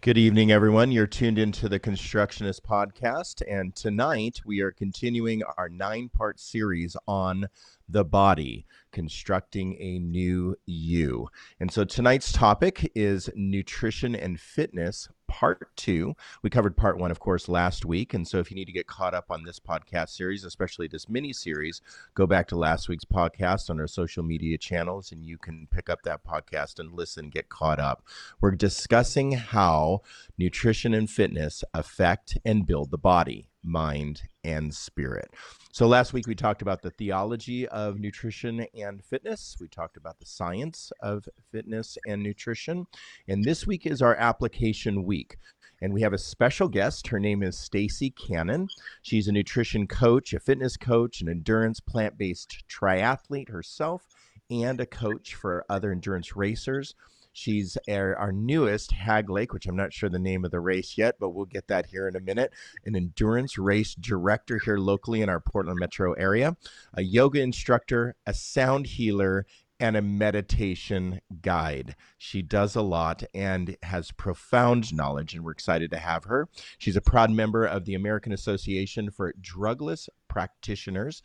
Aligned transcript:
Good 0.00 0.18
evening, 0.18 0.52
everyone. 0.52 0.92
You're 0.92 1.06
tuned 1.06 1.38
into 1.38 1.68
the 1.68 1.78
Constructionist 1.80 2.62
Podcast, 2.62 3.42
and 3.50 3.74
tonight 3.74 4.40
we 4.44 4.60
are 4.60 4.70
continuing 4.70 5.42
our 5.56 5.68
nine 5.68 6.08
part 6.08 6.38
series 6.38 6.94
on 7.08 7.48
the 7.88 8.04
body, 8.04 8.66
constructing 8.92 9.76
a 9.80 9.98
new 9.98 10.54
you. 10.66 11.28
And 11.58 11.72
so 11.72 11.84
tonight's 11.84 12.30
topic 12.30 12.92
is 12.94 13.30
nutrition 13.34 14.14
and 14.14 14.38
fitness, 14.38 15.08
part 15.28 15.74
two. 15.76 16.14
We 16.42 16.50
covered 16.50 16.76
part 16.76 16.98
one, 16.98 17.10
of 17.10 17.20
course, 17.20 17.48
last 17.48 17.84
week. 17.84 18.14
And 18.14 18.26
so 18.26 18.38
if 18.38 18.50
you 18.50 18.56
need 18.56 18.64
to 18.64 18.72
get 18.72 18.86
caught 18.86 19.14
up 19.14 19.26
on 19.30 19.44
this 19.44 19.60
podcast 19.60 20.08
series, 20.10 20.44
especially 20.44 20.88
this 20.88 21.08
mini 21.08 21.32
series, 21.32 21.80
go 22.14 22.26
back 22.26 22.48
to 22.48 22.56
last 22.56 22.88
week's 22.88 23.04
podcast 23.04 23.70
on 23.70 23.78
our 23.78 23.86
social 23.86 24.24
media 24.24 24.58
channels 24.58 25.12
and 25.12 25.24
you 25.24 25.38
can 25.38 25.68
pick 25.70 25.88
up 25.88 26.02
that 26.02 26.24
podcast 26.24 26.80
and 26.80 26.92
listen, 26.92 27.30
get 27.30 27.48
caught 27.48 27.78
up. 27.78 28.02
We're 28.40 28.50
discussing 28.52 29.32
how 29.32 30.00
nutrition 30.36 30.94
and 30.94 31.08
fitness 31.08 31.62
affect 31.72 32.38
and 32.44 32.66
build 32.66 32.90
the 32.90 32.98
body, 32.98 33.48
mind, 33.62 34.22
and 34.42 34.74
spirit. 34.74 35.30
So 35.78 35.86
last 35.86 36.12
week 36.12 36.26
we 36.26 36.34
talked 36.34 36.60
about 36.60 36.82
the 36.82 36.90
theology 36.90 37.68
of 37.68 38.00
nutrition 38.00 38.66
and 38.76 39.00
fitness. 39.00 39.56
We 39.60 39.68
talked 39.68 39.96
about 39.96 40.18
the 40.18 40.26
science 40.26 40.90
of 41.00 41.28
fitness 41.52 41.96
and 42.04 42.20
nutrition. 42.20 42.88
And 43.28 43.44
this 43.44 43.64
week 43.64 43.86
is 43.86 44.02
our 44.02 44.16
application 44.16 45.04
week. 45.04 45.36
And 45.80 45.94
we 45.94 46.02
have 46.02 46.12
a 46.12 46.18
special 46.18 46.66
guest. 46.66 47.06
Her 47.06 47.20
name 47.20 47.44
is 47.44 47.56
Stacy 47.56 48.10
Cannon. 48.10 48.66
She's 49.02 49.28
a 49.28 49.32
nutrition 49.32 49.86
coach, 49.86 50.32
a 50.32 50.40
fitness 50.40 50.76
coach, 50.76 51.20
an 51.20 51.28
endurance 51.28 51.78
plant-based 51.78 52.64
triathlete 52.68 53.50
herself, 53.50 54.02
and 54.50 54.80
a 54.80 54.86
coach 54.86 55.36
for 55.36 55.64
other 55.68 55.92
endurance 55.92 56.34
racers. 56.34 56.96
She's 57.38 57.78
our, 57.88 58.16
our, 58.16 58.32
newest 58.32 58.90
Hagg 58.90 59.30
Lake, 59.30 59.52
which 59.52 59.66
I'm 59.66 59.76
not 59.76 59.92
sure 59.92 60.08
the 60.08 60.18
name 60.18 60.44
of 60.44 60.50
the 60.50 60.58
race 60.58 60.98
yet, 60.98 61.16
but 61.20 61.30
we'll 61.30 61.44
get 61.44 61.68
that 61.68 61.86
here 61.86 62.08
in 62.08 62.16
a 62.16 62.20
minute. 62.20 62.52
An 62.84 62.96
endurance 62.96 63.56
race 63.56 63.94
director 63.94 64.58
here 64.58 64.76
locally 64.76 65.22
in 65.22 65.28
our 65.28 65.38
Portland 65.38 65.78
metro 65.78 66.14
area, 66.14 66.56
a 66.94 67.02
yoga 67.02 67.40
instructor, 67.40 68.16
a 68.26 68.34
sound 68.34 68.86
healer, 68.86 69.46
and 69.80 69.96
a 69.96 70.02
meditation 70.02 71.20
guide. 71.40 71.94
She 72.16 72.42
does 72.42 72.74
a 72.74 72.82
lot 72.82 73.22
and 73.32 73.76
has 73.82 74.10
profound 74.10 74.92
knowledge, 74.92 75.34
and 75.34 75.44
we're 75.44 75.52
excited 75.52 75.90
to 75.92 75.98
have 75.98 76.24
her. 76.24 76.48
She's 76.78 76.96
a 76.96 77.00
proud 77.00 77.30
member 77.30 77.64
of 77.64 77.84
the 77.84 77.94
American 77.94 78.32
Association 78.32 79.10
for 79.10 79.32
Drugless 79.40 80.08
Practitioners. 80.26 81.22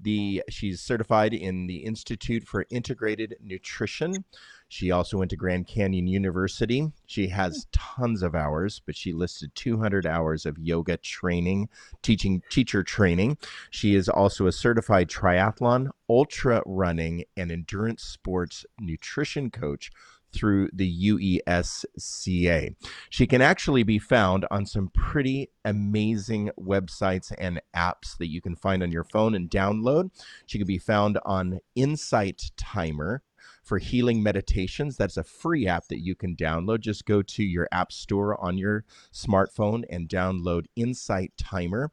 The 0.00 0.42
she's 0.50 0.80
certified 0.80 1.32
in 1.32 1.66
the 1.66 1.78
Institute 1.78 2.46
for 2.46 2.66
Integrative 2.66 3.32
Nutrition. 3.40 4.24
She 4.68 4.90
also 4.90 5.18
went 5.18 5.30
to 5.30 5.36
Grand 5.36 5.66
Canyon 5.66 6.06
University. 6.06 6.90
She 7.06 7.28
has 7.28 7.66
hmm. 7.72 7.78
tons 7.96 8.22
of 8.22 8.34
hours, 8.34 8.80
but 8.84 8.96
she 8.96 9.12
listed 9.12 9.54
200 9.54 10.06
hours 10.06 10.46
of 10.46 10.58
yoga 10.58 10.96
training, 10.96 11.68
teaching 12.02 12.42
teacher 12.50 12.82
training. 12.82 13.38
She 13.70 13.94
is 13.94 14.08
also 14.08 14.46
a 14.46 14.52
certified 14.52 15.08
triathlon, 15.08 15.90
ultra 16.08 16.62
running, 16.66 17.24
and 17.36 17.52
endurance 17.52 18.02
sports 18.02 18.66
nutrition 18.80 19.50
coach 19.50 19.90
through 20.34 20.68
the 20.72 21.10
UESCA. 21.10 22.74
She 23.08 23.26
can 23.26 23.40
actually 23.40 23.84
be 23.84 23.98
found 23.98 24.44
on 24.50 24.66
some 24.66 24.90
pretty 24.92 25.50
amazing 25.64 26.50
websites 26.58 27.32
and 27.38 27.62
apps 27.74 28.18
that 28.18 28.28
you 28.28 28.40
can 28.40 28.56
find 28.56 28.82
on 28.82 28.90
your 28.90 29.04
phone 29.04 29.34
and 29.34 29.48
download. 29.48 30.10
She 30.46 30.58
can 30.58 30.66
be 30.66 30.78
found 30.78 31.18
on 31.24 31.60
Insight 31.76 32.50
Timer, 32.56 33.22
for 33.64 33.78
healing 33.78 34.22
meditations. 34.22 34.96
That's 34.96 35.16
a 35.16 35.24
free 35.24 35.66
app 35.66 35.88
that 35.88 36.04
you 36.04 36.14
can 36.14 36.36
download. 36.36 36.80
Just 36.80 37.06
go 37.06 37.22
to 37.22 37.42
your 37.42 37.66
app 37.72 37.90
store 37.90 38.40
on 38.40 38.58
your 38.58 38.84
smartphone 39.12 39.84
and 39.88 40.08
download 40.08 40.66
Insight 40.76 41.32
Timer. 41.36 41.90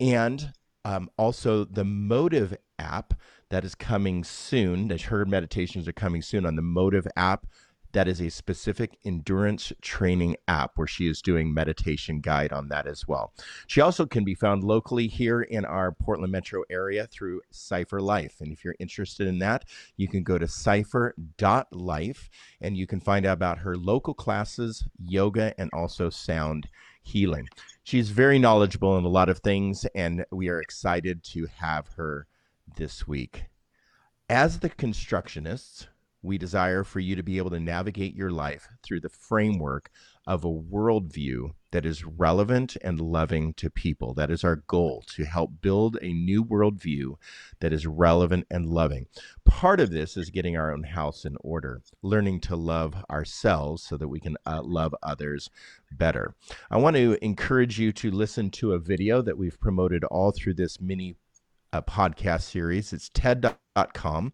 And 0.00 0.52
um, 0.84 1.10
also 1.18 1.64
the 1.64 1.84
Motive 1.84 2.56
app 2.78 3.14
that 3.50 3.64
is 3.64 3.74
coming 3.74 4.24
soon. 4.24 4.88
The 4.88 4.96
Her 4.96 5.24
meditations 5.26 5.88
are 5.88 5.92
coming 5.92 6.22
soon 6.22 6.46
on 6.46 6.56
the 6.56 6.62
Motive 6.62 7.06
app 7.16 7.46
that 7.92 8.08
is 8.08 8.20
a 8.20 8.30
specific 8.30 8.98
endurance 9.04 9.72
training 9.80 10.36
app 10.46 10.72
where 10.76 10.86
she 10.86 11.06
is 11.06 11.22
doing 11.22 11.52
meditation 11.52 12.20
guide 12.20 12.52
on 12.52 12.68
that 12.68 12.86
as 12.86 13.08
well. 13.08 13.32
She 13.66 13.80
also 13.80 14.06
can 14.06 14.24
be 14.24 14.34
found 14.34 14.64
locally 14.64 15.08
here 15.08 15.42
in 15.42 15.64
our 15.64 15.92
Portland 15.92 16.32
metro 16.32 16.62
area 16.70 17.06
through 17.06 17.40
Cipher 17.50 18.00
Life. 18.00 18.36
And 18.40 18.52
if 18.52 18.64
you're 18.64 18.76
interested 18.78 19.26
in 19.26 19.38
that, 19.38 19.64
you 19.96 20.08
can 20.08 20.22
go 20.22 20.38
to 20.38 20.46
cipher.life 20.46 22.30
and 22.60 22.76
you 22.76 22.86
can 22.86 23.00
find 23.00 23.26
out 23.26 23.34
about 23.34 23.58
her 23.58 23.76
local 23.76 24.14
classes, 24.14 24.84
yoga, 25.02 25.54
and 25.58 25.70
also 25.72 26.10
sound 26.10 26.68
healing. 27.02 27.48
She's 27.84 28.10
very 28.10 28.38
knowledgeable 28.38 28.98
in 28.98 29.04
a 29.04 29.08
lot 29.08 29.30
of 29.30 29.38
things, 29.38 29.86
and 29.94 30.24
we 30.30 30.48
are 30.48 30.60
excited 30.60 31.22
to 31.24 31.46
have 31.56 31.88
her 31.96 32.26
this 32.76 33.08
week. 33.08 33.44
As 34.28 34.58
the 34.58 34.68
constructionists, 34.68 35.86
we 36.22 36.38
desire 36.38 36.84
for 36.84 37.00
you 37.00 37.14
to 37.16 37.22
be 37.22 37.38
able 37.38 37.50
to 37.50 37.60
navigate 37.60 38.14
your 38.14 38.30
life 38.30 38.68
through 38.82 39.00
the 39.00 39.08
framework 39.08 39.90
of 40.26 40.44
a 40.44 40.52
worldview 40.52 41.50
that 41.70 41.86
is 41.86 42.04
relevant 42.04 42.76
and 42.82 43.00
loving 43.00 43.54
to 43.54 43.70
people. 43.70 44.14
That 44.14 44.30
is 44.30 44.42
our 44.42 44.56
goal 44.56 45.04
to 45.14 45.24
help 45.24 45.60
build 45.60 45.96
a 46.02 46.12
new 46.12 46.44
worldview 46.44 47.14
that 47.60 47.72
is 47.72 47.86
relevant 47.86 48.46
and 48.50 48.66
loving. 48.66 49.06
Part 49.44 49.80
of 49.80 49.90
this 49.90 50.16
is 50.16 50.30
getting 50.30 50.56
our 50.56 50.72
own 50.72 50.82
house 50.82 51.24
in 51.24 51.36
order, 51.40 51.82
learning 52.02 52.40
to 52.42 52.56
love 52.56 52.96
ourselves 53.10 53.82
so 53.82 53.96
that 53.96 54.08
we 54.08 54.20
can 54.20 54.36
uh, 54.44 54.62
love 54.62 54.94
others 55.02 55.50
better. 55.92 56.34
I 56.70 56.78
want 56.78 56.96
to 56.96 57.16
encourage 57.22 57.78
you 57.78 57.92
to 57.92 58.10
listen 58.10 58.50
to 58.52 58.72
a 58.72 58.78
video 58.78 59.22
that 59.22 59.38
we've 59.38 59.60
promoted 59.60 60.04
all 60.04 60.32
through 60.32 60.54
this 60.54 60.80
mini 60.80 61.16
uh, 61.72 61.82
podcast 61.82 62.42
series. 62.42 62.92
It's 62.92 63.10
TED.com 63.10 64.32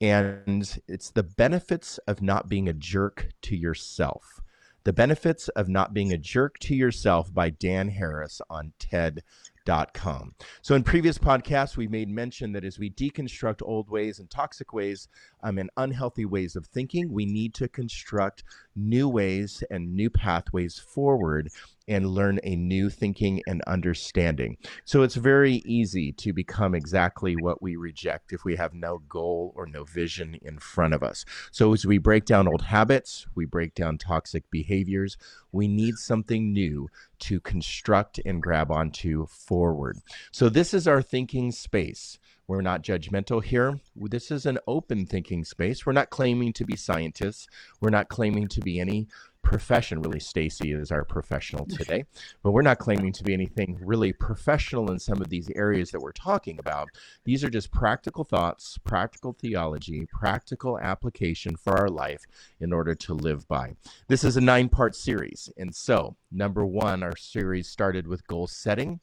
and 0.00 0.80
it's 0.86 1.10
the 1.10 1.22
benefits 1.22 1.98
of 2.06 2.22
not 2.22 2.48
being 2.48 2.68
a 2.68 2.72
jerk 2.72 3.28
to 3.42 3.56
yourself. 3.56 4.40
The 4.84 4.92
benefits 4.92 5.48
of 5.48 5.68
not 5.68 5.92
being 5.92 6.12
a 6.12 6.18
jerk 6.18 6.58
to 6.60 6.74
yourself 6.74 7.34
by 7.34 7.50
Dan 7.50 7.88
Harris 7.88 8.40
on 8.48 8.72
TED.com. 8.78 10.34
So, 10.62 10.74
in 10.74 10.82
previous 10.84 11.18
podcasts, 11.18 11.76
we 11.76 11.88
made 11.88 12.08
mention 12.08 12.52
that 12.52 12.64
as 12.64 12.78
we 12.78 12.90
deconstruct 12.90 13.60
old 13.62 13.90
ways 13.90 14.18
and 14.18 14.30
toxic 14.30 14.72
ways 14.72 15.08
um, 15.42 15.58
and 15.58 15.70
unhealthy 15.76 16.24
ways 16.24 16.56
of 16.56 16.66
thinking, 16.66 17.12
we 17.12 17.26
need 17.26 17.54
to 17.54 17.68
construct 17.68 18.44
new 18.74 19.08
ways 19.08 19.62
and 19.70 19.94
new 19.94 20.10
pathways 20.10 20.78
forward 20.78 21.50
and 21.88 22.06
learn 22.06 22.38
a 22.44 22.54
new 22.54 22.90
thinking 22.90 23.42
and 23.46 23.62
understanding. 23.66 24.58
So 24.84 25.02
it's 25.02 25.14
very 25.14 25.62
easy 25.64 26.12
to 26.12 26.32
become 26.32 26.74
exactly 26.74 27.34
what 27.34 27.62
we 27.62 27.76
reject 27.76 28.32
if 28.32 28.44
we 28.44 28.56
have 28.56 28.74
no 28.74 28.98
goal 29.08 29.54
or 29.56 29.66
no 29.66 29.84
vision 29.84 30.36
in 30.42 30.58
front 30.58 30.92
of 30.92 31.02
us. 31.02 31.24
So 31.50 31.72
as 31.72 31.86
we 31.86 31.96
break 31.96 32.26
down 32.26 32.46
old 32.46 32.62
habits, 32.62 33.26
we 33.34 33.46
break 33.46 33.74
down 33.74 33.96
toxic 33.96 34.50
behaviors, 34.50 35.16
we 35.50 35.66
need 35.66 35.94
something 35.94 36.52
new 36.52 36.88
to 37.20 37.40
construct 37.40 38.20
and 38.24 38.42
grab 38.42 38.70
onto 38.70 39.26
forward. 39.26 39.98
So 40.30 40.50
this 40.50 40.74
is 40.74 40.86
our 40.86 41.00
thinking 41.00 41.52
space. 41.52 42.18
We're 42.48 42.62
not 42.62 42.82
judgmental 42.82 43.44
here. 43.44 43.78
This 43.94 44.30
is 44.30 44.46
an 44.46 44.58
open 44.66 45.04
thinking 45.04 45.44
space. 45.44 45.84
We're 45.84 45.92
not 45.92 46.08
claiming 46.08 46.54
to 46.54 46.64
be 46.64 46.76
scientists. 46.76 47.46
We're 47.78 47.90
not 47.90 48.08
claiming 48.08 48.48
to 48.48 48.60
be 48.62 48.80
any 48.80 49.06
profession. 49.42 50.00
Really, 50.00 50.18
Stacy 50.18 50.72
is 50.72 50.90
our 50.90 51.04
professional 51.04 51.66
today, 51.68 52.06
but 52.42 52.52
we're 52.52 52.62
not 52.62 52.78
claiming 52.78 53.12
to 53.12 53.22
be 53.22 53.34
anything 53.34 53.78
really 53.82 54.14
professional 54.14 54.90
in 54.90 54.98
some 54.98 55.20
of 55.20 55.28
these 55.28 55.50
areas 55.56 55.90
that 55.90 56.00
we're 56.00 56.12
talking 56.12 56.58
about. 56.58 56.88
These 57.26 57.44
are 57.44 57.50
just 57.50 57.70
practical 57.70 58.24
thoughts, 58.24 58.78
practical 58.82 59.34
theology, 59.34 60.08
practical 60.10 60.78
application 60.78 61.54
for 61.54 61.76
our 61.76 61.90
life 61.90 62.22
in 62.60 62.72
order 62.72 62.94
to 62.94 63.12
live 63.12 63.46
by. 63.46 63.74
This 64.06 64.24
is 64.24 64.38
a 64.38 64.40
nine 64.40 64.70
part 64.70 64.96
series. 64.96 65.50
And 65.58 65.74
so, 65.74 66.16
number 66.32 66.64
one, 66.64 67.02
our 67.02 67.16
series 67.16 67.68
started 67.68 68.06
with 68.06 68.26
goal 68.26 68.46
setting, 68.46 69.00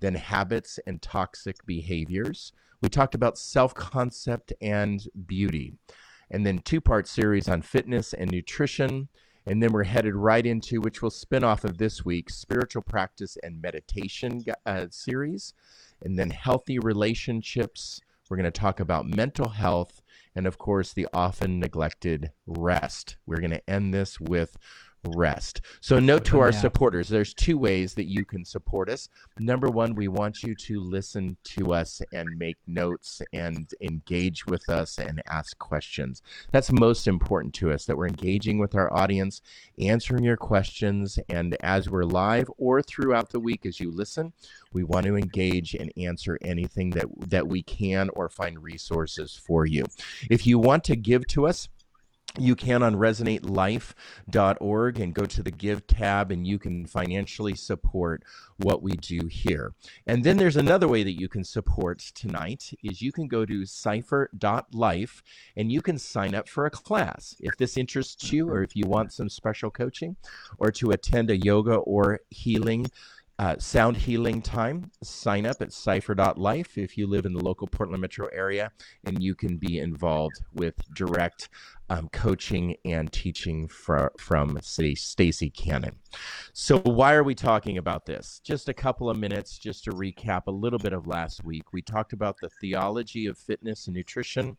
then 0.00 0.16
habits 0.16 0.80
and 0.84 1.00
toxic 1.00 1.64
behaviors. 1.64 2.52
We 2.82 2.88
talked 2.88 3.14
about 3.14 3.38
self 3.38 3.74
concept 3.74 4.52
and 4.60 5.06
beauty. 5.26 5.74
and 6.30 6.46
then 6.46 6.58
two 6.60 6.80
part 6.80 7.06
series 7.06 7.48
on 7.48 7.62
fitness 7.62 8.12
and 8.14 8.30
nutrition. 8.30 9.08
And 9.46 9.62
then 9.62 9.72
we're 9.72 9.84
headed 9.84 10.14
right 10.14 10.46
into, 10.46 10.80
which 10.80 11.02
will 11.02 11.10
spin 11.10 11.44
off 11.44 11.64
of 11.64 11.78
this 11.78 12.04
week's 12.04 12.36
spiritual 12.36 12.82
practice 12.82 13.36
and 13.42 13.60
meditation 13.60 14.42
uh, 14.64 14.86
series. 14.90 15.52
And 16.02 16.18
then 16.18 16.30
healthy 16.30 16.78
relationships. 16.78 18.00
We're 18.30 18.36
going 18.36 18.44
to 18.44 18.60
talk 18.60 18.80
about 18.80 19.06
mental 19.06 19.50
health 19.50 20.00
and, 20.34 20.46
of 20.46 20.58
course, 20.58 20.92
the 20.92 21.06
often 21.12 21.60
neglected 21.60 22.30
rest. 22.46 23.16
We're 23.26 23.40
going 23.40 23.50
to 23.50 23.68
end 23.68 23.92
this 23.92 24.18
with 24.20 24.56
rest. 25.04 25.60
So, 25.80 25.98
note 25.98 26.24
to 26.26 26.40
our 26.40 26.52
supporters 26.52 27.08
there's 27.08 27.34
two 27.34 27.58
ways 27.58 27.94
that 27.94 28.08
you 28.08 28.24
can 28.24 28.44
support 28.44 28.88
us. 28.88 29.08
Number 29.38 29.68
one, 29.68 29.94
we 29.94 30.08
want 30.08 30.42
you 30.42 30.54
to 30.54 30.80
listen 30.80 31.36
to 31.44 31.72
us 31.72 32.00
and 32.12 32.28
make 32.38 32.56
notes 32.66 33.20
and 33.32 33.70
engage 33.80 34.46
with 34.46 34.68
us 34.68 34.98
and 34.98 35.22
ask 35.26 35.58
questions. 35.58 36.22
That's 36.52 36.70
most 36.72 37.06
important 37.06 37.54
to 37.54 37.72
us 37.72 37.84
that 37.86 37.96
we're 37.96 38.08
engaging 38.08 38.58
with 38.58 38.74
our 38.74 38.92
audience, 38.92 39.42
answering 39.78 40.24
your 40.24 40.36
questions. 40.36 41.18
And 41.28 41.56
as 41.60 41.90
we're 41.90 42.04
live 42.04 42.50
or 42.58 42.82
throughout 42.82 43.30
the 43.30 43.40
week 43.40 43.66
as 43.66 43.80
you 43.80 43.90
listen, 43.90 44.32
we 44.72 44.84
want 44.84 45.06
to 45.06 45.16
engage 45.16 45.74
and 45.74 45.92
answer 45.96 46.38
anything 46.42 46.90
that, 46.90 47.06
that 47.28 47.48
we 47.48 47.62
can 47.62 48.08
or 48.10 48.28
find 48.28 48.62
resources 48.62 49.34
for 49.34 49.66
you. 49.66 49.84
If 50.30 50.46
you 50.46 50.58
want 50.58 50.84
to 50.84 50.96
give 50.96 51.26
to 51.28 51.46
us, 51.46 51.68
you 52.38 52.56
can 52.56 52.82
on 52.82 52.96
resonatelife.org 52.96 55.00
and 55.00 55.14
go 55.14 55.26
to 55.26 55.42
the 55.42 55.50
give 55.50 55.86
tab 55.86 56.32
and 56.32 56.46
you 56.46 56.58
can 56.58 56.86
financially 56.86 57.54
support 57.54 58.22
what 58.56 58.82
we 58.82 58.92
do 58.92 59.26
here. 59.26 59.74
And 60.06 60.24
then 60.24 60.38
there's 60.38 60.56
another 60.56 60.88
way 60.88 61.02
that 61.02 61.20
you 61.20 61.28
can 61.28 61.44
support 61.44 61.98
tonight 61.98 62.72
is 62.82 63.02
you 63.02 63.12
can 63.12 63.28
go 63.28 63.44
to 63.44 63.66
cipher.life 63.66 65.22
and 65.56 65.70
you 65.70 65.82
can 65.82 65.98
sign 65.98 66.34
up 66.34 66.48
for 66.48 66.64
a 66.64 66.70
class. 66.70 67.36
If 67.40 67.54
this 67.56 67.76
interests 67.76 68.32
you 68.32 68.48
or 68.48 68.62
if 68.62 68.74
you 68.74 68.86
want 68.86 69.12
some 69.12 69.28
special 69.28 69.70
coaching 69.70 70.16
or 70.58 70.70
to 70.72 70.90
attend 70.90 71.30
a 71.30 71.36
yoga 71.36 71.74
or 71.74 72.20
healing 72.30 72.90
uh, 73.38 73.56
sound 73.58 73.96
healing 73.96 74.42
time. 74.42 74.90
Sign 75.02 75.46
up 75.46 75.60
at 75.60 75.72
cipher.life 75.72 76.76
if 76.76 76.96
you 76.98 77.06
live 77.06 77.26
in 77.26 77.32
the 77.32 77.42
local 77.42 77.66
Portland 77.66 78.00
metro 78.00 78.28
area, 78.32 78.70
and 79.04 79.22
you 79.22 79.34
can 79.34 79.56
be 79.56 79.78
involved 79.78 80.40
with 80.52 80.74
direct 80.94 81.48
um, 81.90 82.08
coaching 82.12 82.76
and 82.84 83.12
teaching 83.12 83.68
for, 83.68 84.12
from 84.18 84.58
Stacy 84.62 85.50
Cannon. 85.50 85.96
So, 86.52 86.78
why 86.80 87.14
are 87.14 87.24
we 87.24 87.34
talking 87.34 87.78
about 87.78 88.06
this? 88.06 88.40
Just 88.44 88.68
a 88.68 88.74
couple 88.74 89.10
of 89.10 89.16
minutes, 89.16 89.58
just 89.58 89.84
to 89.84 89.90
recap 89.90 90.42
a 90.46 90.52
little 90.52 90.78
bit 90.78 90.92
of 90.92 91.06
last 91.06 91.44
week. 91.44 91.72
We 91.72 91.82
talked 91.82 92.12
about 92.12 92.36
the 92.40 92.50
theology 92.60 93.26
of 93.26 93.38
fitness 93.38 93.86
and 93.86 93.96
nutrition. 93.96 94.56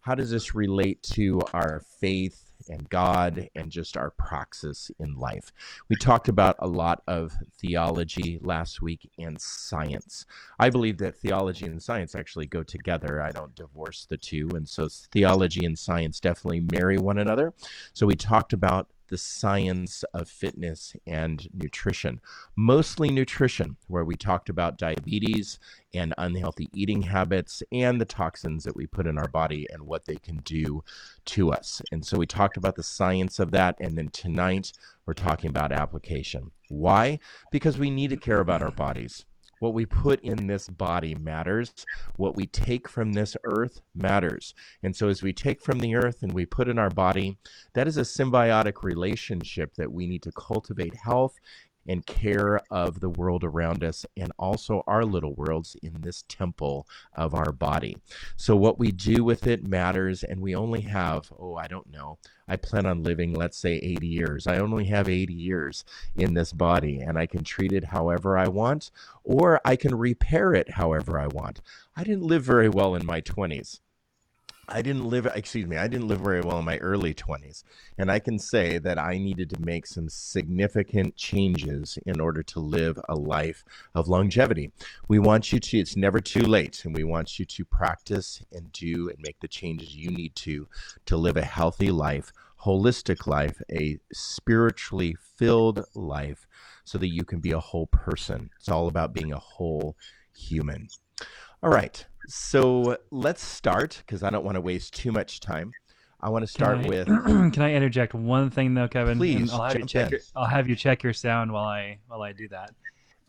How 0.00 0.14
does 0.14 0.30
this 0.30 0.54
relate 0.54 1.02
to 1.14 1.40
our 1.52 1.82
faith 2.00 2.51
and 2.68 2.88
God 2.88 3.48
and 3.54 3.70
just 3.70 3.96
our 3.96 4.10
praxis 4.10 4.90
in 4.98 5.14
life. 5.14 5.52
We 5.88 5.96
talked 5.96 6.28
about 6.28 6.56
a 6.58 6.66
lot 6.66 7.02
of 7.06 7.32
theology 7.58 8.38
last 8.42 8.82
week 8.82 9.10
and 9.18 9.40
science. 9.40 10.26
I 10.58 10.70
believe 10.70 10.98
that 10.98 11.16
theology 11.16 11.66
and 11.66 11.82
science 11.82 12.14
actually 12.14 12.46
go 12.46 12.62
together. 12.62 13.20
I 13.20 13.30
don't 13.30 13.54
divorce 13.54 14.06
the 14.08 14.16
two. 14.16 14.50
And 14.54 14.68
so 14.68 14.88
theology 15.12 15.64
and 15.64 15.78
science 15.78 16.20
definitely 16.20 16.66
marry 16.72 16.98
one 16.98 17.18
another. 17.18 17.52
So 17.92 18.06
we 18.06 18.14
talked 18.14 18.52
about 18.52 18.88
the 19.08 19.18
science 19.18 20.04
of 20.14 20.28
fitness 20.28 20.94
and 21.06 21.48
nutrition, 21.52 22.20
mostly 22.56 23.10
nutrition, 23.10 23.76
where 23.88 24.04
we 24.04 24.14
talked 24.14 24.48
about 24.48 24.78
diabetes 24.78 25.58
and 25.94 26.14
unhealthy 26.18 26.68
eating 26.72 27.02
habits 27.02 27.62
and 27.72 28.00
the 28.00 28.04
toxins 28.04 28.64
that 28.64 28.76
we 28.76 28.86
put 28.86 29.06
in 29.06 29.18
our 29.18 29.28
body 29.28 29.66
and 29.72 29.82
what 29.82 30.04
they 30.06 30.16
can 30.16 30.36
do 30.38 30.82
to 31.26 31.52
us. 31.52 31.82
And 31.92 32.04
so 32.04 32.18
we 32.18 32.26
talked 32.26 32.56
about 32.56 32.76
the 32.76 32.82
science 32.82 33.38
of 33.38 33.50
that. 33.50 33.76
And 33.80 33.96
then 33.96 34.08
tonight, 34.08 34.72
we're 35.06 35.14
talking 35.14 35.50
about 35.50 35.72
application. 35.72 36.50
Why? 36.68 37.18
Because 37.50 37.78
we 37.78 37.90
need 37.90 38.10
to 38.10 38.16
care 38.16 38.40
about 38.40 38.62
our 38.62 38.70
bodies. 38.70 39.24
What 39.62 39.74
we 39.74 39.86
put 39.86 40.18
in 40.24 40.48
this 40.48 40.68
body 40.68 41.14
matters. 41.14 41.72
What 42.16 42.34
we 42.34 42.46
take 42.46 42.88
from 42.88 43.12
this 43.12 43.36
earth 43.44 43.80
matters. 43.94 44.54
And 44.82 44.96
so, 44.96 45.06
as 45.06 45.22
we 45.22 45.32
take 45.32 45.62
from 45.62 45.78
the 45.78 45.94
earth 45.94 46.24
and 46.24 46.32
we 46.32 46.46
put 46.46 46.66
in 46.66 46.80
our 46.80 46.90
body, 46.90 47.38
that 47.74 47.86
is 47.86 47.96
a 47.96 48.00
symbiotic 48.00 48.82
relationship 48.82 49.76
that 49.76 49.92
we 49.92 50.08
need 50.08 50.24
to 50.24 50.32
cultivate 50.32 50.96
health 50.96 51.38
and 51.86 52.06
care 52.06 52.60
of 52.70 53.00
the 53.00 53.08
world 53.08 53.44
around 53.44 53.82
us 53.82 54.06
and 54.16 54.32
also 54.38 54.82
our 54.86 55.04
little 55.04 55.34
worlds 55.34 55.76
in 55.82 56.00
this 56.00 56.24
temple 56.28 56.86
of 57.14 57.34
our 57.34 57.52
body. 57.52 57.96
So, 58.36 58.56
what 58.56 58.78
we 58.78 58.92
do 58.92 59.24
with 59.24 59.46
it 59.46 59.66
matters, 59.66 60.22
and 60.22 60.40
we 60.40 60.54
only 60.54 60.82
have, 60.82 61.32
oh, 61.38 61.56
I 61.56 61.66
don't 61.66 61.90
know, 61.90 62.18
I 62.48 62.56
plan 62.56 62.86
on 62.86 63.02
living, 63.02 63.34
let's 63.34 63.58
say, 63.58 63.74
80 63.76 64.06
years. 64.06 64.46
I 64.46 64.58
only 64.58 64.84
have 64.86 65.08
80 65.08 65.32
years 65.32 65.84
in 66.16 66.34
this 66.34 66.52
body, 66.52 67.00
and 67.00 67.18
I 67.18 67.26
can 67.26 67.44
treat 67.44 67.72
it 67.72 67.84
however 67.84 68.36
I 68.36 68.48
want, 68.48 68.90
or 69.24 69.60
I 69.64 69.76
can 69.76 69.94
repair 69.94 70.54
it 70.54 70.70
however 70.70 71.18
I 71.18 71.28
want. 71.28 71.60
I 71.96 72.04
didn't 72.04 72.24
live 72.24 72.42
very 72.42 72.68
well 72.68 72.94
in 72.94 73.06
my 73.06 73.20
20s. 73.20 73.80
I 74.68 74.80
didn't 74.80 75.06
live, 75.06 75.26
excuse 75.26 75.66
me, 75.66 75.76
I 75.76 75.88
didn't 75.88 76.06
live 76.06 76.20
very 76.20 76.40
well 76.40 76.60
in 76.60 76.64
my 76.64 76.78
early 76.78 77.12
20s. 77.12 77.64
And 77.98 78.12
I 78.12 78.20
can 78.20 78.38
say 78.38 78.78
that 78.78 78.96
I 78.96 79.18
needed 79.18 79.50
to 79.50 79.60
make 79.60 79.86
some 79.86 80.08
significant 80.08 81.16
changes 81.16 81.98
in 82.06 82.20
order 82.20 82.44
to 82.44 82.60
live 82.60 82.98
a 83.08 83.16
life 83.16 83.64
of 83.94 84.06
longevity. 84.06 84.70
We 85.08 85.18
want 85.18 85.52
you 85.52 85.58
to, 85.58 85.78
it's 85.78 85.96
never 85.96 86.20
too 86.20 86.42
late, 86.42 86.84
and 86.84 86.94
we 86.94 87.02
want 87.02 87.40
you 87.40 87.44
to 87.44 87.64
practice 87.64 88.40
and 88.52 88.70
do 88.72 89.08
and 89.08 89.18
make 89.20 89.40
the 89.40 89.48
changes 89.48 89.96
you 89.96 90.10
need 90.10 90.36
to 90.36 90.68
to 91.06 91.16
live 91.16 91.36
a 91.36 91.44
healthy 91.44 91.90
life, 91.90 92.32
holistic 92.64 93.26
life, 93.26 93.60
a 93.70 93.98
spiritually 94.12 95.16
filled 95.36 95.84
life, 95.94 96.46
so 96.84 96.98
that 96.98 97.08
you 97.08 97.24
can 97.24 97.40
be 97.40 97.50
a 97.50 97.58
whole 97.58 97.88
person. 97.88 98.50
It's 98.60 98.68
all 98.68 98.86
about 98.86 99.12
being 99.12 99.32
a 99.32 99.38
whole 99.38 99.96
human. 100.34 100.88
All 101.62 101.70
right. 101.70 102.06
So 102.26 102.96
let's 103.10 103.42
start 103.42 104.02
because 104.04 104.22
I 104.22 104.30
don't 104.30 104.44
want 104.44 104.56
to 104.56 104.60
waste 104.60 104.94
too 104.94 105.12
much 105.12 105.40
time. 105.40 105.72
I 106.20 106.28
want 106.28 106.44
to 106.44 106.46
start 106.46 106.82
can 106.82 106.86
I, 106.86 106.88
with. 106.88 107.06
can 107.52 107.62
I 107.62 107.74
interject 107.74 108.14
one 108.14 108.50
thing 108.50 108.74
though, 108.74 108.88
Kevin? 108.88 109.18
Please, 109.18 109.52
I'll 109.52 109.64
have 109.64 109.78
you 109.78 109.86
check. 109.86 110.10
Your, 110.10 110.20
I'll 110.36 110.46
have 110.46 110.68
you 110.68 110.76
check 110.76 111.02
your 111.02 111.12
sound 111.12 111.52
while 111.52 111.64
I 111.64 111.98
while 112.06 112.22
I 112.22 112.32
do 112.32 112.48
that. 112.48 112.70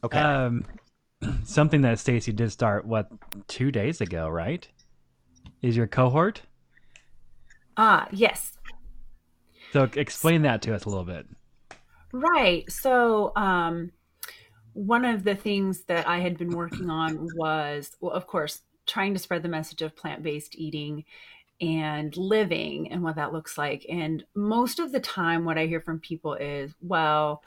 Okay. 0.04 0.19
Um, 0.19 0.66
something 1.44 1.81
that 1.81 2.00
Stacy 2.00 2.31
did 2.31 2.51
start 2.51 2.86
what 2.86 3.10
two 3.48 3.72
days 3.72 4.01
ago, 4.01 4.30
right? 4.30 4.68
Is 5.62 5.75
your 5.75 5.88
cohort? 5.88 6.42
Ah, 7.78 8.04
uh, 8.04 8.07
yes. 8.12 8.54
So 9.72 9.89
explain 9.96 10.44
that 10.44 10.62
to 10.63 10.75
us 10.75 10.86
a 10.86 10.89
little 10.89 11.06
bit. 11.06 11.25
Right. 12.12 12.72
So, 12.72 13.32
um, 13.36 13.91
one 14.74 15.03
of 15.03 15.24
the 15.24 15.36
things 15.36 15.84
that 15.86 16.08
I 16.08 16.20
had 16.20 16.38
been 16.38 16.51
working 16.51 16.89
on 16.89 17.27
was, 17.36 17.91
well, 18.00 18.12
of 18.12 18.27
course, 18.27 18.62
trying 18.86 19.13
to 19.13 19.20
spread 19.20 19.44
the 19.44 19.50
message 19.50 19.82
of 19.82 19.96
plant 19.96 20.24
based 20.24 20.56
eating 20.58 21.06
and 21.62 22.16
living 22.18 22.92
and 22.92 23.04
what 23.04 23.16
that 23.16 23.34
looks 23.34 23.58
like. 23.58 23.86
And 23.90 24.24
most 24.36 24.80
of 24.80 24.92
the 24.92 25.00
time, 25.00 25.46
what 25.46 25.58
I 25.58 25.66
hear 25.66 25.82
from 25.82 26.00
people 26.00 26.34
is, 26.34 26.74
well, 26.82 27.42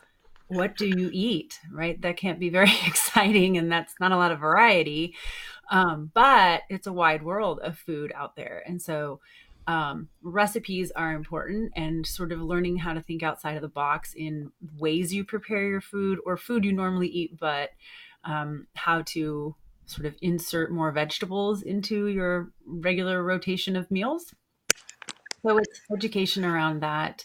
what 0.48 0.76
do 0.76 0.86
you 0.86 1.10
eat? 1.12 1.58
Right? 1.72 2.00
That 2.00 2.16
can't 2.16 2.38
be 2.38 2.48
very 2.48 2.72
exciting, 2.86 3.58
and 3.58 3.70
that's 3.70 3.94
not 4.00 4.12
a 4.12 4.16
lot 4.16 4.32
of 4.32 4.38
variety. 4.38 5.14
Um, 5.70 6.10
but 6.14 6.62
it's 6.70 6.86
a 6.86 6.92
wide 6.92 7.24
world 7.24 7.58
of 7.60 7.76
food 7.76 8.12
out 8.14 8.36
there. 8.36 8.62
And 8.66 8.80
so, 8.80 9.20
um, 9.66 10.08
recipes 10.22 10.92
are 10.92 11.12
important 11.12 11.72
and 11.74 12.06
sort 12.06 12.30
of 12.30 12.40
learning 12.40 12.76
how 12.76 12.92
to 12.92 13.02
think 13.02 13.24
outside 13.24 13.56
of 13.56 13.62
the 13.62 13.68
box 13.68 14.14
in 14.14 14.52
ways 14.78 15.12
you 15.12 15.24
prepare 15.24 15.66
your 15.66 15.80
food 15.80 16.20
or 16.24 16.36
food 16.36 16.64
you 16.64 16.72
normally 16.72 17.08
eat, 17.08 17.36
but 17.38 17.70
um, 18.22 18.68
how 18.74 19.02
to 19.06 19.56
sort 19.86 20.06
of 20.06 20.14
insert 20.20 20.70
more 20.70 20.90
vegetables 20.92 21.62
into 21.62 22.06
your 22.06 22.50
regular 22.66 23.22
rotation 23.22 23.76
of 23.76 23.90
meals. 23.90 24.34
So 25.42 25.58
it's 25.58 25.80
education 25.92 26.44
around 26.44 26.82
that, 26.82 27.24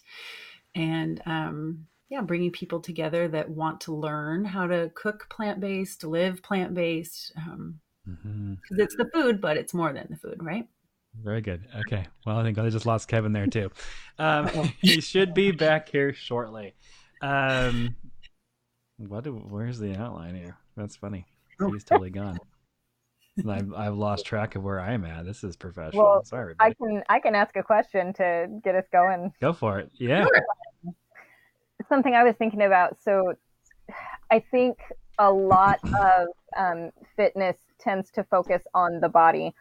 and 0.76 1.22
um, 1.26 1.88
yeah, 2.10 2.22
bringing 2.22 2.52
people 2.52 2.80
together 2.80 3.28
that 3.30 3.50
want 3.50 3.82
to 3.82 3.96
learn 3.96 4.46
how 4.46 4.68
to 4.68 4.92
cook 4.94 5.28
plant 5.30 5.60
based, 5.60 6.04
live 6.04 6.44
plant 6.44 6.74
based. 6.74 7.34
Um, 7.38 7.80
mm-hmm. 8.08 8.54
It's 8.72 8.96
the 8.96 9.10
food, 9.14 9.42
but 9.42 9.58
it's 9.58 9.74
more 9.74 9.92
than 9.92 10.08
the 10.10 10.18
food, 10.18 10.44
right? 10.44 10.68
Very 11.20 11.42
good. 11.42 11.66
Okay. 11.88 12.06
Well, 12.26 12.38
I 12.38 12.44
think 12.44 12.58
I 12.58 12.70
just 12.70 12.86
lost 12.86 13.08
Kevin 13.08 13.34
there 13.34 13.48
too. 13.48 13.72
Um, 14.20 14.72
he 14.82 15.02
should 15.02 15.34
be 15.34 15.50
back 15.50 15.90
here 15.90 16.14
shortly. 16.14 16.76
Um, 17.24 17.96
what? 18.98 19.24
Do, 19.24 19.34
where's 19.34 19.80
the 19.80 19.96
outline 19.96 20.36
here? 20.36 20.58
That's 20.78 20.96
funny. 20.96 21.26
He's 21.72 21.84
totally 21.84 22.12
gone. 22.12 22.38
I've, 23.50 23.74
I've 23.74 23.96
lost 23.96 24.26
track 24.26 24.56
of 24.56 24.64
where 24.64 24.80
I 24.80 24.94
am 24.94 25.06
at. 25.06 25.26
This 25.26 25.44
is 25.44 25.56
professional. 25.56 26.04
Well, 26.04 26.24
Sorry. 26.24 26.56
I 26.60 26.74
can 26.74 27.04
I 27.10 27.20
can 27.20 27.36
ask 27.36 27.56
a 27.56 27.64
question 27.64 28.14
to 28.14 28.48
get 28.64 28.76
us 28.76 28.86
going. 28.92 29.34
Go 29.40 29.54
for 29.54 29.80
it. 29.80 29.92
Yeah. 29.94 30.26
It's 31.80 31.90
something 31.90 32.14
I 32.14 32.24
was 32.24 32.36
thinking 32.36 32.62
about. 32.62 33.02
So, 33.02 33.34
I 34.30 34.40
think 34.40 34.78
a 35.18 35.32
lot 35.32 35.80
of 36.02 36.28
um, 36.58 36.92
fitness 37.16 37.58
tends 37.80 38.12
to 38.12 38.24
focus 38.24 38.64
on 38.74 39.00
the 39.00 39.10
body. 39.10 39.54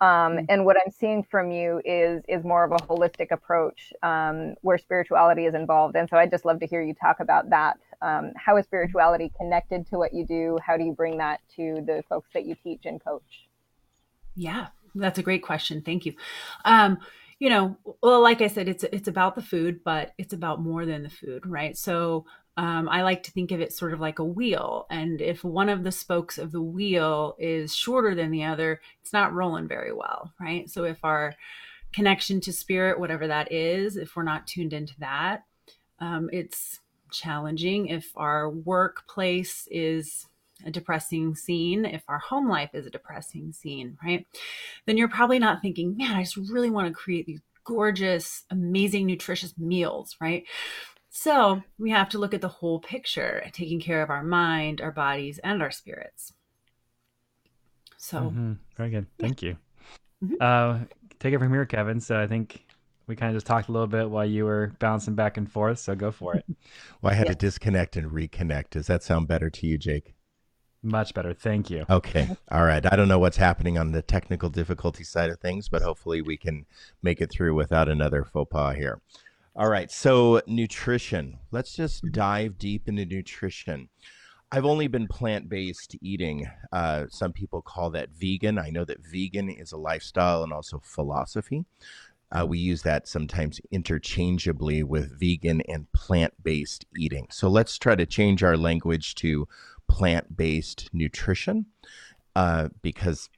Um, 0.00 0.40
and 0.48 0.66
what 0.66 0.76
I'm 0.84 0.92
seeing 0.92 1.22
from 1.22 1.50
you 1.50 1.80
is 1.84 2.22
is 2.28 2.44
more 2.44 2.64
of 2.64 2.72
a 2.72 2.76
holistic 2.76 3.30
approach 3.30 3.92
um, 4.02 4.54
where 4.62 4.78
spirituality 4.78 5.46
is 5.46 5.54
involved. 5.54 5.96
And 5.96 6.08
so 6.08 6.16
I'd 6.16 6.30
just 6.30 6.44
love 6.44 6.60
to 6.60 6.66
hear 6.66 6.82
you 6.82 6.94
talk 6.94 7.20
about 7.20 7.50
that. 7.50 7.78
Um, 8.02 8.32
how 8.36 8.56
is 8.56 8.66
spirituality 8.66 9.32
connected 9.36 9.86
to 9.88 9.98
what 9.98 10.14
you 10.14 10.24
do? 10.24 10.58
How 10.64 10.76
do 10.76 10.84
you 10.84 10.92
bring 10.92 11.18
that 11.18 11.40
to 11.56 11.82
the 11.86 12.02
folks 12.08 12.30
that 12.34 12.44
you 12.44 12.54
teach 12.62 12.82
and 12.84 13.02
coach? 13.02 13.48
Yeah, 14.34 14.68
that's 14.94 15.18
a 15.18 15.22
great 15.22 15.42
question. 15.42 15.82
Thank 15.82 16.06
you. 16.06 16.14
Um, 16.64 16.98
you 17.38 17.50
know, 17.50 17.76
well, 18.02 18.22
like 18.22 18.40
I 18.40 18.46
said, 18.46 18.68
it's 18.68 18.84
it's 18.84 19.08
about 19.08 19.34
the 19.34 19.42
food, 19.42 19.84
but 19.84 20.12
it's 20.16 20.32
about 20.32 20.62
more 20.62 20.86
than 20.86 21.02
the 21.02 21.10
food, 21.10 21.46
right? 21.46 21.76
So 21.76 22.24
um, 22.56 22.88
I 22.88 23.02
like 23.02 23.22
to 23.24 23.30
think 23.30 23.52
of 23.52 23.60
it 23.60 23.72
sort 23.72 23.92
of 23.92 24.00
like 24.00 24.18
a 24.18 24.24
wheel. 24.24 24.86
And 24.90 25.20
if 25.20 25.44
one 25.44 25.68
of 25.68 25.84
the 25.84 25.92
spokes 25.92 26.38
of 26.38 26.52
the 26.52 26.62
wheel 26.62 27.36
is 27.38 27.76
shorter 27.76 28.14
than 28.14 28.30
the 28.30 28.44
other, 28.44 28.80
it's 29.02 29.12
not 29.12 29.34
rolling 29.34 29.68
very 29.68 29.92
well, 29.92 30.32
right? 30.40 30.68
So 30.70 30.84
if 30.84 30.98
our 31.04 31.34
connection 31.92 32.40
to 32.42 32.52
spirit, 32.52 32.98
whatever 32.98 33.26
that 33.26 33.52
is, 33.52 33.96
if 33.96 34.16
we're 34.16 34.22
not 34.22 34.46
tuned 34.46 34.72
into 34.72 34.98
that, 35.00 35.44
um, 35.98 36.30
it's 36.32 36.80
challenging. 37.16 37.86
If 37.86 38.12
our 38.16 38.50
workplace 38.50 39.68
is 39.70 40.26
a 40.64 40.70
depressing 40.70 41.34
scene, 41.34 41.84
if 41.84 42.02
our 42.08 42.18
home 42.18 42.48
life 42.48 42.70
is 42.72 42.86
a 42.86 42.90
depressing 42.90 43.52
scene, 43.52 43.98
right? 44.02 44.26
Then 44.86 44.96
you're 44.96 45.08
probably 45.08 45.38
not 45.38 45.62
thinking, 45.62 45.96
man, 45.96 46.14
I 46.14 46.22
just 46.22 46.36
really 46.36 46.70
want 46.70 46.88
to 46.88 46.94
create 46.94 47.26
these 47.26 47.40
gorgeous, 47.64 48.44
amazing, 48.50 49.06
nutritious 49.06 49.56
meals, 49.58 50.16
right? 50.20 50.44
So 51.10 51.62
we 51.78 51.90
have 51.90 52.08
to 52.10 52.18
look 52.18 52.34
at 52.34 52.42
the 52.42 52.48
whole 52.48 52.78
picture, 52.78 53.42
taking 53.52 53.80
care 53.80 54.02
of 54.02 54.10
our 54.10 54.22
mind, 54.22 54.80
our 54.80 54.92
bodies, 54.92 55.38
and 55.42 55.62
our 55.62 55.70
spirits. 55.70 56.32
So 57.96 58.18
mm-hmm. 58.18 58.52
very 58.76 58.90
good. 58.90 59.06
Thank 59.18 59.42
you. 59.42 59.56
Mm-hmm. 60.22 60.34
Uh, 60.40 60.84
take 61.18 61.34
it 61.34 61.38
from 61.38 61.52
here, 61.52 61.66
Kevin. 61.66 62.00
So 62.00 62.20
I 62.20 62.26
think 62.26 62.65
we 63.06 63.14
kind 63.14 63.30
of 63.30 63.36
just 63.36 63.46
talked 63.46 63.68
a 63.68 63.72
little 63.72 63.86
bit 63.86 64.10
while 64.10 64.24
you 64.24 64.44
were 64.44 64.72
bouncing 64.78 65.14
back 65.14 65.36
and 65.36 65.50
forth. 65.50 65.78
So 65.78 65.94
go 65.94 66.10
for 66.10 66.34
it. 66.34 66.44
well, 67.02 67.12
I 67.12 67.16
had 67.16 67.26
yeah. 67.26 67.32
to 67.32 67.38
disconnect 67.38 67.96
and 67.96 68.10
reconnect. 68.10 68.70
Does 68.70 68.86
that 68.88 69.02
sound 69.02 69.28
better 69.28 69.48
to 69.50 69.66
you, 69.66 69.78
Jake? 69.78 70.14
Much 70.82 71.14
better. 71.14 71.32
Thank 71.32 71.70
you. 71.70 71.84
Okay. 71.88 72.28
All 72.50 72.64
right. 72.64 72.84
I 72.90 72.96
don't 72.96 73.08
know 73.08 73.18
what's 73.18 73.38
happening 73.38 73.78
on 73.78 73.92
the 73.92 74.02
technical 74.02 74.50
difficulty 74.50 75.04
side 75.04 75.30
of 75.30 75.40
things, 75.40 75.68
but 75.68 75.82
hopefully 75.82 76.22
we 76.22 76.36
can 76.36 76.66
make 77.02 77.20
it 77.20 77.30
through 77.30 77.54
without 77.54 77.88
another 77.88 78.24
faux 78.24 78.48
pas 78.50 78.76
here. 78.76 79.00
All 79.54 79.68
right. 79.68 79.90
So, 79.90 80.42
nutrition. 80.46 81.38
Let's 81.50 81.74
just 81.74 82.04
dive 82.12 82.58
deep 82.58 82.88
into 82.88 83.04
nutrition. 83.04 83.88
I've 84.52 84.64
only 84.64 84.86
been 84.86 85.08
plant 85.08 85.48
based 85.48 85.96
eating. 86.00 86.48
Uh, 86.72 87.06
some 87.08 87.32
people 87.32 87.62
call 87.62 87.90
that 87.90 88.10
vegan. 88.10 88.58
I 88.58 88.70
know 88.70 88.84
that 88.84 89.04
vegan 89.04 89.48
is 89.48 89.72
a 89.72 89.76
lifestyle 89.76 90.44
and 90.44 90.52
also 90.52 90.80
philosophy. 90.84 91.64
Uh, 92.32 92.44
we 92.46 92.58
use 92.58 92.82
that 92.82 93.06
sometimes 93.06 93.60
interchangeably 93.70 94.82
with 94.82 95.18
vegan 95.18 95.60
and 95.68 95.90
plant 95.92 96.34
based 96.42 96.84
eating. 96.96 97.28
So 97.30 97.48
let's 97.48 97.78
try 97.78 97.94
to 97.94 98.06
change 98.06 98.42
our 98.42 98.56
language 98.56 99.14
to 99.16 99.46
plant 99.88 100.36
based 100.36 100.90
nutrition 100.92 101.66
uh, 102.34 102.68
because 102.82 103.28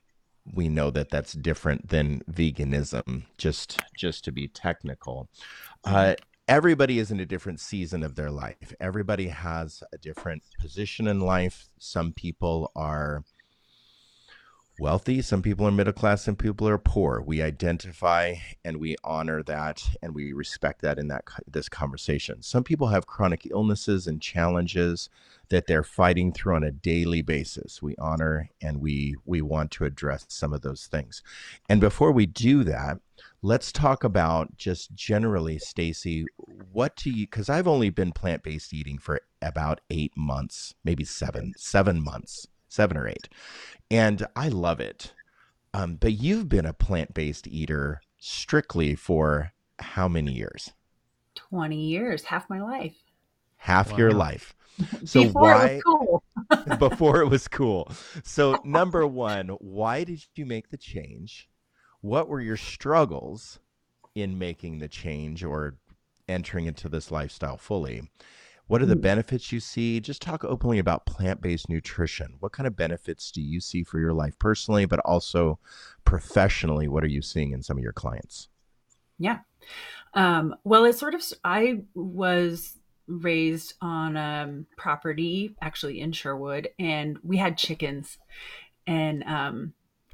we 0.54 0.68
know 0.68 0.90
that 0.90 1.11
that's 1.11 1.35
different 1.35 1.88
than 1.88 2.23
veganism 2.30 3.25
just 3.37 3.80
just 3.97 4.25
to 4.25 4.33
be 4.33 4.49
technical. 4.49 5.28
Uh, 5.85 6.14
everybody 6.49 6.99
is 6.99 7.11
in 7.11 7.21
a 7.21 7.26
different 7.26 7.61
season 7.61 8.02
of 8.02 8.14
their 8.14 8.30
life. 8.30 8.75
Everybody 8.80 9.28
has 9.28 9.83
a 9.92 9.99
different 9.99 10.42
position 10.59 11.07
in 11.07 11.21
life. 11.21 11.68
Some 11.78 12.12
people 12.12 12.73
are 12.75 13.25
wealthy. 14.79 15.23
Some 15.23 15.43
people 15.43 15.67
are 15.67 15.71
middle 15.71 15.93
class 15.93 16.23
some 16.23 16.37
people 16.37 16.69
are 16.69 16.79
poor. 16.79 17.21
We 17.21 17.43
identify 17.43 18.37
and 18.65 18.79
we 18.79 18.97
honor 19.05 19.43
that 19.45 19.83
and 20.03 20.15
we 20.15 20.33
respect 20.33 20.83
that 20.83 20.99
in 20.99 21.09
that 21.09 21.25
this 21.47 21.69
conversation. 21.69 22.43
Some 22.43 22.65
people 22.65 22.89
have 22.89 23.07
chronic 23.07 23.47
illnesses 23.51 24.07
and 24.07 24.21
challenges 24.21 25.09
that 25.49 25.67
they're 25.67 25.83
fighting 25.83 26.33
through 26.33 26.57
on 26.57 26.65
a 26.65 26.71
daily 26.71 27.23
basis. 27.23 27.83
We 27.83 27.95
honor 27.99 28.51
and 28.61 28.81
we 28.81 29.17
we 29.25 29.43
want 29.43 29.71
to 29.73 29.85
address 29.85 30.27
some 30.29 30.53
of 30.53 30.63
those 30.63 30.87
things. 30.87 31.23
And 31.69 31.81
before 31.81 32.13
we 32.13 32.27
do 32.27 32.65
that 32.65 32.99
let's 33.43 33.71
talk 33.71 34.03
about 34.03 34.57
just 34.57 34.95
generally 34.95 35.59
stacy 35.59 36.25
what 36.73 36.97
do 36.97 37.11
you 37.11 37.27
because 37.27 37.49
i've 37.49 37.69
only 37.69 37.91
been 37.91 38.13
plant-based 38.13 38.73
eating 38.73 38.99
for 38.99 39.21
about 39.41 39.81
eight 39.91 40.13
months 40.17 40.75
maybe 40.85 41.05
seven 41.05 41.53
seven 41.57 42.03
months 42.03 42.47
seven 42.69 42.97
or 42.97 43.09
eight 43.09 43.29
and 43.91 44.27
I 44.37 44.49
love 44.49 44.81
it. 44.81 45.15
Um, 45.75 45.97
but 45.97 46.15
you've 46.15 46.49
been 46.49 46.67
a 46.67 46.73
plant 46.73 47.15
based 47.15 47.47
eater 47.47 48.01
strictly 48.19 48.95
for 48.95 49.53
how 49.79 50.09
many 50.09 50.33
years? 50.33 50.73
20 51.35 51.77
years, 51.77 52.25
half 52.25 52.49
my 52.51 52.61
life. 52.61 52.97
Half 53.57 53.93
wow. 53.93 53.99
your 53.99 54.13
life. 54.13 54.55
So 55.05 55.25
before 55.25 55.43
why 55.43 55.67
it 55.67 55.83
cool. 55.85 56.23
before 56.79 57.21
it 57.21 57.27
was 57.27 57.49
cool. 57.49 57.91
So 58.23 58.61
number 58.63 59.05
1, 59.05 59.49
why 59.59 60.05
did 60.05 60.25
you 60.37 60.47
make 60.47 60.69
the 60.69 60.77
change? 60.77 61.49
What 62.01 62.29
were 62.29 62.41
your 62.41 62.57
struggles 62.57 63.59
in 64.15 64.39
making 64.39 64.79
the 64.79 64.87
change 64.87 65.43
or 65.43 65.79
entering 66.29 66.67
into 66.67 66.89
this 66.89 67.11
lifestyle 67.11 67.57
fully? 67.57 68.09
What 68.69 68.83
are 68.83 68.87
the 68.87 68.97
benefits 68.97 69.51
you 69.51 69.61
see? 69.61 69.99
Just 69.99 70.23
talk 70.23 70.45
openly 70.45 70.79
about 70.79 71.07
plant 71.07 71.41
based 71.41 71.69
nutrition. 71.69 72.35
What 72.39 72.53
kind 72.53 72.67
of 72.67 72.77
benefits 72.77 73.31
do 73.31 73.41
you 73.41 73.61
see 73.61 73.83
for 73.83 73.99
your 73.99 74.13
life 74.13 74.39
personally, 74.39 74.85
but 74.85 75.01
also 75.01 75.59
professionally? 76.05 76.87
What 76.87 77.03
are 77.03 77.09
you 77.09 77.23
seeing 77.23 77.53
in 77.53 77.63
some 77.63 77.79
of 77.79 77.83
your 77.83 77.95
clients? 77.95 78.49
Yeah. 79.19 79.39
Um, 80.15 80.55
well, 80.65 80.85
it's 80.85 81.01
sort 81.01 81.15
of, 81.15 81.23
I 81.45 81.81
was 81.95 82.77
raised 83.07 83.75
on 83.81 84.17
a 84.17 84.45
um, 84.45 84.67
property 84.77 85.57
actually 85.63 86.01
in 86.01 86.13
Sherwood, 86.13 86.69
and 86.79 87.19
we 87.23 87.39
had 87.39 87.57
chickens. 87.57 88.19
And 88.87 89.25
um, 89.25 89.73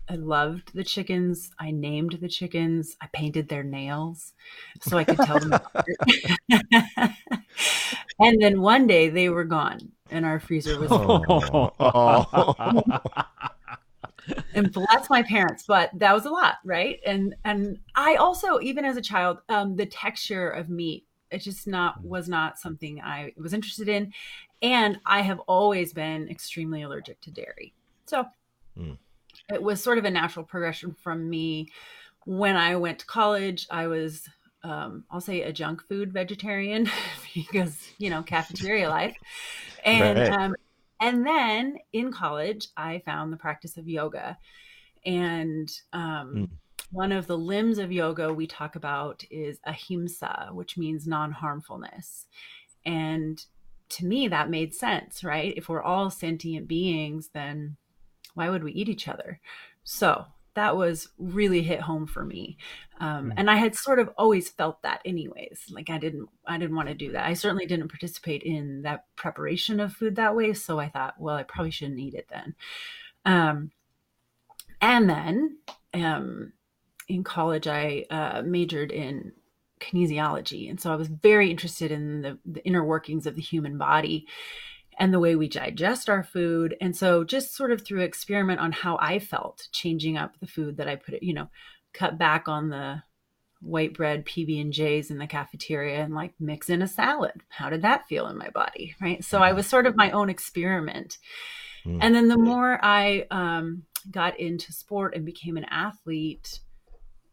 I 0.09 0.17
loved 0.17 0.75
the 0.75 0.85
chickens. 0.85 1.51
I 1.59 1.71
named 1.71 2.19
the 2.21 2.29
chickens. 2.29 2.97
I 3.01 3.09
painted 3.13 3.49
their 3.49 3.63
nails 3.63 4.35
so 4.81 4.99
I 4.99 5.05
could 5.05 5.19
tell 5.19 5.41
them. 5.41 5.59
and 8.21 8.41
then 8.41 8.61
one 8.61 8.87
day 8.87 9.09
they 9.09 9.29
were 9.31 9.45
gone, 9.45 9.93
and 10.11 10.27
our 10.27 10.41
freezer 10.41 10.79
was 10.79 10.89
full. 10.91 11.25
Oh. 11.81 13.01
and 14.55 14.73
bless 14.73 15.09
my 15.09 15.23
parents, 15.23 15.65
but 15.67 15.91
that 15.95 16.13
was 16.13 16.27
a 16.27 16.31
lot, 16.31 16.57
right? 16.65 17.01
And 17.07 17.35
and 17.45 17.79
I 17.95 18.17
also, 18.17 18.61
even 18.61 18.85
as 18.85 18.99
a 18.99 19.03
child, 19.03 19.39
um, 19.49 19.77
the 19.77 19.87
texture 19.87 20.51
of 20.51 20.69
meat 20.69 21.07
it 21.31 21.39
just 21.39 21.67
not 21.67 22.05
was 22.05 22.29
not 22.29 22.59
something 22.59 23.01
I 23.01 23.33
was 23.39 23.55
interested 23.55 23.89
in, 23.89 24.13
and 24.61 25.01
I 25.07 25.23
have 25.23 25.41
always 25.41 25.95
been 25.95 26.29
extremely 26.29 26.83
allergic 26.83 27.21
to 27.23 27.31
dairy. 27.31 27.73
So. 28.07 28.27
Mm 28.79 28.99
it 29.53 29.63
was 29.63 29.83
sort 29.83 29.99
of 29.99 30.05
a 30.05 30.11
natural 30.11 30.45
progression 30.45 30.95
from 30.95 31.29
me. 31.29 31.69
When 32.25 32.57
I 32.57 32.77
went 32.77 33.01
to 33.01 33.07
college, 33.07 33.67
I 33.71 33.87
was 33.87 34.29
um, 34.63 35.05
I'll 35.11 35.21
say 35.21 35.43
a 35.43 35.53
junk 35.53 35.83
food 35.87 36.13
vegetarian 36.13 36.89
because 37.35 37.87
you 37.99 38.11
know 38.11 38.23
cafeteria 38.23 38.89
life, 38.89 39.17
and 39.85 40.19
right. 40.19 40.31
um, 40.31 40.55
and 41.01 41.27
then 41.27 41.77
in 41.93 42.11
college 42.11 42.69
I 42.77 43.03
found 43.05 43.33
the 43.33 43.37
practice 43.37 43.77
of 43.77 43.89
yoga, 43.89 44.39
and 45.05 45.71
um, 45.93 46.35
mm. 46.35 46.49
one 46.91 47.13
of 47.13 47.27
the 47.27 47.37
limbs 47.37 47.79
of 47.79 47.93
yoga 47.93 48.33
we 48.33 48.47
talk 48.47 48.75
about 48.75 49.23
is 49.31 49.61
ahimsa, 49.65 50.49
which 50.53 50.79
means 50.79 51.07
non 51.07 51.31
harmfulness, 51.31 52.27
and 52.87 53.45
to 53.91 54.07
me 54.07 54.29
that 54.29 54.49
made 54.49 54.75
sense, 54.75 55.23
right? 55.23 55.53
If 55.59 55.69
we're 55.69 55.83
all 55.83 56.09
sentient 56.09 56.67
beings, 56.67 57.29
then 57.35 57.77
why 58.35 58.51
would 58.51 58.65
we 58.65 58.73
eat 58.73 58.89
each 58.89 59.09
other? 59.09 59.41
So 59.85 60.27
that 60.55 60.77
was 60.77 61.09
really 61.19 61.63
hit 61.63 61.81
home 61.81 62.07
for 62.07 62.25
me. 62.25 62.57
Um, 63.01 63.31
mm. 63.31 63.35
and 63.37 63.51
i 63.51 63.57
had 63.57 63.75
sort 63.75 63.99
of 63.99 64.11
always 64.17 64.49
felt 64.49 64.83
that 64.83 65.01
anyways. 65.05 65.65
Like 65.71 65.91
i 65.91 65.99
didn't 65.99 66.29
i 66.47 66.59
didn't 66.59 66.77
want 66.77 66.89
to 66.89 66.95
do 66.95 67.13
that. 67.13 67.27
I 67.27 67.35
certainly 67.35 67.67
didn't 67.67 67.89
participate 67.89 68.43
in 68.43 68.83
that 68.83 69.05
preparation 69.17 69.81
of 69.81 69.93
food 69.93 70.17
that 70.17 70.37
way 70.37 70.53
so 70.53 70.79
i 70.79 70.89
thought 70.89 71.15
well 71.19 71.37
i 71.37 71.43
probably 71.43 71.71
shouldn't 71.71 72.01
eat 72.01 72.15
it 72.15 72.29
then. 72.31 72.55
Um, 73.25 73.71
and 74.81 75.09
then 75.09 75.59
um, 75.93 76.53
in 77.09 77.25
college 77.25 77.67
i 77.67 78.05
uh, 78.11 78.43
majored 78.45 78.93
in 78.93 79.33
kinesiology 79.81 80.71
and 80.71 80.81
so 80.81 80.93
i 80.93 80.97
was 80.97 81.09
very 81.09 81.51
interested 81.51 81.91
in 81.91 82.23
the, 82.23 82.39
the 82.47 82.65
inner 82.65 82.85
workings 82.85 83.27
of 83.27 83.35
the 83.35 83.43
human 83.43 83.77
body 83.77 84.27
and 84.99 85.13
the 85.13 85.21
way 85.21 85.37
we 85.37 85.49
digest 85.49 86.09
our 86.09 86.23
food. 86.23 86.77
And 86.81 86.97
so 86.97 87.25
just 87.25 87.55
sort 87.55 87.73
of 87.73 87.83
through 87.83 88.03
experiment 88.03 88.61
on 88.61 88.73
how 88.73 88.99
I 89.01 89.19
felt 89.19 89.69
changing 89.73 90.17
up 90.17 90.39
the 90.41 90.47
food 90.47 90.77
that 90.77 90.89
I 90.89 90.97
put 90.97 91.15
it, 91.15 91.23
you 91.23 91.35
know, 91.35 91.49
cut 91.93 92.19
back 92.19 92.49
on 92.49 92.71
the 92.71 93.03
white 93.61 93.95
bread 93.95 94.27
PB 94.27 94.61
and 94.61 94.73
J's 94.73 95.11
in 95.11 95.19
the 95.19 95.27
cafeteria 95.27 96.03
and 96.03 96.15
like 96.15 96.35
mix 96.39 96.69
in 96.69 96.83
a 96.83 96.87
salad. 96.87 97.43
How 97.49 97.71
did 97.71 97.83
that 97.83 98.07
feel 98.07 98.27
in 98.27 98.37
my 98.37 98.51
body? 98.51 98.95
Right. 99.01 99.25
So 99.25 99.39
I 99.39 99.53
was 99.53 99.67
sort 99.67 99.87
of 99.87 99.97
my 99.97 100.11
own 100.11 100.29
experiment. 100.29 101.19
Mm. 101.87 101.99
And 102.01 102.15
then 102.15 102.29
the 102.29 102.39
more 102.39 102.79
I 102.83 103.27
um, 103.31 103.85
got 104.11 104.39
into 104.39 104.73
sport 104.73 105.15
and 105.15 105.25
became 105.25 105.57
an 105.57 105.65
athlete, 105.65 106.61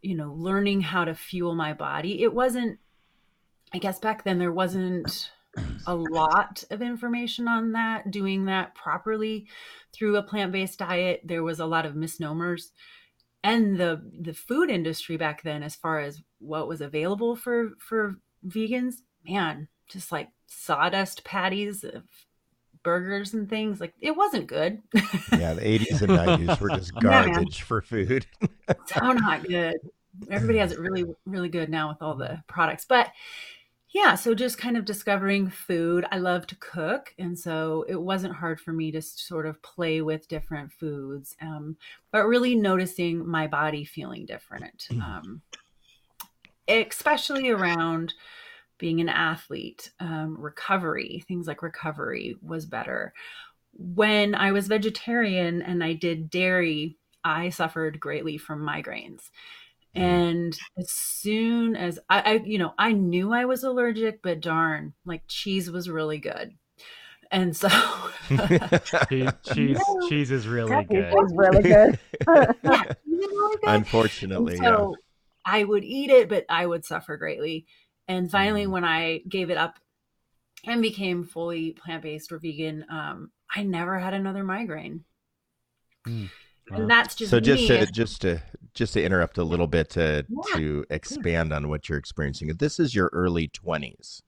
you 0.01 0.15
know, 0.15 0.33
learning 0.33 0.81
how 0.81 1.05
to 1.05 1.13
fuel 1.13 1.53
my 1.53 1.73
body, 1.73 2.23
it 2.23 2.33
wasn't, 2.33 2.79
I 3.73 3.77
guess 3.77 3.99
back 3.99 4.23
then 4.23 4.39
there 4.39 4.51
wasn't 4.51 5.31
a 5.85 5.95
lot 5.95 6.63
of 6.69 6.81
information 6.81 7.47
on 7.47 7.73
that, 7.73 8.11
doing 8.11 8.45
that 8.45 8.75
properly 8.75 9.47
through 9.93 10.15
a 10.15 10.23
plant 10.23 10.51
based 10.51 10.79
diet. 10.79 11.21
There 11.23 11.43
was 11.43 11.59
a 11.59 11.65
lot 11.65 11.85
of 11.85 11.95
misnomers. 11.95 12.71
And 13.43 13.77
the 13.77 14.01
the 14.19 14.33
food 14.33 14.69
industry 14.69 15.17
back 15.17 15.41
then, 15.43 15.63
as 15.63 15.75
far 15.75 15.99
as 15.99 16.21
what 16.39 16.67
was 16.67 16.79
available 16.79 17.35
for 17.35 17.71
for 17.79 18.17
vegans, 18.45 18.95
man, 19.27 19.67
just 19.89 20.11
like 20.11 20.29
sawdust 20.47 21.23
patties 21.23 21.83
of 21.83 22.03
burgers 22.83 23.33
and 23.33 23.49
things. 23.49 23.79
Like 23.79 23.93
it 23.99 24.15
wasn't 24.15 24.47
good. 24.47 24.81
yeah, 24.93 25.53
the 25.53 25.61
80s 25.61 26.01
and 26.01 26.11
90s 26.11 26.59
were 26.59 26.69
just 26.69 26.93
garbage 27.01 27.59
yeah, 27.59 27.65
for 27.65 27.81
food. 27.81 28.25
so 28.85 29.11
not 29.13 29.43
good. 29.43 29.77
Everybody 30.29 30.59
has 30.59 30.71
it 30.71 30.79
really, 30.79 31.05
really 31.25 31.49
good 31.49 31.69
now 31.69 31.89
with 31.89 32.01
all 32.01 32.15
the 32.15 32.43
products. 32.47 32.85
But 32.87 33.09
yeah, 33.93 34.15
so 34.15 34.33
just 34.33 34.57
kind 34.57 34.77
of 34.77 34.85
discovering 34.85 35.49
food. 35.49 36.05
I 36.11 36.17
love 36.17 36.47
to 36.47 36.55
cook. 36.55 37.13
And 37.19 37.37
so 37.37 37.85
it 37.89 38.01
wasn't 38.01 38.35
hard 38.35 38.59
for 38.59 38.71
me 38.71 38.91
to 38.91 39.01
sort 39.01 39.45
of 39.45 39.61
play 39.61 40.01
with 40.01 40.29
different 40.29 40.71
foods, 40.71 41.35
um, 41.41 41.75
but 42.11 42.25
really 42.25 42.55
noticing 42.55 43.27
my 43.27 43.47
body 43.47 43.83
feeling 43.83 44.25
different, 44.25 44.87
mm. 44.89 45.01
um, 45.01 45.41
especially 46.69 47.49
around 47.49 48.13
being 48.77 49.01
an 49.01 49.09
athlete, 49.09 49.91
um, 49.99 50.37
recovery, 50.39 51.23
things 51.27 51.45
like 51.45 51.61
recovery 51.61 52.37
was 52.41 52.65
better. 52.65 53.13
When 53.73 54.35
I 54.35 54.53
was 54.53 54.67
vegetarian 54.67 55.61
and 55.61 55.83
I 55.83 55.93
did 55.93 56.29
dairy, 56.29 56.97
I 57.23 57.49
suffered 57.49 57.99
greatly 57.99 58.37
from 58.37 58.61
migraines. 58.61 59.29
Mm-hmm. 59.95 60.03
And 60.03 60.59
as 60.77 60.89
soon 60.89 61.75
as 61.75 61.99
I, 62.09 62.21
I, 62.21 62.31
you 62.45 62.57
know, 62.57 62.73
I 62.77 62.93
knew 62.93 63.33
I 63.33 63.45
was 63.45 63.63
allergic, 63.63 64.21
but 64.21 64.39
darn, 64.39 64.93
like 65.05 65.23
cheese 65.27 65.69
was 65.69 65.89
really 65.89 66.17
good. 66.17 66.53
And 67.29 67.55
so 67.55 67.69
cheese, 69.09 69.29
cheese, 69.53 69.79
cheese 70.09 70.31
is 70.31 70.47
really 70.47 70.83
good. 70.85 71.13
Is 71.13 71.33
really 71.33 71.61
good. 71.63 71.99
yeah, 72.27 72.83
really 73.05 73.57
good. 73.57 73.59
Unfortunately, 73.63 74.57
so 74.57 74.95
yeah. 74.95 74.95
I 75.45 75.63
would 75.63 75.83
eat 75.83 76.09
it, 76.09 76.27
but 76.27 76.45
I 76.49 76.65
would 76.65 76.83
suffer 76.85 77.15
greatly. 77.17 77.65
And 78.07 78.29
finally, 78.29 78.65
mm. 78.65 78.71
when 78.71 78.83
I 78.83 79.21
gave 79.29 79.49
it 79.49 79.57
up 79.57 79.75
and 80.65 80.81
became 80.81 81.23
fully 81.23 81.71
plant 81.71 82.03
based 82.03 82.31
or 82.31 82.39
vegan, 82.39 82.85
um, 82.89 83.31
I 83.53 83.63
never 83.63 83.97
had 83.97 84.13
another 84.13 84.43
migraine. 84.43 85.05
Mm. 86.05 86.29
Wow. 86.71 86.77
And 86.77 86.89
that's 86.89 87.15
just 87.15 87.31
so. 87.31 87.39
Just 87.39 87.67
to 87.67 87.85
just 87.87 88.21
to 88.21 88.41
just 88.73 88.93
to 88.93 89.03
interrupt 89.03 89.37
a 89.37 89.43
little 89.43 89.67
bit 89.67 89.89
to 89.91 90.25
yeah. 90.29 90.55
to 90.57 90.85
expand 90.89 91.53
on 91.53 91.69
what 91.69 91.89
you're 91.89 91.97
experiencing. 91.97 92.47
This 92.57 92.79
is 92.79 92.95
your 92.95 93.09
early 93.13 93.47
twenties. 93.47 94.21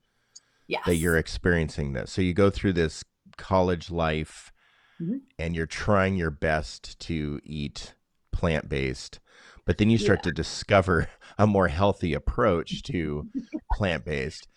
Yes. 0.66 0.82
That 0.86 0.96
you're 0.96 1.18
experiencing 1.18 1.92
this. 1.92 2.10
So 2.10 2.22
you 2.22 2.32
go 2.32 2.50
through 2.50 2.72
this 2.72 3.04
college 3.36 3.90
life, 3.90 4.52
mm-hmm. 5.00 5.18
and 5.38 5.54
you're 5.54 5.66
trying 5.66 6.16
your 6.16 6.30
best 6.30 6.98
to 7.00 7.40
eat 7.44 7.94
plant 8.32 8.68
based 8.68 9.20
but 9.64 9.78
then 9.78 9.90
you 9.90 9.98
start 9.98 10.20
yeah. 10.20 10.30
to 10.30 10.32
discover 10.32 11.08
a 11.38 11.46
more 11.46 11.68
healthy 11.68 12.14
approach 12.14 12.82
to 12.84 13.28
plant 13.72 14.04
based. 14.04 14.48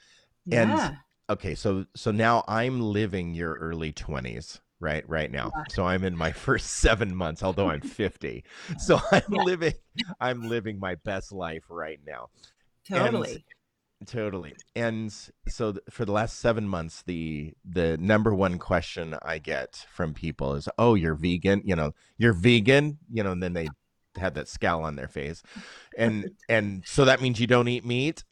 Yeah. 0.45 0.89
And 0.89 0.97
okay, 1.29 1.55
so 1.55 1.85
so 1.95 2.11
now 2.11 2.43
I'm 2.47 2.81
living 2.81 3.33
your 3.33 3.55
early 3.55 3.93
20s 3.93 4.59
right 4.79 5.07
right 5.07 5.31
now. 5.31 5.51
Yeah. 5.55 5.63
So 5.69 5.85
I'm 5.85 6.03
in 6.03 6.15
my 6.15 6.31
first 6.45 6.67
7 6.77 7.15
months 7.15 7.43
although 7.43 7.69
I'm 7.69 7.81
50. 7.81 8.43
So 8.79 8.99
I'm 9.11 9.21
yeah. 9.29 9.41
living 9.41 9.73
I'm 10.19 10.47
living 10.47 10.79
my 10.79 10.95
best 10.95 11.31
life 11.31 11.63
right 11.69 11.99
now. 12.05 12.29
Totally. 12.87 13.45
And, 13.99 14.07
totally. 14.07 14.55
And 14.75 15.13
so 15.47 15.73
th- 15.73 15.83
for 15.89 16.05
the 16.05 16.11
last 16.11 16.39
7 16.39 16.67
months 16.67 17.03
the 17.05 17.53
the 17.65 17.97
number 17.97 18.33
one 18.33 18.59
question 18.59 19.15
I 19.21 19.39
get 19.39 19.85
from 19.91 20.13
people 20.13 20.55
is, 20.55 20.69
"Oh, 20.77 20.95
you're 20.95 21.15
vegan?" 21.15 21.61
You 21.65 21.75
know, 21.75 21.93
"You're 22.17 22.33
vegan?" 22.33 22.99
You 23.11 23.23
know, 23.23 23.31
and 23.31 23.41
then 23.41 23.53
they 23.53 23.67
had 24.17 24.35
that 24.35 24.47
scowl 24.47 24.83
on 24.83 24.95
their 24.95 25.07
face, 25.07 25.43
and 25.97 26.31
and 26.49 26.83
so 26.85 27.05
that 27.05 27.21
means 27.21 27.39
you 27.39 27.47
don't 27.47 27.67
eat 27.67 27.85
meat. 27.85 28.23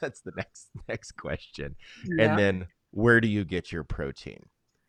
That's 0.00 0.20
the 0.20 0.32
next 0.36 0.68
next 0.88 1.12
question, 1.12 1.76
yeah. 2.04 2.24
and 2.24 2.38
then 2.38 2.66
where 2.90 3.20
do 3.20 3.28
you 3.28 3.44
get 3.44 3.72
your 3.72 3.84
protein? 3.84 4.46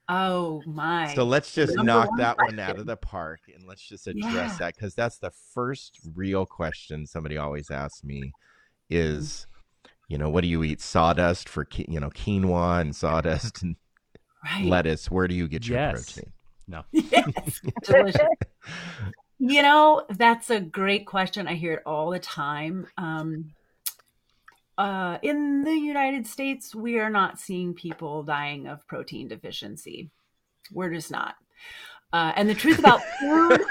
Oh 0.09 0.63
my! 0.65 1.13
So 1.13 1.23
let's 1.23 1.53
just 1.53 1.75
knock 1.75 2.09
that 2.17 2.37
question. 2.37 2.57
one 2.57 2.67
out 2.67 2.79
of 2.79 2.87
the 2.87 2.97
park, 2.97 3.41
and 3.53 3.67
let's 3.67 3.81
just 3.81 4.07
address 4.07 4.33
yeah. 4.33 4.57
that 4.57 4.75
because 4.75 4.95
that's 4.95 5.19
the 5.19 5.31
first 5.53 5.99
real 6.15 6.47
question 6.47 7.05
somebody 7.05 7.37
always 7.37 7.69
asks 7.69 8.03
me 8.03 8.31
is, 8.89 9.45
you 10.07 10.17
know, 10.17 10.29
what 10.31 10.41
do 10.41 10.47
you 10.47 10.63
eat? 10.63 10.81
Sawdust 10.81 11.47
for 11.47 11.67
you 11.75 11.99
know 11.99 12.09
quinoa 12.09 12.81
and 12.81 12.95
sawdust 12.95 13.61
and 13.61 13.75
right. 14.43 14.65
lettuce. 14.65 15.11
Where 15.11 15.27
do 15.27 15.35
you 15.35 15.47
get 15.47 15.67
your 15.67 15.77
yes. 15.77 16.11
protein? 16.11 16.31
No. 16.67 16.83
Yes. 16.91 17.61
Delicious. 17.83 18.21
You 19.37 19.61
know, 19.61 20.05
that's 20.09 20.49
a 20.49 20.59
great 20.59 21.05
question. 21.05 21.47
I 21.47 21.53
hear 21.53 21.75
it 21.75 21.83
all 21.85 22.09
the 22.09 22.19
time. 22.19 22.87
Um, 22.97 23.51
uh, 24.79 25.19
in 25.21 25.63
the 25.65 25.77
United 25.77 26.25
States, 26.25 26.73
we 26.73 26.99
are 26.99 27.09
not 27.09 27.37
seeing 27.37 27.73
people 27.73 28.23
dying 28.23 28.65
of 28.65 28.87
protein 28.87 29.27
deficiency. 29.27 30.09
We're 30.71 30.93
just 30.93 31.11
not. 31.11 31.35
Uh, 32.13 32.31
and 32.37 32.49
the 32.49 32.55
truth 32.55 32.79
about 32.79 33.01
food, 33.19 33.61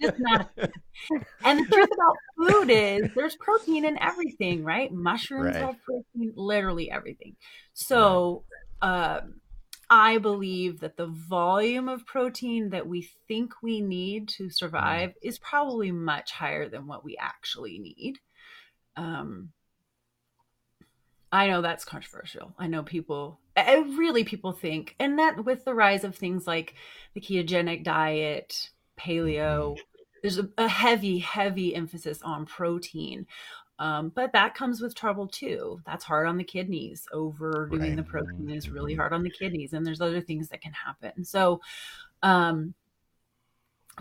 just 0.00 0.18
not. 0.18 0.50
And 1.44 1.60
the 1.60 1.66
truth 1.70 1.90
about 1.92 2.16
food 2.38 2.70
is 2.70 3.10
there's 3.14 3.36
protein 3.36 3.84
in 3.84 4.00
everything, 4.00 4.64
right? 4.64 4.90
Mushrooms 4.90 5.54
right. 5.54 5.56
have 5.56 5.76
protein, 5.82 6.32
literally 6.34 6.90
everything. 6.90 7.36
So, 7.74 8.44
um, 8.80 9.34
I 9.90 10.16
believe 10.16 10.80
that 10.80 10.96
the 10.96 11.06
volume 11.06 11.90
of 11.90 12.06
protein 12.06 12.70
that 12.70 12.86
we 12.86 13.10
think 13.28 13.52
we 13.62 13.82
need 13.82 14.28
to 14.30 14.48
survive 14.48 15.10
mm. 15.10 15.14
is 15.20 15.38
probably 15.38 15.92
much 15.92 16.32
higher 16.32 16.66
than 16.70 16.86
what 16.86 17.04
we 17.04 17.18
actually 17.20 17.78
need. 17.78 18.18
Um, 18.96 19.52
I 21.32 21.48
know 21.48 21.62
that's 21.62 21.84
controversial. 21.84 22.54
I 22.58 22.66
know 22.66 22.82
people, 22.82 23.40
I 23.56 23.76
really 23.96 24.22
people 24.22 24.52
think, 24.52 24.94
and 24.98 25.18
that 25.18 25.44
with 25.44 25.64
the 25.64 25.74
rise 25.74 26.04
of 26.04 26.14
things 26.14 26.46
like 26.46 26.74
the 27.14 27.20
ketogenic 27.20 27.84
diet, 27.84 28.70
paleo, 28.98 29.72
mm-hmm. 29.72 29.80
there's 30.20 30.38
a, 30.38 30.48
a 30.58 30.68
heavy, 30.68 31.18
heavy 31.18 31.74
emphasis 31.74 32.20
on 32.22 32.44
protein. 32.44 33.26
Um, 33.78 34.12
but 34.14 34.32
that 34.34 34.54
comes 34.54 34.80
with 34.80 34.94
trouble 34.94 35.26
too. 35.26 35.80
That's 35.86 36.04
hard 36.04 36.28
on 36.28 36.36
the 36.36 36.44
kidneys. 36.44 37.06
Overdoing 37.12 37.80
right. 37.80 37.96
the 37.96 38.02
protein 38.02 38.50
is 38.50 38.68
really 38.68 38.94
hard 38.94 39.12
on 39.12 39.22
the 39.22 39.30
kidneys, 39.30 39.72
and 39.72 39.84
there's 39.84 40.00
other 40.00 40.20
things 40.20 40.50
that 40.50 40.60
can 40.60 40.72
happen. 40.72 41.24
So, 41.24 41.60
um, 42.22 42.74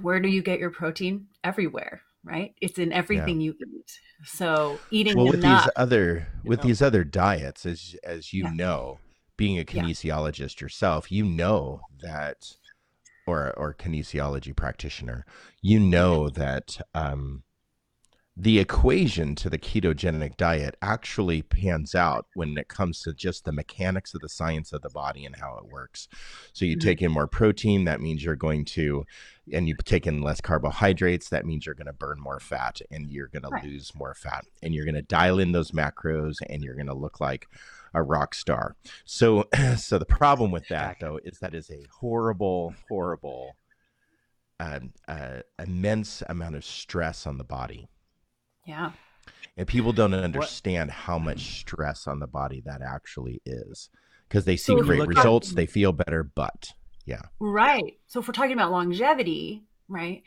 where 0.01 0.19
do 0.19 0.29
you 0.29 0.43
get 0.43 0.59
your 0.59 0.69
protein? 0.69 1.27
Everywhere, 1.43 2.01
right? 2.23 2.53
It's 2.61 2.77
in 2.77 2.91
everything 2.91 3.41
yeah. 3.41 3.51
you 3.51 3.55
eat. 3.75 3.99
So 4.25 4.79
eating 4.91 5.15
well 5.15 5.27
with 5.27 5.35
enough, 5.35 5.65
these 5.65 5.71
other 5.75 6.27
with 6.43 6.59
know. 6.59 6.67
these 6.67 6.81
other 6.81 7.03
diets, 7.03 7.65
as 7.65 7.95
as 8.03 8.33
you 8.33 8.43
yeah. 8.43 8.53
know, 8.53 8.99
being 9.37 9.59
a 9.59 9.63
kinesiologist 9.63 10.59
yeah. 10.59 10.65
yourself, 10.65 11.11
you 11.11 11.25
know 11.25 11.81
that, 12.01 12.55
or 13.25 13.53
or 13.57 13.73
kinesiology 13.73 14.55
practitioner, 14.55 15.25
you 15.61 15.79
know 15.79 16.29
that. 16.29 16.79
Um, 16.93 17.43
the 18.37 18.59
equation 18.59 19.35
to 19.35 19.49
the 19.49 19.57
ketogenic 19.57 20.37
diet 20.37 20.77
actually 20.81 21.41
pans 21.41 21.93
out 21.93 22.27
when 22.33 22.57
it 22.57 22.69
comes 22.69 23.01
to 23.01 23.13
just 23.13 23.43
the 23.43 23.51
mechanics 23.51 24.13
of 24.13 24.21
the 24.21 24.29
science 24.29 24.71
of 24.71 24.81
the 24.81 24.89
body 24.89 25.25
and 25.25 25.35
how 25.35 25.57
it 25.57 25.69
works. 25.69 26.07
So 26.53 26.63
you 26.63 26.77
mm-hmm. 26.77 26.87
take 26.87 27.01
in 27.01 27.11
more 27.11 27.27
protein, 27.27 27.83
that 27.85 27.99
means 27.99 28.23
you're 28.23 28.37
going 28.37 28.63
to, 28.65 29.05
and 29.51 29.67
you 29.67 29.75
take 29.83 30.07
in 30.07 30.21
less 30.21 30.39
carbohydrates, 30.39 31.27
that 31.29 31.45
means 31.45 31.65
you're 31.65 31.75
going 31.75 31.87
to 31.87 31.93
burn 31.93 32.21
more 32.21 32.39
fat 32.39 32.79
and 32.89 33.11
you're 33.11 33.27
going 33.27 33.43
right. 33.51 33.61
to 33.63 33.69
lose 33.69 33.93
more 33.95 34.13
fat 34.13 34.45
and 34.63 34.73
you're 34.73 34.85
going 34.85 34.95
to 34.95 35.01
dial 35.01 35.39
in 35.39 35.51
those 35.51 35.71
macros 35.71 36.37
and 36.49 36.63
you're 36.63 36.75
going 36.75 36.87
to 36.87 36.93
look 36.93 37.19
like 37.19 37.47
a 37.93 38.01
rock 38.01 38.33
star. 38.33 38.77
So, 39.03 39.49
so 39.77 39.97
the 39.97 40.05
problem 40.05 40.51
with 40.51 40.69
that 40.69 40.97
though 41.01 41.19
is 41.21 41.39
that 41.39 41.53
is 41.53 41.69
a 41.69 41.85
horrible, 41.99 42.75
horrible, 42.87 43.57
um, 44.61 44.93
uh, 45.07 45.41
immense 45.59 46.23
amount 46.29 46.55
of 46.55 46.63
stress 46.63 47.27
on 47.27 47.37
the 47.37 47.43
body 47.43 47.89
yeah. 48.65 48.91
And 49.57 49.67
people 49.67 49.91
don't 49.91 50.13
understand 50.13 50.89
what? 50.89 50.95
how 50.95 51.19
much 51.19 51.59
stress 51.59 52.07
on 52.07 52.19
the 52.19 52.27
body 52.27 52.61
that 52.65 52.81
actually 52.81 53.41
is 53.45 53.89
because 54.27 54.45
they 54.45 54.55
see 54.55 54.73
so 54.73 54.81
great 54.81 55.05
results, 55.05 55.51
at, 55.51 55.55
they 55.55 55.65
feel 55.65 55.91
better, 55.91 56.23
but 56.23 56.73
yeah. 57.05 57.21
Right. 57.39 57.99
So 58.07 58.19
if 58.19 58.27
we're 58.27 58.33
talking 58.33 58.53
about 58.53 58.71
longevity, 58.71 59.63
right, 59.87 60.23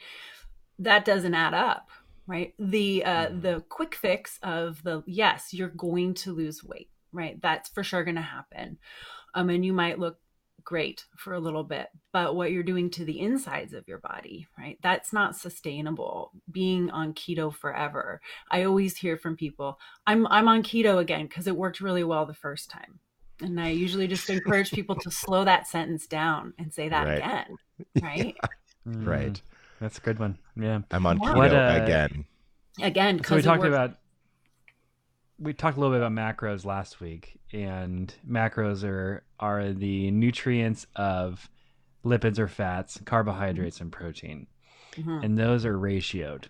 that 0.79 1.05
doesn't 1.05 1.35
add 1.35 1.55
up, 1.55 1.89
right? 2.27 2.53
The 2.59 3.05
uh 3.05 3.27
mm. 3.29 3.43
the 3.43 3.65
quick 3.69 3.95
fix 3.95 4.39
of 4.43 4.83
the 4.83 5.03
yes, 5.07 5.55
you're 5.55 5.69
going 5.69 6.15
to 6.15 6.33
lose 6.33 6.63
weight, 6.63 6.91
right? 7.13 7.41
That's 7.41 7.69
for 7.71 7.83
sure 7.83 8.05
going 8.05 8.17
to 8.17 8.23
happen. 8.23 8.79
Um 9.35 9.49
and 9.49 9.65
you 9.65 9.73
might 9.73 9.99
look 9.99 10.19
great 10.65 11.05
for 11.17 11.35
a 11.35 11.41
little 11.41 11.65
bit 11.65 11.89
but 12.13 12.35
what 12.35 12.51
you're 12.51 12.63
doing 12.63 12.91
to 12.91 13.05
the 13.05 13.21
insides 13.21 13.73
of 13.73 13.87
your 13.87 13.99
body 13.99 14.47
right 14.59 14.79
that's 14.83 15.13
not 15.13 15.37
sustainable 15.37 16.33
being 16.51 16.91
on 16.91 17.13
keto 17.15 17.53
forever 17.55 18.21
i 18.51 18.65
always 18.65 18.97
hear 18.97 19.17
from 19.17 19.37
people 19.37 19.79
i'm 20.07 20.27
i'm 20.29 20.49
on 20.49 20.63
keto 20.63 20.99
again 20.99 21.27
because 21.27 21.47
it 21.47 21.57
worked 21.57 21.81
really 21.81 22.05
well 22.05 22.25
the 22.27 22.35
first 22.35 22.71
time 22.71 22.99
and 23.41 23.61
i 23.61 23.69
usually 23.69 24.07
just 24.07 24.31
encourage 24.31 24.71
people 24.71 24.95
to 24.97 25.11
slow 25.11 25.45
that 25.45 25.67
sentence 25.67 26.07
down 26.07 26.55
and 26.59 26.73
say 26.73 26.89
that 26.89 27.07
Right. 27.07 27.19
again 27.19 27.47
right 28.03 28.37
Mm, 28.87 29.07
Right. 29.07 29.41
That's 29.81 29.99
a 29.99 30.01
good 30.01 30.19
one. 30.19 30.39
Yeah. 30.57 30.81
I'm 30.91 31.07
on 31.07 31.19
Yeah. 31.19 31.29
keto 31.33 31.37
What, 31.37 31.53
uh, 31.53 31.83
again. 31.83 32.25
again 32.83 33.17
So 33.17 33.37
we 33.37 33.43
because 33.43 33.45
talked 33.45 33.65
about 33.65 33.97
we 35.39 35.53
talked 35.53 35.77
a 35.77 35.81
little 35.81 35.95
bit 35.97 36.05
about 36.05 36.13
macros 36.37 36.65
last 36.65 37.01
week, 37.01 37.39
and 37.53 38.15
macros 38.29 38.85
are 38.85 39.25
are 39.41 39.73
the 39.73 40.11
nutrients 40.11 40.87
of 40.97 41.49
lipids 42.05 42.39
or 42.39 42.49
fats, 42.49 43.01
carbohydrates, 43.05 43.81
and 43.81 43.91
protein, 43.91 44.47
Mhm. 44.93 45.25
and 45.25 45.39
those 45.39 45.65
are 45.65 45.77
ratioed. 45.79 46.45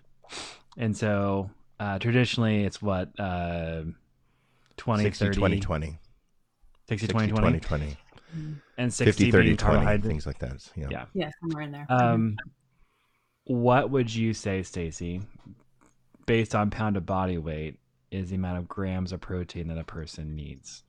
And 0.77 0.95
so 0.95 1.49
uh, 1.79 1.99
traditionally, 1.99 2.63
it's 2.63 2.81
what 2.81 3.17
uh, 3.19 3.83
20, 4.77 5.03
60, 5.03 5.25
30, 5.25 5.37
20, 5.37 5.59
20. 5.59 5.99
60, 6.87 7.07
60, 7.07 7.07
20, 7.07 7.27
20, 7.31 7.59
20, 7.59 7.59
20. 7.59 7.97
and 8.77 8.93
60 8.93 9.05
50, 9.25 9.31
30, 9.31 9.43
being 9.45 9.57
20. 9.57 9.75
carbohydrates. 9.75 10.07
Things 10.07 10.25
like 10.27 10.39
that. 10.39 10.71
Yeah. 10.75 10.87
Yeah. 10.91 11.05
yeah 11.13 11.29
somewhere 11.41 11.63
in 11.63 11.71
there 11.71 11.85
Um, 11.89 12.37
what 13.45 13.89
would 13.89 14.13
you 14.13 14.33
say, 14.33 14.61
Stacy, 14.63 15.21
based 16.25 16.53
on 16.55 16.69
pound 16.69 16.97
of 16.97 17.05
body 17.05 17.37
weight, 17.37 17.79
is 18.15 18.29
the 18.29 18.35
amount 18.35 18.57
of 18.57 18.67
grams 18.67 19.11
of 19.11 19.21
protein 19.21 19.67
that 19.67 19.77
a 19.77 19.83
person 19.83 20.35
needs? 20.35 20.83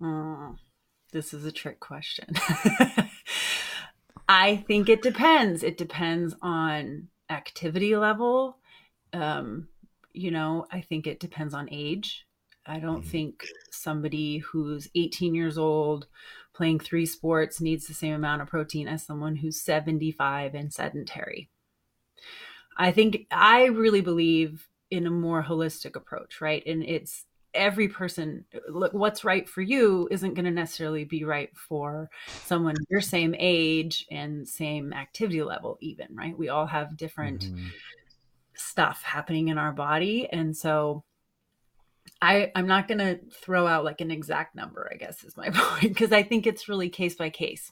Mm, 0.00 0.56
this 1.12 1.32
is 1.32 1.44
a 1.44 1.52
trick 1.52 1.80
question. 1.80 2.28
I 4.28 4.56
think 4.56 4.88
it 4.88 5.02
depends. 5.02 5.62
It 5.62 5.76
depends 5.76 6.34
on 6.42 7.08
activity 7.30 7.96
level. 7.96 8.58
Um, 9.12 9.68
you 10.12 10.30
know, 10.30 10.66
I 10.70 10.80
think 10.80 11.06
it 11.06 11.20
depends 11.20 11.54
on 11.54 11.68
age. 11.70 12.26
I 12.66 12.78
don't 12.78 13.04
Mhm. 13.04 13.08
think 13.10 13.46
somebody 13.70 14.38
who's 14.38 14.88
18 14.94 15.34
years 15.34 15.58
old 15.58 16.06
playing 16.54 16.78
three 16.80 17.04
sports 17.06 17.60
needs 17.60 17.86
the 17.86 17.94
same 17.94 18.14
amount 18.14 18.42
of 18.42 18.48
protein 18.48 18.88
as 18.88 19.04
someone 19.04 19.36
who's 19.36 19.60
75 19.60 20.54
and 20.54 20.72
sedentary. 20.72 21.50
I 22.76 22.90
think 22.90 23.26
I 23.30 23.66
really 23.66 24.00
believe 24.00 24.68
in 24.94 25.06
a 25.06 25.10
more 25.10 25.42
holistic 25.42 25.96
approach, 25.96 26.40
right? 26.40 26.62
And 26.66 26.82
it's 26.82 27.24
every 27.54 27.88
person 27.88 28.44
look 28.68 28.92
what's 28.92 29.24
right 29.24 29.48
for 29.48 29.62
you 29.62 30.08
isn't 30.10 30.34
going 30.34 30.44
to 30.44 30.50
necessarily 30.50 31.04
be 31.04 31.24
right 31.24 31.56
for 31.56 32.10
someone 32.44 32.74
your 32.90 33.00
same 33.00 33.34
age 33.38 34.06
and 34.10 34.46
same 34.48 34.92
activity 34.92 35.42
level 35.42 35.78
even 35.80 36.08
right 36.14 36.36
we 36.36 36.48
all 36.48 36.66
have 36.66 36.96
different 36.96 37.44
Mhm. 37.44 37.70
stuff 38.56 39.02
happening 39.04 39.48
in 39.48 39.58
our 39.58 39.72
body 39.72 40.28
and 40.30 40.56
so 40.56 41.04
i 42.20 42.50
i'm 42.56 42.66
not 42.66 42.88
going 42.88 42.98
to 42.98 43.18
throw 43.30 43.66
out 43.66 43.84
like 43.84 44.00
an 44.00 44.10
exact 44.10 44.56
number 44.56 44.90
i 44.92 44.96
guess 44.96 45.22
is 45.22 45.36
my 45.36 45.50
point 45.54 45.82
because 45.94 46.12
i 46.12 46.22
think 46.22 46.46
it's 46.46 46.68
really 46.68 46.88
case 46.88 47.14
by 47.14 47.30
case 47.30 47.70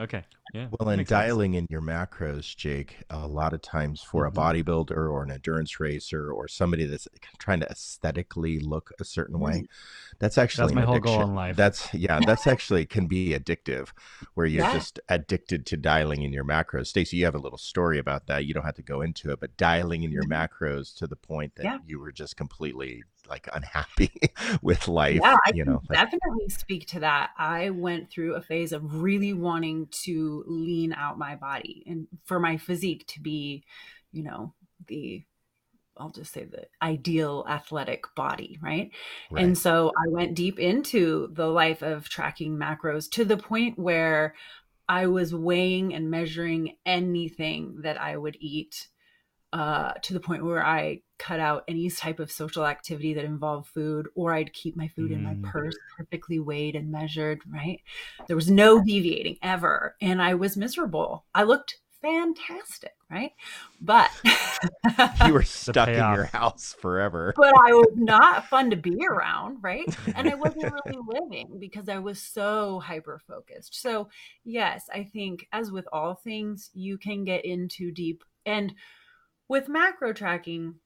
Okay. 0.00 0.24
Yeah. 0.52 0.66
Well, 0.78 0.88
and 0.88 0.98
makes 0.98 1.08
sense. 1.08 1.20
dialing 1.26 1.54
in 1.54 1.68
your 1.70 1.80
macros, 1.80 2.56
Jake, 2.56 3.04
a 3.10 3.28
lot 3.28 3.52
of 3.52 3.62
times 3.62 4.02
for 4.02 4.24
Mhm. 4.24 4.28
a 4.28 4.32
bodybuilder 4.32 4.90
or 4.96 5.22
an 5.22 5.30
endurance 5.30 5.78
racer 5.78 6.32
or 6.32 6.48
somebody 6.48 6.84
that's 6.84 7.06
trying 7.38 7.60
to 7.60 7.70
aesthetically 7.70 8.58
look 8.58 8.90
a 8.98 9.04
certain 9.04 9.38
way, 9.38 9.66
that's 10.18 10.36
actually 10.36 10.74
Mm-hmm. 10.74 10.76
That's 10.80 10.86
my 10.86 10.92
whole 10.92 11.00
goal 11.00 11.22
in 11.22 11.34
life. 11.36 11.54
That's 11.56 11.94
yeah, 11.94 12.18
that's 12.26 12.46
actually 12.48 12.86
can 12.86 13.06
be 13.06 13.30
addictive, 13.38 13.90
where 14.34 14.46
you're 14.46 14.64
Yeah. 14.64 14.72
just 14.72 14.98
addicted 15.08 15.64
to 15.66 15.76
dialing 15.76 16.22
in 16.22 16.32
your 16.32 16.44
macros. 16.44 16.88
Stacy, 16.88 17.18
you 17.18 17.24
have 17.26 17.34
a 17.36 17.38
little 17.38 17.58
story 17.58 17.98
about 17.98 18.26
that. 18.26 18.44
You 18.46 18.52
don't 18.54 18.64
have 18.64 18.74
to 18.76 18.82
go 18.82 19.00
into 19.00 19.30
it, 19.30 19.38
but 19.38 19.56
dialing 19.56 20.02
in 20.02 20.10
your 20.10 20.24
macros 20.24 20.92
to 20.96 21.06
the 21.06 21.16
point 21.16 21.54
that 21.54 21.66
Mm-hmm. 21.66 21.72
Yeah. 21.74 21.78
you 21.86 22.00
were 22.00 22.12
just 22.12 22.36
completely 22.36 23.04
like 23.28 23.48
unhappy 23.52 24.12
with 24.62 24.88
life. 24.88 25.20
Yeah, 25.22 25.36
I 25.46 25.52
you 25.54 25.64
know, 25.64 25.80
like, 25.88 25.98
definitely 25.98 26.48
speak 26.48 26.86
to 26.88 27.00
that. 27.00 27.30
I 27.38 27.70
went 27.70 28.10
through 28.10 28.34
a 28.34 28.42
phase 28.42 28.72
of 28.72 29.02
really 29.02 29.32
wanting 29.32 29.88
to 30.04 30.44
lean 30.46 30.92
out 30.92 31.18
my 31.18 31.36
body 31.36 31.84
and 31.86 32.06
for 32.24 32.38
my 32.38 32.56
physique 32.56 33.06
to 33.08 33.20
be, 33.20 33.64
you 34.12 34.22
know, 34.22 34.54
the 34.86 35.24
I'll 35.96 36.10
just 36.10 36.32
say 36.32 36.44
the 36.44 36.66
ideal 36.82 37.44
athletic 37.48 38.04
body, 38.16 38.58
right? 38.60 38.90
right. 39.30 39.44
And 39.44 39.56
so 39.56 39.92
I 39.96 40.10
went 40.10 40.34
deep 40.34 40.58
into 40.58 41.28
the 41.32 41.46
life 41.46 41.82
of 41.82 42.08
tracking 42.08 42.56
macros 42.56 43.08
to 43.12 43.24
the 43.24 43.36
point 43.36 43.78
where 43.78 44.34
I 44.88 45.06
was 45.06 45.34
weighing 45.34 45.94
and 45.94 46.10
measuring 46.10 46.76
anything 46.84 47.82
that 47.82 48.00
I 48.00 48.16
would 48.16 48.36
eat 48.40 48.88
uh, 49.54 49.92
to 50.02 50.12
the 50.12 50.20
point 50.20 50.44
where 50.44 50.66
I 50.66 51.00
cut 51.16 51.38
out 51.38 51.62
any 51.68 51.88
type 51.88 52.18
of 52.18 52.32
social 52.32 52.66
activity 52.66 53.14
that 53.14 53.24
involved 53.24 53.68
food, 53.68 54.08
or 54.16 54.34
I'd 54.34 54.52
keep 54.52 54.76
my 54.76 54.88
food 54.88 55.12
in 55.12 55.22
my 55.22 55.34
Mm. 55.34 55.42
purse, 55.44 55.76
perfectly 55.96 56.40
weighed 56.40 56.74
and 56.74 56.90
measured, 56.90 57.40
right? 57.48 57.80
There 58.26 58.34
was 58.34 58.50
no 58.50 58.82
deviating 58.82 59.38
ever. 59.42 59.94
And 60.02 60.20
I 60.20 60.34
was 60.34 60.56
miserable. 60.56 61.24
I 61.36 61.44
looked 61.44 61.78
fantastic, 62.02 62.94
right? 63.08 63.30
But 63.80 64.10
you 65.24 65.32
were 65.32 65.42
stuck 65.44 65.88
in 65.88 65.94
your 66.12 66.24
house 66.24 66.74
forever. 66.80 67.32
but 67.36 67.54
I 67.56 67.72
was 67.72 67.92
not 67.96 68.46
fun 68.46 68.70
to 68.70 68.76
be 68.76 68.96
around, 69.08 69.58
right? 69.62 69.86
And 70.16 70.28
I 70.28 70.34
wasn't 70.34 70.72
really 70.84 70.98
living 71.06 71.58
because 71.60 71.88
I 71.88 71.98
was 71.98 72.20
so 72.20 72.80
hyper 72.80 73.20
focused. 73.28 73.80
So, 73.80 74.08
yes, 74.44 74.88
I 74.92 75.04
think 75.04 75.46
as 75.52 75.70
with 75.70 75.86
all 75.92 76.16
things, 76.16 76.70
you 76.74 76.98
can 76.98 77.24
get 77.24 77.44
into 77.44 77.92
deep 77.92 78.24
and 78.46 78.74
with 79.48 79.68
macro 79.68 80.12
tracking. 80.12 80.76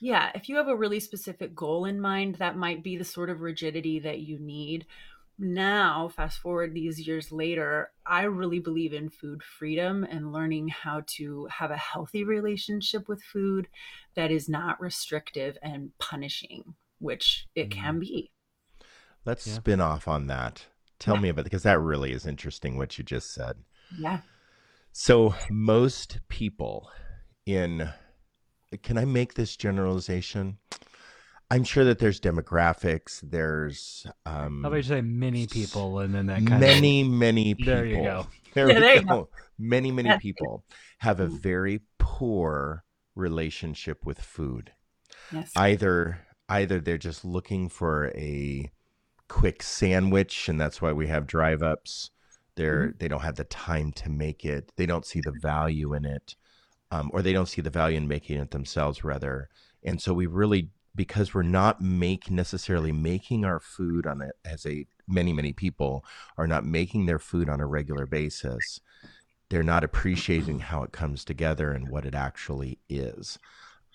Yeah, 0.00 0.30
if 0.34 0.48
you 0.48 0.56
have 0.56 0.68
a 0.68 0.76
really 0.76 1.00
specific 1.00 1.54
goal 1.54 1.84
in 1.84 2.00
mind, 2.00 2.36
that 2.36 2.56
might 2.56 2.82
be 2.82 2.96
the 2.96 3.04
sort 3.04 3.30
of 3.30 3.40
rigidity 3.40 4.00
that 4.00 4.20
you 4.20 4.38
need. 4.38 4.86
Now, 5.38 6.08
fast 6.08 6.38
forward 6.38 6.74
these 6.74 7.06
years 7.06 7.32
later, 7.32 7.90
I 8.06 8.22
really 8.24 8.60
believe 8.60 8.92
in 8.92 9.08
food 9.08 9.42
freedom 9.42 10.04
and 10.04 10.32
learning 10.32 10.68
how 10.68 11.02
to 11.16 11.46
have 11.50 11.72
a 11.72 11.76
healthy 11.76 12.22
relationship 12.22 13.08
with 13.08 13.22
food 13.22 13.66
that 14.14 14.30
is 14.30 14.48
not 14.48 14.80
restrictive 14.80 15.58
and 15.60 15.90
punishing, 15.98 16.74
which 16.98 17.48
it 17.56 17.70
mm-hmm. 17.70 17.80
can 17.80 17.98
be. 17.98 18.30
Let's 19.24 19.46
Yeah. 19.46 19.54
spin 19.54 19.80
off 19.80 20.06
on 20.06 20.28
that. 20.28 20.66
Tell 21.00 21.16
Yeah. 21.16 21.22
me 21.22 21.28
about 21.30 21.44
because 21.44 21.64
that 21.64 21.80
really 21.80 22.12
is 22.12 22.26
interesting 22.26 22.76
what 22.76 22.96
you 22.98 23.04
just 23.04 23.32
said. 23.32 23.64
Yeah. 23.98 24.20
So 24.96 25.34
most 25.50 26.20
people 26.28 26.88
in 27.46 27.90
can 28.82 28.96
I 28.96 29.04
make 29.04 29.34
this 29.34 29.56
generalization? 29.56 30.58
I'm 31.50 31.64
sure 31.64 31.84
that 31.84 31.98
there's 31.98 32.20
demographics, 32.20 33.20
there's 33.28 34.06
um 34.24 34.62
How 34.62 34.68
about 34.68 34.76
you 34.76 34.82
say 34.84 35.00
many 35.00 35.48
people 35.48 35.98
and 35.98 36.14
then 36.14 36.26
that 36.26 36.46
kind 36.46 36.54
of 36.54 36.60
many, 36.60 37.02
many 37.02 37.56
people. 37.56 37.74
There 37.74 37.84
you 37.84 37.96
go. 37.96 38.26
There 38.54 38.68
Yeah, 38.68 38.74
we 38.74 38.80
there 38.80 38.94
you 38.94 39.02
go. 39.02 39.28
Many, 39.58 39.90
many 39.90 40.16
people 40.18 40.64
have 40.98 41.18
a 41.18 41.26
very 41.26 41.80
poor 41.98 42.84
relationship 43.16 44.06
with 44.06 44.20
food. 44.20 44.70
Yes. 45.32 45.50
Either 45.56 46.24
either 46.48 46.78
they're 46.78 46.98
just 46.98 47.24
looking 47.24 47.68
for 47.68 48.12
a 48.14 48.70
quick 49.28 49.60
sandwich 49.60 50.48
and 50.48 50.60
that's 50.60 50.80
why 50.80 50.92
we 50.92 51.08
have 51.08 51.26
drive 51.26 51.64
ups. 51.64 52.10
They're 52.56 52.88
Mm-hmm. 52.88 52.98
they 52.98 53.08
don't 53.08 53.22
have 53.22 53.36
the 53.36 53.44
time 53.44 53.92
to 53.92 54.10
make 54.10 54.44
it. 54.44 54.72
They 54.76 54.86
don't 54.86 55.06
see 55.06 55.20
the 55.20 55.32
value 55.42 55.94
in 55.94 56.04
it. 56.04 56.36
Um, 56.90 57.10
or 57.12 57.22
they 57.22 57.32
don't 57.32 57.48
see 57.48 57.60
the 57.62 57.70
value 57.70 57.96
in 57.96 58.06
making 58.06 58.38
it 58.38 58.50
themselves 58.52 59.02
rather. 59.02 59.48
And 59.82 60.00
so 60.00 60.14
we 60.14 60.26
really 60.26 60.70
because 60.94 61.34
we're 61.34 61.42
not 61.42 61.80
make 61.80 62.30
necessarily 62.30 62.92
making 62.92 63.44
our 63.44 63.58
food 63.58 64.06
on 64.06 64.22
it 64.22 64.36
as 64.44 64.64
a 64.66 64.86
many 65.08 65.32
many 65.32 65.52
people 65.52 66.04
are 66.38 66.46
not 66.46 66.64
making 66.64 67.06
their 67.06 67.18
food 67.18 67.48
on 67.48 67.60
a 67.60 67.66
regular 67.66 68.06
basis 68.06 68.80
they're 69.50 69.62
not 69.62 69.84
appreciating 69.84 70.58
how 70.58 70.82
it 70.82 70.92
comes 70.92 71.24
together 71.24 71.72
and 71.72 71.88
what 71.88 72.06
it 72.06 72.14
actually 72.14 72.78
is 72.88 73.38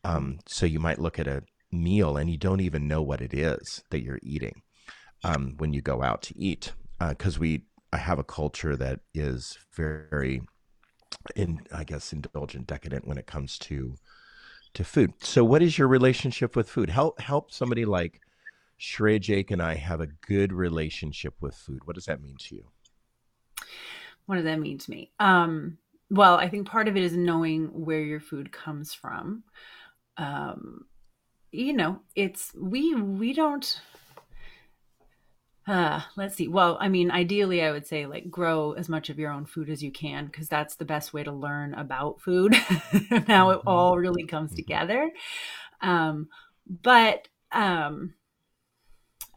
um, 0.03 0.39
so 0.45 0.65
you 0.65 0.79
might 0.79 0.99
look 0.99 1.19
at 1.19 1.27
a 1.27 1.43
meal 1.71 2.17
and 2.17 2.29
you 2.29 2.37
don't 2.37 2.61
even 2.61 2.87
know 2.87 3.01
what 3.01 3.21
it 3.21 3.33
is 3.33 3.83
that 3.89 4.01
you're 4.01 4.19
eating 4.21 4.61
um, 5.23 5.55
when 5.57 5.73
you 5.73 5.81
go 5.81 6.01
out 6.01 6.21
to 6.21 6.37
eat 6.37 6.73
because 7.09 7.39
we 7.39 7.63
I 7.91 7.97
have 7.97 8.19
a 8.19 8.23
culture 8.23 8.75
that 8.75 8.99
is 9.13 9.57
very 9.73 10.41
in 11.35 11.61
I 11.73 11.83
guess 11.83 12.13
indulgent 12.13 12.67
decadent 12.67 13.07
when 13.07 13.17
it 13.17 13.27
comes 13.27 13.57
to 13.59 13.95
to 14.75 14.83
food. 14.83 15.13
So 15.21 15.43
what 15.43 15.61
is 15.61 15.77
your 15.77 15.87
relationship 15.87 16.55
with 16.55 16.69
food? 16.69 16.89
Help 16.89 17.19
help 17.19 17.51
somebody 17.51 17.85
like 17.85 18.21
Shreya 18.79 19.19
Jake 19.19 19.51
and 19.51 19.61
I 19.61 19.75
have 19.75 20.01
a 20.01 20.07
good 20.07 20.53
relationship 20.53 21.33
with 21.41 21.55
food. 21.55 21.81
What 21.85 21.95
does 21.95 22.05
that 22.05 22.21
mean 22.21 22.37
to 22.39 22.55
you? 22.55 22.65
what 24.29 24.35
does 24.35 24.45
that 24.45 24.59
mean 24.59 24.77
to 24.77 24.91
me? 24.91 25.09
Um, 25.19 25.79
well, 26.11 26.35
I 26.35 26.49
think 26.49 26.67
part 26.67 26.87
of 26.87 26.95
it 26.95 27.01
is 27.01 27.17
knowing 27.17 27.65
where 27.65 28.01
your 28.01 28.19
food 28.19 28.51
comes 28.51 28.93
from. 28.93 29.43
Um, 30.17 30.85
you 31.51 31.73
know, 31.73 32.01
it's 32.15 32.53
we 32.55 32.93
we 32.93 33.33
don't 33.33 33.81
Uh, 35.67 36.01
let's 36.15 36.35
see. 36.35 36.47
Well, 36.47 36.77
I 36.79 36.87
mean, 36.87 37.11
ideally, 37.11 37.61
I 37.61 37.71
would 37.71 37.85
say 37.85 38.05
like 38.07 38.31
grow 38.31 38.71
as 38.71 38.89
much 38.89 39.09
of 39.09 39.19
your 39.19 39.31
own 39.31 39.45
food 39.45 39.69
as 39.69 39.83
you 39.83 39.91
can 39.91 40.25
because 40.25 40.47
that's 40.47 40.75
the 40.75 40.85
best 40.85 41.13
way 41.13 41.23
to 41.23 41.31
learn 41.31 41.75
about 41.75 42.21
food 42.21 42.55
now 43.27 43.51
it 43.51 43.61
all 43.67 43.97
really 43.97 44.25
comes 44.25 44.53
together. 44.55 45.11
Um, 45.81 46.29
but 46.67 47.27
um, 47.51 48.15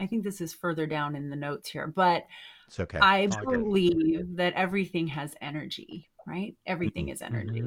I 0.00 0.06
think 0.06 0.24
this 0.24 0.40
is 0.40 0.54
further 0.54 0.87
down 0.87 1.16
in 1.16 1.30
the 1.30 1.37
notes 1.37 1.68
here, 1.68 1.87
but 1.87 2.26
It's 2.66 2.80
okay. 2.80 2.98
I 3.00 3.26
good. 3.26 3.44
believe 3.44 4.37
that 4.37 4.54
everything 4.54 5.08
has 5.08 5.35
energy, 5.40 6.08
right? 6.26 6.56
Everything 6.66 7.08
is 7.11 7.20
energy. 7.20 7.64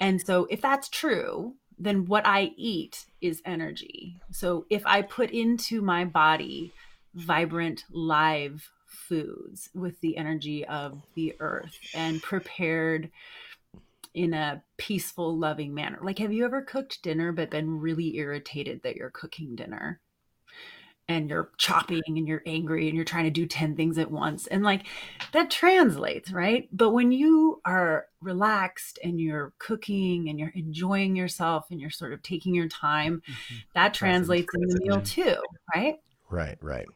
And 0.00 0.20
so 0.20 0.46
if 0.50 0.60
that's 0.60 0.88
true, 0.88 1.54
then 1.78 2.06
what 2.06 2.26
I 2.26 2.52
eat 2.56 3.06
is 3.20 3.42
energy. 3.44 4.18
So 4.30 4.66
if 4.70 4.84
I 4.86 5.02
put 5.02 5.30
into 5.30 5.82
my 5.82 6.04
body 6.04 6.72
vibrant, 7.16 7.84
live 7.90 8.70
foods 8.86 9.70
with 9.74 10.00
the 10.00 10.16
energy 10.16 10.64
of 10.66 11.02
the 11.14 11.34
earth 11.40 11.78
and 11.94 12.22
prepared 12.22 13.10
in 14.14 14.32
a 14.32 14.62
peaceful, 14.76 15.36
loving 15.36 15.74
manner. 15.74 15.98
Like, 16.02 16.18
have 16.18 16.32
you 16.32 16.44
ever 16.44 16.62
cooked 16.62 17.02
dinner 17.02 17.32
but 17.32 17.50
been 17.50 17.80
really 17.80 18.16
irritated 18.16 18.82
that 18.82 18.96
you're 18.96 19.10
cooking 19.10 19.56
dinner? 19.56 20.00
And 21.08 21.30
you're 21.30 21.50
chopping 21.56 22.02
and 22.08 22.26
you're 22.26 22.42
angry 22.46 22.88
and 22.88 22.96
you're 22.96 23.04
trying 23.04 23.26
to 23.26 23.30
do 23.30 23.46
10 23.46 23.76
things 23.76 23.96
at 23.96 24.10
once. 24.10 24.48
And 24.48 24.64
like 24.64 24.86
that 25.32 25.52
translates, 25.52 26.32
right? 26.32 26.68
But 26.72 26.90
when 26.90 27.12
you 27.12 27.60
are 27.64 28.06
relaxed 28.20 28.98
and 29.04 29.20
you're 29.20 29.52
cooking 29.58 30.28
and 30.28 30.36
you're 30.36 30.52
enjoying 30.56 31.14
yourself 31.14 31.66
and 31.70 31.80
you're 31.80 31.90
sort 31.90 32.12
of 32.12 32.24
taking 32.24 32.56
your 32.56 32.66
time, 32.66 33.22
mm-hmm. 33.24 33.54
that 33.74 33.94
translates 33.94 34.52
in 34.52 34.62
the 34.62 34.80
meal 34.80 35.00
too, 35.00 35.36
right? 35.72 36.00
right, 36.30 36.58
right. 36.60 36.86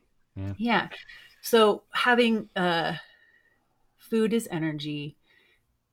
Yeah. 0.59 0.88
So 1.43 1.85
having 1.93 2.49
uh 2.57 2.95
food 3.97 4.33
is 4.33 4.49
energy. 4.51 5.16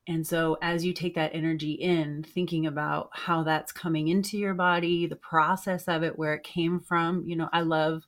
And 0.07 0.25
so 0.25 0.57
as 0.61 0.85
you 0.85 0.93
take 0.93 1.15
that 1.15 1.35
energy 1.35 1.73
in, 1.73 2.23
thinking 2.23 2.65
about 2.65 3.09
how 3.13 3.43
that's 3.43 3.71
coming 3.73 4.07
into 4.07 4.37
your 4.37 4.53
body, 4.53 5.05
the 5.05 5.17
process 5.17 5.87
of 5.87 6.01
it, 6.03 6.17
where 6.17 6.33
it 6.33 6.43
came 6.43 6.79
from, 6.79 7.23
you 7.27 7.35
know, 7.35 7.49
I 7.51 7.61
love 7.61 8.03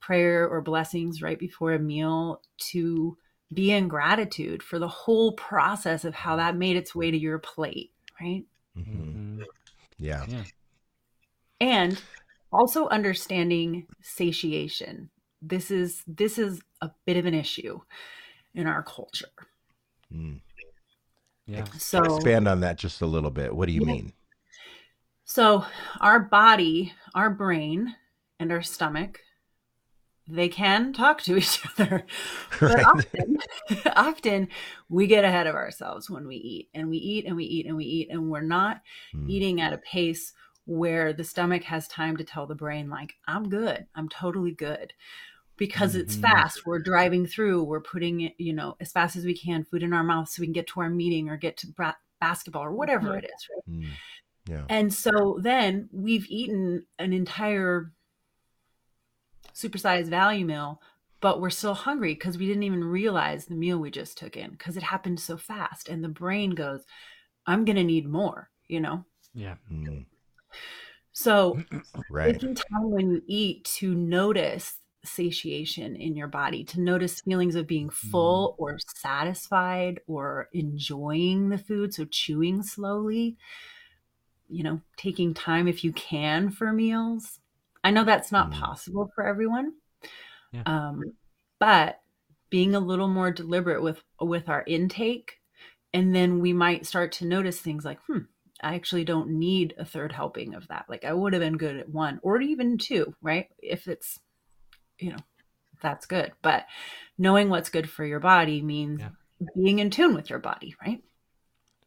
prayer 0.00 0.48
or 0.48 0.60
blessings 0.60 1.22
right 1.22 1.38
before 1.38 1.72
a 1.74 1.78
meal 1.78 2.42
to 2.58 3.16
be 3.54 3.72
in 3.72 3.88
gratitude 3.88 4.62
for 4.62 4.78
the 4.78 4.88
whole 4.88 5.32
process 5.32 6.04
of 6.04 6.14
how 6.14 6.36
that 6.36 6.56
made 6.56 6.76
its 6.76 6.94
way 6.94 7.10
to 7.10 7.16
your 7.18 7.38
plate, 7.38 7.92
right? 8.20 8.44
hmm 8.74 8.82
Mhm. 8.82 9.44
Yeah. 9.98 10.26
Yeah. 10.28 10.44
and 11.60 12.00
also 12.52 12.88
understanding 12.88 13.86
satiation 14.00 15.10
this 15.42 15.70
is 15.70 16.02
this 16.06 16.38
is 16.38 16.60
a 16.80 16.90
bit 17.06 17.16
of 17.16 17.26
an 17.26 17.34
issue 17.34 17.80
in 18.54 18.66
our 18.66 18.82
culture 18.82 19.28
Mm. 20.12 20.40
Yeah. 21.46 21.66
so 21.78 22.04
Expand 22.04 22.48
on 22.48 22.60
that 22.60 22.78
just 22.78 23.02
a 23.02 23.06
little 23.06 23.30
bit. 23.30 23.54
What 23.54 23.66
do 23.66 23.72
you 23.72 23.80
Yeah. 23.82 23.86
mean? 23.86 24.12
so 25.24 25.64
our 26.00 26.18
body 26.20 26.92
our 27.14 27.28
brain 27.28 27.94
and 28.40 28.50
our 28.50 28.62
stomach 28.62 29.20
they 30.26 30.48
can 30.48 30.92
talk 30.94 31.20
to 31.22 31.36
each 31.36 31.60
other 31.78 32.04
but 32.60 32.70
Right. 32.70 32.86
often 32.86 33.38
often 33.96 34.48
we 34.88 35.06
get 35.06 35.24
ahead 35.24 35.46
of 35.46 35.54
ourselves 35.54 36.08
when 36.08 36.26
we 36.26 36.36
eat 36.36 36.70
and 36.74 36.88
we 36.88 36.96
eat 36.96 37.26
and 37.26 37.36
we 37.36 37.44
eat 37.44 37.66
and 37.66 37.76
we 37.76 37.84
eat 37.84 38.08
and 38.10 38.30
we're 38.30 38.40
not 38.40 38.80
Mm. 39.14 39.28
eating 39.28 39.60
at 39.60 39.72
a 39.74 39.78
pace 39.78 40.32
where 40.68 41.14
the 41.14 41.24
stomach 41.24 41.62
has 41.64 41.88
time 41.88 42.14
to 42.14 42.22
tell 42.24 42.46
the 42.46 42.54
brain 42.54 42.90
like 42.90 43.14
i'm 43.26 43.48
good 43.48 43.86
i'm 43.94 44.06
totally 44.08 44.52
good 44.52 44.92
because 45.56 45.94
it's 45.96 46.14
Mhm. 46.16 46.20
fast 46.20 46.66
we're 46.66 46.78
driving 46.78 47.26
through 47.26 47.64
we're 47.64 47.80
putting 47.80 48.20
it 48.20 48.34
you 48.36 48.52
know 48.52 48.76
as 48.78 48.92
fast 48.92 49.16
as 49.16 49.24
we 49.24 49.34
can 49.36 49.64
food 49.64 49.82
in 49.82 49.94
our 49.94 50.04
mouth 50.04 50.28
so 50.28 50.40
we 50.42 50.46
can 50.46 50.52
get 50.52 50.66
to 50.68 50.80
our 50.80 50.90
meeting 50.90 51.30
or 51.30 51.38
get 51.38 51.56
to 51.56 51.66
bra- 51.68 51.94
basketball 52.20 52.64
or 52.64 52.72
whatever 52.72 53.16
it 53.16 53.24
is 53.24 53.48
right? 53.50 53.76
Mm. 53.80 53.86
Yeah. 54.46 54.64
and 54.68 54.92
so 54.92 55.38
then 55.42 55.88
we've 55.90 56.26
eaten 56.28 56.84
an 56.98 57.14
entire 57.14 57.90
supersized 59.54 60.08
value 60.08 60.44
meal 60.44 60.82
but 61.20 61.40
we're 61.40 61.50
still 61.50 61.74
hungry 61.74 62.12
because 62.14 62.36
we 62.38 62.46
didn't 62.46 62.62
even 62.62 62.84
realize 62.84 63.46
the 63.46 63.54
meal 63.54 63.78
we 63.78 63.90
just 63.90 64.18
took 64.18 64.36
in 64.36 64.50
because 64.50 64.76
it 64.76 64.82
happened 64.82 65.18
so 65.18 65.36
fast 65.38 65.88
and 65.88 66.04
the 66.04 66.08
brain 66.08 66.50
goes 66.50 66.82
i'm 67.46 67.64
gonna 67.64 67.82
need 67.84 68.06
more 68.06 68.50
you 68.68 68.80
know 68.80 69.04
Yeah. 69.34 69.56
Mm. 69.72 70.04
So 71.12 71.62
Right. 72.08 72.42
taking 72.42 72.54
time 72.54 72.90
when 72.90 73.10
you 73.10 73.22
eat 73.26 73.64
to 73.64 73.94
notice 73.94 74.80
satiation 75.04 75.96
in 75.96 76.16
your 76.16 76.28
body, 76.28 76.64
to 76.64 76.80
notice 76.80 77.20
feelings 77.22 77.54
of 77.54 77.66
being 77.66 77.90
full 77.90 78.56
or 78.58 78.78
satisfied 78.96 80.00
or 80.06 80.48
enjoying 80.52 81.50
the 81.50 81.58
food. 81.58 81.94
So, 81.94 82.04
chewing 82.06 82.62
slowly, 82.62 83.38
you 84.48 84.62
know, 84.62 84.80
taking 84.96 85.34
time 85.34 85.68
if 85.68 85.84
you 85.84 85.92
can 85.92 86.50
for 86.50 86.72
meals. 86.72 87.40
I 87.84 87.90
know 87.90 88.04
that's 88.04 88.32
not 88.32 88.50
Mm. 88.50 88.50
possible 88.50 89.10
for 89.14 89.26
everyone. 89.26 89.74
Yeah. 90.52 90.64
Um, 90.66 91.16
but 91.60 92.02
being 92.50 92.74
a 92.74 92.80
little 92.80 93.08
more 93.08 93.32
deliberate 93.32 93.82
with 93.82 94.02
with 94.20 94.48
our 94.48 94.64
intake 94.66 95.40
and 95.94 96.14
then 96.14 96.40
we 96.40 96.52
might 96.52 96.86
start 96.86 97.12
to 97.12 97.26
notice 97.26 97.60
things 97.60 97.84
like 97.84 98.00
hmm 98.06 98.20
I 98.62 98.74
actually 98.74 99.04
don't 99.04 99.30
need 99.30 99.74
a 99.78 99.84
third 99.84 100.12
helping 100.12 100.54
of 100.54 100.68
that. 100.68 100.86
Like 100.88 101.04
I 101.04 101.12
would 101.12 101.32
have 101.32 101.40
been 101.40 101.56
good 101.56 101.76
at 101.76 101.88
one 101.88 102.20
or 102.22 102.40
even 102.40 102.78
two, 102.78 103.14
right? 103.22 103.48
If 103.58 103.88
it's, 103.88 104.18
you 104.98 105.10
know, 105.10 105.18
that's 105.80 106.06
good. 106.06 106.32
But 106.42 106.66
knowing 107.16 107.48
what's 107.48 107.70
good 107.70 107.88
for 107.88 108.04
your 108.04 108.20
body 108.20 108.62
means 108.62 109.00
Yeah. 109.00 109.10
being 109.56 109.78
in 109.78 109.90
tune 109.90 110.14
with 110.14 110.30
your 110.30 110.40
body, 110.40 110.74
right? 110.84 111.02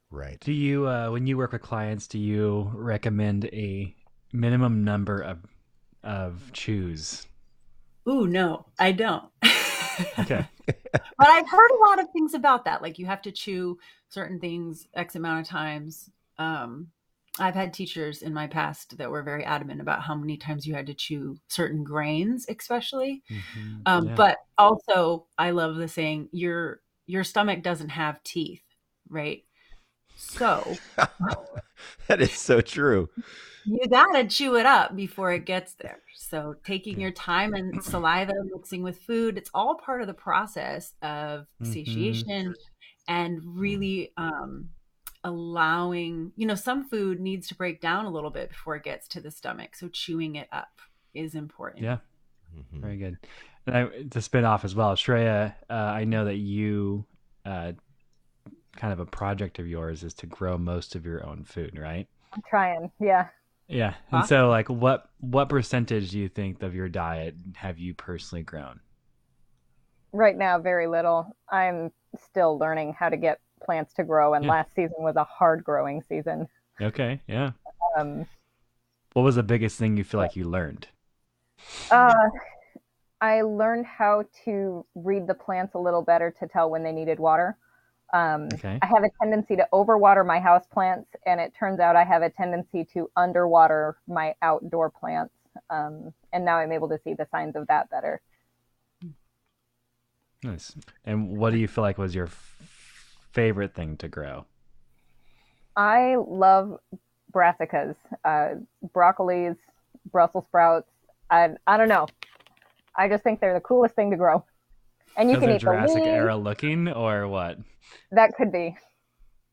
Right. 0.10 0.40
Do 0.40 0.52
you, 0.52 0.88
uh, 0.88 1.10
when 1.10 1.28
you 1.28 1.38
work 1.38 1.52
with 1.54 1.62
clients, 1.62 2.08
do 2.08 2.20
you 2.20 2.72
recommend 2.74 3.46
a 3.46 3.96
minimum 4.34 4.84
number 4.84 5.22
of 5.22 5.40
of 6.04 6.52
chews? 6.54 7.28
Ooh, 8.10 8.26
no, 8.26 8.66
I 8.80 8.92
don't. 8.92 9.30
Okay. 10.20 10.46
but 10.66 11.28
I've 11.28 11.50
heard 11.50 11.70
a 11.72 11.90
lot 11.90 12.00
of 12.00 12.08
things 12.12 12.34
about 12.34 12.66
that. 12.66 12.82
Like 12.82 12.98
you 12.98 13.06
have 13.06 13.22
to 13.24 13.32
chew 13.32 13.78
certain 14.10 14.40
things 14.40 14.88
X 14.96 15.16
amount 15.16 15.42
of 15.42 15.48
times. 15.48 16.10
Um, 16.42 16.88
I've 17.40 17.56
had 17.56 17.74
teachers 17.74 18.22
in 18.24 18.34
my 18.34 18.48
past 18.48 18.98
that 18.98 19.10
were 19.12 19.24
very 19.24 19.46
adamant 19.46 19.82
about 19.82 20.04
how 20.04 20.16
many 20.16 20.38
times 20.38 20.68
you 20.68 20.74
had 20.76 20.88
to 20.88 20.94
chew 20.94 21.38
certain 21.48 21.84
grains, 21.84 22.46
especially. 22.50 23.24
Mhm. 23.30 23.88
Um, 23.88 24.10
Yeah. 24.10 24.16
But 24.16 24.38
also, 24.58 25.28
I 25.38 25.52
love 25.52 25.76
the 25.78 25.88
saying 25.88 26.30
your 26.34 26.82
your 27.08 27.24
stomach 27.24 27.64
doesn't 27.64 27.90
have 27.90 28.24
teeth, 28.24 28.64
right? 29.10 29.44
So 30.16 30.82
that 32.08 32.22
is 32.22 32.32
so 32.34 32.62
true. 32.62 33.10
you 33.64 33.80
gotta 33.90 34.28
chew 34.28 34.56
it 34.58 34.66
up 34.66 34.96
before 34.96 35.32
it 35.34 35.46
gets 35.46 35.76
there. 35.76 36.02
So 36.16 36.56
taking 36.66 37.00
your 37.00 37.12
time 37.12 37.54
and 37.54 37.82
saliva 37.84 38.34
mixing 38.54 38.82
with 38.84 39.00
food, 39.00 39.38
it's 39.38 39.52
all 39.54 39.76
part 39.76 40.02
of 40.02 40.08
the 40.08 40.14
process 40.14 40.94
of 41.02 41.46
Mhm. 41.60 41.72
satiation 41.72 42.56
and 43.08 43.40
really 43.46 44.14
um, 44.18 44.70
allowing. 45.24 46.32
You 46.36 46.46
know, 46.48 46.56
some 46.56 46.84
food 46.88 47.20
needs 47.20 47.48
to 47.50 47.56
break 47.56 47.82
down 47.82 48.06
a 48.06 48.10
little 48.12 48.30
bit 48.32 48.50
before 48.50 48.76
it 48.76 48.84
gets 48.84 49.08
to 49.10 49.22
the 49.22 49.32
stomach. 49.32 49.76
So 49.76 49.88
chewing 49.88 50.36
it 50.36 50.48
up 50.52 50.80
is 51.14 51.36
important. 51.36 51.84
Yeah. 51.84 51.98
Mhm. 52.56 52.82
Very 52.82 52.98
good. 52.98 53.18
And 53.66 53.78
I, 53.78 53.86
to 54.10 54.22
spin 54.22 54.46
off 54.46 54.66
as 54.66 54.76
well, 54.76 54.96
Shreya, 54.96 55.54
uh, 55.70 55.74
I 55.74 56.04
know 56.06 56.26
that 56.26 56.38
you, 56.38 57.06
uh, 57.46 57.74
kind 58.76 58.94
of 58.94 59.00
a 59.00 59.06
project 59.06 59.60
of 59.60 59.68
yours 59.68 60.04
is 60.04 60.14
to 60.16 60.26
grow 60.26 60.58
most 60.58 60.96
of 60.96 61.06
your 61.06 61.26
own 61.26 61.44
food, 61.44 61.78
right? 61.78 62.08
I'm 62.34 62.42
trying. 62.50 62.92
Yeah. 63.00 63.28
Yeah. 63.68 63.94
And 64.12 64.22
Huh? 64.22 64.24
so, 64.24 64.50
like, 64.50 64.70
what 64.70 65.10
what 65.20 65.50
percentage 65.50 66.12
do 66.12 66.20
you 66.20 66.28
think 66.30 66.62
of 66.64 66.74
your 66.74 66.90
diet 66.90 67.36
have 67.56 67.78
you 67.78 67.94
personally 67.94 68.44
grown? 68.44 68.80
Right 70.14 70.38
now, 70.38 70.60
very 70.60 70.88
little. 70.88 71.36
I'm 71.50 71.92
still 72.18 72.58
learning 72.58 72.94
how 73.00 73.10
to 73.10 73.18
get 73.18 73.40
plants 73.64 73.94
to 73.96 74.04
grow, 74.04 74.34
and 74.34 74.46
Yeah. 74.46 74.50
last 74.50 74.74
season 74.76 74.96
was 75.00 75.16
a 75.16 75.24
hard 75.24 75.64
growing 75.64 76.02
season. 76.04 76.48
Okay. 76.82 77.22
Yeah. 77.28 77.52
Um, 77.98 78.26
What 79.14 79.24
was 79.24 79.36
the 79.36 79.44
biggest 79.44 79.78
thing 79.78 79.98
you 79.98 80.04
feel 80.04 80.20
like 80.20 80.36
you 80.36 80.46
learned? 80.46 80.88
uh, 81.90 82.14
I 83.20 83.42
learned 83.42 83.86
how 83.86 84.26
to 84.46 84.86
read 84.96 85.28
the 85.28 85.34
plants 85.34 85.76
a 85.76 85.80
little 85.80 86.02
better 86.02 86.32
to 86.40 86.48
tell 86.48 86.70
when 86.70 86.84
they 86.84 86.92
needed 86.92 87.20
water. 87.20 87.58
Um, 88.14 88.50
Okay. 88.54 88.80
I 88.82 88.88
have 88.88 89.04
a 89.04 89.10
tendency 89.22 89.56
to 89.56 89.68
overwater 89.72 90.26
my 90.26 90.40
house 90.40 90.66
plants, 90.68 91.10
and 91.26 91.40
it 91.40 91.54
turns 91.58 91.80
out 91.80 91.96
I 91.96 92.04
have 92.04 92.24
a 92.24 92.30
tendency 92.30 92.84
to 92.94 93.10
underwater 93.16 93.98
my 94.08 94.36
outdoor 94.42 94.90
plants. 94.90 95.34
Um, 95.70 96.14
and 96.34 96.44
now 96.46 96.58
I'm 96.58 96.72
able 96.72 96.90
to 96.90 97.00
see 97.04 97.14
the 97.14 97.28
signs 97.32 97.56
of 97.56 97.68
that 97.68 97.90
better. 97.90 98.22
Nice. 100.44 100.76
And 101.06 101.38
what 101.38 101.52
do 101.52 101.58
you 101.60 101.68
feel 101.68 101.84
like 101.84 101.98
was 101.98 102.16
your 102.16 102.28
favorite 103.34 103.74
thing 103.74 103.98
to 103.98 104.08
grow? 104.08 104.46
I 105.76 106.16
love 106.16 106.80
brassicas, 107.34 107.96
uh, 108.26 108.56
broccolis, 108.94 109.58
Brussels 110.12 110.46
sprouts. 110.48 110.90
I, 111.30 111.50
I 111.66 111.78
don't 111.78 111.88
know. 111.88 112.08
I 112.98 113.08
just 113.08 113.24
think 113.24 113.40
they're 113.40 113.54
the 113.54 113.62
coolest 113.62 113.96
thing 113.96 114.12
to 114.12 114.18
grow. 114.18 114.44
And 115.16 115.30
you 115.30 115.38
can 115.38 115.50
eat 115.50 115.62
Jurassic 115.62 115.96
the 115.96 116.02
leaves. 116.04 116.08
era 116.08 116.36
looking 116.38 116.88
or 116.88 117.28
what? 117.28 117.58
That 118.12 118.36
could 118.36 118.52
be. 118.52 118.76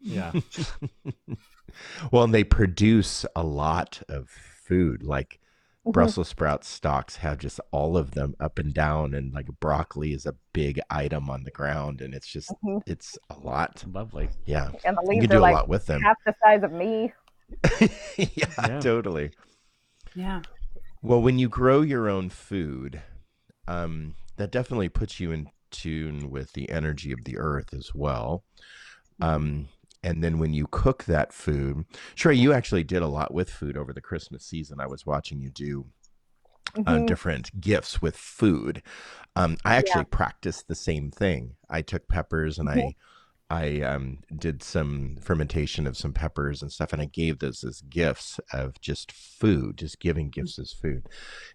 Yeah. 0.01 0.33
well, 2.13 2.25
and 2.25 2.35
they 2.35 2.45
produce 2.45 3.25
a 3.35 3.43
lot 3.43 4.03
of 4.09 4.29
food. 4.29 5.03
Like. 5.03 5.41
Brussels 5.93 6.29
sprout 6.29 6.65
stalks 6.65 7.17
have 7.17 7.39
just 7.39 7.61
all 7.71 7.97
of 7.97 8.13
them 8.13 8.35
up 8.41 8.59
and 8.59 8.73
down, 8.75 9.15
and 9.15 9.33
like 9.33 9.47
broccoli 9.61 10.13
is 10.13 10.27
a 10.27 10.35
big 10.53 10.81
item 10.91 11.31
on 11.31 11.45
the 11.45 11.51
ground, 11.51 12.01
and 12.01 12.15
it's 12.15 12.27
just 12.29 12.53
Mhm. 12.65 12.83
it's 12.87 13.19
a 13.31 13.39
lot. 13.39 13.85
Lovely. 13.91 14.29
Yeah, 14.45 14.71
And 14.85 14.97
the 14.97 15.03
you 15.03 15.09
leaves 15.11 15.23
can 15.23 15.31
do 15.31 15.37
are 15.37 15.41
a 15.41 15.43
like 15.43 15.55
lot 15.55 15.69
with 15.69 15.87
them. 15.87 16.03
half 16.03 16.17
the 16.25 16.35
size 16.43 16.63
of 16.63 16.73
me. 16.73 17.13
yeah, 18.19 18.47
Yeah. 18.59 18.81
totally. 18.81 19.31
Yeah. 20.15 20.43
Well, 21.03 21.23
when 21.23 21.39
you 21.39 21.49
grow 21.49 21.81
your 21.83 22.09
own 22.09 22.29
food, 22.29 23.03
um, 23.67 24.15
that 24.37 24.51
definitely 24.51 24.89
puts 24.89 25.21
you 25.21 25.33
in 25.33 25.49
tune 25.71 26.31
with 26.31 26.53
the 26.53 26.71
energy 26.71 27.13
of 27.13 27.25
the 27.25 27.39
earth 27.39 27.73
as 27.73 27.95
well. 27.95 28.45
Um, 29.21 29.69
and 30.03 30.23
then 30.23 30.39
when 30.39 30.53
you 30.53 30.67
cook 30.71 31.05
that 31.05 31.33
food, 31.33 31.85
Trey, 32.15 32.35
you 32.35 32.53
actually 32.53 32.85
did 32.85 33.03
a 33.03 33.09
lot 33.09 33.33
with 33.35 33.51
food 33.51 33.77
over 33.77 33.93
the 33.93 34.01
Christmas 34.01 34.45
season. 34.45 34.81
I 34.81 34.87
was 34.87 35.05
watching 35.07 35.41
you 35.41 35.51
do 35.51 35.87
uh, 36.87 36.99
Mhm. 36.99 37.07
different 37.07 37.61
gifts 37.61 38.03
with 38.03 38.17
food. 38.17 38.83
Um, 39.37 39.57
I 39.65 39.77
actually 39.77 40.05
practiced 40.05 40.69
the 40.69 40.75
same 40.75 41.11
thing. 41.11 41.57
I 41.71 41.83
took 41.83 42.09
peppers 42.09 42.59
and 42.59 42.69
I 42.69 42.95
I 43.51 43.81
um, 43.81 44.19
did 44.37 44.63
some 44.63 45.17
fermentation 45.23 45.87
of 45.87 45.97
some 45.97 46.13
peppers 46.13 46.61
and 46.61 46.71
stuff, 46.71 46.93
and 46.93 47.01
I 47.01 47.07
gave 47.07 47.39
those 47.39 47.65
as 47.65 47.81
gifts 47.81 48.39
of 48.53 48.79
just 48.83 49.11
food, 49.11 49.79
just 49.79 50.01
giving 50.01 50.29
gifts 50.29 50.59
as 50.59 50.75
food. 50.75 51.07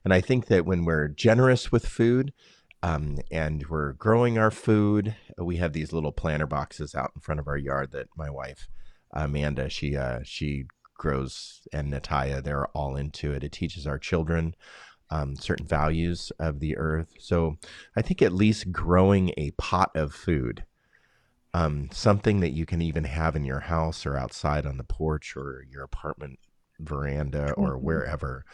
And 0.03 0.12
I 0.12 0.19
think 0.19 0.47
that 0.47 0.65
when 0.65 0.86
we're 0.86 1.08
generous 1.08 1.71
with 1.71 1.86
food 1.86 2.34
um, 2.83 3.17
and 3.31 3.65
we're 3.69 3.93
growing 3.93 4.37
our 4.37 4.51
food, 4.51 5.15
we 5.37 5.55
have 5.57 5.73
these 5.73 5.93
little 5.93 6.11
planter 6.11 6.45
boxes 6.45 6.93
out 6.93 7.11
in 7.15 7.21
front 7.21 7.39
of 7.39 7.47
our 7.47 7.57
yard 7.57 7.91
that 7.93 8.07
my 8.15 8.29
wife 8.29 8.67
Amanda 9.13 9.69
she 9.69 9.95
uh, 9.95 10.19
she 10.23 10.65
grows 10.97 11.61
and 11.71 11.89
Natalia 11.89 12.41
they're 12.41 12.67
all 12.67 12.95
into 12.97 13.31
it. 13.31 13.43
It 13.43 13.53
teaches 13.53 13.87
our 13.87 13.97
children 13.97 14.53
um, 15.09 15.35
certain 15.37 15.65
values 15.65 16.31
of 16.39 16.59
the 16.59 16.77
earth. 16.77 17.13
So 17.19 17.55
I 17.95 18.01
think 18.01 18.21
at 18.21 18.33
least 18.33 18.71
growing 18.71 19.31
a 19.37 19.51
pot 19.51 19.91
of 19.95 20.13
food, 20.13 20.65
um, 21.53 21.89
something 21.91 22.39
that 22.41 22.53
you 22.53 22.65
can 22.65 22.81
even 22.81 23.03
have 23.05 23.35
in 23.35 23.45
your 23.45 23.61
house 23.61 24.05
or 24.05 24.17
outside 24.17 24.65
on 24.65 24.77
the 24.77 24.83
porch 24.83 25.37
or 25.37 25.63
your 25.69 25.83
apartment 25.83 26.39
veranda 26.79 27.53
or 27.53 27.77
Mhm. 27.77 27.81
wherever, 27.81 28.45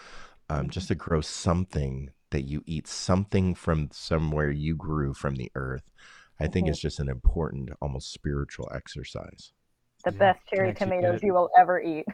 um, 0.49 0.69
just 0.69 0.89
to 0.89 0.95
grow 0.95 1.21
something 1.21 2.11
that 2.31 2.43
you 2.43 2.63
eat, 2.65 2.87
something 2.87 3.55
from 3.55 3.89
somewhere 3.91 4.51
you 4.51 4.75
grew 4.75 5.13
from 5.13 5.35
the 5.35 5.51
earth. 5.55 5.83
I 6.39 6.47
think 6.47 6.67
Mhm. 6.67 6.69
it's 6.69 6.79
just 6.79 6.99
an 6.99 7.09
important, 7.09 7.71
almost 7.81 8.11
spiritual 8.13 8.69
exercise. 8.73 9.51
The 10.03 10.11
Yeah, 10.11 10.17
best 10.19 10.39
cherry 10.49 10.73
tomatoes 10.73 11.17
it. 11.17 11.23
you 11.23 11.33
will 11.33 11.49
ever 11.57 11.81
eat. 11.81 12.05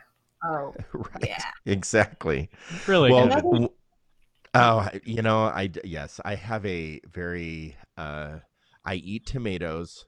Oh, 0.43 0.75
right. 0.93 1.27
Yeah. 1.27 1.43
Exactly. 1.65 2.49
Really 2.87 3.11
well, 3.11 3.27
good. 3.29 3.43
w- 3.51 3.69
oh, 4.53 4.89
you 5.05 5.21
know, 5.21 5.43
I 5.45 5.71
yes, 5.83 6.19
I 6.25 6.35
have 6.35 6.65
a 6.65 7.01
very 7.11 7.77
uh 7.97 8.39
I 8.85 8.95
eat 8.95 9.25
tomatoes 9.27 10.05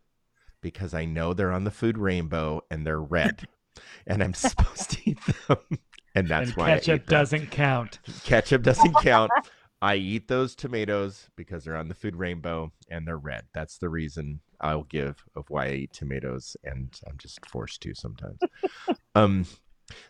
because 0.62 0.94
I 0.94 1.06
know 1.06 1.34
they're 1.34 1.54
on 1.54 1.66
the 1.66 1.72
food 1.72 1.98
rainbow 1.98 2.62
and 2.72 2.86
they're 2.88 3.02
red. 3.02 3.48
and 4.08 4.24
I'm 4.24 4.34
supposed 4.36 4.92
to 4.92 5.12
eat 5.12 5.20
them. 5.48 5.80
And 6.16 6.30
that's 6.30 6.50
and 6.50 6.56
why 6.56 6.74
ketchup 6.74 6.86
eat 6.86 7.08
doesn't 7.08 7.52
count. 7.52 8.00
ketchup 8.24 8.64
doesn't 8.64 8.98
count. 8.98 9.34
I 9.82 9.96
eat 9.96 10.28
those 10.28 10.56
tomatoes 10.56 11.30
because 11.36 11.64
they're 11.64 11.78
on 11.78 11.88
the 11.88 11.94
food 11.94 12.16
rainbow 12.16 12.72
and 12.90 13.08
they're 13.08 13.18
red. 13.18 13.46
That's 13.54 13.78
the 13.78 13.90
reason 13.90 14.40
I'll 14.60 14.84
give 14.84 15.24
of 15.36 15.50
why 15.50 15.68
I 15.68 15.72
eat 15.74 15.94
tomatoes 15.94 16.58
and 16.64 17.00
I'm 17.08 17.18
just 17.18 17.46
forced 17.46 17.82
to 17.82 17.94
sometimes. 17.94 18.40
um 19.16 19.46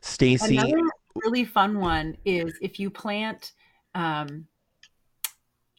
Stacy 0.01 0.57
Another 0.57 0.81
really 1.15 1.45
fun 1.45 1.79
one 1.79 2.17
is 2.25 2.53
if 2.61 2.79
you 2.79 2.89
plant, 2.89 3.51
um, 3.93 4.47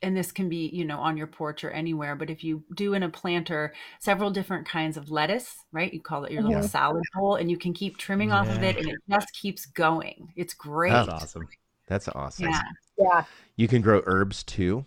and 0.02 0.16
this 0.16 0.30
can 0.30 0.48
be, 0.48 0.70
you 0.72 0.84
know, 0.84 0.98
on 1.00 1.16
your 1.16 1.26
porch 1.26 1.64
or 1.64 1.70
anywhere, 1.70 2.14
but 2.14 2.30
if 2.30 2.44
you 2.44 2.62
do 2.74 2.94
in 2.94 3.02
a 3.02 3.08
planter 3.08 3.74
several 4.00 4.30
different 4.30 4.66
kinds 4.68 4.96
of 4.96 5.10
lettuce, 5.10 5.56
right? 5.72 5.92
You 5.92 6.00
call 6.00 6.24
it 6.24 6.30
your 6.30 6.42
little 6.42 6.62
Yeah. 6.62 6.68
salad 6.68 7.02
bowl, 7.14 7.34
and 7.34 7.50
you 7.50 7.58
can 7.58 7.72
keep 7.72 7.96
trimming 7.96 8.30
off 8.30 8.48
of 8.48 8.62
it, 8.62 8.76
and 8.76 8.88
it 8.88 8.96
just 9.10 9.32
keeps 9.32 9.66
going. 9.66 10.32
It's 10.36 10.54
great. 10.54 10.92
That's 10.92 11.08
awesome. 11.08 11.48
that's 11.88 12.08
awesome. 12.08 12.50
Yeah. 12.50 12.60
Yeah. 12.98 13.24
You 13.56 13.68
can 13.68 13.82
grow 13.82 14.02
herbs 14.06 14.42
too. 14.42 14.86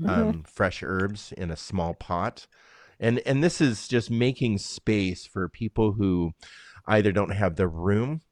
Mhm. 0.00 0.08
um, 0.08 0.42
fresh 0.44 0.82
herbs 0.82 1.32
in 1.36 1.50
a 1.50 1.56
small 1.56 1.94
pot. 1.94 2.46
And 2.98 3.20
and 3.26 3.42
this 3.42 3.60
is 3.60 3.86
just 3.86 4.10
making 4.10 4.58
space 4.58 5.26
for 5.26 5.48
people 5.48 5.92
who 5.92 6.32
either 6.86 7.12
don't 7.12 7.30
have 7.34 7.56
the 7.56 7.68
room 7.68 8.22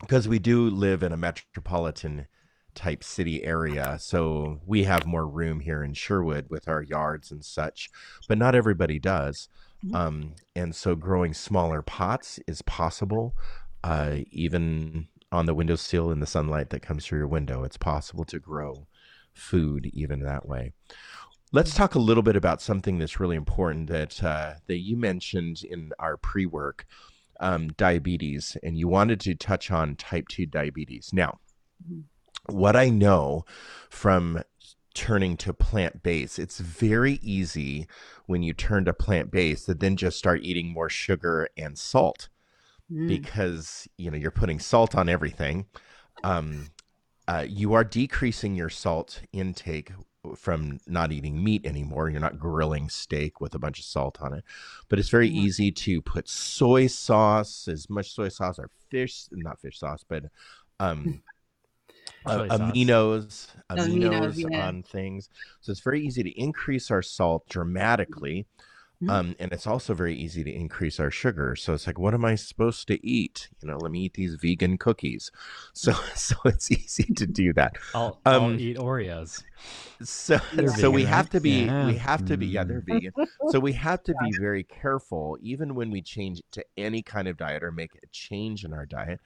because 0.00 0.28
we 0.28 0.38
do 0.38 0.68
live 0.68 1.02
in 1.02 1.12
a 1.12 1.16
metropolitan 1.16 2.26
type 2.74 3.02
city 3.02 3.44
area. 3.44 3.96
So 4.00 4.60
we 4.66 4.84
have 4.84 5.06
more 5.06 5.26
room 5.26 5.60
here 5.60 5.82
in 5.82 5.94
Sherwood 5.94 6.46
with 6.50 6.68
our 6.68 6.82
yards 6.82 7.30
and 7.30 7.44
such, 7.44 7.90
but 8.28 8.38
not 8.38 8.54
everybody 8.54 8.98
does. 8.98 9.48
Mhm. 9.84 9.94
Um, 9.94 10.34
and 10.54 10.74
so 10.74 10.94
growing 10.94 11.32
smaller 11.34 11.82
pots 11.82 12.38
is 12.46 12.62
possible, 12.62 13.34
uh, 13.82 14.18
even 14.30 15.08
on 15.30 15.46
the 15.46 15.54
windowsill 15.54 16.10
in 16.10 16.20
the 16.20 16.26
sunlight 16.26 16.70
that 16.70 16.82
comes 16.82 17.04
through 17.04 17.18
your 17.18 17.28
window. 17.28 17.62
It's 17.62 17.76
possible 17.76 18.24
to 18.26 18.38
grow 18.38 18.86
food 19.34 19.90
even 19.92 20.20
that 20.20 20.46
way. 20.46 20.72
Let's 21.52 21.74
talk 21.74 21.94
a 21.94 22.00
little 22.00 22.22
bit 22.22 22.36
about 22.36 22.60
something 22.60 22.98
that's 22.98 23.20
really 23.20 23.36
important 23.36 23.88
that 23.88 24.22
uh, 24.22 24.54
that 24.66 24.78
you 24.78 24.96
mentioned 24.96 25.62
in 25.62 25.92
our 25.98 26.16
pre-work, 26.16 26.86
um, 27.40 27.68
diabetes, 27.68 28.56
and 28.62 28.76
you 28.76 28.88
wanted 28.88 29.20
to 29.20 29.34
touch 29.34 29.70
on 29.70 29.96
type 29.96 30.28
two 30.28 30.46
diabetes. 30.46 31.10
Now, 31.12 31.38
Mhm. 31.90 32.04
what 32.46 32.76
I 32.76 32.90
know 32.90 33.44
from 33.88 34.42
turning 34.94 35.36
to 35.38 35.54
plant 35.54 36.02
based, 36.02 36.38
it's 36.38 36.58
very 36.58 37.14
easy 37.22 37.86
when 38.26 38.42
you 38.42 38.52
turn 38.52 38.84
to 38.84 38.92
plant 38.92 39.30
based 39.30 39.66
to 39.66 39.74
then 39.74 39.96
just 39.96 40.18
start 40.18 40.42
eating 40.42 40.68
more 40.72 40.90
sugar 40.90 41.48
and 41.56 41.78
salt 41.78 42.28
Mm. 42.90 43.28
because 43.28 43.88
you 43.98 44.10
know 44.10 44.16
you're 44.16 44.30
putting 44.30 44.58
salt 44.60 44.94
on 44.96 45.08
everything. 45.08 45.66
Um, 46.24 46.68
uh, 47.28 47.46
you 47.48 47.74
are 47.74 47.84
decreasing 47.84 48.54
your 48.56 48.70
salt 48.70 49.22
intake 49.32 49.92
from 50.36 50.78
not 50.86 51.12
eating 51.12 51.42
meat 51.42 51.66
anymore. 51.66 52.10
You're 52.10 52.20
not 52.20 52.38
grilling 52.38 52.88
steak 52.90 53.40
with 53.40 53.54
a 53.54 53.58
bunch 53.58 53.78
of 53.78 53.84
salt 53.86 54.20
on 54.22 54.34
it, 54.34 54.44
but 54.88 54.98
it's 54.98 55.10
very 55.10 55.28
Mhm. 55.28 55.30
easy 55.30 55.70
to 55.72 56.02
put 56.02 56.28
soy 56.28 56.86
sauce, 56.88 57.68
as 57.68 57.88
much 57.90 58.12
soy 58.14 58.28
sauce 58.28 58.58
or 58.58 58.70
fish, 58.90 59.26
not 59.32 59.60
fish 59.60 59.78
sauce, 59.78 60.04
but 60.08 60.24
um, 60.80 61.22
uh, 62.26 62.42
aminos, 62.50 63.48
Aminos, 63.76 64.34
aminos 64.34 64.44
yeah. 64.48 64.48
on 64.54 64.82
things. 64.82 65.28
So 65.60 65.72
it's 65.72 65.80
very 65.80 66.04
easy 66.04 66.22
to 66.22 66.30
increase 66.40 66.90
our 66.90 67.02
salt 67.02 67.48
dramatically. 67.48 68.46
Mhm. 69.02 69.10
Um, 69.10 69.36
and 69.38 69.52
it's 69.52 69.66
also 69.66 69.94
very 69.94 70.14
easy 70.14 70.42
to 70.44 70.52
increase 70.52 70.98
our 70.98 71.10
sugar. 71.10 71.54
So 71.56 71.74
it's 71.74 71.86
like, 71.86 71.98
what 71.98 72.14
am 72.14 72.24
I 72.24 72.34
supposed 72.34 72.88
to 72.88 73.06
eat? 73.06 73.48
You 73.62 73.68
know, 73.68 73.78
let 73.78 73.92
me 73.92 74.00
eat 74.00 74.14
these 74.14 74.34
vegan 74.34 74.78
cookies. 74.78 75.30
So, 75.72 75.92
so 76.14 76.34
it's 76.46 76.70
easy 76.70 77.12
to 77.14 77.26
do 77.26 77.52
that. 77.54 77.76
I'll, 77.94 78.22
Um, 78.24 78.54
I'll 78.54 78.60
eat 78.60 78.76
Oreos. 78.76 79.44
So, 80.02 80.38
They're 80.50 80.70
so 80.70 80.90
we 80.90 81.02
vegan, 81.02 81.06
have 81.06 81.28
right? 81.28 81.30
to 81.30 81.40
be, 81.40 81.66
Yeah. 81.66 81.86
we 81.86 81.96
have 81.96 82.24
to 82.26 82.36
be, 82.36 82.46
yeah, 82.46 82.64
they're 82.64 82.80
Mm. 82.80 82.86
vegan. 82.86 83.12
So 83.44 83.60
we 83.60 83.72
have 83.74 84.02
to 84.04 84.14
be 84.14 84.32
very 84.32 84.64
careful, 84.64 85.36
even 85.40 85.74
when 85.74 85.90
we 85.90 86.00
change 86.02 86.40
to 86.52 86.64
any 86.76 87.02
kind 87.02 87.28
of 87.28 87.36
diet 87.36 87.62
or 87.62 87.70
make 87.72 87.94
a 87.96 88.06
change 88.12 88.64
in 88.64 88.72
our 88.72 88.86
diet. 88.86 89.20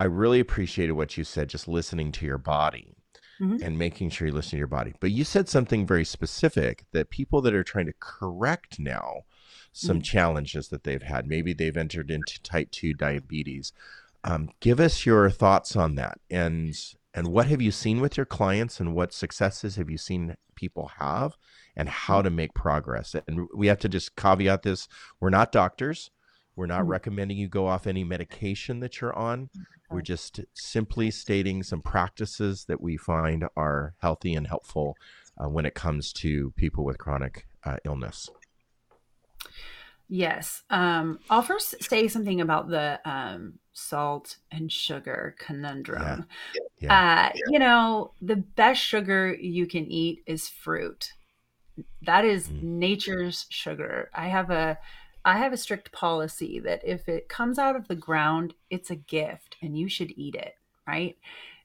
I 0.00 0.04
really 0.04 0.40
appreciated 0.40 0.92
what 0.92 1.16
you 1.18 1.24
said, 1.24 1.48
just 1.48 1.68
listening 1.68 2.12
to 2.12 2.26
your 2.26 2.38
body 2.38 2.94
Mhm. 3.40 3.62
and 3.62 3.78
making 3.78 4.10
sure 4.10 4.28
you 4.28 4.32
listen 4.34 4.52
to 4.52 4.56
your 4.58 4.66
body. 4.66 4.94
But 5.00 5.10
you 5.10 5.24
said 5.24 5.48
something 5.48 5.86
very 5.86 6.04
specific 6.04 6.84
that 6.92 7.10
people 7.10 7.40
that 7.42 7.54
are 7.54 7.64
trying 7.64 7.86
to 7.86 7.94
correct 7.98 8.78
now 8.78 9.22
some 9.72 10.00
challenges 10.00 10.68
that 10.68 10.84
they've 10.84 11.02
had, 11.02 11.26
maybe 11.26 11.52
they've 11.52 11.76
entered 11.76 12.10
into 12.10 12.40
type 12.42 12.70
2 12.70 12.94
diabetes. 12.94 13.72
Um, 14.22 14.50
give 14.60 14.78
us 14.80 15.04
your 15.04 15.28
thoughts 15.30 15.76
on 15.76 15.96
that 15.96 16.18
and 16.30 16.74
and 17.12 17.28
what 17.28 17.46
have 17.46 17.60
you 17.62 17.70
seen 17.70 18.00
with 18.00 18.16
your 18.16 18.26
clients 18.26 18.80
and 18.80 18.94
what 18.94 19.12
successes 19.12 19.76
have 19.76 19.90
you 19.90 19.98
seen 19.98 20.34
people 20.54 20.92
have 20.98 21.36
and 21.76 21.88
how 21.88 22.22
to 22.22 22.30
make 22.30 22.54
progress 22.54 23.14
and 23.28 23.48
we 23.54 23.66
have 23.66 23.78
to 23.80 23.88
just 23.88 24.16
caveat 24.16 24.62
this 24.62 24.88
we're 25.20 25.28
not 25.30 25.52
doctors 25.52 26.10
we're 26.56 26.66
not 26.66 26.84
Mhm. 26.84 26.88
recommending 26.88 27.36
you 27.36 27.48
go 27.48 27.66
off 27.66 27.86
any 27.86 28.04
medication 28.04 28.80
that 28.80 29.00
you're 29.00 29.16
on 29.16 29.48
we're 29.90 30.00
just 30.02 30.40
simply 30.54 31.10
stating 31.10 31.62
some 31.62 31.82
practices 31.82 32.64
that 32.66 32.80
we 32.80 32.96
find 32.96 33.44
are 33.56 33.94
healthy 33.98 34.34
and 34.34 34.46
helpful 34.46 34.96
uh, 35.38 35.48
when 35.48 35.66
it 35.66 35.74
comes 35.74 36.12
to 36.12 36.52
people 36.52 36.84
with 36.84 36.98
chronic 36.98 37.46
uh, 37.64 37.76
illness 37.84 38.28
Yes. 40.08 40.62
Um, 40.68 41.18
I'll 41.30 41.42
first 41.42 41.82
say 41.82 42.08
something 42.08 42.40
about 42.40 42.68
the 42.68 43.00
um, 43.06 43.58
salt 43.72 44.36
and 44.50 44.70
sugar 44.70 45.34
conundrum. 45.38 46.26
Yeah. 46.80 47.30
Uh, 47.32 47.38
You 47.48 47.58
know, 47.58 48.12
the 48.20 48.36
best 48.36 48.82
sugar 48.82 49.34
you 49.34 49.66
can 49.66 49.86
eat 49.86 50.22
is 50.26 50.48
fruit. 50.48 51.12
That 52.02 52.24
is 52.24 52.48
Mm. 52.48 52.62
nature's 52.62 53.46
sugar. 53.48 54.10
I 54.14 54.28
have 54.28 54.50
a 54.50 54.78
I 55.24 55.38
have 55.38 55.52
a 55.52 55.56
strict 55.56 55.92
policy 55.92 56.60
that 56.60 56.82
if 56.84 57.08
it 57.08 57.28
comes 57.28 57.58
out 57.58 57.76
of 57.76 57.88
the 57.88 57.96
ground, 57.96 58.54
it's 58.70 58.90
a 58.90 58.96
gift 58.96 59.56
and 59.62 59.76
you 59.76 59.88
should 59.88 60.12
eat 60.16 60.34
it, 60.34 60.54
right? 60.86 61.16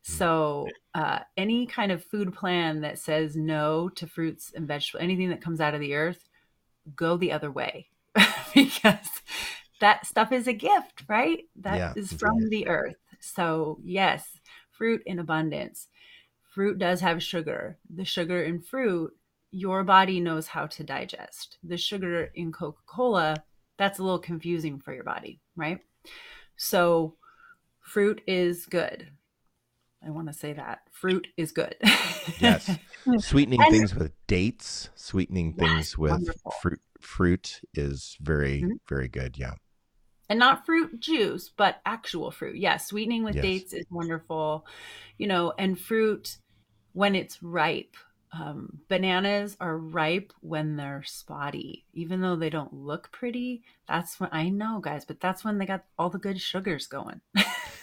So, 0.01 0.67
uh, 0.95 1.19
any 1.35 1.65
kind 1.65 1.91
of 1.91 2.03
food 2.03 2.33
plan 2.33 2.81
that 2.81 2.99
says 2.99 3.35
no 3.35 3.89
to 3.89 4.07
fruits 4.07 4.53
and 4.55 4.67
vegetables, 4.67 5.03
anything 5.03 5.29
that 5.29 5.41
comes 5.41 5.59
out 5.59 5.73
of 5.73 5.81
the 5.81 5.93
earth, 5.93 6.29
go 6.95 7.17
the 7.17 7.31
other 7.31 7.51
way 7.51 7.89
because 8.55 9.07
that 9.81 10.05
stuff 10.05 10.31
is 10.31 10.47
a 10.47 10.53
gift, 10.53 11.03
right? 11.07 11.45
That 11.57 11.97
is 11.97 12.11
Yeah, 12.11 12.17
from 12.17 12.49
the 12.49 12.67
earth. 12.67 12.95
So, 13.19 13.79
yes, 13.83 14.39
fruit 14.71 15.01
in 15.05 15.19
abundance. 15.19 15.87
Fruit 16.43 16.77
does 16.77 17.01
have 17.01 17.21
sugar. 17.21 17.77
The 17.93 18.05
sugar 18.05 18.41
in 18.43 18.61
fruit, 18.61 19.15
your 19.51 19.83
body 19.83 20.19
knows 20.19 20.47
how 20.47 20.67
to 20.67 20.83
digest. 20.83 21.57
The 21.63 21.77
sugar 21.77 22.31
in 22.35 22.51
Coca 22.51 22.81
Cola, 22.85 23.43
that's 23.79 23.97
a 23.97 24.03
little 24.03 24.19
confusing 24.19 24.79
for 24.79 24.93
your 24.93 25.03
body, 25.03 25.39
right? 25.55 25.79
So, 26.57 27.15
fruit 27.81 28.21
is 28.27 28.67
good. 28.67 29.09
I 30.05 30.11
want 30.11 30.27
to 30.27 30.33
say 30.33 30.53
that 30.53 30.81
fruit 30.91 31.27
is 31.37 31.51
good. 31.51 31.75
Yes. 32.39 32.69
Sweetening 33.17 33.59
And- 33.61 33.71
things 33.71 33.95
with 33.95 34.11
dates, 34.27 34.89
sweetening 34.95 35.55
Yes, 35.57 35.67
things 35.67 35.97
with 35.97 36.11
wonderful. 36.11 36.51
fruit 36.61 36.79
fruit 37.01 37.61
is 37.73 38.17
very 38.21 38.61
Mhm. 38.61 38.79
very 38.87 39.07
good. 39.07 39.37
Yeah. 39.37 39.55
and 40.31 40.37
not 40.37 40.63
fruit 40.63 40.99
juice, 40.99 41.49
but 41.49 41.81
actual 41.87 42.29
fruit. 42.29 42.55
Yeah, 42.57 42.77
sweetening 42.77 43.23
with 43.23 43.33
Yes. 43.35 43.41
dates 43.41 43.73
is 43.73 43.85
wonderful. 43.89 44.63
You 45.17 45.25
know, 45.25 45.53
and 45.57 45.79
fruit 45.79 46.37
when 46.93 47.15
it's 47.15 47.41
ripe. 47.41 47.95
Um, 48.31 48.81
bananas 48.87 49.57
are 49.59 49.77
ripe 49.77 50.33
when 50.41 50.75
they're 50.75 51.03
spotty, 51.03 51.85
even 51.93 52.21
though 52.21 52.35
they 52.35 52.49
don't 52.51 52.73
look 52.73 53.11
pretty. 53.11 53.63
That's 53.87 54.19
when 54.19 54.29
I 54.31 54.49
know, 54.49 54.79
guys, 54.79 55.03
but 55.03 55.19
that's 55.19 55.43
when 55.43 55.57
they 55.57 55.65
got 55.65 55.85
all 55.97 56.09
the 56.11 56.19
good 56.19 56.39
sugars 56.39 56.85
going. 56.85 57.21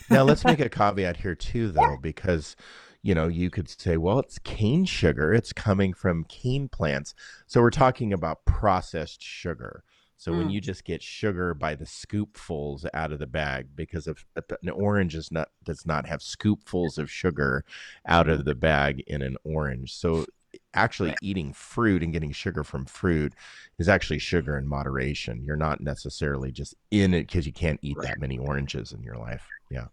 Now 0.09 0.23
let's 0.23 0.45
make 0.45 0.61
a 0.61 0.69
caveat 0.69 1.19
here 1.19 1.35
too, 1.35 1.71
though, 1.73 1.97
because 1.97 2.57
you 3.03 3.15
know 3.15 3.29
you 3.29 3.51
could 3.51 3.69
say, 3.69 3.97
well, 3.97 4.19
it's 4.21 4.39
cane 4.39 4.85
sugar; 4.85 5.33
it's 5.33 5.53
coming 5.53 5.93
from 5.95 6.25
cane 6.25 6.69
plants. 6.69 7.15
So 7.47 7.61
we're 7.61 7.71
talking 7.71 8.13
about 8.13 8.45
processed 8.45 9.23
sugar. 9.23 9.83
So 10.19 10.33
when 10.33 10.49
Mm. 10.49 10.53
you 10.53 10.61
just 10.63 10.85
get 10.85 11.03
sugar 11.03 11.53
by 11.55 11.75
the 11.75 11.85
scoopfuls 11.85 12.87
out 12.95 13.13
of 13.13 13.19
the 13.19 13.27
bag, 13.27 13.69
because 13.75 14.07
of 14.07 14.25
an 14.63 14.71
orange 14.71 15.15
is 15.15 15.31
not 15.33 15.49
does 15.65 15.85
not 15.87 16.07
have 16.07 16.21
scoopfuls 16.21 16.99
of 16.99 17.11
sugar 17.11 17.65
out 18.07 18.29
of 18.29 18.45
the 18.45 18.55
bag 18.55 19.01
in 19.07 19.23
an 19.23 19.37
orange. 19.45 19.93
So 19.95 20.27
actually 20.75 21.15
eating 21.23 21.53
fruit 21.53 22.03
and 22.03 22.13
getting 22.13 22.33
sugar 22.33 22.65
from 22.65 22.85
fruit 22.85 23.33
is 23.79 23.89
actually 23.89 24.19
sugar 24.19 24.57
in 24.59 24.67
moderation. 24.67 25.43
You're 25.45 25.57
not 25.57 25.81
necessarily 25.81 26.51
just 26.53 26.75
in 26.91 27.15
it 27.15 27.27
because 27.27 27.47
you 27.47 27.53
can't 27.53 27.79
eat 27.83 27.97
that 28.03 28.19
many 28.21 28.39
oranges 28.39 28.93
in 28.93 29.03
your 29.03 29.17
life. 29.17 29.47
Yeah. 29.71 29.87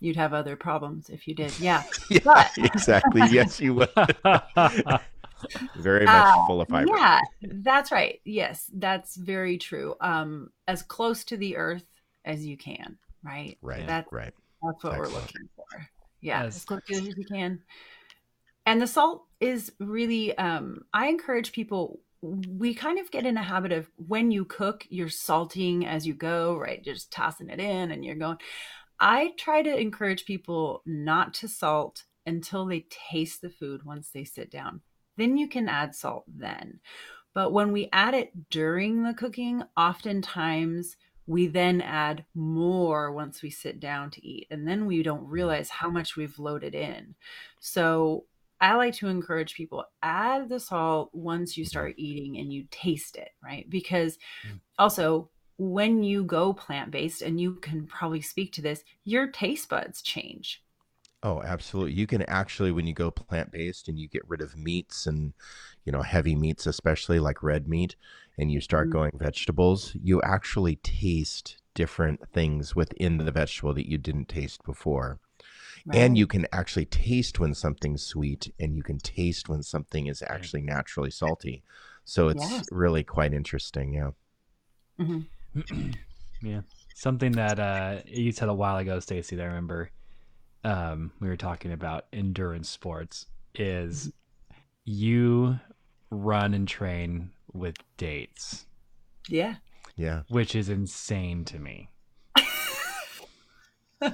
You'd 0.00 0.16
have 0.16 0.32
other 0.32 0.54
problems 0.56 1.08
if 1.10 1.26
you 1.26 1.34
did. 1.34 1.58
Yeah. 1.60 1.82
Yeah, 2.10 2.20
But- 2.24 2.50
exactly. 2.58 3.22
Yes, 3.30 3.60
you 3.60 3.74
would. 3.74 3.90
Very 5.76 6.04
much 6.04 6.14
Uh, 6.36 6.46
full 6.46 6.60
of 6.60 6.68
fiber. 6.68 6.92
Yeah, 6.96 7.20
that's 7.42 7.92
right. 7.92 8.20
Yes, 8.24 8.68
that's 8.74 9.14
very 9.16 9.56
true. 9.58 9.94
Um, 10.00 10.50
as 10.66 10.82
close 10.82 11.24
to 11.26 11.36
the 11.36 11.56
earth 11.56 11.84
as 12.24 12.44
you 12.44 12.56
can, 12.56 12.98
right? 13.22 13.56
Right. 13.62 13.86
That's 13.86 14.12
Right. 14.12 14.32
that's 14.62 14.82
what 14.82 14.98
we're 14.98 15.06
looking 15.06 15.48
for. 15.54 15.64
Yeah, 16.20 16.42
Yes. 16.44 16.56
as 16.56 16.64
close 16.64 16.80
to 16.88 16.94
as 16.94 17.06
you 17.06 17.24
can. 17.24 17.60
And 18.68 18.82
the 18.82 18.86
salt 18.86 19.24
is 19.40 19.72
really. 19.80 20.36
Um, 20.36 20.84
I 20.92 21.08
encourage 21.08 21.52
people. 21.52 22.00
We 22.20 22.74
kind 22.74 22.98
of 22.98 23.10
get 23.10 23.24
in 23.24 23.38
a 23.38 23.42
habit 23.42 23.72
of 23.72 23.88
when 23.96 24.30
you 24.30 24.44
cook, 24.44 24.84
you're 24.90 25.08
salting 25.08 25.86
as 25.86 26.06
you 26.06 26.12
go, 26.12 26.54
right? 26.54 26.84
you're 26.84 26.94
Just 26.94 27.10
tossing 27.10 27.48
it 27.48 27.60
in, 27.60 27.90
and 27.90 28.04
you're 28.04 28.14
going. 28.14 28.36
I 29.00 29.32
try 29.38 29.62
to 29.62 29.74
encourage 29.74 30.26
people 30.26 30.82
not 30.84 31.32
to 31.34 31.48
salt 31.48 32.04
until 32.26 32.66
they 32.66 32.84
taste 32.90 33.40
the 33.40 33.48
food 33.48 33.86
once 33.86 34.10
they 34.10 34.24
sit 34.24 34.50
down. 34.50 34.82
Then 35.16 35.38
you 35.38 35.48
can 35.48 35.66
add 35.66 35.94
salt 35.94 36.24
then. 36.26 36.80
But 37.32 37.54
when 37.54 37.72
we 37.72 37.88
add 37.90 38.12
it 38.12 38.50
during 38.50 39.02
the 39.02 39.14
cooking, 39.14 39.62
oftentimes 39.78 40.98
we 41.26 41.46
then 41.46 41.80
add 41.80 42.26
more 42.34 43.12
once 43.12 43.40
we 43.40 43.48
sit 43.48 43.80
down 43.80 44.10
to 44.10 44.26
eat. 44.26 44.46
And 44.50 44.68
then 44.68 44.84
we 44.84 45.02
don't 45.02 45.26
realize 45.26 45.70
how 45.70 45.88
much 45.88 46.16
we've 46.16 46.38
loaded 46.38 46.74
in. 46.74 47.14
So 47.60 48.24
I 48.60 48.74
like 48.74 48.94
to 48.94 49.08
encourage 49.08 49.54
people 49.54 49.84
add 50.02 50.48
the 50.48 50.60
salt 50.60 51.10
once 51.14 51.56
you 51.56 51.64
start 51.64 51.94
eating 51.96 52.38
and 52.38 52.52
you 52.52 52.66
taste 52.70 53.16
it, 53.16 53.30
right? 53.42 53.68
Because 53.70 54.18
Mm. 54.44 54.58
also 54.78 55.30
when 55.58 56.02
you 56.02 56.24
go 56.24 56.52
plant 56.52 56.90
based, 56.92 57.22
and 57.22 57.40
you 57.40 57.56
can 57.56 57.86
probably 57.86 58.20
speak 58.22 58.52
to 58.54 58.62
this, 58.62 58.84
your 59.04 59.28
taste 59.28 59.68
buds 59.68 60.02
change. 60.02 60.64
Oh, 61.22 61.42
absolutely. 61.42 61.94
You 61.94 62.06
can 62.06 62.22
actually, 62.22 62.70
when 62.70 62.86
you 62.86 62.94
go 62.94 63.10
plant 63.10 63.50
based 63.50 63.88
and 63.88 63.98
you 63.98 64.08
get 64.08 64.28
rid 64.28 64.40
of 64.40 64.56
meats 64.56 65.06
and, 65.06 65.32
you 65.84 65.90
know, 65.92 66.02
heavy 66.02 66.36
meats, 66.36 66.66
especially 66.66 67.18
like 67.18 67.42
red 67.42 67.68
meat, 67.68 67.96
and 68.36 68.52
you 68.52 68.60
start 68.60 68.88
Mm. 68.88 68.90
going 68.90 69.10
vegetables, 69.14 69.94
you 70.00 70.22
actually 70.22 70.76
taste 70.76 71.60
different 71.74 72.28
things 72.32 72.76
within 72.76 73.18
the 73.18 73.32
vegetable 73.32 73.74
that 73.74 73.88
you 73.88 73.98
didn't 73.98 74.28
taste 74.28 74.62
before. 74.64 75.18
And 75.92 76.18
you 76.18 76.26
can 76.26 76.46
actually 76.52 76.84
taste 76.86 77.38
when 77.40 77.54
something's 77.54 78.02
sweet 78.02 78.52
and 78.58 78.76
you 78.76 78.82
can 78.82 78.98
taste 78.98 79.48
when 79.48 79.62
something 79.62 80.06
is 80.06 80.22
actually 80.28 80.62
naturally 80.62 81.10
salty. 81.10 81.62
So 82.04 82.28
it's 82.28 82.42
Yes. 82.42 82.66
really 82.70 83.04
quite 83.04 83.32
interesting. 83.32 83.94
Yeah. 83.94 84.10
Mhm. 84.98 85.26
yeah. 86.42 86.60
Something 86.94 87.32
that 87.32 87.58
uh, 87.60 88.00
you 88.06 88.32
said 88.32 88.48
a 88.48 88.54
while 88.54 88.76
ago, 88.78 88.98
Stacy, 89.00 89.36
that 89.36 89.42
I 89.42 89.46
remember 89.46 89.90
um, 90.64 91.12
we 91.20 91.28
were 91.28 91.36
talking 91.36 91.72
about 91.72 92.06
endurance 92.12 92.68
sports 92.68 93.26
is 93.54 94.12
you 94.84 95.58
run 96.10 96.54
and 96.54 96.66
train 96.66 97.30
with 97.52 97.76
dates, 97.96 98.66
Yeah. 99.28 99.56
Yeah. 99.96 100.22
which 100.28 100.54
is 100.54 100.68
insane 100.68 101.44
to 101.46 101.58
me. 101.58 101.90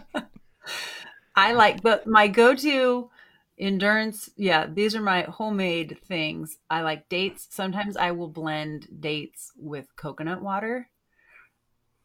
I 1.37 1.53
like 1.53 1.83
but 1.83 2.07
my 2.07 2.29
go-to 2.29 3.11
endurance, 3.59 4.31
yeah, 4.37 4.67
these 4.67 4.95
are 4.95 5.01
my 5.03 5.23
homemade 5.23 5.99
things. 6.07 6.59
I 6.71 6.83
like 6.83 7.09
dates. 7.09 7.47
Sometimes 7.51 7.97
I 7.97 8.11
will 8.13 8.29
blend 8.29 8.89
dates 9.01 9.53
with 9.57 9.95
coconut 9.97 10.43
water. 10.43 10.89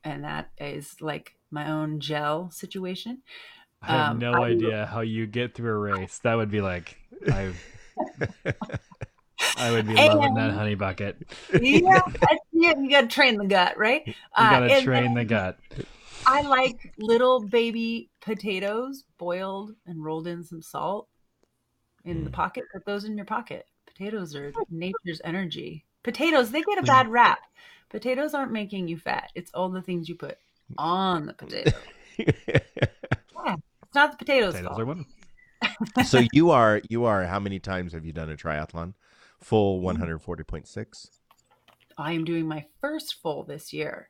And 0.04 0.24
that 0.24 0.50
is 0.58 1.02
like 1.02 1.34
my 1.52 1.70
own 1.70 2.00
gel 2.00 2.50
situation. 2.52 3.22
I 3.82 3.88
have 3.88 4.10
Um, 4.10 4.20
no 4.20 4.34
I- 4.34 4.44
idea 4.44 4.86
how 4.86 5.02
you 5.02 5.26
get 5.28 5.56
through 5.56 5.72
a 5.72 5.78
race. 5.78 6.20
That 6.20 6.36
would 6.36 6.52
be 6.52 6.62
like 6.62 6.98
I 7.30 7.52
I 9.58 9.72
would 9.72 9.88
be 9.88 9.98
loving 9.98 10.36
that 10.36 10.54
honey 10.54 10.76
bucket. 10.76 11.18
yeah, 11.62 12.02
I- 12.28 12.38
yeah, 12.54 12.74
you 12.80 12.90
got 12.90 13.02
to 13.02 13.08
train 13.08 13.38
the 13.38 13.46
gut, 13.48 13.78
right? 13.78 14.06
You 14.08 14.14
Uh, 14.36 14.50
gotta 14.50 14.70
and 14.70 14.84
train 14.84 15.14
then 15.14 15.14
the 15.14 15.26
gut. 15.26 15.60
I 16.26 16.42
like 16.42 16.94
little 16.98 17.40
baby 17.42 18.10
potatoes 18.22 19.04
boiled 19.18 19.76
and 19.86 20.04
rolled 20.04 20.28
in 20.28 20.44
some 20.44 20.62
salt 20.62 21.08
in 22.06 22.24
the 22.24 22.30
Mm. 22.30 22.34
pocket. 22.34 22.66
Put 22.72 22.86
those 22.86 23.04
in 23.06 23.16
your 23.18 23.26
pocket. 23.26 23.66
Potatoes 23.88 24.36
are 24.36 24.54
nature's 24.70 25.22
energy. 25.24 25.86
Potatoes, 26.04 26.52
they 26.52 26.62
get 26.62 26.78
a 26.80 26.84
bad 26.84 27.10
rap. 27.10 27.40
Potatoes 27.90 28.34
aren't 28.34 28.52
making 28.52 28.88
you 28.88 28.98
fat. 28.98 29.32
It's 29.36 29.52
all 29.54 29.70
the 29.70 29.82
things 29.82 30.08
you 30.08 30.16
put 30.16 30.38
on 30.78 31.26
the 31.26 31.34
potato. 31.34 31.72
It's 33.92 33.96
not 33.96 34.12
the 34.12 34.18
potatoes' 34.18 34.54
Potatoes 34.54 34.68
fault. 34.68 34.82
are 34.82 34.86
one. 34.86 35.06
so 36.06 36.22
you 36.34 36.52
are 36.52 36.80
you 36.90 37.06
are 37.06 37.26
how 37.26 37.40
many 37.40 37.58
times 37.60 37.94
have 37.94 38.06
you 38.06 38.14
done 38.14 38.30
a 38.30 38.36
triathlon? 38.38 38.90
Mm. 38.90 38.94
Full 39.42 39.82
140.6. 39.82 41.08
I 41.98 42.12
am 42.14 42.24
doing 42.24 42.46
my 42.48 42.66
first 42.82 43.16
full 43.16 43.44
this 43.44 43.74
year. 43.74 44.10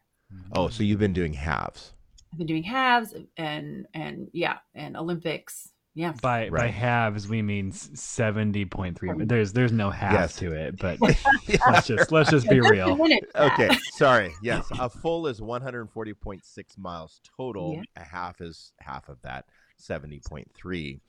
Oh, 0.51 0.67
so 0.67 0.83
you've 0.83 0.99
been 0.99 1.13
doing 1.13 1.33
halves. 1.33 1.93
I've 2.31 2.37
been 2.37 2.47
doing 2.47 2.63
halves 2.63 3.13
and 3.37 3.87
and 3.93 4.29
yeah, 4.33 4.57
and 4.75 4.95
Olympics. 4.97 5.69
Yeah. 5.95 6.13
By 6.21 6.49
by 6.49 6.67
halves 6.67 7.27
we 7.27 7.41
mean 7.41 7.71
seventy 7.71 8.63
point 8.63 8.97
three. 8.97 9.11
There's 9.17 9.51
there's 9.53 9.71
no 9.71 9.89
half 9.89 10.13
Yes. 10.13 10.35
to 10.37 10.53
it, 10.53 10.77
but 10.79 10.99
let's 11.67 11.87
just 11.87 12.11
let's 12.11 12.29
just 12.29 12.47
be 12.47 12.59
That's 12.59 12.71
real. 12.71 12.97
Okay, 13.35 13.69
sorry. 13.93 14.31
Yes, 14.43 14.65
a 14.79 14.89
full 14.89 15.27
is 15.27 15.41
140.6 15.41 16.77
miles 16.77 17.19
total. 17.35 17.73
Yeah. 17.75 17.81
A 18.01 18.05
half 18.05 18.39
is 18.39 18.71
half 18.79 19.09
of 19.09 19.21
that, 19.23 19.45
70.3. 19.81 20.99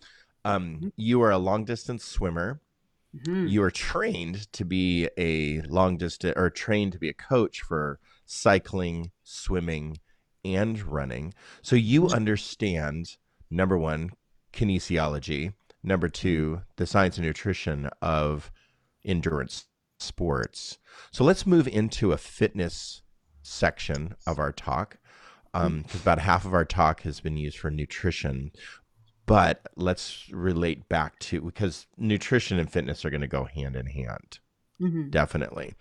Um, 0.45 0.81
Mhm. 0.81 0.93
you 0.97 1.21
are 1.23 1.31
a 1.31 1.39
long 1.39 1.65
distance 1.65 2.03
swimmer. 2.05 2.61
mm-hmm. 3.15 3.47
you 3.49 3.63
are 3.63 3.71
trained 3.73 4.51
to 4.53 4.65
be 4.65 5.09
a 5.19 5.61
long 5.63 5.97
distance 5.99 6.33
or 6.37 6.49
trained 6.49 6.93
to 6.93 6.99
be 6.99 7.09
a 7.09 7.13
coach 7.15 7.61
for 7.61 7.99
cycling, 8.25 9.11
swimming, 9.25 9.99
and 10.45 10.81
running. 10.83 11.35
So 11.63 11.77
you 11.77 12.03
mm-hmm. 12.03 12.15
understand 12.15 13.17
number 13.51 13.77
one, 13.77 14.13
kinesiology, 14.53 15.55
number 15.83 16.09
two, 16.09 16.63
the 16.77 16.87
science 16.87 17.17
and 17.17 17.27
nutrition 17.27 17.89
of 18.03 18.51
endurance 19.05 19.67
sports. 19.99 20.79
So 21.11 21.25
let's 21.25 21.47
move 21.47 21.69
into 21.69 22.13
a 22.13 22.19
fitness 22.19 23.03
section 23.43 24.15
of 24.27 24.39
our 24.39 24.53
talk 24.53 24.99
because 25.53 25.67
um, 25.67 25.85
about 25.95 26.21
half 26.21 26.45
of 26.45 26.55
our 26.55 26.65
talk 26.65 27.03
has 27.03 27.21
been 27.21 27.37
used 27.37 27.59
for 27.59 27.71
nutrition. 27.71 28.53
But 29.27 29.69
let's 29.77 30.29
relate 30.31 30.89
back 30.89 31.19
to 31.21 31.41
because 31.41 31.87
nutrition 31.97 32.59
and 32.59 32.71
fitness 32.71 33.05
are 33.05 33.11
going 33.11 33.21
to 33.21 33.29
go 33.29 33.45
hand 33.45 33.77
in 33.77 33.87
hand. 33.87 34.39
Mm-hmm. 34.81 35.11
Definitely. 35.11 35.75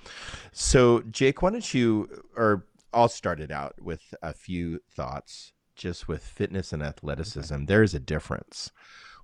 So, 0.51 1.01
Jake, 1.09 1.41
why 1.41 1.51
don't 1.51 1.73
you, 1.73 2.09
or 2.35 2.65
I'll 2.93 3.09
start 3.09 3.39
it 3.39 3.51
out 3.51 3.75
with 3.81 4.13
a 4.21 4.33
few 4.33 4.79
thoughts 4.95 5.53
just 5.75 6.07
with 6.07 6.23
fitness 6.23 6.73
and 6.73 6.83
athleticism. 6.83 7.53
Okay. 7.53 7.65
There 7.65 7.83
is 7.83 7.93
a 7.93 7.99
difference 7.99 8.71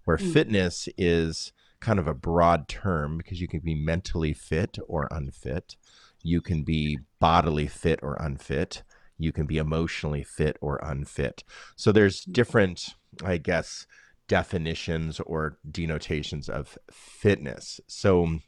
where 0.05 0.17
mm-hmm. 0.17 0.31
fitness 0.31 0.87
is 0.97 1.51
kind 1.79 1.99
of 1.99 2.07
a 2.07 2.13
broad 2.13 2.67
term 2.67 3.17
because 3.17 3.41
you 3.41 3.47
can 3.47 3.59
be 3.59 3.75
mentally 3.75 4.33
fit 4.33 4.77
or 4.87 5.07
unfit. 5.11 5.75
You 6.23 6.41
can 6.41 6.63
be 6.63 6.99
bodily 7.19 7.67
fit 7.67 7.99
or 8.01 8.15
unfit. 8.19 8.83
You 9.17 9.31
can 9.31 9.45
be 9.45 9.57
emotionally 9.57 10.23
fit 10.23 10.57
or 10.61 10.79
unfit. 10.83 11.43
So 11.75 11.91
there's 11.91 12.21
mm-hmm. 12.21 12.31
different, 12.31 12.95
I 13.23 13.37
guess, 13.37 13.85
definitions 14.27 15.19
or 15.19 15.57
denotations 15.69 16.49
of 16.49 16.77
fitness. 16.91 17.79
So, 17.87 18.39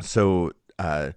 so 0.00 0.52
uh, 0.78 1.12